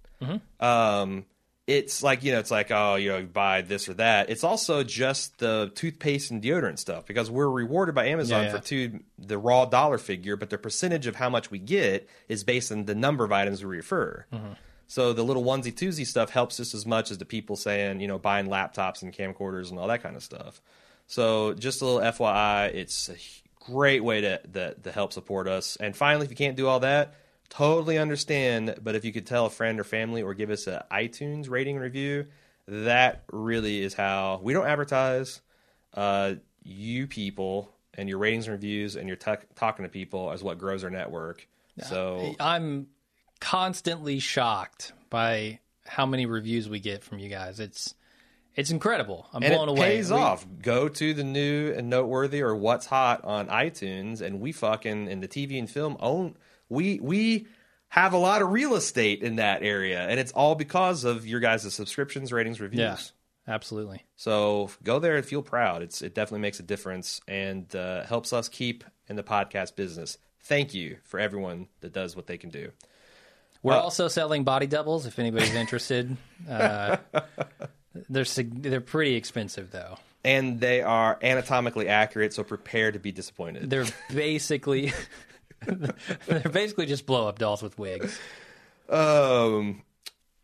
Um, 0.61 1.25
it's 1.67 2.03
like, 2.03 2.23
you 2.23 2.33
know, 2.33 2.39
it's 2.39 2.51
like, 2.51 2.71
oh, 2.71 2.97
you 2.97 3.09
know, 3.11 3.23
buy 3.25 3.63
this 3.63 3.89
or 3.89 3.95
that. 3.95 4.29
It's 4.29 4.45
also 4.45 4.83
just 4.85 5.39
the 5.39 5.73
toothpaste 5.75 6.31
and 6.31 6.43
deodorant 6.43 6.79
stuff 6.79 7.07
because 7.07 7.31
we're 7.31 7.49
rewarded 7.49 7.95
by 7.95 8.07
Amazon 8.09 8.43
Yeah, 8.45 8.51
yeah. 8.53 8.57
for 8.59 8.63
two, 8.65 9.01
the 9.19 9.39
raw 9.39 9.65
dollar 9.65 9.97
figure, 9.97 10.37
but 10.37 10.51
the 10.51 10.59
percentage 10.59 11.07
of 11.07 11.17
how 11.17 11.31
much 11.31 11.51
we 11.51 11.59
get 11.59 12.07
is 12.29 12.45
based 12.45 12.71
on 12.71 12.85
the 12.85 12.95
number 12.95 13.25
of 13.25 13.33
items 13.33 13.65
we 13.65 13.77
refer. 13.77 14.27
Mm-hmm. 14.33 14.53
So 14.95 15.13
the 15.13 15.25
little 15.25 15.43
onesie 15.43 15.75
twosie 15.75 16.07
stuff 16.07 16.31
helps 16.31 16.59
just 16.59 16.73
as 16.73 16.87
much 16.87 17.11
as 17.11 17.19
the 17.19 17.25
people 17.25 17.57
saying, 17.57 17.99
you 17.99 18.07
know, 18.07 18.17
buying 18.17 18.47
laptops 18.47 19.03
and 19.03 19.13
camcorders 19.13 19.71
and 19.71 19.77
all 19.81 19.89
that 19.89 20.05
kind 20.05 20.15
of 20.15 20.23
stuff. 20.23 20.63
So 21.09 21.53
just 21.53 21.83
a 21.83 21.85
little 21.85 22.01
FYI, 22.13 22.73
it's 22.73 23.09
a 23.09 23.17
great 23.59 24.05
way 24.05 24.21
to, 24.21 24.39
to, 24.39 24.75
to 24.75 24.93
help 24.93 25.13
support 25.13 25.49
us. 25.49 25.75
And 25.81 25.97
finally, 25.97 26.27
if 26.27 26.31
you 26.31 26.37
can't 26.37 26.57
do 26.57 26.69
all 26.69 26.79
that, 26.79 27.17
totally 27.49 27.99
understand. 27.99 28.77
But 28.85 28.95
if 28.95 29.05
you 29.05 29.13
could 29.13 29.27
tell 29.27 29.47
a 29.47 29.51
friend 29.51 29.81
or 29.81 29.85
family 29.85 30.23
or 30.23 30.33
give 30.33 30.51
us 30.51 30.69
an 30.69 30.83
iTunes 30.93 31.51
rating 31.51 31.77
review, 31.77 32.27
that 32.69 33.25
really 33.33 33.83
is 33.83 33.95
how 33.95 34.39
we 34.45 34.53
don't 34.53 34.69
advertise. 34.69 35.41
Uh, 35.93 36.35
you 36.63 37.09
people 37.09 37.75
and 37.95 38.09
your 38.09 38.19
ratings 38.19 38.47
and 38.47 38.53
reviews 38.53 38.95
and 38.95 39.09
your 39.09 39.17
tuck 39.17 39.45
talking 39.57 39.85
to 39.85 39.89
people 39.89 40.31
is 40.31 40.41
what 40.45 40.57
grows 40.57 40.85
our 40.85 40.91
network. 40.91 41.49
So 41.83 42.37
I'm 42.39 42.87
constantly 43.45 44.19
shocked 44.21 44.93
by 45.11 45.61
how 45.85 46.07
many 46.07 46.25
reviews 46.25 46.67
we 46.67 46.81
get 46.81 47.05
from 47.05 47.19
you 47.19 47.29
guys. 47.29 47.61
It's 47.61 47.95
it's 48.57 48.71
incredible. 48.71 49.27
I'm 49.35 49.43
and 49.43 49.53
blown 49.53 49.69
it 49.69 49.73
away. 49.73 49.97
pays 49.97 50.11
We- 50.11 50.17
off. 50.17 50.47
Go 50.63 50.89
to 50.89 51.13
the 51.15 51.25
new 51.25 51.73
and 51.77 51.91
noteworthy 51.91 52.41
or 52.41 52.57
what's 52.57 52.87
hot 52.87 53.23
on 53.25 53.49
iTunes, 53.49 54.23
and 54.23 54.41
we 54.41 54.53
fucking 54.53 55.09
in 55.09 55.21
the 55.21 55.29
TV 55.29 55.59
and 55.59 55.69
film 55.69 55.99
own. 56.01 56.37
We 56.71 56.99
we 57.01 57.47
have 57.89 58.15
a 58.15 58.17
lot 58.19 58.41
of 58.41 58.51
real 58.51 58.77
estate 58.77 59.23
in 59.23 59.37
that 59.37 59.63
area, 59.63 60.01
and 60.09 60.19
it's 60.19 60.33
all 60.33 60.55
because 60.55 61.05
of 61.05 61.27
your 61.27 61.41
guys' 61.41 61.73
subscriptions, 61.75 62.33
ratings, 62.33 62.61
reviews. 62.63 63.13
Yeah, 63.47 63.55
absolutely. 63.55 64.05
So 64.17 64.71
go 64.83 64.99
there 64.99 65.17
and 65.17 65.27
feel 65.27 65.43
proud. 65.43 65.83
It's 65.83 66.01
it 66.01 66.15
definitely 66.15 66.41
makes 66.41 66.61
a 66.61 66.65
difference 66.65 67.21
and 67.29 67.75
uh, 67.77 68.05
helps 68.05 68.33
us 68.33 68.49
keep 68.49 68.85
in 69.07 69.17
the 69.17 69.23
podcast 69.23 69.77
business. 69.77 70.17
Thank 70.45 70.73
you 70.73 70.97
for 71.05 71.21
everyone 71.21 71.69
that 71.81 71.93
does 71.93 72.17
what 72.17 72.27
they 72.27 72.39
can 72.39 72.49
do. 72.49 72.71
We're 73.65 73.73
Uh, 73.73 73.81
also 73.81 74.07
selling 74.07 74.45
body 74.45 74.69
doubles 74.69 75.07
if 75.07 75.19
anybody's 75.19 75.55
interested. 75.55 76.17
Uh, 76.49 76.99
they're 78.11 78.25
they're 78.25 78.81
pretty 78.83 79.15
expensive 79.15 79.71
though. 79.71 79.97
And 80.25 80.61
they 80.61 80.83
are 80.83 81.19
anatomically 81.23 81.89
accurate, 81.89 82.35
so 82.35 82.45
prepare 82.45 82.93
to 82.93 82.99
be 82.99 83.13
disappointed. 83.13 83.71
They're 83.71 83.87
basically 84.13 84.93
they're 85.67 86.41
basically 86.51 86.85
just 86.87 87.07
blow 87.07 87.27
up 87.29 87.39
dolls 87.39 87.63
with 87.63 87.79
wigs. 87.79 88.19
Um, 88.91 89.83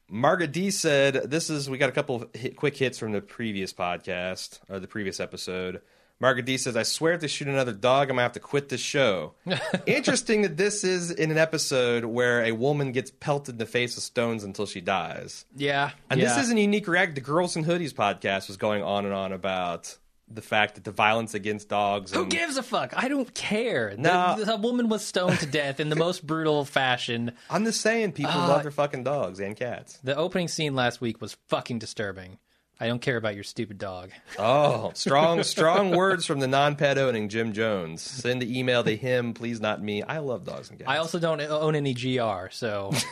Margaret 0.09 0.53
D 0.53 0.71
said, 0.71 1.15
"This 1.31 1.51
is 1.51 1.69
we 1.69 1.77
got 1.79 1.89
a 1.91 1.93
couple 1.93 2.17
of 2.17 2.29
hit, 2.35 2.57
quick 2.57 2.77
hits 2.77 2.99
from 2.99 3.13
the 3.13 3.21
previous 3.21 3.73
podcast 3.73 4.61
or 4.69 4.81
the 4.81 4.89
previous 4.89 5.21
episode." 5.21 5.83
Margaret 6.21 6.45
D 6.45 6.57
says, 6.59 6.77
"I 6.77 6.83
swear 6.83 7.15
if 7.15 7.21
they 7.23 7.27
shoot 7.29 7.49
another 7.49 7.73
dog, 7.73 8.11
I'm 8.11 8.17
gonna 8.17 8.23
have 8.23 8.33
to 8.33 8.41
quit 8.41 8.69
this 8.69 8.81
show." 8.81 9.33
Interesting 9.87 10.43
that 10.43 10.57
this 10.57 10.85
is 10.85 11.11
in 11.11 11.31
an 11.31 11.39
episode 11.39 12.05
where 12.05 12.45
a 12.45 12.53
woman 12.53 12.93
gets 12.93 13.11
pelted 13.11 13.55
in 13.55 13.59
the 13.59 13.67
face 13.67 13.95
with 13.95 14.05
stones 14.05 14.45
until 14.45 14.67
she 14.67 14.81
dies, 14.81 15.47
Yeah, 15.57 15.91
and 16.11 16.21
yeah. 16.21 16.29
this 16.35 16.45
isn't 16.45 16.57
a 16.59 16.61
unique 16.61 16.87
react. 16.87 17.15
The 17.15 17.21
Girls 17.23 17.57
in 17.57 17.65
Hoodies 17.65 17.93
podcast 17.95 18.49
was 18.49 18.57
going 18.57 18.83
on 18.83 19.05
and 19.07 19.15
on 19.15 19.33
about 19.33 19.97
the 20.33 20.43
fact 20.43 20.77
that 20.77 20.85
the 20.85 20.93
violence 20.93 21.35
against 21.35 21.69
dogs. 21.69 22.13
Who 22.13 22.25
gives 22.27 22.57
a 22.57 22.63
fuck? 22.63 22.93
I 22.97 23.09
don't 23.09 23.35
care. 23.35 23.97
The- 23.97 24.03
No. 24.03 24.37
the, 24.45 24.57
woman 24.59 24.89
was 24.89 25.05
stoned 25.05 25.41
to 25.41 25.47
death 25.47 25.81
in 25.81 25.89
the 25.89 25.97
most 25.97 26.25
brutal 26.25 26.65
fashion. 26.65 27.33
I'm 27.51 27.65
just 27.65 27.81
saying, 27.81 28.13
people 28.13 28.31
Uh, 28.33 28.47
love 28.47 28.63
their 28.63 28.71
fucking 28.71 29.03
dogs 29.03 29.41
and 29.41 29.57
cats. 29.57 29.99
The 30.05 30.15
opening 30.15 30.47
scene 30.47 30.77
last 30.77 31.01
week 31.01 31.21
was 31.21 31.37
fucking 31.49 31.81
disturbing. 31.81 32.39
I 32.83 32.87
don't 32.87 33.03
care 33.03 33.19
about 33.19 33.35
your 33.35 33.45
stupid 33.45 33.77
dog. 33.79 34.11
Oh, 34.39 34.91
strong, 34.95 35.43
strong 35.43 35.91
words 35.91 36.25
from 36.25 36.41
the 36.41 36.49
non-pet 36.49 36.97
owning 36.97 37.29
Jim 37.29 37.53
Jones. 37.53 38.01
Send 38.01 38.41
the 38.41 38.59
email 38.59 38.83
to 38.83 38.97
him, 38.97 39.35
please, 39.35 39.61
not 39.61 39.83
me. 39.83 40.03
I 40.03 40.19
love 40.19 40.45
dogs 40.45 40.71
and 40.71 40.79
cats. 40.79 40.89
I 40.91 40.97
also 40.97 41.19
don't 41.19 41.41
own 41.43 41.75
any 41.75 41.93
GR, 41.95 42.49
so 42.51 42.91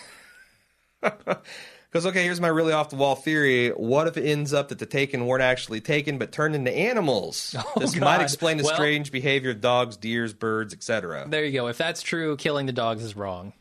Because 1.01 2.05
okay, 2.07 2.23
here's 2.25 2.41
my 2.41 2.49
really 2.49 2.73
off 2.75 2.91
the 2.91 2.97
wall 2.97 3.14
theory. 3.14 3.71
What 3.71 4.09
if 4.09 4.16
it 4.19 4.25
ends 4.29 4.53
up 4.53 4.69
that 4.69 4.79
the 4.79 4.85
taken 4.87 5.27
weren't 5.27 5.43
actually 5.43 5.81
taken 5.81 6.19
but 6.19 6.33
turned 6.33 6.55
into 6.55 6.71
animals? 6.75 7.55
Oh, 7.77 7.81
this 7.81 7.97
might 7.97 8.21
Oh, 8.21 8.23
explain 8.23 8.57
the 8.59 8.64
Well- 8.64 8.75
strange 8.75 9.11
behavior 9.12 9.51
of 9.51 9.61
dogs, 9.61 9.97
deers, 9.97 10.33
birds, 10.35 10.75
etc. 10.75 11.27
there 11.29 11.45
you 11.45 11.53
go. 11.53 11.69
If 11.69 11.79
that's 11.79 12.03
true, 12.03 12.37
killing 12.37 12.66
the 12.66 12.73
dogs 12.73 13.03
is 13.05 13.16
wrong. 13.16 13.53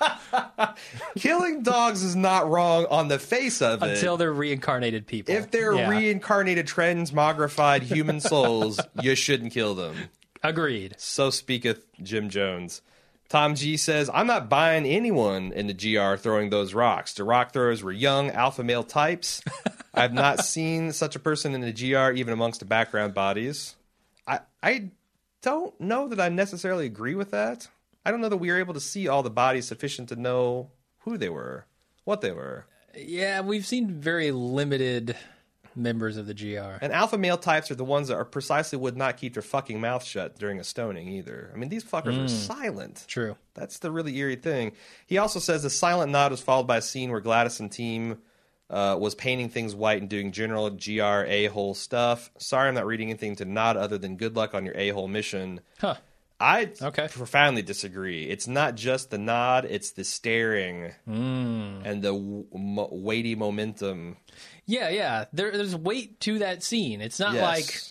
Killing 1.16 1.62
dogs 1.62 2.02
is 2.02 2.16
not 2.16 2.48
wrong 2.48 2.86
on 2.90 3.08
the 3.08 3.18
face 3.18 3.62
of 3.62 3.82
it. 3.82 3.90
Until 3.90 4.16
they're 4.16 4.32
reincarnated 4.32 5.06
people. 5.06 5.34
if 5.34 5.50
they're 5.50 5.74
Yeah. 5.74 5.88
reincarnated, 5.88 6.66
transmogrified 6.66 7.82
human 7.82 8.20
souls, 8.20 8.80
you 9.00 9.14
shouldn't 9.14 9.52
kill 9.52 9.74
them. 9.74 9.96
Agreed. 10.42 10.94
So 10.98 11.30
speaketh 11.30 11.86
Jim 12.02 12.28
Jones. 12.28 12.82
Tom 13.30 13.54
G 13.54 13.76
says, 13.78 14.10
I'm 14.12 14.26
not 14.26 14.48
buying 14.50 14.84
anyone 14.84 15.52
in 15.52 15.66
the 15.66 15.72
GR 15.74 16.16
throwing 16.16 16.50
those 16.50 16.74
rocks. 16.74 17.14
The 17.14 17.24
rock 17.24 17.52
throwers 17.52 17.82
were 17.82 17.90
young, 17.92 18.30
alpha 18.30 18.62
male 18.62 18.84
types. 18.84 19.42
I've 19.94 20.12
not 20.12 20.44
seen 20.44 20.92
such 20.92 21.16
a 21.16 21.18
person 21.18 21.54
in 21.54 21.60
the 21.62 21.72
GR, 21.72 22.12
even 22.12 22.32
amongst 22.34 22.60
the 22.60 22.66
background 22.66 23.14
bodies. 23.14 23.76
I, 24.26 24.40
I 24.62 24.90
don't 25.42 25.78
know 25.80 26.08
that 26.08 26.20
I 26.20 26.28
necessarily 26.28 26.84
agree 26.86 27.14
with 27.14 27.30
that. 27.30 27.68
I 28.04 28.10
don't 28.10 28.20
know 28.20 28.28
that 28.28 28.36
we 28.36 28.50
were 28.50 28.58
able 28.58 28.74
to 28.74 28.80
see 28.80 29.08
all 29.08 29.22
the 29.22 29.30
bodies 29.30 29.66
sufficient 29.66 30.08
to 30.10 30.16
know 30.16 30.70
who 31.00 31.16
they 31.16 31.28
were, 31.28 31.66
what 32.04 32.20
they 32.20 32.32
were. 32.32 32.66
Yeah, 32.96 33.40
we've 33.40 33.66
seen 33.66 34.00
very 34.00 34.30
limited 34.30 35.16
members 35.76 36.16
of 36.16 36.26
the 36.26 36.34
GR. 36.34 36.78
And 36.80 36.92
alpha 36.92 37.18
male 37.18 37.36
types 37.36 37.70
are 37.70 37.74
the 37.74 37.84
ones 37.84 38.08
that 38.08 38.16
are 38.16 38.24
precisely 38.24 38.78
would 38.78 38.96
not 38.96 39.16
keep 39.16 39.34
their 39.34 39.42
fucking 39.42 39.80
mouth 39.80 40.04
shut 40.04 40.38
during 40.38 40.60
a 40.60 40.64
stoning 40.64 41.08
either. 41.08 41.50
I 41.52 41.58
mean, 41.58 41.68
these 41.68 41.84
fuckers 41.84 42.22
are 42.22 42.28
silent. 42.28 43.04
True. 43.08 43.36
That's 43.54 43.78
the 43.78 43.90
really 43.90 44.16
eerie 44.16 44.36
thing. 44.36 44.72
He 45.06 45.18
also 45.18 45.40
says 45.40 45.62
the 45.62 45.70
silent 45.70 46.12
nod 46.12 46.30
was 46.30 46.40
followed 46.40 46.66
by 46.66 46.78
a 46.78 46.82
scene 46.82 47.10
where 47.10 47.20
Gladys 47.20 47.60
and 47.60 47.70
team 47.70 48.18
uh, 48.70 48.96
was 48.98 49.14
painting 49.14 49.48
things 49.48 49.74
white 49.74 50.00
and 50.00 50.08
doing 50.08 50.32
general 50.32 50.70
GR 50.70 51.24
a 51.26 51.46
hole 51.46 51.74
stuff. 51.74 52.30
Sorry, 52.38 52.68
I'm 52.68 52.74
not 52.74 52.86
reading 52.86 53.10
anything 53.10 53.36
to 53.36 53.44
nod 53.44 53.76
other 53.76 53.98
than 53.98 54.16
good 54.16 54.36
luck 54.36 54.54
on 54.54 54.64
your 54.64 54.76
a 54.76 54.90
hole 54.90 55.08
mission. 55.08 55.60
Huh. 55.78 55.96
I 56.44 56.70
Okay. 56.80 57.08
profoundly 57.08 57.62
disagree. 57.62 58.24
It's 58.28 58.46
not 58.46 58.74
just 58.74 59.10
the 59.10 59.18
nod; 59.18 59.64
it's 59.64 59.92
the 59.92 60.04
staring 60.04 60.92
hmm. 61.06 61.80
and 61.84 62.02
the 62.02 62.12
w- 62.12 62.46
weighty 62.52 63.34
momentum. 63.34 64.16
Yeah, 64.66 64.90
yeah. 64.90 65.24
There, 65.32 65.50
there's 65.52 65.74
weight 65.74 66.20
to 66.20 66.40
that 66.40 66.62
scene. 66.62 67.00
It's 67.00 67.18
not 67.18 67.34
Yes. 67.34 67.42
like 67.42 67.82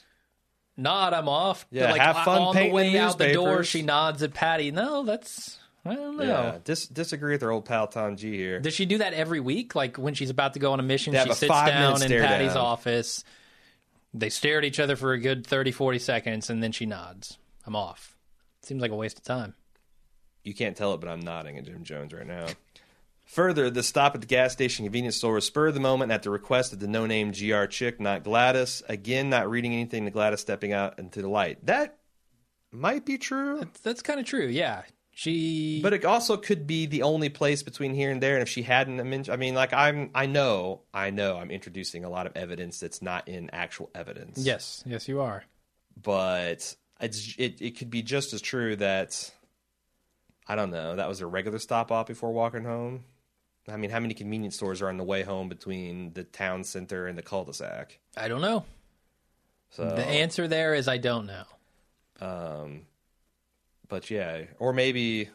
nod, 0.77 1.13
I'm 1.13 1.27
off. 1.27 1.65
Yeah, 1.71 1.91
like 1.91 2.01
have 2.01 2.17
fun 2.25 2.41
on 2.41 2.55
the 2.55 2.69
way 2.69 2.91
the 2.93 2.99
out 2.99 3.17
the 3.17 3.33
door, 3.33 3.63
she 3.63 3.81
nods 3.81 4.21
at 4.23 4.33
Patty. 4.33 4.71
No, 4.71 5.03
that's 5.03 5.57
I 5.85 5.95
don't 5.95 6.17
know. 6.17 6.23
Yeah, 6.23 6.57
dis- 6.63 6.87
disagree 6.87 7.33
with 7.33 7.43
our 7.43 7.51
old 7.51 7.65
pal 7.65 7.87
Tom 7.87 8.15
G 8.15 8.37
here. 8.37 8.59
Does 8.59 8.73
she 8.73 8.85
do 8.85 8.99
that 8.99 9.13
every 9.13 9.39
week? 9.39 9.75
Like 9.75 9.97
when 9.97 10.13
she's 10.13 10.29
about 10.29 10.53
to 10.53 10.59
go 10.59 10.71
on 10.73 10.79
a 10.79 10.83
mission, 10.83 11.13
she 11.13 11.33
sits 11.33 11.47
down 11.47 12.01
in 12.01 12.09
Patty's 12.09 12.53
down. 12.53 12.65
office. 12.65 13.23
They 14.13 14.29
stare 14.29 14.59
at 14.59 14.63
each 14.63 14.79
other 14.79 14.95
for 14.95 15.13
a 15.13 15.19
good 15.19 15.45
30, 15.45 15.71
40 15.71 15.97
seconds, 15.99 16.49
and 16.51 16.61
then 16.61 16.71
she 16.71 16.85
nods. 16.85 17.39
I'm 17.65 17.75
off. 17.75 18.12
Seems 18.63 18.81
like 18.81 18.91
a 18.91 18.95
waste 18.95 19.17
of 19.17 19.23
time. 19.23 19.53
You 20.43 20.53
can't 20.53 20.75
tell 20.75 20.93
it, 20.93 20.99
but 20.99 21.09
I'm 21.09 21.21
nodding 21.21 21.57
at 21.57 21.65
Jim 21.65 21.83
Jones 21.83 22.13
right 22.13 22.27
now. 22.27 22.47
Further, 23.25 23.69
the 23.69 23.83
stop 23.83 24.15
at 24.15 24.21
the 24.21 24.27
gas 24.27 24.51
station 24.51 24.85
convenience 24.85 25.15
store 25.15 25.35
was 25.35 25.45
spur 25.45 25.67
of 25.67 25.73
the 25.73 25.79
moment 25.79 26.11
at 26.11 26.23
the 26.23 26.29
request 26.29 26.73
of 26.73 26.79
the 26.79 26.87
no 26.87 27.05
name 27.05 27.31
GR 27.31 27.65
chick, 27.65 27.99
not 28.01 28.23
Gladys. 28.23 28.83
Again, 28.89 29.29
not 29.29 29.49
reading 29.49 29.71
anything 29.73 30.05
to 30.05 30.11
Gladys 30.11 30.41
stepping 30.41 30.73
out 30.73 30.99
into 30.99 31.21
the 31.21 31.29
light. 31.29 31.65
That 31.65 31.97
might 32.71 33.05
be 33.05 33.17
true. 33.17 33.65
That's 33.83 34.01
kind 34.01 34.19
of 34.19 34.25
true. 34.25 34.45
Yeah, 34.47 34.83
she. 35.11 35.79
But 35.81 35.93
it 35.93 36.03
also 36.03 36.35
could 36.35 36.67
be 36.67 36.85
the 36.85 37.03
only 37.03 37.29
place 37.29 37.63
between 37.63 37.93
here 37.93 38.11
and 38.11 38.21
there. 38.21 38.33
And 38.33 38.41
if 38.43 38.49
she 38.49 38.61
hadn't 38.63 38.97
mentioned, 38.97 39.33
I 39.33 39.37
mean, 39.37 39.55
like 39.55 39.71
I'm, 39.73 40.09
I 40.13 40.25
know, 40.25 40.81
I 40.93 41.09
know, 41.09 41.37
I'm 41.37 41.49
introducing 41.51 42.03
a 42.03 42.09
lot 42.09 42.27
of 42.27 42.33
evidence 42.35 42.79
that's 42.79 43.01
not 43.01 43.29
in 43.29 43.49
actual 43.51 43.89
evidence. 43.95 44.37
yes, 44.39 44.83
yes, 44.85 45.07
you 45.07 45.21
are. 45.21 45.45
but 46.01 46.75
it's 47.03 47.35
it, 47.37 47.61
it 47.61 47.77
could 47.77 47.89
be 47.89 48.01
just 48.01 48.33
as 48.33 48.41
true 48.41 48.75
that 48.77 49.31
I 50.47 50.55
don't 50.55 50.71
know 50.71 50.95
that 50.95 51.07
was 51.07 51.21
a 51.21 51.27
regular 51.27 51.59
stop 51.59 51.91
off 51.91 52.07
before 52.07 52.31
walking 52.31 52.63
home. 52.63 53.03
I 53.67 53.77
mean, 53.77 53.91
how 53.91 53.99
many 53.99 54.13
convenience 54.13 54.55
stores 54.55 54.81
are 54.81 54.89
on 54.89 54.97
the 54.97 55.03
way 55.05 55.23
home 55.23 55.47
between 55.47 56.11
the 56.13 56.23
town 56.25 56.65
center 56.65 57.07
and 57.07 57.17
the 57.17 57.21
cul-de-sac? 57.21 57.97
I 58.17 58.27
don't 58.27 58.41
know. 58.41 58.65
So, 59.69 59.85
The 59.85 60.05
answer 60.05 60.49
there 60.49 60.73
is 60.73 60.89
I 60.89 60.97
don't 60.97 61.27
know. 61.27 61.43
um, 62.19 62.81
but 63.87 64.09
yeah, 64.11 64.41
or 64.59 64.73
maybe, 64.73 65.29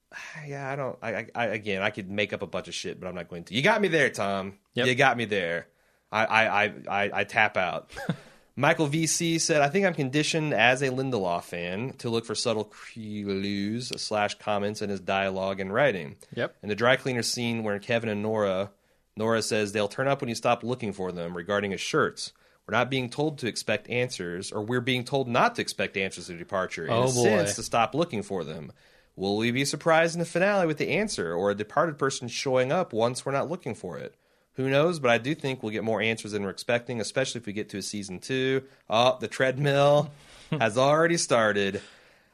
yeah, 0.46 0.70
I 0.70 0.76
don't. 0.76 0.98
I, 1.02 1.26
I, 1.34 1.46
again, 1.48 1.82
I 1.82 1.90
could 1.90 2.10
make 2.10 2.32
up 2.32 2.40
a 2.42 2.46
bunch 2.46 2.68
of 2.68 2.74
shit, 2.74 2.98
but 2.98 3.06
I'm 3.06 3.14
not 3.14 3.28
going 3.28 3.44
to. 3.44 3.54
You 3.54 3.60
got 3.62 3.82
me 3.82 3.88
there, 3.88 4.08
Tom. 4.08 4.54
Yep. 4.74 4.86
You 4.86 4.94
got 4.94 5.16
me 5.18 5.26
there. 5.26 5.66
I, 6.10 6.24
I, 6.24 6.64
I, 6.64 6.72
I, 6.88 7.10
I 7.20 7.24
tap 7.24 7.56
out. 7.56 7.90
Michael 8.56 8.88
VC 8.88 9.40
said, 9.40 9.62
I 9.62 9.68
think 9.68 9.84
I'm 9.84 9.94
conditioned 9.94 10.54
as 10.54 10.80
a 10.80 10.88
Lindelof 10.90 11.42
fan 11.44 11.94
to 11.98 12.08
look 12.08 12.24
for 12.24 12.36
subtle 12.36 12.64
clues 12.64 13.90
slash 14.00 14.36
comments 14.36 14.80
in 14.80 14.90
his 14.90 15.00
dialogue 15.00 15.58
and 15.58 15.72
writing. 15.74 16.16
Yep. 16.34 16.54
In 16.62 16.68
the 16.68 16.76
dry 16.76 16.94
cleaner 16.96 17.22
scene 17.22 17.64
where 17.64 17.78
Kevin 17.80 18.08
and 18.08 18.22
Nora, 18.22 18.70
Nora 19.16 19.42
says 19.42 19.72
they'll 19.72 19.88
turn 19.88 20.06
up 20.06 20.20
when 20.20 20.28
you 20.28 20.36
stop 20.36 20.62
looking 20.62 20.92
for 20.92 21.10
them 21.10 21.36
regarding 21.36 21.72
his 21.72 21.80
shirts. 21.80 22.32
We're 22.66 22.76
not 22.78 22.90
being 22.90 23.10
told 23.10 23.38
to 23.38 23.48
expect 23.48 23.90
answers, 23.90 24.50
or 24.52 24.62
we're 24.62 24.80
being 24.80 25.04
told 25.04 25.28
not 25.28 25.56
to 25.56 25.62
expect 25.62 25.96
answers 25.96 26.28
to 26.28 26.38
departure. 26.38 26.86
In 26.86 26.92
Oh, 26.92 27.02
a 27.02 27.06
boy. 27.06 27.12
sense, 27.24 27.56
to 27.56 27.62
stop 27.62 27.94
looking 27.94 28.22
for 28.22 28.42
them. 28.44 28.72
Will 29.16 29.36
we 29.36 29.50
be 29.50 29.64
surprised 29.64 30.14
in 30.14 30.18
the 30.20 30.24
finale 30.24 30.66
with 30.66 30.78
the 30.78 30.88
answer, 30.90 31.34
or 31.34 31.50
a 31.50 31.54
departed 31.54 31.98
person 31.98 32.26
showing 32.28 32.72
up 32.72 32.92
once 32.92 33.26
we're 33.26 33.32
not 33.32 33.50
looking 33.50 33.74
for 33.74 33.98
it? 33.98 34.14
Who 34.54 34.70
knows? 34.70 34.98
But 35.00 35.10
I 35.10 35.18
do 35.18 35.34
think 35.34 35.62
we'll 35.62 35.72
get 35.72 35.84
more 35.84 36.00
answers 36.00 36.32
than 36.32 36.42
we're 36.42 36.50
expecting, 36.50 37.00
especially 37.00 37.40
if 37.40 37.46
we 37.46 37.52
get 37.52 37.68
to 37.70 37.78
a 37.78 37.82
season 37.82 38.20
two. 38.20 38.62
Oh, 38.88 39.16
the 39.20 39.28
treadmill 39.28 40.10
has 40.50 40.78
already 40.78 41.16
started. 41.16 41.80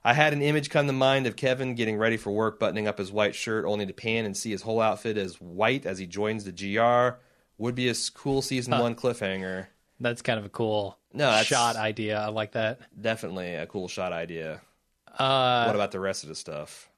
I 0.05 0.14
had 0.14 0.33
an 0.33 0.41
image 0.43 0.71
come 0.71 0.87
to 0.87 0.93
mind 0.93 1.27
of 1.27 1.37
Kevin 1.37 1.75
getting 1.75 1.97
ready 1.97 2.16
for 2.16 2.31
work, 2.31 2.59
buttoning 2.59 2.89
up 2.89 2.99
his 2.99 3.12
white 3.12 3.35
shirt, 3.35 3.64
only 3.66 3.85
to 3.87 3.93
pan 3.93 4.25
and 4.25 4.37
see 4.37 4.51
his 4.51 4.62
whole 4.62 4.81
outfit 4.81 5.16
as 5.18 5.41
white 5.41 5.85
as 5.87 5.99
he 5.99 6.07
joins 6.07 6.45
the 6.45 6.53
GR. 6.53 7.18
Would 7.59 7.75
be 7.75 7.91
a 7.91 7.95
cool 8.14 8.41
season 8.41 8.79
one 8.79 8.95
cliffhanger. 8.95 9.66
That's 10.01 10.23
kind 10.23 10.39
of 10.39 10.47
a 10.47 10.49
cool 10.49 10.97
No, 11.12 11.43
shot 11.43 11.77
idea. 11.77 12.18
I 12.18 12.29
like 12.29 12.53
that. 12.53 12.81
Definitely 12.99 13.55
a 13.55 13.66
cool 13.66 13.87
shot 13.89 14.12
idea. 14.14 14.62
Uh, 15.18 15.64
what 15.64 15.75
about 15.75 15.91
the 15.93 16.01
rest 16.01 16.23
of 16.23 16.31
the 16.31 16.35
stuff? 16.35 16.89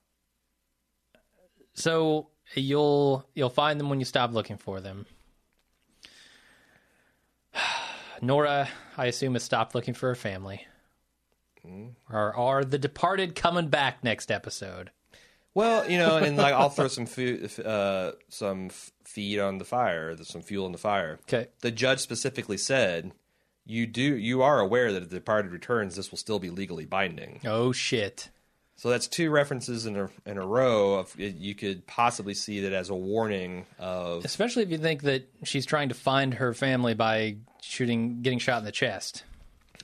so 1.75 2.29
you'll 2.55 3.27
you'll 3.35 3.49
find 3.51 3.81
them 3.81 3.89
when 3.89 3.99
you 3.99 4.05
stop 4.05 4.33
looking 4.33 4.57
for 4.57 4.81
them. 4.81 5.07
Nora, 8.23 8.69
I 8.97 9.07
assume, 9.07 9.35
has 9.35 9.43
stopped 9.43 9.75
looking 9.75 9.95
for 9.95 10.09
her 10.09 10.15
family. 10.15 10.67
Or 12.11 12.35
are 12.35 12.65
the 12.65 12.79
departed 12.79 13.35
coming 13.35 13.69
back 13.69 14.03
next 14.03 14.31
episode? 14.31 14.91
Well, 15.55 15.89
you 15.89 15.99
know, 15.99 16.17
and 16.17 16.37
like 16.37 16.55
I'll 16.55 16.71
throw 16.71 16.89
some 16.89 17.07
food, 17.07 17.51
uh, 17.61 18.13
some 18.29 18.67
f- 18.67 18.91
feed 19.05 19.39
on 19.39 19.59
the 19.59 19.65
fire, 19.65 20.17
some 20.23 20.43
fuel 20.43 20.65
on 20.65 20.73
the 20.73 20.79
fire. 20.79 21.19
Okay. 21.29 21.49
The 21.61 21.71
judge 21.71 22.01
specifically 22.01 22.57
said, 22.57 23.13
"You 23.67 23.87
do, 23.87 24.17
you 24.17 24.43
are 24.43 24.61
aware 24.61 24.93
that 24.93 25.03
if 25.03 25.11
the 25.11 25.17
departed 25.17 25.53
returns, 25.53 25.95
this 25.95 26.11
will 26.11 26.19
still 26.19 26.39
be 26.39 26.51
legally 26.51 26.87
binding." 26.87 27.41
Oh 27.45 27.71
shit. 27.71 28.31
So 28.83 28.91
that's 28.91 29.07
two 29.07 29.31
references 29.31 29.87
in 29.87 29.97
a 29.97 30.11
in 30.27 30.39
a 30.39 30.45
row. 30.45 30.95
Of 30.95 31.15
you 31.17 31.55
could 31.55 31.87
possibly 31.87 32.35
see 32.35 32.63
that 32.63 32.73
as 32.73 32.91
a 32.91 32.97
warning 32.97 33.65
of 33.79 34.25
Especially 34.25 34.65
if 34.65 34.71
you 34.71 34.79
think 34.79 35.03
that 35.03 35.29
she's 35.45 35.65
trying 35.65 35.91
to 35.91 35.95
find 35.95 36.35
her 36.35 36.53
family 36.53 36.93
by 36.93 37.37
shooting, 37.61 38.23
getting 38.23 38.41
shot 38.41 38.59
in 38.59 38.65
the 38.65 38.73
chest. 38.73 39.23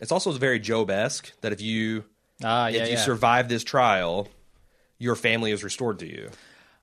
It's 0.01 0.11
also 0.11 0.33
very 0.33 0.59
Job 0.59 0.91
esque 0.91 1.31
that 1.43 1.53
if 1.53 1.61
you 1.61 2.07
Ah, 2.43 2.67
yeah, 2.67 2.83
if 2.83 2.89
you 2.89 2.95
yeah. 2.95 3.01
survive 3.01 3.49
this 3.49 3.63
trial, 3.63 4.27
your 4.99 5.15
family 5.15 5.53
is 5.53 5.63
restored 5.63 6.01
to 6.01 6.07
you, 6.09 6.31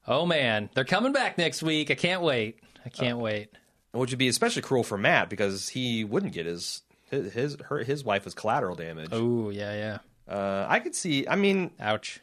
oh 0.07 0.25
man, 0.25 0.69
they're 0.73 0.85
coming 0.85 1.11
back 1.11 1.37
next 1.37 1.63
week. 1.63 1.91
I 1.91 1.95
can't 1.95 2.21
wait. 2.21 2.59
I 2.85 2.89
can't 2.89 3.17
wait. 3.19 3.49
which 3.91 4.11
would 4.11 4.19
be 4.19 4.29
especially 4.29 4.61
cruel 4.61 4.83
for 4.83 4.97
Matt 4.97 5.29
because 5.29 5.67
he 5.67 6.05
wouldn't 6.05 6.31
get 6.31 6.45
his 6.45 6.81
his 7.09 7.33
his, 7.33 7.57
her, 7.65 7.79
his 7.79 8.05
wife 8.05 8.23
was 8.23 8.33
collateral 8.33 8.77
damage. 8.77 9.09
Oh 9.11 9.49
yeah, 9.49 9.73
yeah. 9.73 9.97
Uh, 10.27 10.65
I 10.67 10.79
could 10.79 10.95
see. 10.95 11.27
I 11.27 11.35
mean, 11.35 11.71
Ouch. 11.79 12.19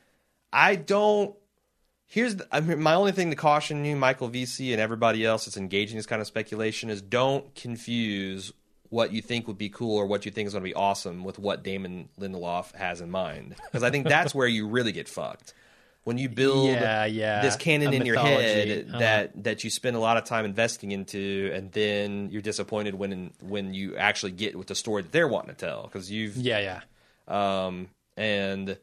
I 0.52 0.76
don't. 0.76 1.34
Here's 2.06 2.36
the, 2.36 2.46
I 2.52 2.60
mean, 2.60 2.82
my 2.82 2.94
only 2.94 3.12
thing 3.12 3.30
to 3.30 3.36
caution 3.36 3.84
you, 3.86 3.96
Michael 3.96 4.28
VC, 4.28 4.72
and 4.72 4.80
everybody 4.80 5.24
else 5.24 5.46
that's 5.46 5.56
engaging 5.56 5.96
this 5.96 6.04
kind 6.04 6.20
of 6.20 6.26
speculation 6.26 6.90
is 6.90 7.00
don't 7.00 7.54
confuse 7.54 8.52
what 8.90 9.12
you 9.14 9.22
think 9.22 9.46
would 9.46 9.56
be 9.56 9.70
cool 9.70 9.96
or 9.96 10.04
what 10.04 10.26
you 10.26 10.30
think 10.30 10.46
is 10.46 10.52
going 10.52 10.62
to 10.62 10.68
be 10.68 10.74
awesome 10.74 11.24
with 11.24 11.38
what 11.38 11.62
Damon 11.64 12.10
Lindelof 12.20 12.74
has 12.74 13.00
in 13.00 13.10
mind. 13.10 13.54
Because 13.64 13.82
I 13.82 13.88
think 13.90 14.06
that's 14.06 14.34
where 14.34 14.46
you 14.46 14.68
really 14.68 14.92
get 14.92 15.08
fucked. 15.08 15.54
When 16.04 16.18
you 16.18 16.28
build 16.28 16.66
Yeah, 16.68 17.06
yeah. 17.06 17.40
this 17.42 17.56
canon 17.56 17.94
A 17.94 17.96
in 17.96 18.04
your 18.04 18.18
head 18.18 18.88
Uh-huh. 18.88 18.98
that 18.98 19.44
that 19.44 19.64
you 19.64 19.70
spend 19.70 19.94
a 19.96 20.00
lot 20.00 20.16
of 20.18 20.24
time 20.24 20.44
investing 20.44 20.90
into, 20.90 21.50
and 21.54 21.70
then 21.72 22.28
you're 22.30 22.42
disappointed 22.42 22.94
when 22.96 23.32
when 23.40 23.72
you 23.72 23.96
actually 23.96 24.32
get 24.32 24.58
with 24.58 24.66
the 24.66 24.74
story 24.74 25.02
that 25.02 25.12
they're 25.12 25.28
wanting 25.28 25.54
to 25.54 25.56
tell 25.66 25.84
because 25.84 26.10
you've 26.10 26.36
Yeah, 26.36 26.58
yeah. 26.58 26.80
Um, 27.28 27.88
and 28.16 28.76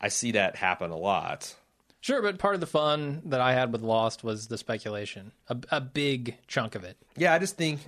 I 0.00 0.08
see 0.08 0.32
that 0.32 0.56
happen 0.56 0.90
a 0.90 0.96
lot. 0.96 1.54
Sure, 2.00 2.22
but 2.22 2.38
part 2.38 2.54
of 2.54 2.60
the 2.60 2.66
fun 2.66 3.22
that 3.26 3.40
I 3.40 3.52
had 3.52 3.72
with 3.72 3.82
Lost 3.82 4.22
was 4.22 4.46
the 4.46 4.58
speculation. 4.58 5.32
A, 5.48 5.56
a 5.72 5.80
big 5.80 6.36
chunk 6.46 6.74
of 6.74 6.84
it. 6.84 6.96
Yeah, 7.16 7.32
I 7.34 7.38
just 7.38 7.56
think 7.56 7.80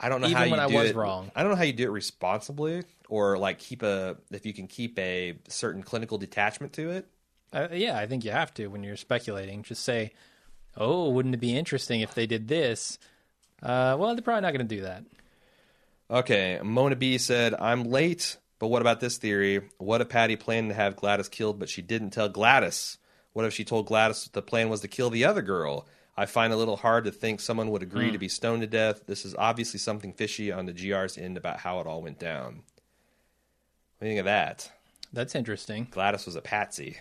I 0.00 0.08
don't 0.08 0.20
know 0.20 0.28
how 0.28 0.32
Even 0.40 0.44
you 0.44 0.50
when 0.52 0.60
I 0.60 0.68
do 0.68 0.74
was 0.74 0.90
it. 0.90 0.96
wrong. 0.96 1.30
I 1.36 1.42
don't 1.42 1.50
know 1.50 1.56
how 1.56 1.64
you 1.64 1.72
do 1.72 1.84
it 1.84 1.90
responsibly, 1.90 2.82
or 3.08 3.36
like 3.38 3.58
keep 3.58 3.82
a 3.82 4.16
if 4.30 4.46
you 4.46 4.52
can 4.54 4.66
keep 4.66 4.98
a 4.98 5.34
certain 5.48 5.82
clinical 5.82 6.18
detachment 6.18 6.72
to 6.74 6.90
it. 6.90 7.06
Uh, 7.52 7.68
yeah, 7.72 7.98
I 7.98 8.06
think 8.06 8.24
you 8.24 8.30
have 8.32 8.52
to 8.54 8.66
when 8.68 8.82
you're 8.82 8.96
speculating. 8.96 9.62
Just 9.62 9.82
say, 9.84 10.12
"Oh, 10.76 11.10
wouldn't 11.10 11.34
it 11.34 11.38
be 11.40 11.56
interesting 11.56 12.00
if 12.00 12.14
they 12.14 12.26
did 12.26 12.48
this?" 12.48 12.98
Uh, 13.62 13.96
well, 13.98 14.14
they're 14.14 14.22
probably 14.22 14.42
not 14.42 14.52
going 14.52 14.66
to 14.66 14.76
do 14.76 14.82
that. 14.82 15.04
Okay, 16.10 16.58
Mona 16.62 16.96
B 16.96 17.18
said, 17.18 17.54
"I'm 17.54 17.84
late, 17.84 18.36
but 18.64 18.68
what 18.68 18.80
about 18.80 19.00
this 19.00 19.18
theory? 19.18 19.60
What 19.76 20.00
if 20.00 20.08
Patty 20.08 20.36
planned 20.36 20.70
to 20.70 20.74
have 20.74 20.96
Gladys 20.96 21.28
killed, 21.28 21.58
but 21.58 21.68
she 21.68 21.82
didn't 21.82 22.10
tell 22.10 22.30
Gladys? 22.30 22.96
What 23.34 23.44
if 23.44 23.52
she 23.52 23.62
told 23.62 23.86
Gladys 23.86 24.30
the 24.32 24.40
plan 24.40 24.70
was 24.70 24.80
to 24.80 24.88
kill 24.88 25.10
the 25.10 25.26
other 25.26 25.42
girl?" 25.42 25.86
I 26.16 26.24
find 26.24 26.50
it 26.50 26.56
a 26.56 26.58
little 26.58 26.76
hard 26.78 27.04
to 27.04 27.10
think 27.10 27.40
someone 27.40 27.70
would 27.72 27.82
agree 27.82 28.06
Hmm. 28.06 28.12
to 28.12 28.18
be 28.18 28.28
stoned 28.28 28.62
to 28.62 28.66
death. 28.66 29.04
This 29.06 29.26
is 29.26 29.34
obviously 29.34 29.78
something 29.80 30.14
fishy 30.14 30.50
on 30.50 30.64
the 30.64 30.72
GR's 30.72 31.18
end 31.18 31.36
about 31.36 31.58
how 31.60 31.78
it 31.80 31.86
all 31.86 32.00
went 32.00 32.18
down. 32.18 32.62
What 33.98 34.00
do 34.00 34.06
you 34.06 34.10
think 34.12 34.20
of 34.20 34.24
that? 34.26 34.70
That's 35.12 35.34
interesting. 35.34 35.88
Gladys 35.90 36.24
was 36.24 36.36
a 36.36 36.40
patsy. 36.40 36.96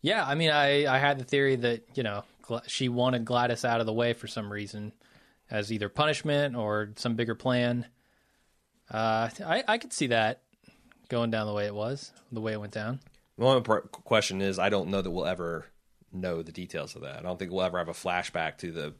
Yeah, 0.00 0.24
I 0.26 0.34
mean, 0.36 0.50
I 0.50 0.86
I 0.86 0.98
had 0.98 1.18
the 1.18 1.24
theory 1.24 1.56
that 1.56 1.82
you 1.94 2.02
know 2.02 2.24
she 2.66 2.88
wanted 2.88 3.24
Gladys 3.26 3.64
out 3.66 3.80
of 3.80 3.86
the 3.86 3.92
way 3.92 4.14
for 4.14 4.26
some 4.26 4.50
reason, 4.50 4.92
as 5.50 5.70
either 5.70 5.88
punishment 5.90 6.56
or 6.56 6.92
some 6.96 7.14
bigger 7.14 7.34
plan. 7.34 7.86
Uh, 8.90 9.30
I 9.44 9.64
I 9.68 9.78
could 9.78 9.92
see 9.92 10.06
that 10.08 10.42
going 11.12 11.30
down 11.30 11.46
the 11.46 11.52
way 11.52 11.66
it 11.66 11.74
was, 11.74 12.10
the 12.32 12.40
way 12.40 12.52
it 12.52 12.60
went 12.60 12.72
down. 12.72 12.98
The 13.38 13.44
only 13.44 13.62
question 13.90 14.40
is, 14.40 14.58
I 14.58 14.70
don't 14.70 14.88
know 14.88 15.02
that 15.02 15.10
we'll 15.10 15.26
ever 15.26 15.66
know 16.10 16.42
the 16.42 16.52
details 16.52 16.96
of 16.96 17.02
that. 17.02 17.18
I 17.18 17.22
don't 17.22 17.38
think 17.38 17.52
we'll 17.52 17.62
ever 17.62 17.78
have 17.78 17.88
a 17.88 17.92
flashback 17.92 18.58
to 18.58 18.72
the 18.72 18.94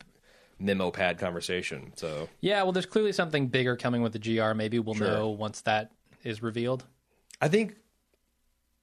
memo 0.58 0.90
pad 0.90 1.18
conversation. 1.18 1.92
So 1.96 2.28
Yeah, 2.40 2.62
well, 2.62 2.72
there's 2.72 2.86
clearly 2.86 3.12
something 3.12 3.48
bigger 3.48 3.76
coming 3.76 4.02
with 4.02 4.12
the 4.12 4.18
GR. 4.18 4.52
Maybe 4.54 4.78
we'll 4.78 4.94
Sure. 4.94 5.06
know 5.08 5.30
once 5.30 5.62
that 5.62 5.90
is 6.22 6.42
revealed. 6.42 6.84
I 7.40 7.48
think, 7.48 7.76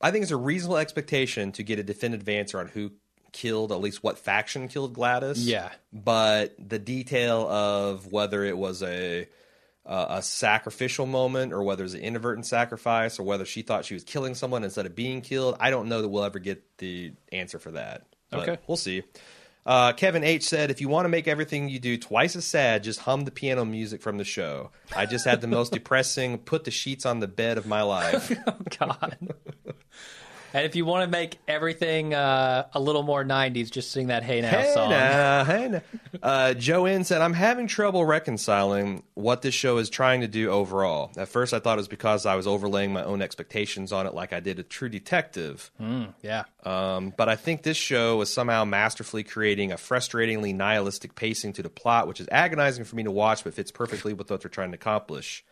I 0.01 0.09
think 0.11 0.23
it's 0.23 0.31
a 0.31 0.37
reasonable 0.37 0.77
expectation 0.77 1.51
to 1.53 1.63
get 1.63 1.77
a 1.79 1.83
definitive 1.83 2.27
answer 2.27 2.59
on 2.59 2.67
who 2.69 2.91
killed, 3.31 3.71
at 3.71 3.79
least 3.79 4.03
what 4.03 4.17
faction 4.17 4.67
killed 4.67 4.93
Gladys. 4.93 5.47
Yeah. 5.47 5.69
but 5.93 6.55
the 6.57 6.79
detail 6.79 7.47
of 7.47 8.11
whether 8.11 8.43
it 8.43 8.57
was 8.57 8.81
a 8.83 9.27
uh, 9.89 10.05
a 10.09 10.21
sacrificial 10.21 11.05
moment 11.05 11.51
or 11.51 11.63
whether 11.63 11.81
it 11.81 11.85
was 11.85 11.93
an 11.95 12.01
inadvertent 12.01 12.45
sacrifice 12.45 13.19
or 13.19 13.23
whether 13.23 13.43
she 13.43 13.61
thought 13.63 13.83
she 13.83 13.95
was 13.95 14.03
killing 14.05 14.35
someone 14.35 14.63
instead 14.63 14.85
of 14.85 14.95
being 14.95 15.19
killed. 15.21 15.57
I 15.59 15.69
don't 15.71 15.89
know 15.89 16.01
that 16.01 16.07
we'll 16.07 16.23
ever 16.23 16.39
get 16.39 16.63
the 16.77 17.11
answer 17.31 17.59
for 17.59 17.71
that. 17.71 18.05
But 18.29 18.47
Okay. 18.47 18.61
we'll 18.67 18.77
see. 18.77 19.01
Uh, 19.65 19.91
Kevin 19.93 20.23
H 20.23 20.43
said, 20.43 20.71
"If 20.71 20.79
you 20.81 20.87
want 20.89 21.05
to 21.05 21.09
make 21.09 21.27
everything 21.27 21.67
you 21.69 21.79
do 21.79 21.97
twice 21.97 22.35
as 22.35 22.45
sad, 22.45 22.83
just 22.83 23.01
hum 23.01 23.25
the 23.25 23.31
piano 23.31 23.65
music 23.65 24.01
from 24.01 24.17
the 24.17 24.23
show. 24.23 24.71
I 24.95 25.05
just 25.05 25.25
had 25.25 25.41
the 25.41 25.47
most 25.47 25.71
depressing 25.79 26.37
put 26.39 26.63
the 26.63 26.71
sheets 26.71 27.05
on 27.05 27.19
the 27.19 27.27
bed 27.27 27.57
of 27.57 27.65
my 27.67 27.81
life." 27.81 28.31
Oh 28.47 28.55
God. 28.79 29.17
And 30.53 30.65
if 30.65 30.75
you 30.75 30.83
want 30.85 31.03
to 31.03 31.09
make 31.09 31.37
everything 31.47 32.13
uh, 32.13 32.67
a 32.73 32.79
little 32.79 33.03
more 33.03 33.23
'90s, 33.23 33.69
just 33.71 33.91
sing 33.91 34.07
that 34.07 34.23
"Hey 34.23 34.41
Now" 34.41 34.49
Hey 34.49 34.71
song. 34.73 34.89
now, 34.89 35.43
hey 35.43 35.67
now. 35.67 35.81
Uh, 36.21 36.53
Joanne 36.53 37.03
said, 37.03 37.21
I'm 37.21 37.33
having 37.33 37.67
trouble 37.67 38.03
reconciling 38.05 39.03
what 39.13 39.41
this 39.41 39.53
show 39.53 39.77
is 39.77 39.89
trying 39.89 40.21
to 40.21 40.27
do 40.27 40.49
overall. 40.49 41.11
At 41.17 41.29
first, 41.29 41.53
I 41.53 41.59
thought 41.59 41.77
it 41.77 41.81
was 41.81 41.87
because 41.87 42.25
I 42.25 42.35
was 42.35 42.45
overlaying 42.45 42.91
my 42.93 43.03
own 43.03 43.21
expectations 43.21 43.91
on 43.93 44.05
it 44.05 44.13
like 44.13 44.33
I 44.33 44.39
did 44.39 44.59
a 44.59 44.63
True 44.63 44.89
Detective. 44.89 45.71
Yeah, 46.21 46.43
Um, 46.63 47.13
but 47.15 47.29
I 47.29 47.35
think 47.35 47.63
this 47.63 47.77
show 47.77 48.19
is 48.21 48.31
somehow 48.31 48.65
masterfully 48.65 49.23
creating 49.23 49.71
a 49.71 49.75
frustratingly 49.77 50.53
nihilistic 50.53 51.15
pacing 51.15 51.53
to 51.53 51.63
the 51.63 51.69
plot, 51.69 52.07
which 52.07 52.19
is 52.19 52.27
agonizing 52.31 52.83
for 52.83 52.95
me 52.95 53.03
to 53.03 53.11
watch, 53.11 53.43
but 53.43 53.53
fits 53.53 53.71
perfectly 53.71 54.13
with 54.13 54.29
what 54.29 54.41
they're 54.41 54.49
trying 54.49 54.71
to 54.71 54.75
accomplish. 54.75 55.43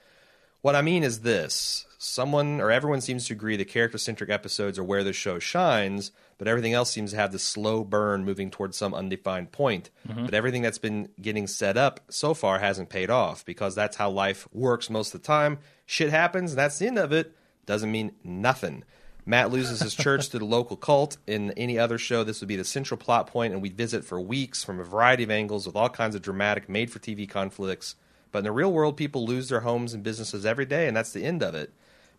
What 0.61 0.76
I 0.76 0.82
mean 0.82 1.03
is 1.03 1.22
this 1.22 1.86
someone 1.98 2.61
or 2.61 2.72
everyone 2.72 3.02
seems 3.02 3.26
to 3.28 3.34
agree 3.34 3.56
the 3.56 3.65
character 3.65 3.98
centric 3.98 4.30
episodes 4.30 4.78
are 4.78 4.84
where 4.84 5.03
the 5.03 5.14
show 5.14 5.40
shines, 5.40 6.11
but 6.38 6.48
everything 6.48 6.74
else 6.74 6.91
seems 6.91 7.11
to 7.11 7.18
have 7.18 7.32
this 7.32 7.44
slow 7.44 7.84
burn 7.84 8.24
moving 8.24 8.52
towards 8.52 8.78
some 8.78 8.94
undefined 8.94 9.52
point. 9.52 9.90
Mm-hmm. 10.07 10.26
But 10.26 10.34
everything 10.34 10.61
that's 10.61 10.78
been 10.78 11.10
getting 11.19 11.48
set 11.48 11.78
up 11.78 12.02
so 12.10 12.34
far 12.34 12.60
hasn't 12.60 12.90
paid 12.90 13.10
off 13.10 13.45
because 13.45 13.74
that's 13.74 13.98
how 13.98 14.10
life 14.10 14.48
works 14.53 14.90
most 14.90 15.14
of 15.14 15.22
the 15.22 15.28
time. 15.28 15.60
Shit 15.86 16.11
happens, 16.11 16.52
and 16.52 16.60
that's 16.60 16.78
the 16.78 16.88
end 16.88 16.99
of 16.99 17.11
it. 17.11 17.36
Doesn't 17.65 17.91
mean 17.91 18.14
nothing. 18.24 18.84
Matt 19.26 19.52
loses 19.52 19.82
his 19.82 19.94
church 19.94 20.30
to 20.30 20.40
the 20.40 20.45
local 20.45 20.78
cult. 20.78 21.18
In 21.28 21.52
any 21.52 21.78
other 21.78 21.98
show, 21.98 22.24
this 22.24 22.40
would 22.40 22.48
be 22.48 22.56
the 22.56 22.64
central 22.64 22.98
plot 22.98 23.28
point, 23.28 23.52
and 23.52 23.61
we'd 23.61 23.76
visit 23.76 24.06
for 24.06 24.22
weeks 24.22 24.64
from 24.64 24.80
a 24.80 24.86
variety 24.86 25.24
of 25.24 25.32
angles 25.32 25.68
with 25.68 25.76
all 25.76 25.90
kinds 25.90 26.15
of 26.15 26.22
dramatic, 26.22 26.69
made 26.69 26.90
for 26.90 26.99
TV 26.99 27.28
conflicts. 27.28 27.95
But 28.32 28.40
in 28.40 28.44
the 28.45 28.52
real 28.53 28.72
world, 28.72 28.95
people 28.95 29.26
lose 29.26 29.49
their 29.49 29.61
homes 29.61 29.94
and 29.94 30.02
businesses 30.02 30.45
every 30.45 30.65
day, 30.65 30.88
and 30.88 30.95
that's 30.95 31.11
the 31.11 31.26
end 31.26 31.44
of 31.44 31.56
it. 31.56 31.74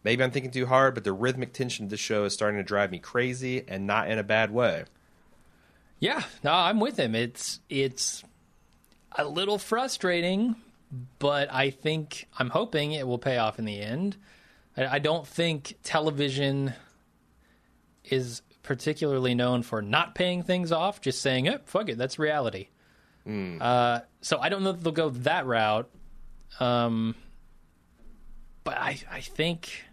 Maybe 0.09 0.25
I'm 0.25 0.31
thinking 0.31 0.51
too 0.51 0.65
hard, 0.65 0.95
but 0.95 1.05
the 1.05 1.13
rhythmic 1.13 1.53
tension 1.53 1.85
of 1.85 1.91
this 1.91 2.01
show 2.01 2.25
is 2.25 2.33
starting 2.33 2.57
to 2.57 2.65
drive 2.65 2.91
me 2.91 2.99
crazy, 2.99 3.63
and 3.69 3.87
not 3.87 4.11
in 4.11 4.19
a 4.19 4.23
bad 4.23 4.51
way. 4.51 4.85
yeah. 5.99 6.23
No, 6.43 6.51
I'm 6.51 6.81
with 6.81 6.99
him. 6.99 7.15
It's 7.15 7.61
it's 7.69 8.25
a 9.19 9.27
little 9.27 9.59
frustrating, 9.59 10.57
but 11.19 11.53
I 11.53 11.69
think 11.69 12.27
I'm 12.39 12.49
hoping 12.49 12.93
it 12.93 13.07
will 13.07 13.19
pay 13.19 13.37
off 13.37 13.59
in 13.59 13.67
the 13.67 13.83
end. 13.83 14.17
I, 14.79 14.87
I 14.87 14.99
don't 14.99 15.27
think 15.27 15.77
television 15.83 16.73
is 18.07 18.41
particularly 18.63 19.35
known 19.35 19.63
for 19.63 19.83
not 19.83 20.15
paying 20.15 20.43
things 20.43 20.73
off, 20.73 21.03
just 21.03 21.21
saying, 21.21 21.49
"Eh, 21.49 21.59
fuck 21.67 21.91
it, 21.91 21.99
that's 21.99 22.19
reality." 22.19 22.69
Uh, 23.61 24.01
so 24.23 24.39
I 24.39 24.49
don't 24.49 24.63
know 24.63 24.71
if 24.71 24.81
they'll 24.81 24.91
go 24.91 25.11
that 25.11 25.45
route. 25.45 25.91
Um, 26.61 27.15
but 28.65 28.79
I, 28.79 28.99
I 29.11 29.21
think 29.21 29.85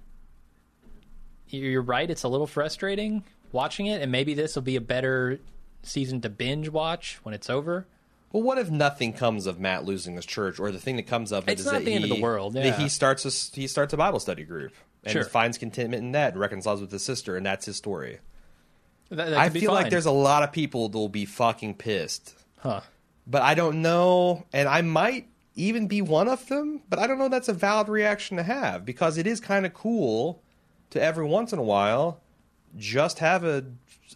you're 1.49 1.81
right. 1.81 2.09
It's 2.09 2.23
a 2.23 2.27
little 2.27 2.47
frustrating 2.47 3.23
watching 3.51 3.87
it, 3.87 4.01
and 4.01 4.11
maybe 4.11 4.33
this 4.33 4.55
will 4.55 4.61
be 4.63 4.75
a 4.75 4.81
better 4.81 5.39
season 5.83 6.21
to 6.21 6.29
binge 6.29 6.69
watch 6.69 7.19
when 7.23 7.33
it's 7.33 7.49
over. 7.49 7.87
Well, 8.31 8.43
what 8.43 8.57
if 8.57 8.69
nothing 8.69 9.13
comes 9.13 9.45
of 9.45 9.59
Matt 9.59 9.85
losing 9.85 10.15
his 10.15 10.25
church, 10.25 10.59
or 10.59 10.71
the 10.71 10.79
thing 10.79 10.97
that 10.97 11.07
comes 11.07 11.31
of 11.31 11.47
it 11.47 11.53
It's 11.53 11.61
is 11.61 11.67
not 11.67 11.75
that 11.75 11.85
the 11.85 11.93
end 11.93 12.03
of 12.03 12.09
the 12.09 12.21
world, 12.21 12.55
yeah. 12.55 12.75
he 12.75 12.89
starts 12.89 13.25
a 13.25 13.55
he 13.55 13.67
starts 13.67 13.93
a 13.93 13.97
Bible 13.97 14.19
study 14.19 14.43
group 14.43 14.73
and 15.03 15.13
Sure. 15.13 15.23
finds 15.23 15.57
contentment 15.57 16.03
in 16.03 16.11
that, 16.11 16.33
and 16.33 16.41
reconciles 16.41 16.81
with 16.81 16.91
his 16.91 17.03
sister, 17.03 17.37
and 17.37 17.45
that's 17.45 17.65
his 17.65 17.77
story. 17.77 18.19
That, 19.09 19.29
that 19.29 19.37
I 19.37 19.49
feel 19.49 19.71
like 19.71 19.89
there's 19.89 20.07
a 20.07 20.11
lot 20.11 20.43
of 20.43 20.51
people 20.51 20.89
that 20.89 20.97
will 20.97 21.09
be 21.09 21.25
fucking 21.25 21.75
pissed, 21.75 22.35
huh. 22.57 22.81
but 23.25 23.41
I 23.43 23.53
don't 23.53 23.81
know, 23.81 24.45
and 24.51 24.67
I 24.67 24.81
might 24.81 25.29
even 25.53 25.87
be 25.87 26.01
one 26.01 26.27
of 26.27 26.47
them, 26.47 26.81
but 26.89 26.99
I 26.99 27.07
don't 27.07 27.19
know 27.19 27.29
that's 27.29 27.47
a 27.47 27.53
valid 27.53 27.87
reaction 27.87 28.35
to 28.37 28.43
have 28.43 28.83
because 28.83 29.17
it 29.17 29.27
is 29.27 29.39
kind 29.39 29.65
of 29.65 29.73
cool 29.73 30.41
to 30.91 31.01
every 31.01 31.25
once 31.25 31.53
in 31.53 31.59
a 31.59 31.63
while 31.63 32.19
just 32.77 33.19
have 33.19 33.43
a, 33.43 33.63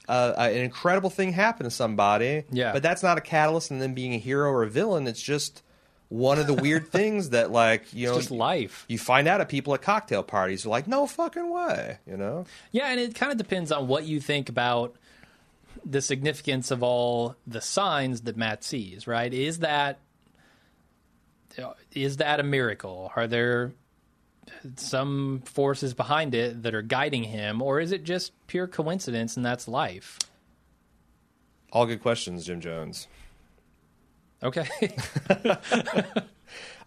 a, 0.08 0.34
a 0.38 0.44
an 0.52 0.58
incredible 0.64 1.10
thing 1.10 1.32
happen 1.34 1.64
to 1.64 1.72
somebody. 1.72 2.44
Yeah. 2.52 2.74
but 2.74 2.84
that's 2.84 3.04
not 3.04 3.18
a 3.18 3.22
catalyst 3.22 3.72
in 3.72 3.80
them 3.80 3.94
being 3.94 4.14
a 4.14 4.18
hero 4.18 4.50
or 4.52 4.64
a 4.64 4.70
villain. 4.70 5.08
It's 5.08 5.22
just 5.22 5.64
one 6.10 6.40
of 6.40 6.48
the 6.48 6.54
weird 6.56 6.88
things 6.92 7.30
that 7.30 7.52
like 7.52 7.94
you 7.94 8.08
know 8.08 8.14
It's 8.16 8.24
just 8.28 8.32
life. 8.32 8.84
you 8.90 8.98
find 8.98 9.28
out 9.28 9.42
at 9.42 9.48
people 9.50 9.74
at 9.76 9.82
cocktail 9.82 10.24
parties 10.24 10.66
are 10.66 10.70
like 10.70 10.88
no 10.88 11.06
fucking 11.06 11.52
way 11.52 12.00
you 12.08 12.18
know 12.18 12.46
Yeah, 12.72 12.88
and 12.90 13.00
it 13.00 13.14
kind 13.14 13.32
of 13.32 13.38
depends 13.38 13.72
on 13.72 13.88
what 13.88 14.06
you 14.06 14.20
think 14.20 14.50
about 14.50 14.96
the 15.86 16.02
significance 16.02 16.72
of 16.72 16.82
all 16.84 17.36
the 17.48 17.62
signs 17.62 18.22
that 18.22 18.36
Matt 18.36 18.64
sees. 18.64 19.06
Right? 19.08 19.32
Is 19.34 19.60
that 19.60 20.00
is 21.94 22.18
that 22.18 22.40
a 22.40 22.44
miracle? 22.44 23.12
Are 23.16 23.28
there 23.28 23.72
some 24.76 25.42
forces 25.46 25.94
behind 25.94 26.36
it 26.36 26.64
that 26.64 26.74
are 26.74 26.82
guiding 26.82 27.24
him, 27.24 27.62
or 27.62 27.80
is 27.80 27.92
it 27.92 28.04
just 28.04 28.32
pure 28.48 28.68
coincidence 28.68 29.36
and 29.38 29.46
that's 29.46 29.68
life? 29.68 30.18
all 31.72 31.86
good 31.86 32.02
questions 32.02 32.46
Jim 32.46 32.60
Jones. 32.62 33.08
Okay. 34.42 34.68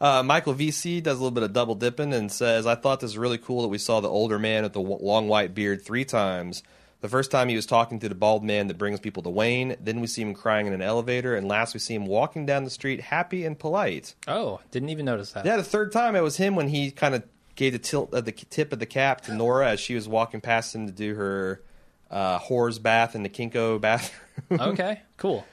Uh, 0.01 0.21
Michael 0.25 0.55
VC 0.55 1.01
does 1.01 1.17
a 1.17 1.23
little 1.23 1.31
bit 1.31 1.45
of 1.45 1.53
double 1.53 1.77
dipping 1.77 2.13
and 2.13 2.33
says, 2.33 2.67
I 2.67 2.75
thought 2.75 2.99
this 2.99 3.11
was 3.11 3.19
really 3.19 3.39
cool 3.39 3.63
that 3.63 3.69
we 3.69 3.79
saw 3.79 4.01
the 4.01 4.09
older 4.09 4.37
man 4.37 4.65
with 4.65 4.73
the 4.73 4.83
w- 4.83 4.99
long 5.01 5.29
white 5.29 5.55
beard 5.55 5.85
three 5.85 6.05
times. 6.05 6.65
The 7.03 7.09
first 7.09 7.31
time 7.31 7.49
he 7.49 7.55
was 7.55 7.67
talking 7.67 8.01
to 8.01 8.09
the 8.09 8.17
bald 8.17 8.43
man 8.43 8.67
that 8.67 8.79
brings 8.79 8.99
people 8.99 9.23
to 9.23 9.31
Wayne. 9.31 9.77
Then 9.81 10.01
we 10.01 10.09
see 10.09 10.23
him 10.23 10.35
crying 10.35 10.67
in 10.67 10.73
an 10.73 10.83
elevator. 10.83 11.37
And 11.37 11.47
last 11.47 11.73
we 11.73 11.79
see 11.79 11.95
him 11.95 12.07
walking 12.07 12.45
down 12.47 12.65
the 12.65 12.71
street 12.71 13.01
happy 13.01 13.45
and 13.45 13.57
polite. 13.57 14.17
oh, 14.27 14.59
didn't 14.73 14.89
even 14.89 15.05
notice 15.05 15.31
that. 15.33 15.47
Yeah, 15.47 15.57
the 15.57 15.63
third 15.63 15.93
time 15.93 16.17
it 16.17 16.21
was 16.23 16.37
him 16.37 16.57
when 16.57 16.67
he 16.67 16.91
kind 16.91 17.15
of 17.15 17.23
gave 17.55 17.73
the 17.73 17.79
tilt 17.79 18.13
of 18.15 18.25
the 18.25 18.33
tip 18.33 18.73
of 18.73 18.79
the 18.79 18.87
cap 18.87 19.21
to 19.23 19.35
Nora 19.35 19.71
as 19.71 19.81
she 19.81 19.95
was 19.95 20.09
walking 20.09 20.41
past 20.41 20.75
him 20.75 20.87
to 20.87 20.93
do 20.93 21.15
her 21.15 21.63
uh, 22.11 22.39
whore's 22.39 22.79
bath 22.79 23.15
in 23.15 23.23
the 23.23 23.29
Kinko 23.29 23.81
bathroom. 23.81 24.21
Okay, 24.61 25.01
cool. 25.19 25.45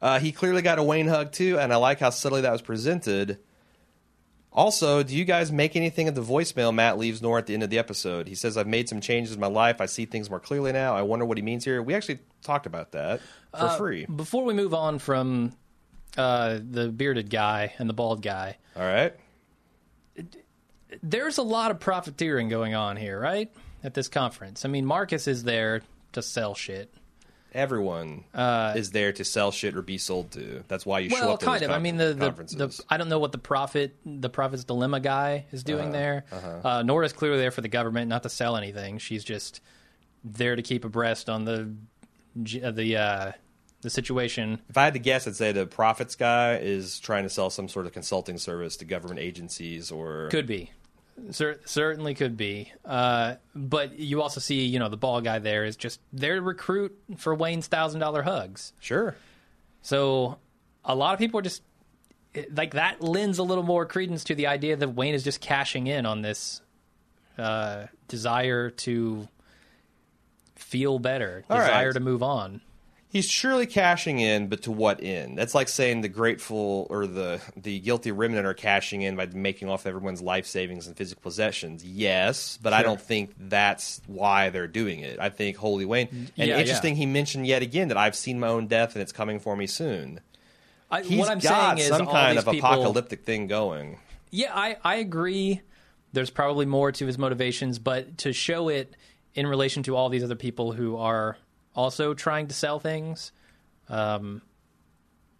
Uh, 0.00 0.18
he 0.18 0.32
clearly 0.32 0.62
got 0.62 0.78
a 0.78 0.82
Wayne 0.82 1.06
hug 1.06 1.32
too, 1.32 1.58
and 1.58 1.72
I 1.72 1.76
like 1.76 2.00
how 2.00 2.10
subtly 2.10 2.40
that 2.40 2.50
was 2.52 2.62
presented. 2.62 3.38
Also, 4.54 5.02
do 5.02 5.16
you 5.16 5.24
guys 5.24 5.50
make 5.52 5.76
anything 5.76 6.08
of 6.08 6.14
the 6.14 6.22
voicemail 6.22 6.74
Matt 6.74 6.98
leaves 6.98 7.22
Nora 7.22 7.38
at 7.40 7.46
the 7.46 7.54
end 7.54 7.62
of 7.62 7.70
the 7.70 7.78
episode? 7.78 8.28
He 8.28 8.34
says, 8.34 8.56
I've 8.58 8.66
made 8.66 8.88
some 8.88 9.00
changes 9.00 9.32
in 9.34 9.40
my 9.40 9.46
life. 9.46 9.80
I 9.80 9.86
see 9.86 10.04
things 10.04 10.28
more 10.28 10.40
clearly 10.40 10.72
now. 10.72 10.94
I 10.94 11.00
wonder 11.02 11.24
what 11.24 11.38
he 11.38 11.42
means 11.42 11.64
here. 11.64 11.82
We 11.82 11.94
actually 11.94 12.18
talked 12.42 12.66
about 12.66 12.92
that 12.92 13.20
for 13.52 13.64
Uh, 13.64 13.76
free. 13.76 14.04
Before 14.06 14.44
we 14.44 14.52
move 14.52 14.74
on 14.74 14.98
from 14.98 15.52
uh, 16.18 16.58
the 16.62 16.88
bearded 16.88 17.30
guy 17.30 17.72
and 17.78 17.88
the 17.88 17.94
bald 17.94 18.20
guy, 18.22 18.58
All 18.76 18.82
right. 18.82 19.14
There's 21.02 21.38
a 21.38 21.42
lot 21.42 21.70
of 21.70 21.80
profiteering 21.80 22.48
going 22.48 22.74
on 22.74 22.96
here, 22.96 23.18
right? 23.20 23.52
At 23.84 23.94
this 23.94 24.08
conference. 24.08 24.64
I 24.64 24.68
mean, 24.68 24.86
Marcus 24.86 25.26
is 25.26 25.42
there 25.44 25.82
to 26.12 26.22
sell 26.22 26.54
shit. 26.54 26.92
Everyone 27.54 28.24
is 28.34 28.92
there 28.92 29.12
to 29.12 29.24
sell 29.24 29.50
shit 29.50 29.76
or 29.76 29.82
be 29.82 29.98
sold 29.98 30.30
to. 30.32 30.64
That's 30.68 30.86
why 30.86 31.00
you 31.00 31.10
show 31.10 31.16
Uh, 31.16 31.20
Well, 31.20 31.32
up 31.34 31.40
kind 31.40 31.62
of. 31.62 31.70
I 31.70 31.78
mean, 31.78 31.96
the, 31.98 32.14
the, 32.14 32.30
the 32.56 32.84
I 32.88 32.96
don't 32.96 33.10
know 33.10 33.18
what 33.18 33.32
the 33.32 33.38
profit 33.38 33.94
the 34.06 34.30
prophet's 34.30 34.64
dilemma 34.64 35.00
guy 35.00 35.44
is 35.52 35.62
doing 35.62 35.88
Uh-huh, 35.88 35.92
there. 35.92 36.24
uh 36.64 36.82
Nora's 36.82 37.12
clearly 37.12 37.38
there 37.38 37.50
for 37.50 37.60
the 37.60 37.68
government, 37.68 38.08
not 38.08 38.22
to 38.22 38.30
sell 38.30 38.56
anything. 38.56 38.96
She's 38.98 39.22
just 39.22 39.60
there 40.24 40.56
to 40.56 40.62
keep 40.62 40.84
abreast 40.86 41.28
on 41.28 41.44
the 41.44 41.74
uh, 42.64 42.70
the 42.70 42.96
uh, 42.96 43.32
the 43.82 43.90
situation. 43.90 44.60
if 44.70 44.78
I 44.78 44.84
had 44.84 44.94
to 44.94 44.98
guess, 45.00 45.26
I'd 45.28 45.36
say 45.36 45.52
the 45.52 45.66
profits 45.66 46.14
guy 46.16 46.56
is 46.56 47.00
trying 47.00 47.24
to 47.24 47.28
sell 47.30 47.50
some 47.50 47.68
sort 47.68 47.84
of 47.84 47.92
consulting 47.92 48.38
service 48.38 48.76
to 48.78 48.86
government 48.86 49.20
agencies 49.20 49.90
or 49.90 50.28
Could 50.30 50.46
be. 50.46 50.70
Cer- 51.30 51.60
certainly 51.64 52.14
could 52.14 52.36
be. 52.36 52.72
Uh, 52.84 53.34
but 53.54 53.98
you 53.98 54.22
also 54.22 54.40
see, 54.40 54.64
you 54.64 54.78
know, 54.78 54.88
the 54.88 54.96
ball 54.96 55.20
guy 55.20 55.38
there 55.38 55.64
is 55.64 55.76
just 55.76 56.00
there 56.12 56.36
to 56.36 56.42
recruit 56.42 56.96
for 57.18 57.34
Wayne's 57.34 57.66
thousand 57.66 58.00
dollar 58.00 58.22
hugs. 58.22 58.72
sure. 58.80 59.14
So 59.82 60.38
a 60.84 60.94
lot 60.94 61.12
of 61.12 61.18
people 61.18 61.38
are 61.40 61.42
just 61.42 61.62
like 62.54 62.74
that 62.74 63.02
lends 63.02 63.38
a 63.38 63.42
little 63.42 63.64
more 63.64 63.84
credence 63.84 64.24
to 64.24 64.34
the 64.34 64.46
idea 64.46 64.74
that 64.76 64.88
Wayne 64.88 65.14
is 65.14 65.22
just 65.22 65.40
cashing 65.40 65.86
in 65.86 66.06
on 66.06 66.22
this 66.22 66.60
uh, 67.38 67.86
desire 68.08 68.70
to 68.70 69.28
feel 70.54 70.98
better, 70.98 71.44
All 71.50 71.58
desire 71.58 71.86
right. 71.86 71.94
to 71.94 72.00
move 72.00 72.22
on. 72.22 72.60
He's 73.12 73.28
surely 73.28 73.66
cashing 73.66 74.20
in, 74.20 74.46
but 74.46 74.62
to 74.62 74.72
what 74.72 75.02
end? 75.02 75.36
That's 75.36 75.54
like 75.54 75.68
saying 75.68 76.00
the 76.00 76.08
grateful 76.08 76.86
or 76.88 77.06
the 77.06 77.42
the 77.54 77.78
guilty 77.78 78.10
remnant 78.10 78.46
are 78.46 78.54
cashing 78.54 79.02
in 79.02 79.16
by 79.16 79.26
making 79.26 79.68
off 79.68 79.84
everyone's 79.84 80.22
life 80.22 80.46
savings 80.46 80.86
and 80.86 80.96
physical 80.96 81.20
possessions. 81.20 81.84
Yes, 81.84 82.58
but 82.62 82.72
I 82.72 82.82
don't 82.82 83.00
think 83.00 83.34
that's 83.38 84.00
why 84.06 84.48
they're 84.48 84.66
doing 84.66 85.00
it. 85.00 85.20
I 85.20 85.28
think 85.28 85.58
Holy 85.58 85.84
Wayne. 85.84 86.08
And 86.10 86.48
Yeah, 86.48 86.58
interesting, 86.58 86.96
he 86.96 87.04
mentioned 87.04 87.46
yet 87.46 87.60
again 87.60 87.88
that 87.88 87.98
I've 87.98 88.16
seen 88.16 88.40
my 88.40 88.48
own 88.48 88.66
death 88.66 88.94
and 88.94 89.02
it's 89.02 89.12
coming 89.12 89.40
for 89.40 89.56
me 89.56 89.66
soon. 89.66 90.20
I, 90.90 91.02
He's 91.02 91.18
what 91.18 91.28
I'm 91.28 91.38
got 91.38 91.76
saying 91.76 91.90
is 91.90 91.94
some 91.94 92.08
all 92.08 92.14
kind 92.14 92.38
of 92.38 92.46
people, 92.46 92.66
apocalyptic 92.66 93.24
thing 93.24 93.46
going. 93.46 93.98
Yeah, 94.30 94.52
I, 94.54 94.78
I 94.82 94.94
agree. 94.96 95.60
There's 96.14 96.30
probably 96.30 96.64
more 96.64 96.92
to 96.92 97.06
his 97.06 97.18
motivations, 97.18 97.78
but 97.78 98.16
to 98.18 98.32
show 98.32 98.70
it 98.70 98.96
in 99.34 99.46
relation 99.46 99.82
to 99.82 99.96
all 99.96 100.08
these 100.08 100.24
other 100.24 100.34
people 100.34 100.72
who 100.72 100.96
are 100.96 101.36
also 101.74 102.14
trying 102.14 102.48
to 102.48 102.54
sell 102.54 102.78
things, 102.80 103.32
um, 103.88 104.42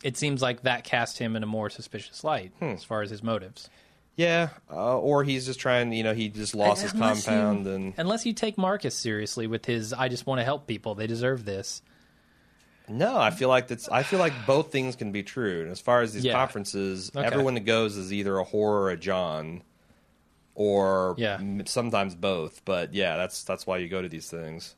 it 0.02 0.16
seems 0.16 0.42
like 0.42 0.62
that 0.62 0.84
cast 0.84 1.18
him 1.18 1.36
in 1.36 1.42
a 1.42 1.46
more 1.46 1.70
suspicious 1.70 2.24
light 2.24 2.52
Hmm. 2.58 2.64
as 2.70 2.84
far 2.84 3.02
as 3.02 3.10
his 3.10 3.22
motives. 3.22 3.68
Yeah, 4.16 4.50
uh, 4.70 4.98
or 4.98 5.24
he's 5.24 5.46
just 5.46 5.58
trying. 5.58 5.92
You 5.92 6.02
know, 6.04 6.12
he 6.12 6.28
just 6.28 6.54
lost 6.54 6.82
his 6.82 6.92
Unless 6.92 7.26
you- 7.26 7.32
compound, 7.32 7.66
and 7.66 7.94
Unless 7.96 8.26
you 8.26 8.34
take 8.34 8.58
Marcus 8.58 8.94
seriously 8.94 9.46
with 9.46 9.64
his 9.64 9.92
"I 9.94 10.08
just 10.08 10.26
want 10.26 10.38
to 10.40 10.44
help 10.44 10.66
people; 10.66 10.94
they 10.94 11.06
deserve 11.06 11.44
this." 11.46 11.80
no, 12.88 13.16
I 13.16 13.30
feel 13.30 13.48
like 13.48 13.68
that's. 13.68 13.88
I 13.88 14.02
feel 14.02 14.18
like 14.18 14.34
both 14.46 14.70
things 14.70 14.96
can 14.96 15.12
be 15.12 15.22
true. 15.22 15.62
And 15.62 15.70
as 15.70 15.80
far 15.80 16.02
as 16.02 16.12
these 16.12 16.24
Yeah. 16.26 16.34
conferences, 16.34 17.10
Okay. 17.16 17.24
everyone 17.26 17.54
that 17.54 17.60
goes 17.60 17.96
is 17.96 18.12
either 18.12 18.36
a 18.38 18.44
horror 18.44 18.82
or 18.82 18.90
a 18.90 18.96
John, 18.98 19.62
or 20.54 21.14
Yeah. 21.16 21.36
m- 21.36 21.64
sometimes 21.64 22.14
both. 22.14 22.62
But 22.66 22.92
yeah, 22.92 23.16
that's 23.16 23.44
that's 23.44 23.66
why 23.66 23.78
you 23.78 23.88
go 23.88 24.02
to 24.02 24.08
these 24.10 24.28
things. 24.28 24.74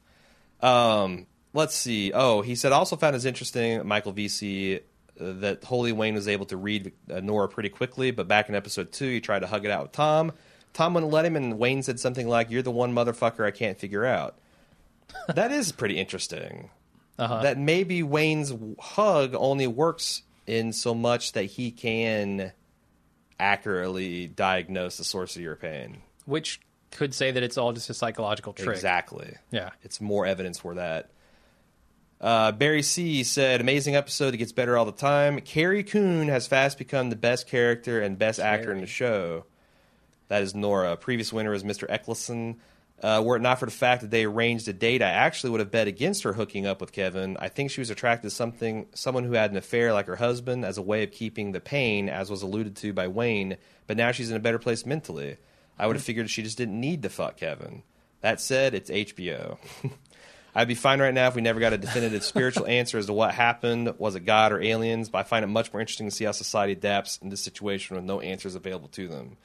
Um, 0.60 1.26
let's 1.54 1.74
see. 1.74 2.12
Oh, 2.12 2.42
he 2.42 2.54
said 2.54 2.72
also 2.72 2.96
found 2.96 3.16
as 3.16 3.24
interesting 3.24 3.86
Michael 3.86 4.12
VC 4.12 4.76
uh, 4.78 4.80
that 5.18 5.64
Holy 5.64 5.92
Wayne 5.92 6.14
was 6.14 6.28
able 6.28 6.46
to 6.46 6.56
read 6.56 6.92
uh, 7.10 7.20
Nora 7.20 7.48
pretty 7.48 7.70
quickly, 7.70 8.10
but 8.10 8.28
back 8.28 8.48
in 8.48 8.54
episode 8.54 8.92
two, 8.92 9.08
he 9.08 9.20
tried 9.20 9.40
to 9.40 9.46
hug 9.46 9.64
it 9.64 9.70
out 9.70 9.84
with 9.84 9.92
Tom. 9.92 10.32
Tom 10.74 10.94
wouldn't 10.94 11.12
let 11.12 11.24
him, 11.24 11.36
and 11.36 11.58
Wayne 11.58 11.82
said 11.82 12.00
something 12.00 12.28
like, 12.28 12.50
"You're 12.50 12.62
the 12.62 12.70
one 12.70 12.94
motherfucker 12.94 13.46
I 13.46 13.52
can't 13.52 13.78
figure 13.78 14.04
out." 14.04 14.36
that 15.34 15.52
is 15.52 15.72
pretty 15.72 15.98
interesting. 15.98 16.70
Uh-huh. 17.18 17.42
That 17.42 17.58
maybe 17.58 18.02
Wayne's 18.02 18.52
hug 18.80 19.34
only 19.36 19.68
works 19.68 20.22
in 20.46 20.72
so 20.72 20.94
much 20.94 21.32
that 21.32 21.44
he 21.44 21.70
can 21.70 22.52
accurately 23.38 24.26
diagnose 24.26 24.96
the 24.96 25.04
source 25.04 25.36
of 25.36 25.42
your 25.42 25.54
pain. 25.54 26.02
Which 26.26 26.60
could 26.90 27.14
say 27.14 27.30
that 27.30 27.42
it's 27.42 27.58
all 27.58 27.72
just 27.72 27.90
a 27.90 27.94
psychological 27.94 28.52
trick. 28.52 28.68
Exactly. 28.68 29.36
Yeah. 29.50 29.70
It's 29.82 30.00
more 30.00 30.26
evidence 30.26 30.58
for 30.58 30.74
that. 30.74 31.10
Uh, 32.24 32.50
Barry 32.52 32.80
C 32.80 33.22
said, 33.22 33.60
"Amazing 33.60 33.96
episode. 33.96 34.32
It 34.32 34.38
gets 34.38 34.50
better 34.50 34.78
all 34.78 34.86
the 34.86 34.92
time. 34.92 35.42
Carrie 35.42 35.84
Coon 35.84 36.28
has 36.28 36.46
fast 36.46 36.78
become 36.78 37.10
the 37.10 37.16
best 37.16 37.46
character 37.46 38.00
and 38.00 38.18
best 38.18 38.40
actor 38.40 38.72
in 38.72 38.80
the 38.80 38.86
show. 38.86 39.44
That 40.28 40.42
is 40.42 40.54
Nora. 40.54 40.96
Previous 40.96 41.34
winner 41.34 41.52
is 41.52 41.64
Mr. 41.64 41.84
Eccleston. 41.86 42.56
Uh, 43.02 43.22
were 43.22 43.36
it 43.36 43.42
not 43.42 43.58
for 43.58 43.66
the 43.66 43.70
fact 43.70 44.00
that 44.00 44.10
they 44.10 44.24
arranged 44.24 44.66
a 44.68 44.72
date, 44.72 45.02
I 45.02 45.10
actually 45.10 45.50
would 45.50 45.60
have 45.60 45.70
bet 45.70 45.86
against 45.86 46.22
her 46.22 46.32
hooking 46.32 46.64
up 46.64 46.80
with 46.80 46.92
Kevin. 46.92 47.36
I 47.40 47.48
think 47.50 47.70
she 47.70 47.82
was 47.82 47.90
attracted 47.90 48.30
to 48.30 48.34
something, 48.34 48.86
someone 48.94 49.24
who 49.24 49.34
had 49.34 49.50
an 49.50 49.58
affair 49.58 49.92
like 49.92 50.06
her 50.06 50.16
husband, 50.16 50.64
as 50.64 50.78
a 50.78 50.82
way 50.82 51.02
of 51.02 51.10
keeping 51.10 51.52
the 51.52 51.60
pain, 51.60 52.08
as 52.08 52.30
was 52.30 52.40
alluded 52.40 52.74
to 52.76 52.94
by 52.94 53.06
Wayne. 53.06 53.58
But 53.86 53.98
now 53.98 54.12
she's 54.12 54.30
in 54.30 54.36
a 54.38 54.40
better 54.40 54.58
place 54.58 54.86
mentally. 54.86 55.36
I 55.78 55.86
would 55.86 55.96
have 55.96 56.04
figured 56.04 56.30
she 56.30 56.42
just 56.42 56.56
didn't 56.56 56.80
need 56.80 57.02
to 57.02 57.10
fuck 57.10 57.36
Kevin. 57.36 57.82
That 58.22 58.40
said, 58.40 58.72
it's 58.72 58.88
HBO." 58.88 59.58
I'd 60.54 60.68
be 60.68 60.74
fine 60.76 61.00
right 61.00 61.12
now 61.12 61.26
if 61.28 61.34
we 61.34 61.42
never 61.42 61.58
got 61.58 61.72
a 61.72 61.78
definitive 61.78 62.22
spiritual 62.24 62.66
answer 62.66 62.96
as 62.98 63.06
to 63.06 63.12
what 63.12 63.34
happened. 63.34 63.92
Was 63.98 64.14
it 64.14 64.20
God 64.20 64.52
or 64.52 64.62
aliens? 64.62 65.08
But 65.08 65.18
I 65.18 65.22
find 65.24 65.44
it 65.44 65.48
much 65.48 65.72
more 65.72 65.80
interesting 65.80 66.06
to 66.08 66.14
see 66.14 66.24
how 66.24 66.32
society 66.32 66.72
adapts 66.72 67.18
in 67.18 67.28
this 67.28 67.42
situation 67.42 67.96
with 67.96 68.04
no 68.04 68.20
answers 68.20 68.54
available 68.54 68.88
to 68.90 69.08
them. 69.08 69.36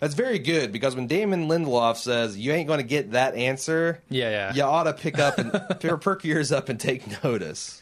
That's 0.00 0.14
very 0.14 0.38
good 0.38 0.70
because 0.72 0.94
when 0.96 1.06
Damon 1.06 1.46
Lindelof 1.48 1.96
says 1.96 2.38
you 2.38 2.52
ain't 2.52 2.66
going 2.68 2.80
to 2.80 2.86
get 2.86 3.12
that 3.12 3.34
answer, 3.34 4.02
Yeah, 4.10 4.30
yeah. 4.30 4.54
you 4.54 4.62
ought 4.62 4.84
to 4.84 4.92
pick 4.94 5.18
up 5.18 5.38
and 5.38 5.52
perk 6.00 6.24
your 6.24 6.36
ears 6.38 6.52
up 6.52 6.68
and 6.68 6.78
take 6.80 7.22
notice. 7.24 7.80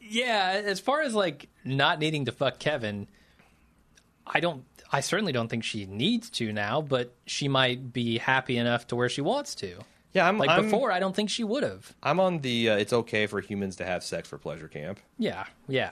Yeah, 0.00 0.62
as 0.64 0.78
far 0.80 1.02
as 1.02 1.14
like 1.14 1.48
not 1.64 1.98
needing 1.98 2.26
to 2.26 2.32
fuck 2.32 2.58
Kevin, 2.58 3.08
I 4.26 4.40
don't. 4.40 4.64
I 4.92 5.00
certainly 5.00 5.32
don't 5.32 5.48
think 5.48 5.64
she 5.64 5.84
needs 5.84 6.30
to 6.30 6.52
now, 6.52 6.80
but 6.80 7.12
she 7.26 7.48
might 7.48 7.92
be 7.92 8.18
happy 8.18 8.56
enough 8.56 8.86
to 8.88 8.96
where 8.96 9.08
she 9.08 9.20
wants 9.20 9.56
to. 9.56 9.78
Yeah, 10.16 10.26
I'm 10.28 10.38
Like 10.38 10.50
I'm, 10.50 10.64
before, 10.64 10.90
I 10.90 10.98
don't 10.98 11.14
think 11.14 11.30
she 11.30 11.44
would 11.44 11.62
have. 11.62 11.94
I'm 12.02 12.18
on 12.20 12.38
the 12.40 12.70
uh, 12.70 12.76
it's 12.76 12.92
okay 12.92 13.26
for 13.26 13.40
humans 13.40 13.76
to 13.76 13.84
have 13.84 14.02
sex 14.02 14.28
for 14.28 14.38
pleasure 14.38 14.66
camp. 14.68 14.98
Yeah, 15.18 15.44
yeah. 15.68 15.90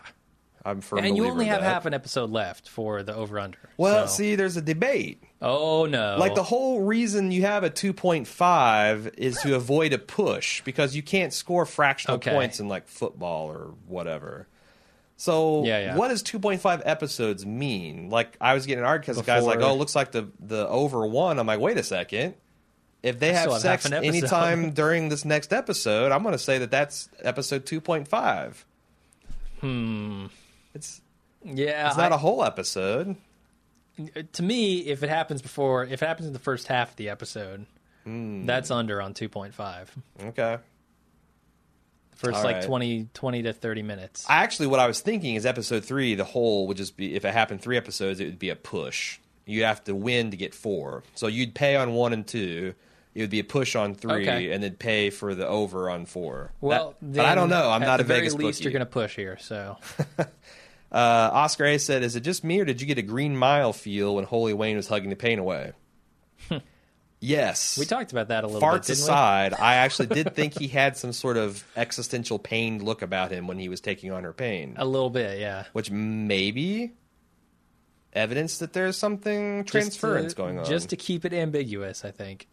I'm 0.67 0.81
firm 0.81 1.01
And 1.05 1.15
you 1.15 1.27
only 1.27 1.45
have 1.45 1.61
that. 1.61 1.71
half 1.71 1.85
an 1.85 1.93
episode 1.93 2.31
left 2.31 2.71
for 2.71 3.03
the 3.03 3.15
over 3.15 3.39
under. 3.39 3.59
Well, 3.77 4.09
see, 4.09 4.35
there's 4.35 4.57
a 4.57 4.63
debate. 4.63 5.23
oh 5.43 5.85
no, 5.85 6.17
Like 6.19 6.35
the 6.35 6.43
whole 6.43 6.81
reason 6.81 7.31
you 7.33 7.43
have 7.43 7.65
a 7.65 7.71
2.5 7.71 9.15
is 9.19 9.37
to 9.43 9.55
avoid 9.55 9.93
a 9.93 9.99
push 9.99 10.63
because 10.63 10.97
you 10.97 11.03
can't 11.03 11.33
score 11.33 11.67
fractional 11.67 12.17
Okay. 12.17 12.31
points 12.33 12.61
in 12.61 12.69
like 12.69 12.89
football 12.89 13.49
or 13.51 13.75
whatever. 13.87 14.49
So 15.17 15.65
Yeah, 15.65 15.79
yeah. 15.81 15.97
what 15.97 16.09
does 16.09 16.23
2.5 16.23 16.83
episodes 16.85 17.45
mean? 17.47 18.09
Like 18.11 18.37
I 18.41 18.55
was 18.55 18.67
getting 18.67 18.81
an 18.85 18.89
argument 18.89 19.07
because 19.07 19.17
the 19.19 19.23
guy's 19.27 19.45
like, 19.45 19.61
"Oh, 19.61 19.75
looks 19.77 19.95
like 19.95 20.13
the 20.13 20.29
the 20.41 20.67
over 20.69 21.07
one." 21.07 21.39
I'm 21.39 21.47
like, 21.47 21.61
"Wait 21.61 21.77
a 21.79 21.83
second. 21.83 22.35
If 23.05 23.21
they 23.21 23.31
I 23.31 23.35
have 23.35 23.53
sex 23.61 23.85
an 23.85 23.93
anytime 23.93 24.71
during 24.75 25.11
this 25.11 25.25
next 25.25 25.53
episode, 25.53 26.11
I'm 26.11 26.23
going 26.23 26.33
to 26.33 26.39
say 26.39 26.59
that 26.59 26.71
that's 26.71 27.09
episode 27.23 27.67
2.5." 27.67 28.65
Hmm. 29.61 30.27
It's 30.75 31.01
yeah, 31.45 31.89
it's 31.89 31.97
not 31.97 32.13
I- 32.13 32.17
a 32.17 32.19
whole 32.19 32.43
episode. 32.45 33.17
to 34.33 34.43
me, 34.43 34.79
if 34.81 35.03
it 35.03 35.09
happens 35.11 35.41
before, 35.43 35.85
if 35.85 36.03
it 36.03 36.07
happens 36.07 36.27
in 36.27 36.33
the 36.33 36.39
first 36.39 36.67
half 36.67 36.91
of 36.91 36.97
the 36.97 37.09
episode, 37.11 37.67
Hmm. 38.05 38.47
that's 38.47 38.71
under 38.71 39.01
on 39.01 39.15
two 39.15 39.29
point 39.29 39.55
five. 39.55 39.95
Okay. 40.21 40.59
First 42.17 42.37
All 42.39 42.45
like 42.45 42.57
right. 42.57 42.65
twenty, 42.65 43.09
twenty 43.13 43.43
20, 43.43 43.43
to 43.43 43.53
thirty 43.53 43.83
minutes. 43.83 44.25
I 44.29 44.43
actually, 44.45 44.69
what 44.69 44.81
I 44.81 44.87
was 44.87 45.01
thinking 45.01 45.35
is 45.35 45.45
episode 45.45 45.85
three, 45.85 46.15
the 46.15 46.25
whole 46.25 46.67
would 46.69 46.77
just 46.77 46.97
be 46.97 47.15
if 47.15 47.25
it 47.25 47.33
happened 47.35 47.61
three 47.61 47.77
episodes, 47.77 48.21
it 48.21 48.25
would 48.27 48.39
be 48.39 48.51
a 48.51 48.57
push. 48.57 49.19
You'd 49.47 49.65
have 49.65 49.85
to 49.85 49.95
win 49.95 50.31
to 50.31 50.37
get 50.37 50.55
four, 50.55 51.03
so 51.15 51.27
you'd 51.27 51.55
pay 51.55 51.77
on 51.77 51.93
one 51.93 52.13
and 52.13 52.27
two. 52.27 52.75
It 53.15 53.21
would 53.21 53.31
be 53.31 53.39
a 53.39 53.45
push 53.45 53.77
on 53.77 53.95
three, 53.95 54.29
Okay. 54.29 54.51
and 54.51 54.63
then 54.63 54.73
pay 54.75 55.11
for 55.11 55.35
the 55.37 55.47
over 55.47 55.89
on 55.89 56.05
four. 56.05 56.53
well, 56.61 56.97
That- 57.01 57.17
but 57.17 57.25
I 57.27 57.35
don't 57.37 57.49
know. 57.49 57.71
I'm 57.71 57.83
at 57.83 57.87
not 57.87 57.97
the 57.99 58.05
a 58.05 58.07
very 58.07 58.21
Vegas 58.21 58.35
least. 58.35 58.59
bookie. 58.59 58.65
You're 58.65 58.73
going 58.73 58.81
to 58.81 58.87
push 58.87 59.15
here, 59.17 59.39
so 59.41 59.77
Uh, 60.93 61.31
Oscar 61.33 61.65
A 61.65 61.79
said, 61.79 62.05
"Is 62.05 62.15
it 62.15 62.21
just 62.21 62.45
me, 62.45 62.61
or 62.61 62.65
did 62.65 62.81
you 62.81 62.87
get 62.87 62.99
a 62.99 63.03
Green 63.03 63.37
Mile 63.37 63.73
feel 63.73 64.15
when 64.15 64.25
Holy 64.25 64.53
Wayne 64.55 64.77
was 64.77 64.87
hugging 64.87 65.11
the 65.11 65.17
pain 65.17 65.41
away?" 65.41 65.73
yes, 67.21 67.79
we 67.79 67.85
talked 67.85 68.13
about 68.13 68.29
that 68.29 68.45
a 68.45 68.47
little 68.47 68.61
Farts 68.61 68.73
bit, 68.75 68.87
didn't 68.89 69.03
aside, 69.03 69.55
I 69.59 69.77
actually 69.77 70.07
did 70.09 70.35
think 70.37 70.59
he 70.59 70.69
had 70.69 70.97
some 70.97 71.13
sort 71.13 71.37
of 71.37 71.65
existential 71.77 72.39
pain 72.39 72.85
look 72.85 73.03
about 73.03 73.31
him 73.31 73.47
when 73.47 73.59
he 73.59 73.69
was 73.69 73.81
taking 73.81 74.13
on 74.13 74.25
her 74.25 74.33
pain. 74.33 74.75
A 74.77 74.85
little 74.85 75.11
bit, 75.11 75.41
yeah. 75.41 75.65
which 75.73 75.91
maybe 75.91 76.93
evidence 78.13 78.59
that 78.59 78.73
there's 78.73 78.97
something 78.97 79.65
transference 79.65 80.33
to, 80.35 80.37
going 80.37 80.59
on. 80.59 80.65
just 80.65 80.91
to 80.91 80.97
keep 80.97 81.25
it 81.25 81.33
ambiguous. 81.33 82.05
I 82.05 82.11
think. 82.11 82.47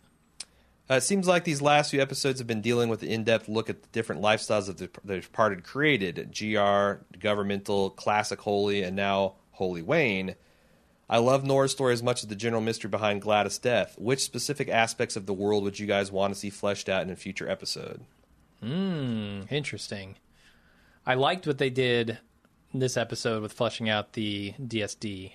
Uh, 0.92 0.96
it 0.96 1.04
seems 1.04 1.26
like 1.26 1.46
these 1.46 1.62
last 1.62 1.92
few 1.92 2.02
episodes 2.02 2.40
have 2.40 2.48
been 2.48 2.62
dealing 2.62 2.90
with 2.90 3.00
the 3.00 3.10
in-depth 3.10 3.48
look 3.48 3.70
at 3.70 3.82
the 3.82 3.88
different 3.94 4.22
lifestyles 4.22 4.68
that 4.68 4.78
the, 4.78 4.90
the 5.06 5.22
departed 5.22 5.64
created: 5.64 6.36
gr, 6.38 7.04
governmental, 7.18 7.92
classic 7.92 8.42
holy, 8.42 8.84
and 8.84 8.96
now 8.96 9.36
holy 9.52 9.82
Wayne. 9.82 10.36
I 11.10 11.18
love 11.18 11.44
Nora's 11.44 11.72
story 11.72 11.94
as 11.94 12.04
much 12.04 12.24
as 12.24 12.30
the 12.30 12.36
general 12.36 12.62
mystery 12.62 12.90
behind 12.90 13.22
Gladys' 13.22 13.58
death. 13.58 13.96
Which 13.98 14.22
specific 14.22 14.70
aspects 14.70 15.16
of 15.16 15.26
the 15.26 15.34
world 15.34 15.64
would 15.64 15.78
you 15.80 15.88
guys 15.88 16.12
want 16.12 16.34
to 16.34 16.40
see 16.40 16.50
fleshed 16.50 16.88
out 16.88 17.04
in 17.04 17.10
a 17.10 17.16
future 17.16 17.50
episode? 17.50 18.02
Hmm, 18.62 19.42
interesting. 19.50 20.16
I 21.06 21.16
liked 21.16 21.48
what 21.48 21.58
they 21.58 21.70
did 21.70 22.20
this 22.74 22.96
episode 22.96 23.42
with 23.42 23.54
fleshing 23.54 23.90
out 23.90 24.14
the 24.14 24.54
DSD. 24.62 25.34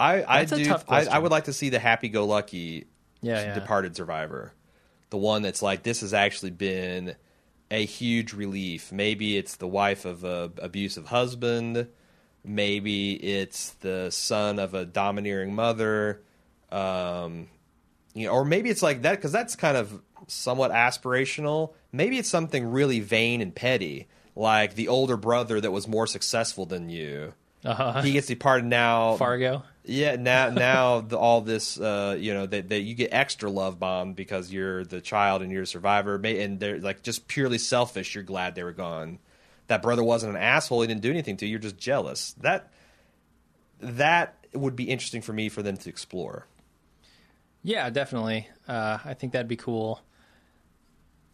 I, 0.00 0.24
I 0.40 0.44
That's 0.44 0.62
do. 0.62 0.74
I, 0.88 1.04
I 1.04 1.18
would 1.18 1.30
like 1.30 1.44
to 1.44 1.52
see 1.52 1.68
the 1.68 1.78
happy-go-lucky 1.78 2.86
Yeah, 3.20 3.40
yeah. 3.42 3.54
departed 3.54 3.94
survivor, 3.94 4.52
the 5.10 5.18
one 5.18 5.42
that's 5.42 5.62
like 5.62 5.82
this 5.82 6.00
has 6.00 6.14
actually 6.14 6.52
been 6.52 7.16
a 7.70 7.84
huge 7.84 8.32
relief. 8.32 8.90
Maybe 8.90 9.36
it's 9.36 9.56
the 9.56 9.68
wife 9.68 10.04
of 10.04 10.24
a 10.24 10.50
abusive 10.58 11.06
husband. 11.06 11.86
Maybe 12.42 13.12
it's 13.12 13.70
the 13.80 14.10
son 14.10 14.58
of 14.58 14.72
a 14.74 14.86
domineering 14.86 15.54
mother. 15.54 16.22
Um, 16.72 17.48
you 18.14 18.26
know, 18.26 18.32
or 18.32 18.44
maybe 18.44 18.70
it's 18.70 18.82
like 18.82 19.02
that 19.02 19.16
because 19.16 19.32
that's 19.32 19.54
kind 19.54 19.76
of 19.76 20.00
somewhat 20.26 20.72
aspirational. 20.72 21.74
Maybe 21.92 22.18
it's 22.18 22.28
something 22.28 22.70
really 22.70 23.00
vain 23.00 23.40
and 23.40 23.54
petty, 23.54 24.08
like 24.34 24.74
the 24.74 24.88
older 24.88 25.16
brother 25.16 25.60
that 25.60 25.70
was 25.70 25.86
more 25.86 26.06
successful 26.06 26.64
than 26.64 26.88
you. 26.88 27.34
Uh-huh. 27.64 28.00
He 28.02 28.12
gets 28.12 28.28
departed 28.28 28.64
now. 28.64 29.16
Fargo. 29.16 29.62
Yeah, 29.90 30.14
now 30.14 30.50
now 30.50 31.00
the, 31.00 31.18
all 31.18 31.40
this, 31.40 31.78
uh, 31.78 32.16
you 32.18 32.32
know, 32.32 32.46
that 32.46 32.68
that 32.68 32.82
you 32.82 32.94
get 32.94 33.12
extra 33.12 33.50
love 33.50 33.80
bombed 33.80 34.14
because 34.14 34.52
you're 34.52 34.84
the 34.84 35.00
child 35.00 35.42
and 35.42 35.50
you're 35.50 35.64
a 35.64 35.66
survivor, 35.66 36.14
and 36.14 36.60
they're 36.60 36.78
like 36.78 37.02
just 37.02 37.26
purely 37.26 37.58
selfish. 37.58 38.14
You're 38.14 38.22
glad 38.22 38.54
they 38.54 38.62
were 38.62 38.72
gone. 38.72 39.18
That 39.66 39.82
brother 39.82 40.04
wasn't 40.04 40.36
an 40.36 40.40
asshole. 40.40 40.82
He 40.82 40.86
didn't 40.86 41.02
do 41.02 41.10
anything 41.10 41.36
to 41.38 41.44
you. 41.44 41.52
You're 41.52 41.58
just 41.58 41.76
jealous. 41.76 42.34
That 42.34 42.72
that 43.80 44.46
would 44.54 44.76
be 44.76 44.84
interesting 44.84 45.22
for 45.22 45.32
me 45.32 45.48
for 45.48 45.60
them 45.60 45.76
to 45.78 45.88
explore. 45.88 46.46
Yeah, 47.64 47.90
definitely. 47.90 48.48
Uh, 48.68 48.98
I 49.04 49.14
think 49.14 49.32
that'd 49.32 49.48
be 49.48 49.56
cool. 49.56 50.00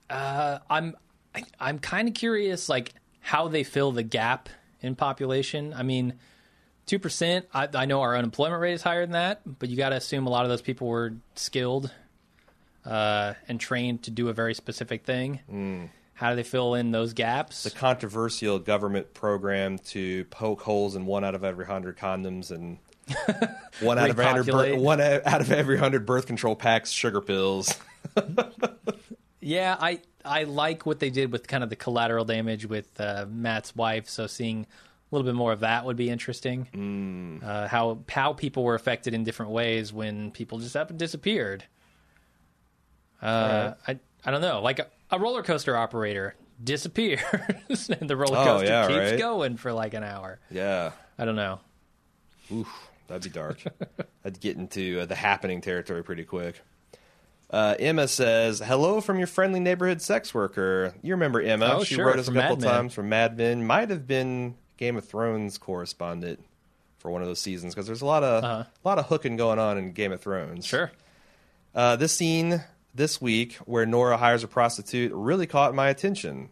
Uh, 0.09 0.61
I'm 0.71 0.97
I, 1.35 1.43
I'm 1.61 1.79
kind 1.79 2.09
of 2.09 2.15
curious, 2.15 2.71
like 2.71 2.95
how 3.21 3.49
they 3.49 3.65
fill 3.65 3.93
the 3.93 4.03
gap 4.03 4.49
in 4.81 4.95
population. 4.95 5.75
I 5.75 5.83
mean, 5.83 6.15
two 6.87 6.99
percent. 6.99 7.47
I, 7.53 7.69
I 7.75 7.85
know 7.87 8.01
our 8.03 8.17
unemployment 8.17 8.61
rate 8.61 8.75
is 8.75 8.83
higher 8.83 9.03
than 9.03 9.13
that, 9.13 9.41
but 9.59 9.69
you 9.69 9.77
got 9.77 9.91
to 9.91 9.97
assume 9.97 10.27
a 10.27 10.31
lot 10.31 10.45
of 10.45 10.49
those 10.51 10.63
people 10.63 10.87
were 10.89 11.15
skilled 11.35 11.91
uh, 12.85 13.35
and 13.49 13.61
trained 13.61 14.05
to 14.05 14.11
do 14.11 14.29
a 14.29 14.33
very 14.33 14.55
specific 14.55 15.05
thing. 15.05 15.91
how 16.15 16.31
do 16.31 16.37
they 16.37 16.43
fill 16.43 16.75
in 16.75 16.93
those 16.93 17.13
gaps? 17.13 17.65
The 17.65 17.71
controversial 17.71 18.59
government 18.59 19.13
program 19.15 19.79
to 19.91 20.25
poke 20.27 20.63
holes 20.63 20.97
in 20.97 21.05
one 21.07 21.25
out 21.25 21.35
of 21.35 21.45
every 21.45 21.67
hundred 21.67 21.99
condoms 21.99 22.51
and 22.51 22.79
one 23.81 23.99
out 23.99 24.11
of 24.11 24.19
every 24.19 24.79
one 24.79 25.01
out 25.01 25.41
of 25.41 25.53
every 25.53 25.79
hundred 25.79 26.07
birth 26.07 26.27
control 26.27 26.57
packs, 26.57 26.91
sugar 26.91 27.21
pills. 27.21 27.75
Yeah, 29.41 29.77
I 29.79 30.01
I 30.25 30.43
like 30.43 30.87
what 30.87 30.99
they 30.99 31.09
did 31.11 31.31
with 31.31 31.47
kind 31.47 31.63
of 31.63 31.71
the 31.71 31.77
collateral 31.77 32.25
damage 32.25 32.67
with 32.67 32.89
uh, 33.01 33.27
Matt's 33.31 33.77
wife. 33.77 34.09
So 34.09 34.27
seeing 34.27 34.67
a 35.11 35.15
little 35.15 35.25
bit 35.25 35.35
more 35.37 35.53
of 35.53 35.61
that 35.61 35.85
would 35.85 35.97
be 35.97 36.11
interesting. 36.11 36.67
Mm. 36.75 37.45
Uh, 37.47 37.69
how 37.69 37.99
how 38.09 38.33
people 38.33 38.65
were 38.65 38.75
affected 38.75 39.15
in 39.15 39.25
different 39.25 39.53
ways 39.53 39.93
when 39.93 40.31
people 40.31 40.59
just 40.59 40.77
up 40.77 40.91
and 40.91 40.99
disappeared. 40.99 41.65
Uh, 43.23 43.75
I 43.87 43.99
I 44.25 44.31
don't 44.31 44.41
know, 44.43 44.61
like 44.61 44.79
a, 44.79 44.87
a 45.11 45.19
roller 45.19 45.43
coaster 45.43 45.77
operator 45.77 46.35
disappears 46.65 47.21
and 48.01 48.11
the 48.11 48.17
roller 48.17 48.39
Oh, 48.39 48.45
coaster 48.45 48.67
yeah, 48.67 48.87
keeps 48.89 49.11
right. 49.13 49.19
going 49.19 49.57
for 49.57 49.73
like 49.73 49.95
an 49.95 50.03
hour. 50.05 50.39
Yeah. 50.51 50.93
I 51.19 51.25
don't 51.25 51.37
know. 51.37 51.61
Oof, 52.53 52.69
that'd 53.09 53.23
be 53.23 53.31
dark. 53.31 53.63
I'd 54.25 54.41
get 54.41 54.57
into 54.57 55.01
uh, 55.01 55.07
the 55.07 55.15
happening 55.15 55.61
territory 55.61 56.03
pretty 56.05 56.25
quick. 56.25 56.61
Uh, 57.49 57.75
Emma 57.79 58.09
says, 58.09 58.59
"Hello 58.59 59.01
from 59.01 59.19
your 59.19 59.29
friendly 59.29 59.61
neighborhood 59.61 60.03
sex 60.03 60.35
worker." 60.35 60.95
You 61.01 61.15
remember 61.15 61.41
Emma? 61.41 61.77
Oh, 61.79 61.85
she 61.85 61.95
sure, 61.95 62.07
wrote 62.07 62.19
us 62.19 62.27
a 62.29 62.33
couple 62.33 62.57
Mad 62.57 62.61
Men. 62.61 62.71
times 62.71 62.95
from 62.95 63.09
Mad 63.09 63.37
Men. 63.37 63.65
Might 63.65 63.89
have 63.91 64.07
been 64.07 64.57
Game 64.77 64.97
of 64.97 65.05
Thrones 65.05 65.59
correspondent 65.59 66.43
for 66.99 67.11
one 67.11 67.23
of 67.23 67.29
those 67.29 67.41
seasons 67.41 67.75
because 67.75 67.87
there's 67.87 68.03
a 68.03 68.07
lot 68.07 68.23
of 68.25 68.45
Uh-huh. 68.45 68.65
a 68.85 68.89
lot 68.89 68.99
of 68.99 69.07
hooking 69.07 69.37
going 69.37 69.59
on 69.59 69.79
in 69.79 69.93
Game 69.93 70.13
of 70.13 70.21
Thrones. 70.21 70.67
Sure. 70.67 70.91
Uh, 71.75 71.97
this 71.97 72.13
scene 72.13 72.65
this 72.95 73.21
week 73.21 73.55
where 73.67 73.85
Nora 73.87 74.17
hires 74.17 74.43
a 74.43 74.49
prostitute 74.49 75.13
really 75.15 75.47
caught 75.47 75.75
my 75.75 75.89
attention. 75.89 76.49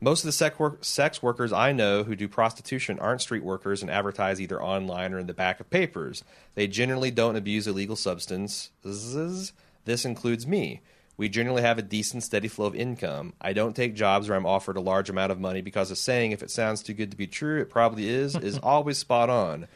Most 0.00 0.20
of 0.22 0.26
the 0.26 0.32
sex, 0.32 0.56
work- 0.60 0.84
sex 0.84 1.20
workers 1.24 1.52
I 1.52 1.72
know 1.72 2.04
who 2.04 2.14
do 2.14 2.28
prostitution 2.28 3.00
aren't 3.00 3.20
street 3.20 3.42
workers 3.42 3.82
and 3.82 3.90
advertise 3.90 4.40
either 4.40 4.62
online 4.62 5.12
or 5.12 5.18
in 5.18 5.26
the 5.26 5.34
back 5.34 5.58
of 5.58 5.68
papers. 5.70 6.22
They 6.54 6.68
generally 6.68 7.10
don't 7.10 7.34
abuse 7.34 7.66
illegal 7.66 7.96
substances. 7.96 9.52
This 9.84 10.04
includes 10.04 10.46
me. 10.46 10.82
We 11.18 11.28
generally 11.28 11.62
have 11.62 11.78
a 11.78 11.82
decent, 11.82 12.22
steady 12.22 12.46
flow 12.46 12.66
of 12.66 12.76
income. 12.76 13.34
I 13.40 13.52
don't 13.52 13.74
take 13.74 13.96
jobs 13.96 14.28
where 14.28 14.38
I'm 14.38 14.46
offered 14.46 14.76
a 14.76 14.80
large 14.80 15.10
amount 15.10 15.32
of 15.32 15.40
money 15.40 15.60
because 15.60 15.88
the 15.88 15.96
saying, 15.96 16.30
if 16.30 16.44
it 16.44 16.50
sounds 16.50 16.80
too 16.80 16.94
good 16.94 17.10
to 17.10 17.16
be 17.16 17.26
true, 17.26 17.60
it 17.60 17.68
probably 17.68 18.08
is, 18.08 18.36
is 18.36 18.58
always 18.62 18.98
spot 18.98 19.28
on. 19.28 19.66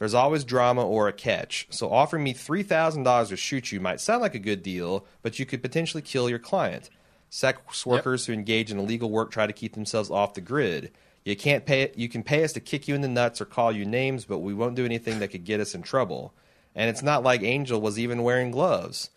There's 0.00 0.14
always 0.14 0.42
drama 0.42 0.84
or 0.84 1.06
a 1.06 1.12
catch. 1.12 1.68
So 1.70 1.90
offering 1.90 2.24
me 2.24 2.34
$3,000 2.34 3.28
to 3.28 3.36
shoot 3.36 3.70
you 3.70 3.80
might 3.80 4.00
sound 4.00 4.22
like 4.22 4.34
a 4.34 4.40
good 4.40 4.62
deal, 4.62 5.06
but 5.22 5.38
you 5.38 5.46
could 5.46 5.62
potentially 5.62 6.02
kill 6.02 6.28
your 6.28 6.38
client. 6.40 6.90
Sex 7.30 7.86
workers 7.86 8.26
who 8.26 8.32
engage 8.32 8.72
in 8.72 8.78
illegal 8.78 9.10
work 9.10 9.30
try 9.30 9.46
to 9.46 9.52
keep 9.52 9.74
themselves 9.74 10.10
off 10.10 10.34
the 10.34 10.40
grid. 10.40 10.90
You 11.24 11.36
can't 11.36 11.66
pay 11.66 11.92
you 11.94 12.08
can 12.08 12.22
pay 12.22 12.42
us 12.42 12.54
to 12.54 12.60
kick 12.60 12.88
you 12.88 12.94
in 12.94 13.02
the 13.02 13.08
nuts 13.08 13.40
or 13.40 13.44
call 13.44 13.70
you 13.70 13.84
names, 13.84 14.24
but 14.24 14.38
we 14.38 14.54
won't 14.54 14.76
do 14.76 14.84
anything 14.84 15.18
that 15.18 15.28
could 15.28 15.44
get 15.44 15.60
us 15.60 15.74
in 15.74 15.82
trouble. 15.82 16.32
And 16.74 16.88
it's 16.88 17.02
not 17.02 17.22
like 17.22 17.42
Angel 17.42 17.80
was 17.80 17.98
even 17.98 18.22
wearing 18.22 18.50
gloves. 18.50 19.10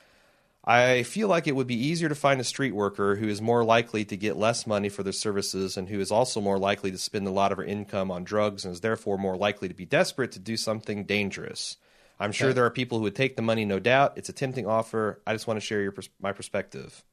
I 0.64 1.02
feel 1.04 1.28
like 1.28 1.48
it 1.48 1.56
would 1.56 1.66
be 1.66 1.88
easier 1.88 2.08
to 2.08 2.14
find 2.16 2.40
a 2.40 2.44
street 2.44 2.74
worker 2.76 3.16
who 3.16 3.28
is 3.28 3.42
more 3.42 3.64
likely 3.64 4.06
to 4.06 4.16
get 4.16 4.38
less 4.38 4.68
money 4.68 4.90
for 4.90 5.02
their 5.02 5.12
services 5.12 5.76
and 5.76 5.90
who 5.90 6.00
is 6.00 6.12
also 6.12 6.40
more 6.40 6.60
likely 6.60 6.92
to 6.92 7.00
spend 7.00 7.28
a 7.28 7.32
lot 7.32 7.52
of 7.52 7.58
her 7.58 7.64
income 7.64 8.12
on 8.12 8.24
drugs 8.24 8.64
and 8.64 8.72
is 8.72 8.82
therefore 8.82 9.18
more 9.18 9.36
likely 9.38 9.68
to 9.68 9.74
be 9.74 9.86
desperate 9.86 10.34
to 10.34 10.40
do 10.40 10.56
something 10.56 11.06
dangerous. 11.06 11.78
I'm 12.20 12.32
sure 12.32 12.50
Okay. 12.50 12.54
there 12.56 12.66
are 12.66 12.70
people 12.70 13.00
who 13.00 13.06
would 13.06 13.16
take 13.16 13.36
the 13.36 13.42
money, 13.42 13.66
no 13.66 13.80
doubt. 13.80 14.14
It's 14.18 14.30
a 14.30 14.34
tempting 14.34 14.68
offer. 14.68 15.20
I 15.26 15.34
just 15.34 15.48
want 15.48 15.60
to 15.60 15.66
share 15.66 15.82
your 15.82 15.96
my 16.22 16.32
perspective. 16.32 17.04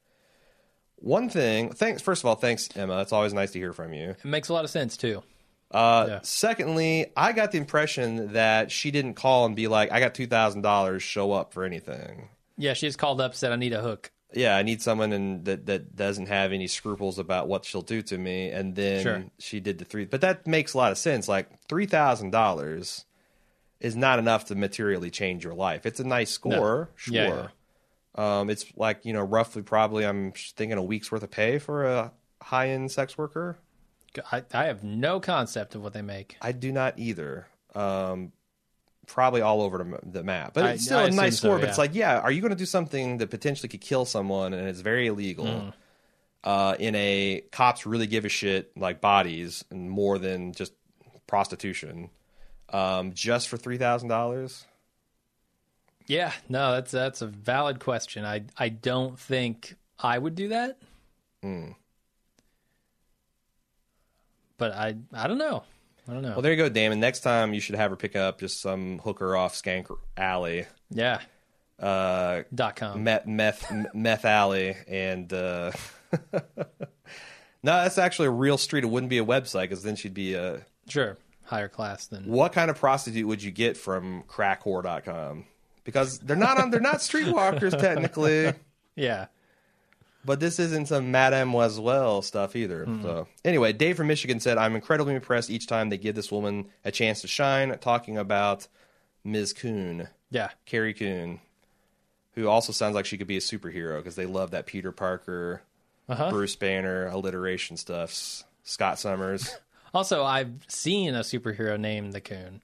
One 0.97 1.29
thing, 1.29 1.71
thanks. 1.71 2.03
First 2.03 2.21
of 2.21 2.27
all, 2.27 2.35
thanks, 2.35 2.69
Emma. 2.75 3.01
It's 3.01 3.13
always 3.13 3.33
nice 3.33 3.51
to 3.53 3.59
hear 3.59 3.73
from 3.73 3.93
you. 3.93 4.09
It 4.11 4.25
makes 4.25 4.49
a 4.49 4.53
lot 4.53 4.65
of 4.65 4.69
sense 4.69 4.95
too. 4.97 5.23
Uh, 5.71 6.05
Yeah. 6.07 6.19
Secondly, 6.21 7.07
I 7.17 7.31
got 7.31 7.51
the 7.51 7.57
impression 7.57 8.33
that 8.33 8.71
she 8.71 8.91
didn't 8.91 9.15
call 9.15 9.45
and 9.47 9.55
be 9.55 9.67
like, 9.67 9.91
"I 9.91 9.99
got 9.99 10.13
two 10.13 10.27
thousand 10.27 10.61
dollars. 10.61 11.01
Show 11.01 11.31
up 11.31 11.51
for 11.53 11.63
anything." 11.63 12.29
Yeah, 12.59 12.73
she 12.73 12.85
just 12.87 12.99
called 12.99 13.19
up 13.21 13.33
said 13.33 13.51
I 13.51 13.55
need 13.55 13.73
a 13.73 13.81
hook. 13.81 14.11
yeah, 14.33 14.55
I 14.55 14.61
need 14.61 14.81
someone 14.83 15.11
and 15.13 15.45
that 15.45 15.65
that 15.65 15.95
doesn't 15.95 16.27
have 16.27 16.51
any 16.51 16.67
scruples 16.67 17.17
about 17.17 17.47
what 17.47 17.65
she'll 17.65 17.81
do 17.81 18.01
to 18.03 18.17
me. 18.17 18.49
And 18.51 18.75
then 18.75 19.01
Sure. 19.03 19.23
she 19.39 19.59
did 19.59 19.79
the 19.79 19.85
three, 19.85 20.05
but 20.05 20.21
that 20.21 20.45
makes 20.45 20.73
a 20.75 20.77
lot 20.77 20.91
of 20.91 20.97
sense. 20.99 21.27
Like 21.27 21.49
three 21.67 21.87
thousand 21.87 22.29
dollars 22.31 23.05
is 23.79 23.95
not 23.95 24.19
enough 24.19 24.45
to 24.45 24.55
materially 24.55 25.09
change 25.09 25.43
your 25.43 25.53
life. 25.55 25.85
It's 25.85 25.99
a 25.99 26.03
nice 26.03 26.29
score, 26.31 26.89
sure. 26.95 27.13
Yeah, 27.15 27.47
Um, 28.15 28.49
it's 28.49 28.65
like 28.75 29.05
you 29.05 29.13
know, 29.13 29.21
roughly, 29.23 29.61
probably, 29.61 30.05
I'm 30.05 30.33
thinking 30.33 30.77
a 30.77 30.83
week's 30.83 31.11
worth 31.11 31.23
of 31.23 31.31
pay 31.31 31.57
for 31.59 31.85
a 31.85 32.11
high 32.41 32.69
end 32.69 32.91
sex 32.91 33.17
worker. 33.17 33.57
I, 34.31 34.43
I 34.53 34.65
have 34.65 34.83
no 34.83 35.19
concept 35.19 35.75
of 35.75 35.81
what 35.83 35.93
they 35.93 36.01
make. 36.01 36.35
I 36.41 36.51
do 36.51 36.71
not 36.71 36.99
either. 36.99 37.47
Um, 37.73 38.31
probably 39.09 39.41
all 39.41 39.61
over 39.61 39.99
the, 40.03 40.23
map, 40.23 40.53
but 40.53 40.65
I- 40.65 40.71
it's 40.71 40.85
still 40.85 40.99
I 40.99 41.03
a 41.07 41.11
nice 41.11 41.17
assume 41.17 41.31
so, 41.31 41.47
score. 41.47 41.59
But 41.59 41.69
it's 41.69 41.77
like, 41.77 41.95
yeah, 41.95 42.19
are 42.19 42.31
you 42.31 42.41
going 42.41 42.51
to 42.51 42.55
do 42.57 42.65
something 42.65 43.17
that 43.17 43.29
potentially 43.29 43.67
could 43.67 43.81
kill 43.81 44.05
someone 44.05 44.53
and 44.53 44.67
it's 44.67 44.81
very 44.81 45.07
illegal? 45.07 45.45
Mm. 45.45 45.73
Uh, 46.41 46.75
in 46.79 46.95
a 46.95 47.43
cops 47.51 47.85
really 47.85 48.07
give 48.07 48.23
a 48.23 48.29
shit 48.29 48.71
like 48.77 49.01
bodies 49.01 49.65
and 49.71 49.89
more 49.89 50.17
than 50.17 50.53
just 50.53 50.71
prostitution, 51.27 52.09
um, 52.71 53.11
just 53.13 53.49
for 53.49 53.57
three 53.57 53.77
thousand 53.77 54.07
dollars. 54.07 54.65
Yeah, 56.07 56.31
no, 56.47 56.71
that's 56.71 56.91
that's 56.91 57.21
a 57.21 57.27
valid 57.27 57.81
question. 57.81 58.23
I 58.23 58.43
I 58.57 58.69
don't 58.69 59.19
think 59.19 59.75
I 59.99 60.17
would 60.17 60.35
do 60.35 60.47
that. 60.47 60.77
Hmm. 61.43 61.71
But 64.57 64.71
I 64.71 64.95
I 65.13 65.27
don't 65.27 65.37
know. 65.39 65.63
I 66.09 66.13
don't 66.13 66.23
know. 66.23 66.31
Well, 66.31 66.41
there 66.41 66.51
you 66.51 66.57
go, 66.57 66.69
Damon. 66.69 66.99
Next 66.99 67.19
time 67.19 67.53
you 67.53 67.59
should 67.59 67.75
have 67.75 67.91
her 67.91 67.95
pick 67.97 68.15
up 68.15 68.39
just 68.39 68.61
some 68.61 68.97
hooker 68.99 69.35
off 69.35 69.53
Skank 69.53 69.95
Alley, 70.17 70.65
yeah. 70.89 71.19
uh, 71.79 72.43
Dot 72.53 72.75
com. 72.75 73.03
meth 73.03 73.27
meth 73.27 73.71
meth 73.93 74.25
alley, 74.25 74.75
and 74.87 75.31
uh, 75.31 75.71
no, 76.33 76.41
that's 77.63 77.97
actually 77.97 78.27
a 78.27 78.31
real 78.31 78.57
street. 78.57 78.83
It 78.83 78.87
wouldn't 78.87 79.09
be 79.09 79.19
a 79.19 79.25
website 79.25 79.63
because 79.63 79.83
then 79.83 79.95
she'd 79.95 80.13
be 80.13 80.33
a. 80.33 80.65
Sure. 80.87 81.17
Higher 81.45 81.67
class 81.69 82.05
than 82.07 82.25
What 82.25 82.53
kind 82.53 82.69
of 82.69 82.77
prostitute 82.77 83.27
would 83.27 83.41
you 83.41 83.49
get 83.51 83.75
from 83.75 84.23
crackwhore.com? 84.27 85.45
Because 85.83 86.19
they're 86.19 86.35
not 86.35 86.59
on, 86.59 86.69
they're 86.69 86.79
not 86.79 86.97
streetwalkers 86.97 87.71
technically, 87.79 88.53
Yeah. 88.95 89.27
But 90.25 90.39
this 90.41 90.59
isn't 90.59 90.87
some 90.89 91.11
Mademoiselle 91.11 92.21
stuff 92.21 92.55
either. 92.55 92.85
So 93.01 93.27
anyway, 93.45 93.71
Dave 93.73 93.95
from 93.97 94.07
Michigan 94.07 94.39
said, 94.39 94.57
"I'm 94.57 94.75
incredibly 94.75 95.15
impressed 95.15 95.49
each 95.49 95.65
time 95.67 95.89
they 95.89 95.97
give 95.97 96.15
this 96.15 96.31
woman 96.31 96.67
a 96.83 96.91
chance 96.91 97.21
to 97.21 97.27
shine." 97.27 97.77
Talking 97.79 98.17
about 98.17 98.67
Ms. 99.23 99.53
Coon. 99.53 100.09
Yeah. 100.29 100.49
Carrie 100.65 100.93
Coon, 100.93 101.39
who 102.33 102.47
also 102.47 102.71
sounds 102.73 102.95
like 102.95 103.05
she 103.05 103.17
could 103.17 103.27
be 103.27 103.37
a 103.37 103.41
superhero 103.41 103.97
because 103.97 104.15
they 104.15 104.25
love 104.25 104.51
that 104.51 104.65
Peter 104.65 104.91
Parker, 104.91 105.61
Uh-huh. 106.09 106.29
Bruce 106.29 106.55
Banner 106.55 107.07
alliteration 107.07 107.77
stuff. 107.77 108.43
Scott 108.63 108.99
Summers 108.99 109.55
Also, 109.93 110.23
I've 110.23 110.51
seen 110.67 111.15
a 111.15 111.21
superhero 111.21 111.79
named 111.79 112.13
the 112.13 112.21
Coon. 112.21 112.61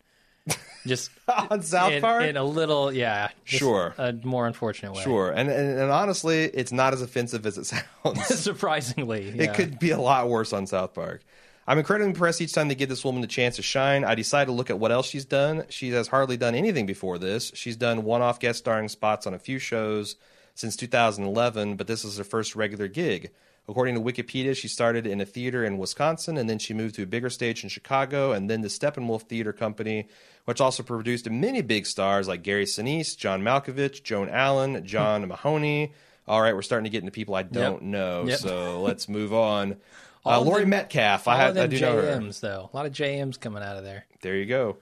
Just 0.86 1.10
on 1.50 1.62
South 1.64 1.94
in, 1.94 2.02
Park. 2.02 2.24
in 2.26 2.38
a 2.38 2.44
little, 2.44 2.94
yeah, 2.94 3.30
Sure. 3.44 3.96
a 3.98 4.14
more 4.14 4.46
unfortunate 4.46 4.94
way. 4.94 5.02
sure, 5.04 5.32
and, 5.32 5.50
and 5.50 5.80
and 5.80 5.92
honestly, 5.92 6.44
it's 6.44 6.72
not 6.72 6.94
as 6.94 7.02
offensive 7.02 7.46
as 7.48 7.58
it 7.58 7.66
sounds. 8.04 8.26
Surprisingly, 8.40 9.32
yeah. 9.32 9.44
It 9.44 9.54
could 9.56 9.80
be 9.80 9.90
a 9.92 10.00
lot 10.00 10.30
worse 10.30 10.54
on 10.54 10.68
South 10.68 10.94
Park. 10.94 11.24
I'm 11.68 11.80
incredibly 11.80 12.10
impressed 12.12 12.40
each 12.42 12.54
time 12.54 12.68
they 12.68 12.76
give 12.76 12.90
this 12.90 13.04
woman 13.04 13.22
the 13.22 13.28
chance 13.28 13.56
to 13.56 13.64
shine. 13.64 14.04
I 14.06 14.14
decide 14.14 14.46
to 14.46 14.52
look 14.52 14.70
at 14.70 14.78
what 14.78 14.92
else 14.92 15.08
she's 15.08 15.26
done. 15.26 15.64
She 15.70 15.90
has 15.90 16.08
hardly 16.08 16.38
done 16.38 16.54
anything 16.54 16.86
before 16.86 17.18
this. 17.18 17.52
She's 17.56 17.76
done 17.76 18.04
one 18.04 18.22
off 18.22 18.40
guest 18.40 18.60
starring 18.60 18.88
spots 18.88 19.26
on 19.26 19.34
a 19.34 19.40
few 19.40 19.58
shows 19.58 20.16
since 20.56 20.76
2011, 20.76 21.76
but 21.76 21.86
this 21.88 22.03
is 22.03 22.18
her 22.18 22.23
first 22.23 22.56
regular 22.56 22.88
gig. 22.88 23.32
According 23.68 23.95
to 23.95 24.02
Wikipedia, 24.02 24.56
she 24.56 24.68
started 24.68 25.07
in 25.07 25.19
a 25.22 25.26
theater 25.26 25.64
in 25.65 25.77
Wisconsin 25.80 26.38
and 26.38 26.48
then 26.49 26.60
she 26.60 26.73
moved 26.73 26.95
to 26.95 27.03
a 27.03 27.07
bigger 27.07 27.30
stage 27.32 27.64
in 27.64 27.69
Chicago 27.69 28.32
and 28.32 28.48
then 28.49 28.61
the 28.61 28.68
Steppenwolf 28.68 29.23
Theater 29.23 29.52
Company, 29.53 30.07
which 30.45 30.61
also 30.61 30.84
produced 30.84 31.27
many 31.30 31.61
big 31.61 31.86
stars 31.88 32.27
like 32.27 32.44
Gary 32.44 32.65
Sinise, 32.65 33.18
John 33.18 33.41
Malkovich, 33.41 34.03
Joan 34.03 34.30
Allen, 34.30 34.86
John 34.86 35.27
Mahoney. 35.27 35.94
All 36.27 36.41
right, 36.41 36.53
we're 36.56 36.61
starting 36.61 36.84
to 36.86 36.90
get 36.91 36.99
into 36.99 37.11
people 37.11 37.34
I 37.36 37.44
don't 37.44 37.84
know, 37.84 38.26
Yep. 38.27 38.40
so 38.40 38.82
let's 38.84 39.10
move 39.10 39.34
on. 39.34 39.77
Uh, 40.23 40.41
Laurie 40.41 40.61
them- 40.61 40.69
Metcalf, 40.72 41.27
I, 41.27 41.38
have, 41.38 41.57
I 41.57 41.65
do 41.68 41.80
know 41.80 41.95
her. 42.02 42.19
JMs 42.19 42.40
though. 42.40 42.69
A 42.72 42.76
lot 42.76 42.86
of 42.86 42.94
JMs 42.94 43.40
coming 43.40 43.64
out 43.64 43.77
of 43.77 43.84
there. 43.84 44.06
There 44.22 44.36
you 44.36 44.45
go. 44.45 44.77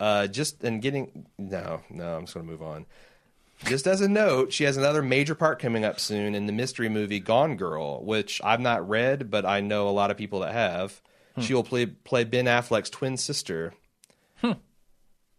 Uh, 0.00 0.26
just 0.26 0.62
and 0.64 0.82
getting 0.82 1.26
no, 1.38 1.82
no. 1.88 2.16
I'm 2.16 2.22
just 2.24 2.34
going 2.34 2.46
to 2.46 2.50
move 2.52 2.62
on. 2.62 2.84
Just 3.66 3.86
as 3.86 4.00
a 4.00 4.08
note, 4.08 4.52
she 4.52 4.64
has 4.64 4.76
another 4.76 5.02
major 5.02 5.34
part 5.34 5.58
coming 5.58 5.84
up 5.84 5.98
soon 5.98 6.34
in 6.34 6.46
the 6.46 6.52
mystery 6.52 6.88
movie 6.88 7.20
Gone 7.20 7.56
Girl, 7.56 8.04
which 8.04 8.40
I've 8.44 8.60
not 8.60 8.88
read, 8.88 9.30
but 9.30 9.44
I 9.46 9.60
know 9.60 9.88
a 9.88 9.90
lot 9.90 10.10
of 10.10 10.16
people 10.16 10.40
that 10.40 10.52
have. 10.52 11.00
She 11.40 11.52
will 11.54 11.64
play 11.64 11.86
play 11.86 12.22
Ben 12.24 12.44
Affleck's 12.44 12.90
twin 12.90 13.16
sister. 13.16 13.72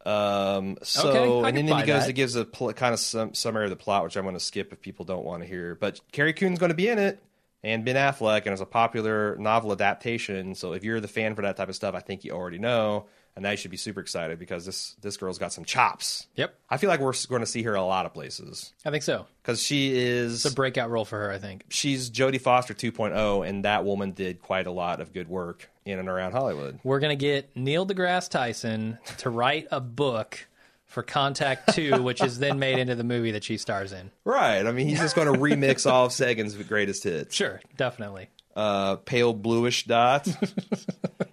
Um. 0.06 0.78
So, 0.84 1.10
Okay, 1.40 1.48
and 1.50 1.58
then 1.58 1.66
he 1.68 1.74
goes 1.86 2.02
that. 2.02 2.06
and 2.08 2.16
gives 2.16 2.36
a 2.36 2.46
pl- 2.46 2.74
kind 2.74 2.94
of 2.94 3.00
sum, 3.00 3.34
summary 3.34 3.64
of 3.64 3.70
the 3.72 3.76
plot, 3.76 4.04
which 4.04 4.16
I'm 4.16 4.24
going 4.24 4.36
to 4.36 4.40
skip 4.40 4.72
if 4.72 4.80
people 4.82 5.04
don't 5.06 5.26
want 5.26 5.42
to 5.42 5.48
hear. 5.48 5.74
But 5.76 6.00
Carrie 6.12 6.34
Coon's 6.34 6.60
going 6.60 6.70
to 6.70 6.76
be 6.76 6.90
in 6.90 7.00
it, 7.00 7.24
and 7.64 7.84
Ben 7.84 7.96
Affleck, 7.96 8.44
and 8.44 8.54
it's 8.54 8.62
a 8.62 8.68
popular 8.68 9.36
novel 9.38 9.72
adaptation. 9.72 10.54
So 10.54 10.74
if 10.74 10.84
you're 10.84 11.00
the 11.00 11.08
fan 11.08 11.34
for 11.34 11.42
that 11.42 11.58
type 11.58 11.70
of 11.70 11.76
stuff, 11.76 11.96
I 11.96 12.02
think 12.02 12.24
you 12.24 12.34
already 12.34 12.60
know, 12.60 13.06
and 13.36 13.44
now 13.44 13.52
you 13.52 13.58
should 13.58 13.72
be 13.72 13.78
super 13.78 14.00
excited 14.00 14.40
because 14.40 14.66
this 14.66 14.96
this 15.02 15.18
girl's 15.18 15.38
got 15.38 15.52
some 15.54 15.66
chops. 15.66 16.28
Yep. 16.36 16.56
I 16.70 16.78
feel 16.78 16.90
like 16.90 17.00
we're 17.00 17.14
going 17.30 17.42
to 17.42 17.46
see 17.46 17.64
her 17.64 17.74
in 17.74 17.80
a 17.80 17.86
lot 17.86 18.06
of 18.06 18.14
places 18.14 18.74
I 18.86 18.92
think 18.92 19.04
so. 19.04 19.26
because 19.42 19.62
she 19.62 19.96
is 19.98 20.46
It's 20.46 20.54
a 20.54 20.56
breakout 20.56 20.90
role 20.90 21.06
for 21.06 21.20
her, 21.20 21.32
I 21.32 21.38
think. 21.38 21.66
she's 21.70 22.10
Jodie 22.10 22.40
Foster 22.42 22.74
2.0, 22.74 23.48
and 23.48 23.66
that 23.66 23.84
woman 23.86 24.12
did 24.12 24.42
quite 24.42 24.68
a 24.68 24.72
lot 24.72 25.02
of 25.02 25.14
good 25.14 25.28
work 25.30 25.70
in 25.86 26.00
and 26.00 26.10
around 26.10 26.32
Hollywood. 26.32 26.80
We're 26.84 27.00
going 27.00 27.18
to 27.18 27.22
get 27.24 27.56
Neil 27.56 27.86
deGrasse 27.86 28.30
Tyson 28.30 28.98
to 29.20 29.30
write 29.30 29.68
a 29.72 29.80
book 29.80 30.48
for 30.88 31.04
Contact 31.04 31.74
2, 31.76 32.02
which 32.04 32.22
is 32.24 32.40
then 32.40 32.58
made 32.58 32.80
into 32.80 32.96
the 32.96 33.04
movie 33.04 33.32
that 33.32 33.44
she 33.44 33.58
stars 33.58 33.92
in. 33.92 34.12
Right. 34.24 34.66
I 34.66 34.72
mean, 34.72 34.88
he's 34.88 35.00
just 35.00 35.16
going 35.16 35.32
to 35.32 35.38
remix 35.40 35.90
all 35.92 36.06
of 36.06 36.12
Sagan's 36.14 36.56
greatest 36.56 37.04
hits. 37.04 37.36
Sure, 37.36 37.60
definitely. 37.78 38.30
Uh, 38.56 38.96
pale 38.96 39.34
bluish 39.34 39.84
dot. 39.86 40.26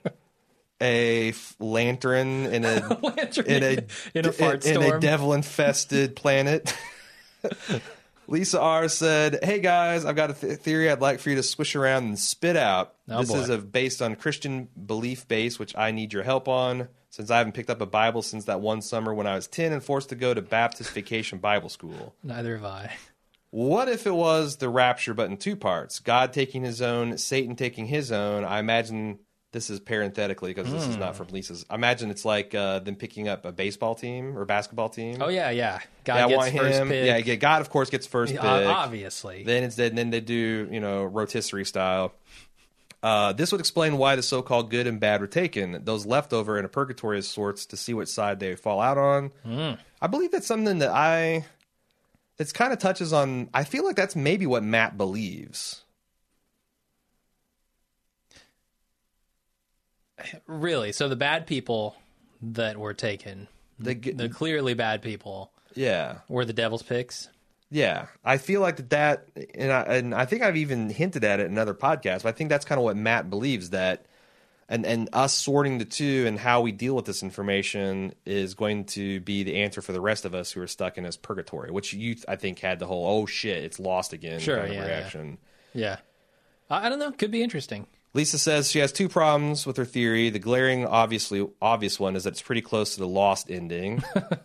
a 0.83 1.33
lantern 1.59 2.47
in 2.47 2.65
a 2.65 2.99
in 3.47 3.63
a 3.63 3.87
In 4.15 4.27
a 4.27 4.33
fart 4.33 4.67
in 4.67 4.83
a 4.83 4.99
devil 4.99 5.33
infested 5.33 6.17
planet. 6.17 6.77
Lisa 8.29 8.61
R 8.61 8.89
said, 8.89 9.41
"Hey 9.43 9.61
guys, 9.61 10.05
I've 10.05 10.17
got 10.17 10.31
a 10.31 10.35
th- 10.35 10.59
theory 10.61 10.91
I'd 10.91 11.01
like 11.01 11.21
for 11.21 11.31
you 11.31 11.37
to 11.37 11.43
swish 11.43 11.75
around 11.75 12.05
and 12.05 12.19
spit 12.19 12.57
out. 12.57 12.95
Oh, 13.09 13.21
this 13.21 13.31
boy. 13.31 13.39
is 13.39 13.49
a, 13.49 13.59
based 13.59 14.01
on 14.01 14.17
Christian 14.17 14.69
belief 14.87 15.27
base, 15.29 15.59
which 15.59 15.77
I 15.77 15.91
need 15.91 16.13
your 16.13 16.23
help 16.23 16.49
on, 16.49 16.89
since 17.11 17.31
I 17.31 17.39
haven't 17.39 17.53
picked 17.53 17.71
up 17.71 17.81
a 17.81 17.87
Bible 17.87 18.23
since 18.23 18.45
that 18.45 18.61
one 18.61 18.81
summer 18.81 19.13
when 19.13 19.27
I 19.27 19.35
was 19.35 19.49
ten 19.49 19.73
and 19.73 19.83
forced 19.83 20.09
to 20.11 20.15
go 20.15 20.33
to 20.35 20.41
Baptist 20.41 20.91
Vacation 20.93 21.39
Bible 21.39 21.69
School. 21.69 22.15
Neither 22.23 22.57
have 22.57 22.65
I. 22.65 22.93
What 23.51 23.89
if 23.89 24.07
it 24.07 24.15
was 24.15 24.57
the 24.57 24.71
rapture, 24.71 25.13
but 25.13 25.31
in 25.31 25.37
two 25.37 25.57
parts? 25.57 25.99
God 25.99 26.33
taking 26.33 26.63
his 26.63 26.81
own, 26.81 27.19
Satan 27.19 27.55
taking 27.55 27.87
his 27.87 28.11
own. 28.11 28.45
I 28.45 28.61
imagine 28.61 29.19
this 29.53 29.71
is 29.71 29.81
parenthetically 29.81 30.53
because 30.55 30.73
this 30.73 30.85
is 30.87 30.95
Hmm. 30.95 31.01
not 31.01 31.17
from 31.17 31.29
Lisa's. 31.29 31.65
I 31.71 31.75
imagine 31.77 32.11
it's 32.11 32.25
like 32.25 32.55
uh, 32.55 32.79
them 32.81 32.97
picking 32.97 33.29
up 33.29 33.45
a 33.45 33.53
baseball 33.53 33.95
team 33.95 34.37
or 34.37 34.45
basketball 34.45 34.89
team. 34.89 35.19
Oh, 35.21 35.29
yeah, 35.29 35.51
yeah. 35.51 35.81
God 36.05 36.31
yeah, 36.31 36.37
gets 36.37 36.57
first 36.59 36.79
him. 36.81 36.89
pick. 36.89 37.07
Yeah, 37.07 37.17
yeah, 37.19 37.35
God 37.37 37.61
of 37.61 37.69
course 37.71 37.91
gets 37.91 38.07
first 38.07 38.33
pick. 38.33 38.43
Uh, 38.43 38.65
obviously. 38.67 39.45
Then 39.45 39.63
it's 39.65 39.77
then 39.77 40.11
they 40.11 40.21
do 40.21 40.69
you 40.71 40.81
know 40.81 41.05
rotisserie 41.05 41.65
style. 41.67 42.13
Uh, 43.03 43.33
this 43.33 43.51
would 43.51 43.61
explain 43.61 43.99
why 43.99 44.15
the 44.15 44.23
so-called 44.23 44.71
good 44.71 44.87
and 44.87 45.01
bad 45.01 45.21
were 45.21 45.27
taken. 45.27 45.85
Those 45.85 46.07
left 46.07 46.33
over 46.33 46.57
in 46.57 46.65
a 46.65 46.69
purgatory 46.69 47.19
of 47.19 47.25
sorts 47.25 47.67
to 47.67 47.77
see 47.77 47.95
which 47.95 48.09
side 48.09 48.39
they 48.39 48.55
fall 48.55 48.81
out 48.81 48.97
on. 48.97 49.33
Hmm. 49.45 49.73
I 50.01 50.07
believe 50.07 50.31
that's 50.31 50.47
something 50.47 50.79
that 50.79 50.91
I. 50.91 51.45
It's 52.39 52.53
kind 52.53 52.73
of 52.73 52.79
touches 52.79 53.13
on. 53.13 53.51
I 53.53 53.65
feel 53.65 53.85
like 53.85 53.97
that's 53.97 54.17
maybe 54.17 54.47
what 54.47 54.63
Matt 54.63 54.97
believes. 54.97 55.82
Really. 60.47 60.93
So 60.93 61.09
the 61.09 61.17
bad 61.17 61.47
people 61.47 61.97
that 62.43 62.77
were 62.77 62.95
taken, 62.95 63.49
The, 63.79 63.95
the 63.95 64.29
clearly 64.29 64.75
bad 64.75 65.03
people, 65.03 65.53
yeah, 65.75 66.19
were 66.29 66.45
the 66.45 66.53
devil's 66.53 66.83
picks. 66.83 67.29
yeah. 67.71 68.07
I 68.25 68.39
feel 68.39 68.61
like 68.61 68.77
that. 68.77 68.91
That 68.91 69.27
and 69.55 69.73
I, 69.73 69.81
and 69.83 70.15
I 70.15 70.25
think 70.27 70.43
I've 70.43 70.57
even 70.57 70.91
hinted 70.91 71.25
at 71.25 71.41
it 71.41 71.47
in 71.47 71.57
other 71.59 71.75
podcasts. 71.75 72.23
But 72.25 72.31
I 72.31 72.33
think 72.33 72.51
that's 72.51 72.65
kind 72.65 72.79
of 72.79 72.85
what 72.85 72.97
Matt 72.97 73.31
believes 73.31 73.71
that. 73.71 74.07
And, 74.69 74.87
and 74.87 75.11
us 75.13 75.35
sorting 75.35 75.77
the 75.79 75.85
two 75.85 76.25
and 76.27 76.39
how 76.39 76.63
we 76.63 76.73
deal 76.73 76.95
with 76.97 77.05
this 77.05 77.23
information 77.23 78.15
is 78.25 78.55
going 78.55 78.87
to 78.87 79.21
be 79.21 79.43
the 79.43 79.57
answer 79.63 79.83
for 79.83 79.93
the 79.93 80.01
rest 80.01 80.25
of 80.25 80.35
us 80.35 80.51
who 80.53 80.63
are 80.63 80.67
stuck 80.67 80.97
in 80.97 81.05
this 81.05 81.17
purgatory, 81.19 81.71
which 81.71 81.93
you 81.93 82.17
I 82.27 82.37
think 82.37 82.59
had 82.61 82.79
the 82.79 82.87
whole 82.87 83.05
oh 83.07 83.27
shit 83.27 83.65
it's 83.65 83.79
lost 83.79 84.15
again 84.15 84.41
Sure, 84.41 84.57
kind 84.57 84.71
of 84.71 84.75
yeah, 84.77 84.81
yeah. 84.83 84.89
reaction. 84.89 85.39
Yeah. 85.75 85.97
I, 86.71 86.87
I 86.87 86.89
don't 86.89 86.99
know. 87.01 87.13
Could 87.13 87.31
be 87.33 87.43
interesting. 87.43 87.87
Lisa 88.15 88.39
says 88.39 88.71
she 88.71 88.79
has 88.81 88.93
two 88.93 89.09
problems 89.09 89.67
with 89.67 89.77
her 89.79 89.85
theory. 89.85 90.29
The 90.31 90.39
glaring, 90.39 90.87
obviously 90.87 91.49
obvious 91.63 91.99
one 91.99 92.15
is 92.17 92.25
that 92.25 92.35
it's 92.35 92.43
pretty 92.43 92.61
close 92.61 92.95
to 92.95 93.01
the 93.01 93.09
lost 93.09 93.51
ending. 93.51 94.03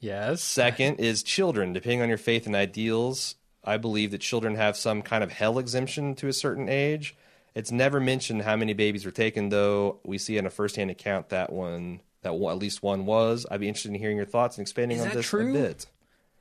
Yes. 0.00 0.42
Second 0.42 0.98
is 0.98 1.22
children. 1.22 1.74
Depending 1.74 2.00
on 2.00 2.08
your 2.08 2.18
faith 2.18 2.46
and 2.46 2.56
ideals, 2.56 3.36
I 3.62 3.76
believe 3.76 4.10
that 4.12 4.22
children 4.22 4.54
have 4.54 4.76
some 4.76 5.02
kind 5.02 5.22
of 5.22 5.30
hell 5.30 5.58
exemption 5.58 6.14
to 6.16 6.28
a 6.28 6.32
certain 6.32 6.68
age. 6.68 7.14
It's 7.54 7.70
never 7.70 8.00
mentioned 8.00 8.42
how 8.42 8.56
many 8.56 8.72
babies 8.72 9.04
were 9.04 9.10
taken, 9.10 9.50
though. 9.50 10.00
We 10.04 10.16
see 10.18 10.38
in 10.38 10.46
a 10.46 10.50
first-hand 10.50 10.90
account 10.90 11.28
that 11.28 11.52
one 11.52 12.00
that 12.22 12.34
one, 12.34 12.52
at 12.52 12.58
least 12.58 12.82
one 12.82 13.06
was. 13.06 13.46
I'd 13.50 13.60
be 13.60 13.68
interested 13.68 13.90
in 13.90 13.94
hearing 13.98 14.16
your 14.16 14.26
thoughts 14.26 14.56
and 14.58 14.62
expanding 14.64 14.98
Is 14.98 15.06
on 15.06 15.12
this 15.12 15.26
true? 15.26 15.50
a 15.50 15.52
bit. 15.52 15.86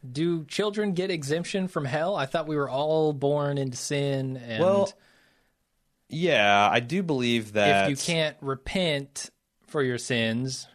Do 0.09 0.45
children 0.45 0.93
get 0.93 1.09
exemption 1.11 1.67
from 1.67 1.83
hell? 1.83 2.15
I 2.15 2.25
thought 2.25 2.47
we 2.47 2.55
were 2.55 2.69
all 2.69 3.11
born 3.11 3.57
into 3.57 3.75
sin, 3.77 4.37
and 4.37 4.63
Well, 4.63 4.93
Yeah, 6.09 6.67
I 6.71 6.79
do 6.79 7.03
believe 7.03 7.53
that 7.53 7.83
if 7.85 7.89
you 7.91 8.13
can't 8.13 8.35
repent 8.41 9.29
for 9.67 9.83
your 9.83 9.97
sins, 9.99 10.67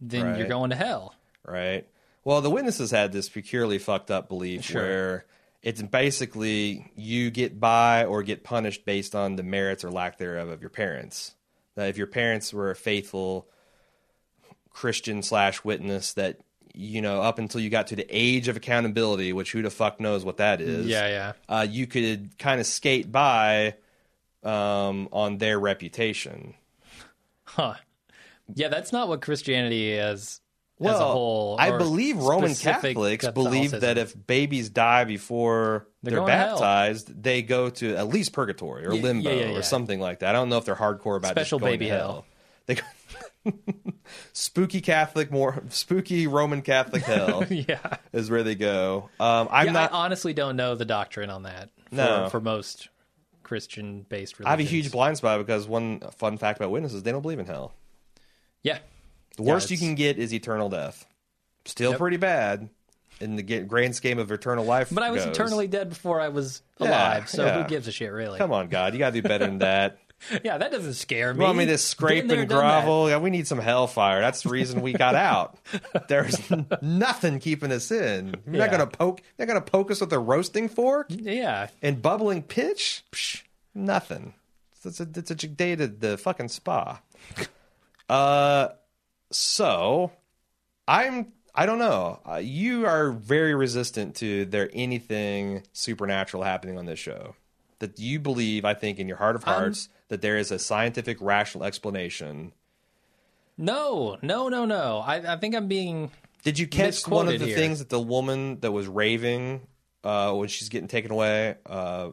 then 0.00 0.36
you're 0.38 0.46
going 0.48 0.70
to 0.70 0.76
hell. 0.76 1.14
right? 1.46 1.86
Well, 2.24 2.40
the 2.40 2.50
witnesses 2.50 2.90
had 2.90 3.12
this 3.12 3.28
peculiarly 3.28 3.78
fucked 3.78 4.10
up 4.10 4.28
belief 4.28 4.64
Sure. 4.64 4.82
where 4.82 5.24
it's 5.62 5.80
basically 5.82 6.90
you 6.96 7.30
get 7.30 7.58
by 7.60 8.04
or 8.04 8.22
get 8.22 8.44
punished 8.44 8.84
based 8.84 9.14
on 9.14 9.36
the 9.36 9.42
merits 9.42 9.84
or 9.84 9.90
lack 9.90 10.18
thereof 10.18 10.48
of 10.48 10.60
your 10.60 10.70
parents. 10.70 11.34
That 11.76 11.88
if 11.88 11.96
your 11.98 12.06
parents 12.06 12.52
were 12.52 12.70
a 12.70 12.76
faithful 12.76 13.48
Christian 14.70 15.22
slash 15.22 15.64
witness, 15.64 16.14
that 16.14 16.40
you 16.74 17.00
know 17.00 17.22
up 17.22 17.38
until 17.38 17.60
you 17.60 17.70
got 17.70 17.88
to 17.88 17.96
the 17.96 18.06
age 18.10 18.48
of 18.48 18.56
accountability, 18.56 19.32
which 19.32 19.52
who 19.52 19.62
the 19.62 19.70
fuck 19.70 20.00
knows 20.00 20.24
what 20.24 20.38
that 20.38 20.60
is? 20.60 20.86
Yeah, 20.86 21.08
yeah. 21.08 21.32
uh, 21.48 21.66
you 21.68 21.86
could 21.86 22.36
kind 22.38 22.60
of 22.60 22.66
skate 22.66 23.10
by 23.10 23.74
um, 24.44 25.08
on 25.12 25.38
their 25.38 25.58
reputation. 25.58 26.54
Huh. 27.44 27.74
Yeah, 28.54 28.68
that's 28.68 28.92
not 28.92 29.08
what 29.08 29.22
Christianity 29.22 29.92
is 29.92 30.40
as 30.80 30.98
a 31.00 31.04
whole. 31.06 31.56
I 31.58 31.76
believe 31.78 32.18
Roman 32.18 32.54
Catholics 32.54 33.26
believe 33.28 33.70
that 33.70 33.96
if 33.96 34.14
babies 34.26 34.68
die 34.68 35.04
before 35.04 35.86
They're 36.02 36.16
they're, 36.16 36.20
hell. 36.28 36.56
baptized, 36.58 37.22
they 37.22 37.42
go 37.42 37.70
to 37.70 37.96
at 37.96 38.08
least 38.08 38.32
purgatory 38.32 38.86
or 38.86 38.92
Yeah, 38.94 39.02
limbo 39.02 39.30
yeah, 39.30 39.46
yeah, 39.46 39.56
or 39.58 39.62
something 39.62 39.98
like 40.00 40.18
that. 40.18 40.30
I 40.30 40.32
don't 40.32 40.48
know 40.48 40.58
if 40.58 40.64
they're 40.66 40.74
hardcore 40.74 41.16
about 41.16 41.30
Special 41.30 41.58
baby 41.58 41.86
to 41.86 41.92
hell. 41.92 42.26
They 42.66 42.76
spooky 44.32 44.80
Catholic, 44.80 45.30
more 45.30 45.62
spooky 45.70 46.26
Roman 46.26 46.62
Catholic 46.62 47.02
hell 47.02 47.44
yeah, 47.50 47.96
is 48.12 48.30
where 48.30 48.42
they 48.42 48.54
go. 48.54 49.10
Um, 49.20 49.48
I'm 49.50 49.72
not. 49.72 49.92
I 49.92 49.96
honestly 49.96 50.32
don't 50.34 50.56
know 50.56 50.74
the 50.74 50.84
doctrine 50.84 51.30
on 51.30 51.44
that. 51.44 51.70
For, 51.90 51.94
No. 51.94 52.28
for 52.30 52.40
most 52.40 52.88
Christian-based 53.44 54.38
religions. 54.38 54.46
I 54.46 54.50
have 54.50 54.60
a 54.60 54.64
huge 54.64 54.90
blind 54.90 55.16
spot 55.18 55.38
because 55.38 55.68
one 55.68 56.00
fun 56.16 56.36
fact 56.38 56.58
about 56.58 56.70
witnesses: 56.70 57.02
they 57.02 57.12
don't 57.12 57.22
believe 57.22 57.38
in 57.38 57.46
hell. 57.46 57.72
yeah. 58.62 58.78
The 59.36 59.42
Yeah, 59.42 59.52
worst 59.54 59.70
you 59.70 59.78
can 59.78 59.94
get 59.96 60.16
is 60.18 60.32
eternal 60.32 60.68
death. 60.68 61.06
Still 61.64 61.90
Yep. 61.92 61.98
pretty 61.98 62.16
bad 62.18 62.68
in 63.20 63.34
the 63.36 63.42
grand 63.42 63.96
scheme 63.96 64.18
of 64.18 64.30
eternal 64.30 64.64
life. 64.64 64.90
But 64.92 65.02
I 65.02 65.10
was 65.10 65.24
goes. 65.24 65.34
eternally 65.36 65.66
dead 65.66 65.88
before 65.88 66.20
I 66.20 66.28
was 66.28 66.62
Yeah, 66.78 66.88
alive, 66.88 67.28
so 67.28 67.44
yeah. 67.46 67.62
who 67.62 67.68
gives 67.68 67.88
a 67.88 67.92
shit, 67.92 68.12
really? 68.12 68.38
Come 68.38 68.52
on, 68.52 68.68
God, 68.68 68.92
you 68.92 68.98
gotta 69.00 69.20
do 69.20 69.22
better 69.26 69.46
than 69.46 69.58
that. 69.58 69.98
Yeah, 70.42 70.56
that 70.58 70.70
doesn't 70.72 70.94
scare 70.94 71.32
You 71.32 71.38
me. 71.38 71.44
want 71.44 71.58
me 71.58 71.66
to 71.66 71.76
scrape 71.78 72.26
there, 72.28 72.40
and 72.40 72.48
grovel? 72.48 73.08
Yeah, 73.10 73.18
we 73.18 73.28
need 73.30 73.46
some 73.46 73.58
hellfire. 73.58 74.20
That's 74.20 74.42
the 74.42 74.48
reason 74.48 74.80
we 74.80 74.92
got 74.94 75.14
out. 75.14 75.58
There's 76.08 76.38
nothing 76.80 77.40
keeping 77.40 77.70
us 77.72 77.90
in. 77.90 78.28
You're 78.46 78.54
Yeah. 78.54 78.58
not 78.66 78.70
gonna 78.70 78.86
poke. 78.86 79.20
Not 79.38 79.48
gonna 79.48 79.60
poke 79.60 79.90
us 79.90 80.00
with 80.00 80.12
a 80.12 80.18
roasting 80.18 80.68
fork 80.68 81.08
Yeah, 81.10 81.68
and 81.82 82.00
bubbling 82.00 82.42
pitch. 82.42 83.04
Psh, 83.12 83.42
nothing. 83.74 84.34
It's 84.84 85.00
a, 85.00 85.08
it's 85.14 85.30
a 85.30 85.34
day 85.34 85.76
to 85.76 85.86
the 85.88 86.16
fucking 86.18 86.48
spa. 86.48 87.00
Uh, 88.08 88.68
so 89.30 90.12
I'm. 90.86 91.32
I 91.54 91.66
don't 91.66 91.78
know. 91.78 92.20
Uh, 92.28 92.36
you 92.36 92.84
are 92.86 93.12
very 93.12 93.54
resistant 93.54 94.16
to 94.16 94.44
there 94.46 94.68
anything 94.74 95.62
supernatural 95.72 96.42
happening 96.42 96.78
on 96.78 96.84
this 96.86 96.98
show. 96.98 97.36
That 97.78 97.98
you 97.98 98.18
believe, 98.18 98.64
I 98.64 98.74
think, 98.74 98.98
in 98.98 99.06
your 99.08 99.16
heart 99.18 99.36
of 99.36 99.44
hearts, 99.44 99.88
that 100.08 100.20
there 100.22 100.36
is 100.36 100.50
a 100.50 100.58
scientific, 100.58 101.18
rational 101.20 101.64
explanation. 101.64 102.52
no, 103.56 104.18
no, 104.22 104.48
no, 104.48 104.64
no. 104.64 104.98
I, 105.04 105.34
I 105.34 105.36
think 105.38 105.54
I'm 105.54 105.68
being 105.68 106.10
Did 106.42 106.58
you 106.58 106.66
catch 106.66 107.06
one 107.06 107.28
of 107.28 107.38
the 107.38 107.46
here. 107.46 107.56
things 107.56 107.78
that 107.78 107.88
the 107.88 108.00
woman 108.00 108.60
that 108.60 108.72
was 108.72 108.86
raving 108.86 109.62
uh, 110.02 110.32
when 110.32 110.48
she's 110.48 110.68
getting 110.68 110.88
taken 110.88 111.10
away 111.10 111.56
uh, 111.66 112.10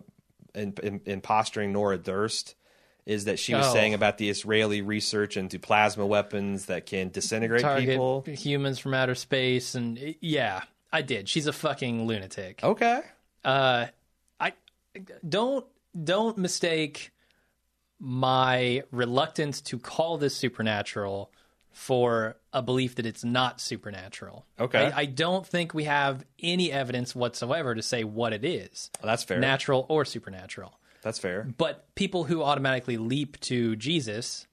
and, 0.56 0.80
and, 0.80 1.02
and 1.06 1.24
posturing 1.24 1.72
Nora 1.74 1.98
Durst? 1.98 2.56
Is 3.04 3.26
that 3.26 3.40
she 3.40 3.56
was 3.56 3.66
Oh. 3.66 3.74
saying 3.74 3.96
about 3.96 4.20
the 4.20 4.30
Israeli 4.30 4.84
research 4.84 5.36
into 5.36 5.58
plasma 5.58 6.06
weapons 6.06 6.68
that 6.68 6.86
can 6.86 7.10
disintegrate 7.10 7.62
target 7.64 7.90
people? 7.90 8.24
humans 8.28 8.78
from 8.78 8.94
outer 8.94 9.16
space, 9.16 9.74
and 9.74 10.16
yeah, 10.22 10.62
I 10.94 11.02
did. 11.02 11.28
She's 11.28 11.48
a 11.48 11.52
fucking 11.52 12.06
lunatic. 12.06 12.60
Okay. 12.64 13.02
Uh, 13.44 13.88
I 14.40 14.54
don't 15.28 15.66
don't 16.02 16.38
mistake 16.38 17.10
my 18.04 18.82
reluctance 18.92 19.62
to 19.62 19.78
call 19.78 20.18
this 20.18 20.36
supernatural 20.36 21.32
for 21.72 22.36
a 22.52 22.62
belief 22.62 22.96
that 22.96 23.06
it's 23.06 23.24
not 23.24 23.62
supernatural. 23.62 24.46
Okay. 24.60 24.92
I, 24.92 25.02
I 25.02 25.06
don't 25.06 25.46
think 25.46 25.74
we 25.74 25.84
have 25.86 26.26
any 26.42 26.72
evidence 26.72 27.16
whatsoever 27.16 27.76
to 27.76 27.82
say 27.82 28.04
what 28.04 28.34
it 28.34 28.44
is, 28.44 28.90
Well, 29.02 29.08
that's 29.12 29.24
fair. 29.24 29.40
natural 29.40 29.86
or 29.88 30.04
supernatural. 30.04 30.74
That's 31.04 31.20
fair. 31.20 31.48
But 31.58 31.94
people 31.96 32.24
who 32.26 32.44
automatically 32.44 32.98
leap 32.98 33.40
to 33.42 33.76
Jesus, 33.76 34.48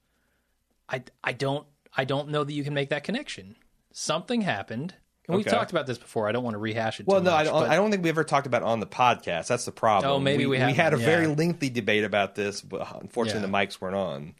I 0.88 1.02
I 1.24 1.32
don't 1.32 1.66
I 1.96 2.04
don't 2.04 2.28
know 2.28 2.44
that 2.44 2.52
you 2.52 2.64
can 2.64 2.74
make 2.74 2.90
that 2.90 3.02
connection. 3.04 3.56
Something 3.92 4.42
happened. 4.42 4.94
And 5.28 5.36
we've 5.36 5.46
Okay. 5.46 5.54
talked 5.54 5.70
about 5.70 5.86
this 5.86 5.98
before. 5.98 6.26
I 6.26 6.32
don't 6.32 6.42
want 6.42 6.54
to 6.54 6.58
rehash 6.58 7.00
it. 7.00 7.06
Well, 7.06 7.20
too 7.20 7.24
no, 7.26 7.32
I 7.34 7.38
much, 7.44 7.46
don't. 7.52 7.60
but- 7.62 7.70
I 7.70 7.76
don't 7.76 7.90
think 7.90 8.02
we 8.02 8.08
ever 8.08 8.24
talked 8.24 8.46
about 8.46 8.62
it 8.62 8.64
on 8.66 8.80
the 8.80 8.86
podcast. 8.86 9.48
That's 9.48 9.66
the 9.66 9.72
problem. 9.72 10.10
Oh, 10.10 10.18
maybe 10.18 10.46
we 10.46 10.58
we 10.58 10.72
had 10.72 10.94
a 10.94 10.96
very 10.96 11.26
yeah. 11.26 11.34
lengthy 11.34 11.68
debate 11.70 12.04
about 12.04 12.34
this, 12.34 12.60
but 12.62 12.80
unfortunately, 13.00 13.42
Yeah. 13.42 13.46
the 13.46 13.52
mics 13.66 13.80
weren't 13.80 13.94
on. 13.96 14.34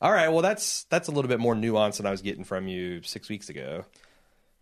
All 0.00 0.12
right, 0.12 0.28
well, 0.28 0.40
that's 0.40 0.84
that's 0.84 1.08
a 1.08 1.10
little 1.10 1.28
bit 1.28 1.40
more 1.40 1.54
nuance 1.54 1.96
than 1.98 2.06
I 2.06 2.10
was 2.10 2.22
getting 2.22 2.44
from 2.44 2.68
you 2.68 3.02
six 3.02 3.28
weeks 3.28 3.48
ago. 3.50 3.84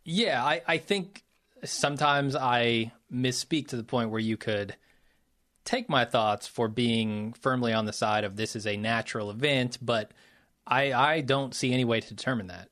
Yeah, 0.04 0.42
I, 0.44 0.62
I 0.66 0.78
think 0.78 1.22
sometimes 1.64 2.34
I 2.34 2.92
misspeak 3.12 3.68
to 3.68 3.76
the 3.76 3.84
point 3.84 4.10
where 4.10 4.20
you 4.20 4.36
could 4.36 4.74
take 5.64 5.88
my 5.90 6.04
thoughts 6.06 6.46
for 6.46 6.66
being 6.68 7.34
firmly 7.34 7.72
on 7.74 7.84
the 7.84 7.92
side 7.92 8.24
of 8.24 8.36
this 8.36 8.56
is 8.56 8.66
a 8.66 8.76
natural 8.78 9.30
event, 9.30 9.76
but 9.82 10.12
I 10.66 10.92
I 10.94 11.20
don't 11.20 11.54
see 11.54 11.72
any 11.74 11.84
way 11.84 12.00
to 12.00 12.08
determine 12.14 12.46
that. 12.46 12.68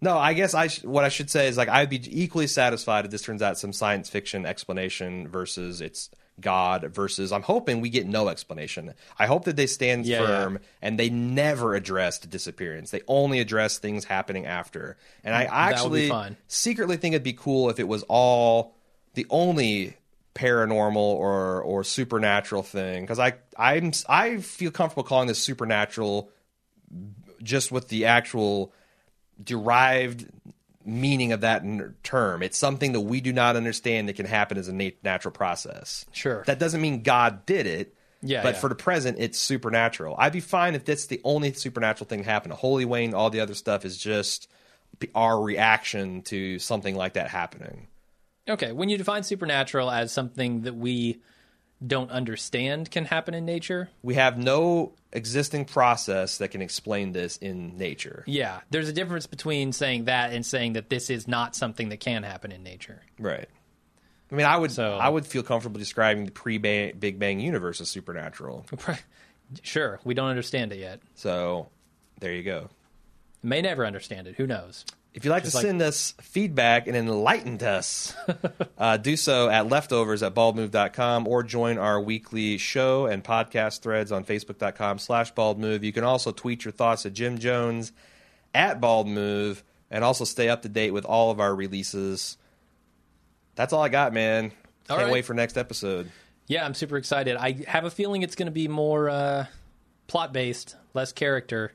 No, 0.00 0.16
I 0.16 0.32
guess 0.32 0.54
I 0.54 0.68
sh- 0.68 0.84
what 0.84 1.04
I 1.04 1.08
should 1.10 1.30
say 1.30 1.48
is 1.48 1.56
like 1.56 1.68
I'd 1.68 1.90
be 1.90 2.00
equally 2.22 2.46
satisfied 2.46 3.04
if 3.04 3.10
this 3.10 3.22
turns 3.22 3.42
out 3.42 3.58
some 3.58 3.72
science 3.72 4.08
fiction 4.08 4.46
explanation 4.46 5.28
versus 5.28 5.80
it's 5.80 6.10
God 6.40 6.94
versus 6.94 7.32
I'm 7.32 7.42
hoping 7.42 7.80
we 7.80 7.90
get 7.90 8.06
no 8.06 8.28
explanation. 8.28 8.94
I 9.18 9.26
hope 9.26 9.44
that 9.44 9.56
they 9.56 9.66
stand 9.66 10.06
Yeah, 10.06 10.24
firm 10.24 10.60
and 10.80 10.98
they 10.98 11.10
never 11.10 11.74
address 11.74 12.18
disappearance. 12.18 12.90
They 12.90 13.02
only 13.06 13.40
address 13.40 13.78
things 13.78 14.04
happening 14.04 14.46
after. 14.46 14.96
And 15.22 15.34
I 15.34 15.44
actually 15.44 16.10
secretly 16.48 16.96
think 16.96 17.14
it'd 17.14 17.22
be 17.22 17.34
cool 17.34 17.68
if 17.68 17.78
it 17.78 17.88
was 17.88 18.02
all 18.04 18.74
the 19.14 19.26
only 19.28 19.96
paranormal 20.34 20.96
or 20.96 21.60
or 21.60 21.84
supernatural 21.84 22.62
thing 22.62 23.02
because 23.02 23.18
I 23.18 23.34
I'm 23.58 23.92
I 24.08 24.38
feel 24.38 24.70
comfortable 24.70 25.02
calling 25.02 25.28
this 25.28 25.40
supernatural 25.40 26.30
just 27.42 27.72
with 27.72 27.88
the 27.88 28.06
actual 28.06 28.72
derived 29.42 30.26
meaning 30.84 31.32
of 31.32 31.42
that 31.42 31.62
term. 32.02 32.42
It's 32.42 32.56
something 32.58 32.92
that 32.92 33.00
we 33.00 33.20
do 33.20 33.32
not 33.32 33.56
understand 33.56 34.08
that 34.08 34.16
can 34.16 34.26
happen 34.26 34.58
as 34.58 34.68
a 34.68 34.72
nat- 34.72 35.02
natural 35.04 35.32
process. 35.32 36.04
Sure. 36.12 36.42
That 36.46 36.58
doesn't 36.58 36.80
mean 36.80 37.02
God 37.02 37.44
did 37.46 37.66
it. 37.66 37.94
Yeah, 38.22 38.42
But 38.42 38.54
yeah. 38.54 38.60
for 38.60 38.68
the 38.68 38.74
present, 38.74 39.18
it's 39.18 39.38
supernatural. 39.38 40.14
I'd 40.18 40.32
be 40.32 40.40
fine 40.40 40.74
if 40.74 40.84
that's 40.84 41.06
the 41.06 41.22
only 41.24 41.54
supernatural 41.54 42.06
thing 42.06 42.22
happening. 42.22 42.56
Holy 42.56 42.84
Wayne, 42.84 43.14
all 43.14 43.30
the 43.30 43.40
other 43.40 43.54
stuff 43.54 43.86
is 43.86 43.96
just 43.96 44.50
our 45.14 45.40
reaction 45.40 46.20
to 46.22 46.58
something 46.58 46.94
like 46.94 47.14
that 47.14 47.28
happening. 47.28 47.86
Okay, 48.48 48.72
when 48.72 48.88
you 48.90 48.98
define 48.98 49.22
supernatural 49.22 49.90
as 49.90 50.12
something 50.12 50.62
that 50.62 50.74
we 50.74 51.22
don't 51.86 52.10
understand 52.10 52.90
can 52.90 53.04
happen 53.06 53.32
in 53.34 53.44
nature, 53.46 53.88
We 54.02 54.14
have 54.14 54.36
no 54.36 54.92
existing 55.12 55.64
process 55.64 56.38
that 56.38 56.48
can 56.48 56.60
explain 56.62 57.12
this 57.12 57.36
in 57.38 57.76
nature. 57.78 58.22
yeah, 58.26 58.60
there's 58.70 58.88
a 58.88 58.92
difference 58.92 59.26
between 59.26 59.72
saying 59.72 60.04
that 60.04 60.32
and 60.32 60.44
saying 60.44 60.74
that 60.74 60.90
this 60.90 61.08
is 61.10 61.26
not 61.26 61.56
something 61.56 61.88
that 61.88 61.98
can 62.00 62.22
happen 62.22 62.52
in 62.52 62.62
nature. 62.62 63.00
Right. 63.18 63.48
I 64.30 64.34
mean, 64.34 64.46
I 64.46 64.56
would 64.56 64.70
So- 64.70 64.96
I 64.98 65.08
would 65.08 65.26
feel 65.26 65.42
comfortable 65.42 65.78
describing 65.78 66.24
the 66.26 66.30
pre 66.32 66.58
Big 66.58 67.18
Bang 67.18 67.40
universe 67.40 67.80
as 67.80 67.88
supernatural. 67.90 68.66
Sure, 69.62 69.98
we 70.04 70.14
don't 70.14 70.28
understand 70.28 70.72
it 70.72 70.78
yet. 70.78 71.00
So 71.14 71.68
there 72.20 72.32
you 72.32 72.42
go. 72.44 72.68
May 73.42 73.62
never 73.62 73.84
understand 73.86 74.26
it. 74.28 74.36
Who 74.36 74.46
knows? 74.46 74.84
If 75.12 75.24
you'd 75.24 75.32
like 75.32 75.42
Just 75.42 75.52
to 75.54 75.58
like- 75.58 75.66
send 75.66 75.82
us 75.82 76.14
feedback 76.20 76.86
and 76.86 76.96
enlighten 76.96 77.60
us, 77.62 78.14
uh, 78.78 78.96
do 78.96 79.16
so 79.16 79.48
at 79.50 79.68
leftovers 79.68 80.22
at 80.22 80.34
baldmove.com 80.34 81.26
or 81.26 81.42
join 81.42 81.78
our 81.78 82.00
weekly 82.00 82.58
show 82.58 83.06
and 83.06 83.24
podcast 83.24 83.80
threads 83.80 84.12
on 84.12 84.24
facebook.com 84.24 84.98
slash 84.98 85.34
baldmove. 85.34 85.82
You 85.82 85.92
can 85.92 86.04
also 86.04 86.30
tweet 86.30 86.64
your 86.64 86.70
thoughts 86.72 87.04
at 87.06 87.12
Jim 87.12 87.38
Jones 87.38 87.90
at 88.54 88.80
baldmove 88.80 89.62
and 89.90 90.04
also 90.04 90.24
stay 90.24 90.48
up 90.48 90.62
to 90.62 90.68
date 90.68 90.92
with 90.92 91.04
all 91.04 91.32
of 91.32 91.40
our 91.40 91.54
releases. 91.54 92.36
That's 93.56 93.72
all 93.72 93.82
I 93.82 93.88
got, 93.88 94.12
man. 94.12 94.52
All 94.88 94.96
Can't 94.96 95.06
right. 95.06 95.12
wait 95.12 95.24
for 95.24 95.34
next 95.34 95.56
episode. 95.56 96.10
Yeah, 96.46 96.64
I'm 96.64 96.74
super 96.74 96.96
excited. 96.96 97.36
I 97.36 97.64
have 97.66 97.84
a 97.84 97.90
feeling 97.90 98.22
it's 98.22 98.36
going 98.36 98.46
to 98.46 98.52
be 98.52 98.68
more 98.68 99.08
uh, 99.10 99.46
plot 100.06 100.32
based, 100.32 100.76
less 100.94 101.12
character. 101.12 101.72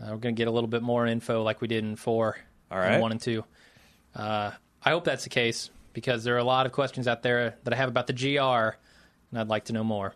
Uh, 0.00 0.06
we're 0.10 0.16
going 0.16 0.34
to 0.34 0.38
get 0.38 0.48
a 0.48 0.50
little 0.50 0.68
bit 0.68 0.82
more 0.82 1.06
info 1.06 1.42
like 1.42 1.60
we 1.60 1.68
did 1.68 1.84
in 1.84 1.96
four, 1.96 2.36
All 2.70 2.78
and 2.78 3.00
one 3.00 3.12
and 3.12 3.20
two. 3.20 3.44
Uh, 4.14 4.50
I 4.82 4.90
hope 4.90 5.04
that's 5.04 5.24
the 5.24 5.30
case 5.30 5.70
because 5.92 6.24
there 6.24 6.34
are 6.34 6.38
a 6.38 6.44
lot 6.44 6.66
of 6.66 6.72
questions 6.72 7.08
out 7.08 7.22
there 7.22 7.56
that 7.64 7.72
I 7.72 7.76
have 7.76 7.88
about 7.88 8.06
the 8.06 8.12
GR, 8.12 8.76
and 9.30 9.40
I'd 9.40 9.48
like 9.48 9.66
to 9.66 9.72
know 9.72 9.84
more. 9.84 10.14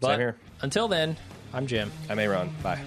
But 0.00 0.18
here. 0.18 0.36
until 0.60 0.88
then, 0.88 1.16
I'm 1.52 1.66
Jim. 1.66 1.90
I'm 2.08 2.18
Aaron. 2.18 2.50
Bye. 2.62 2.80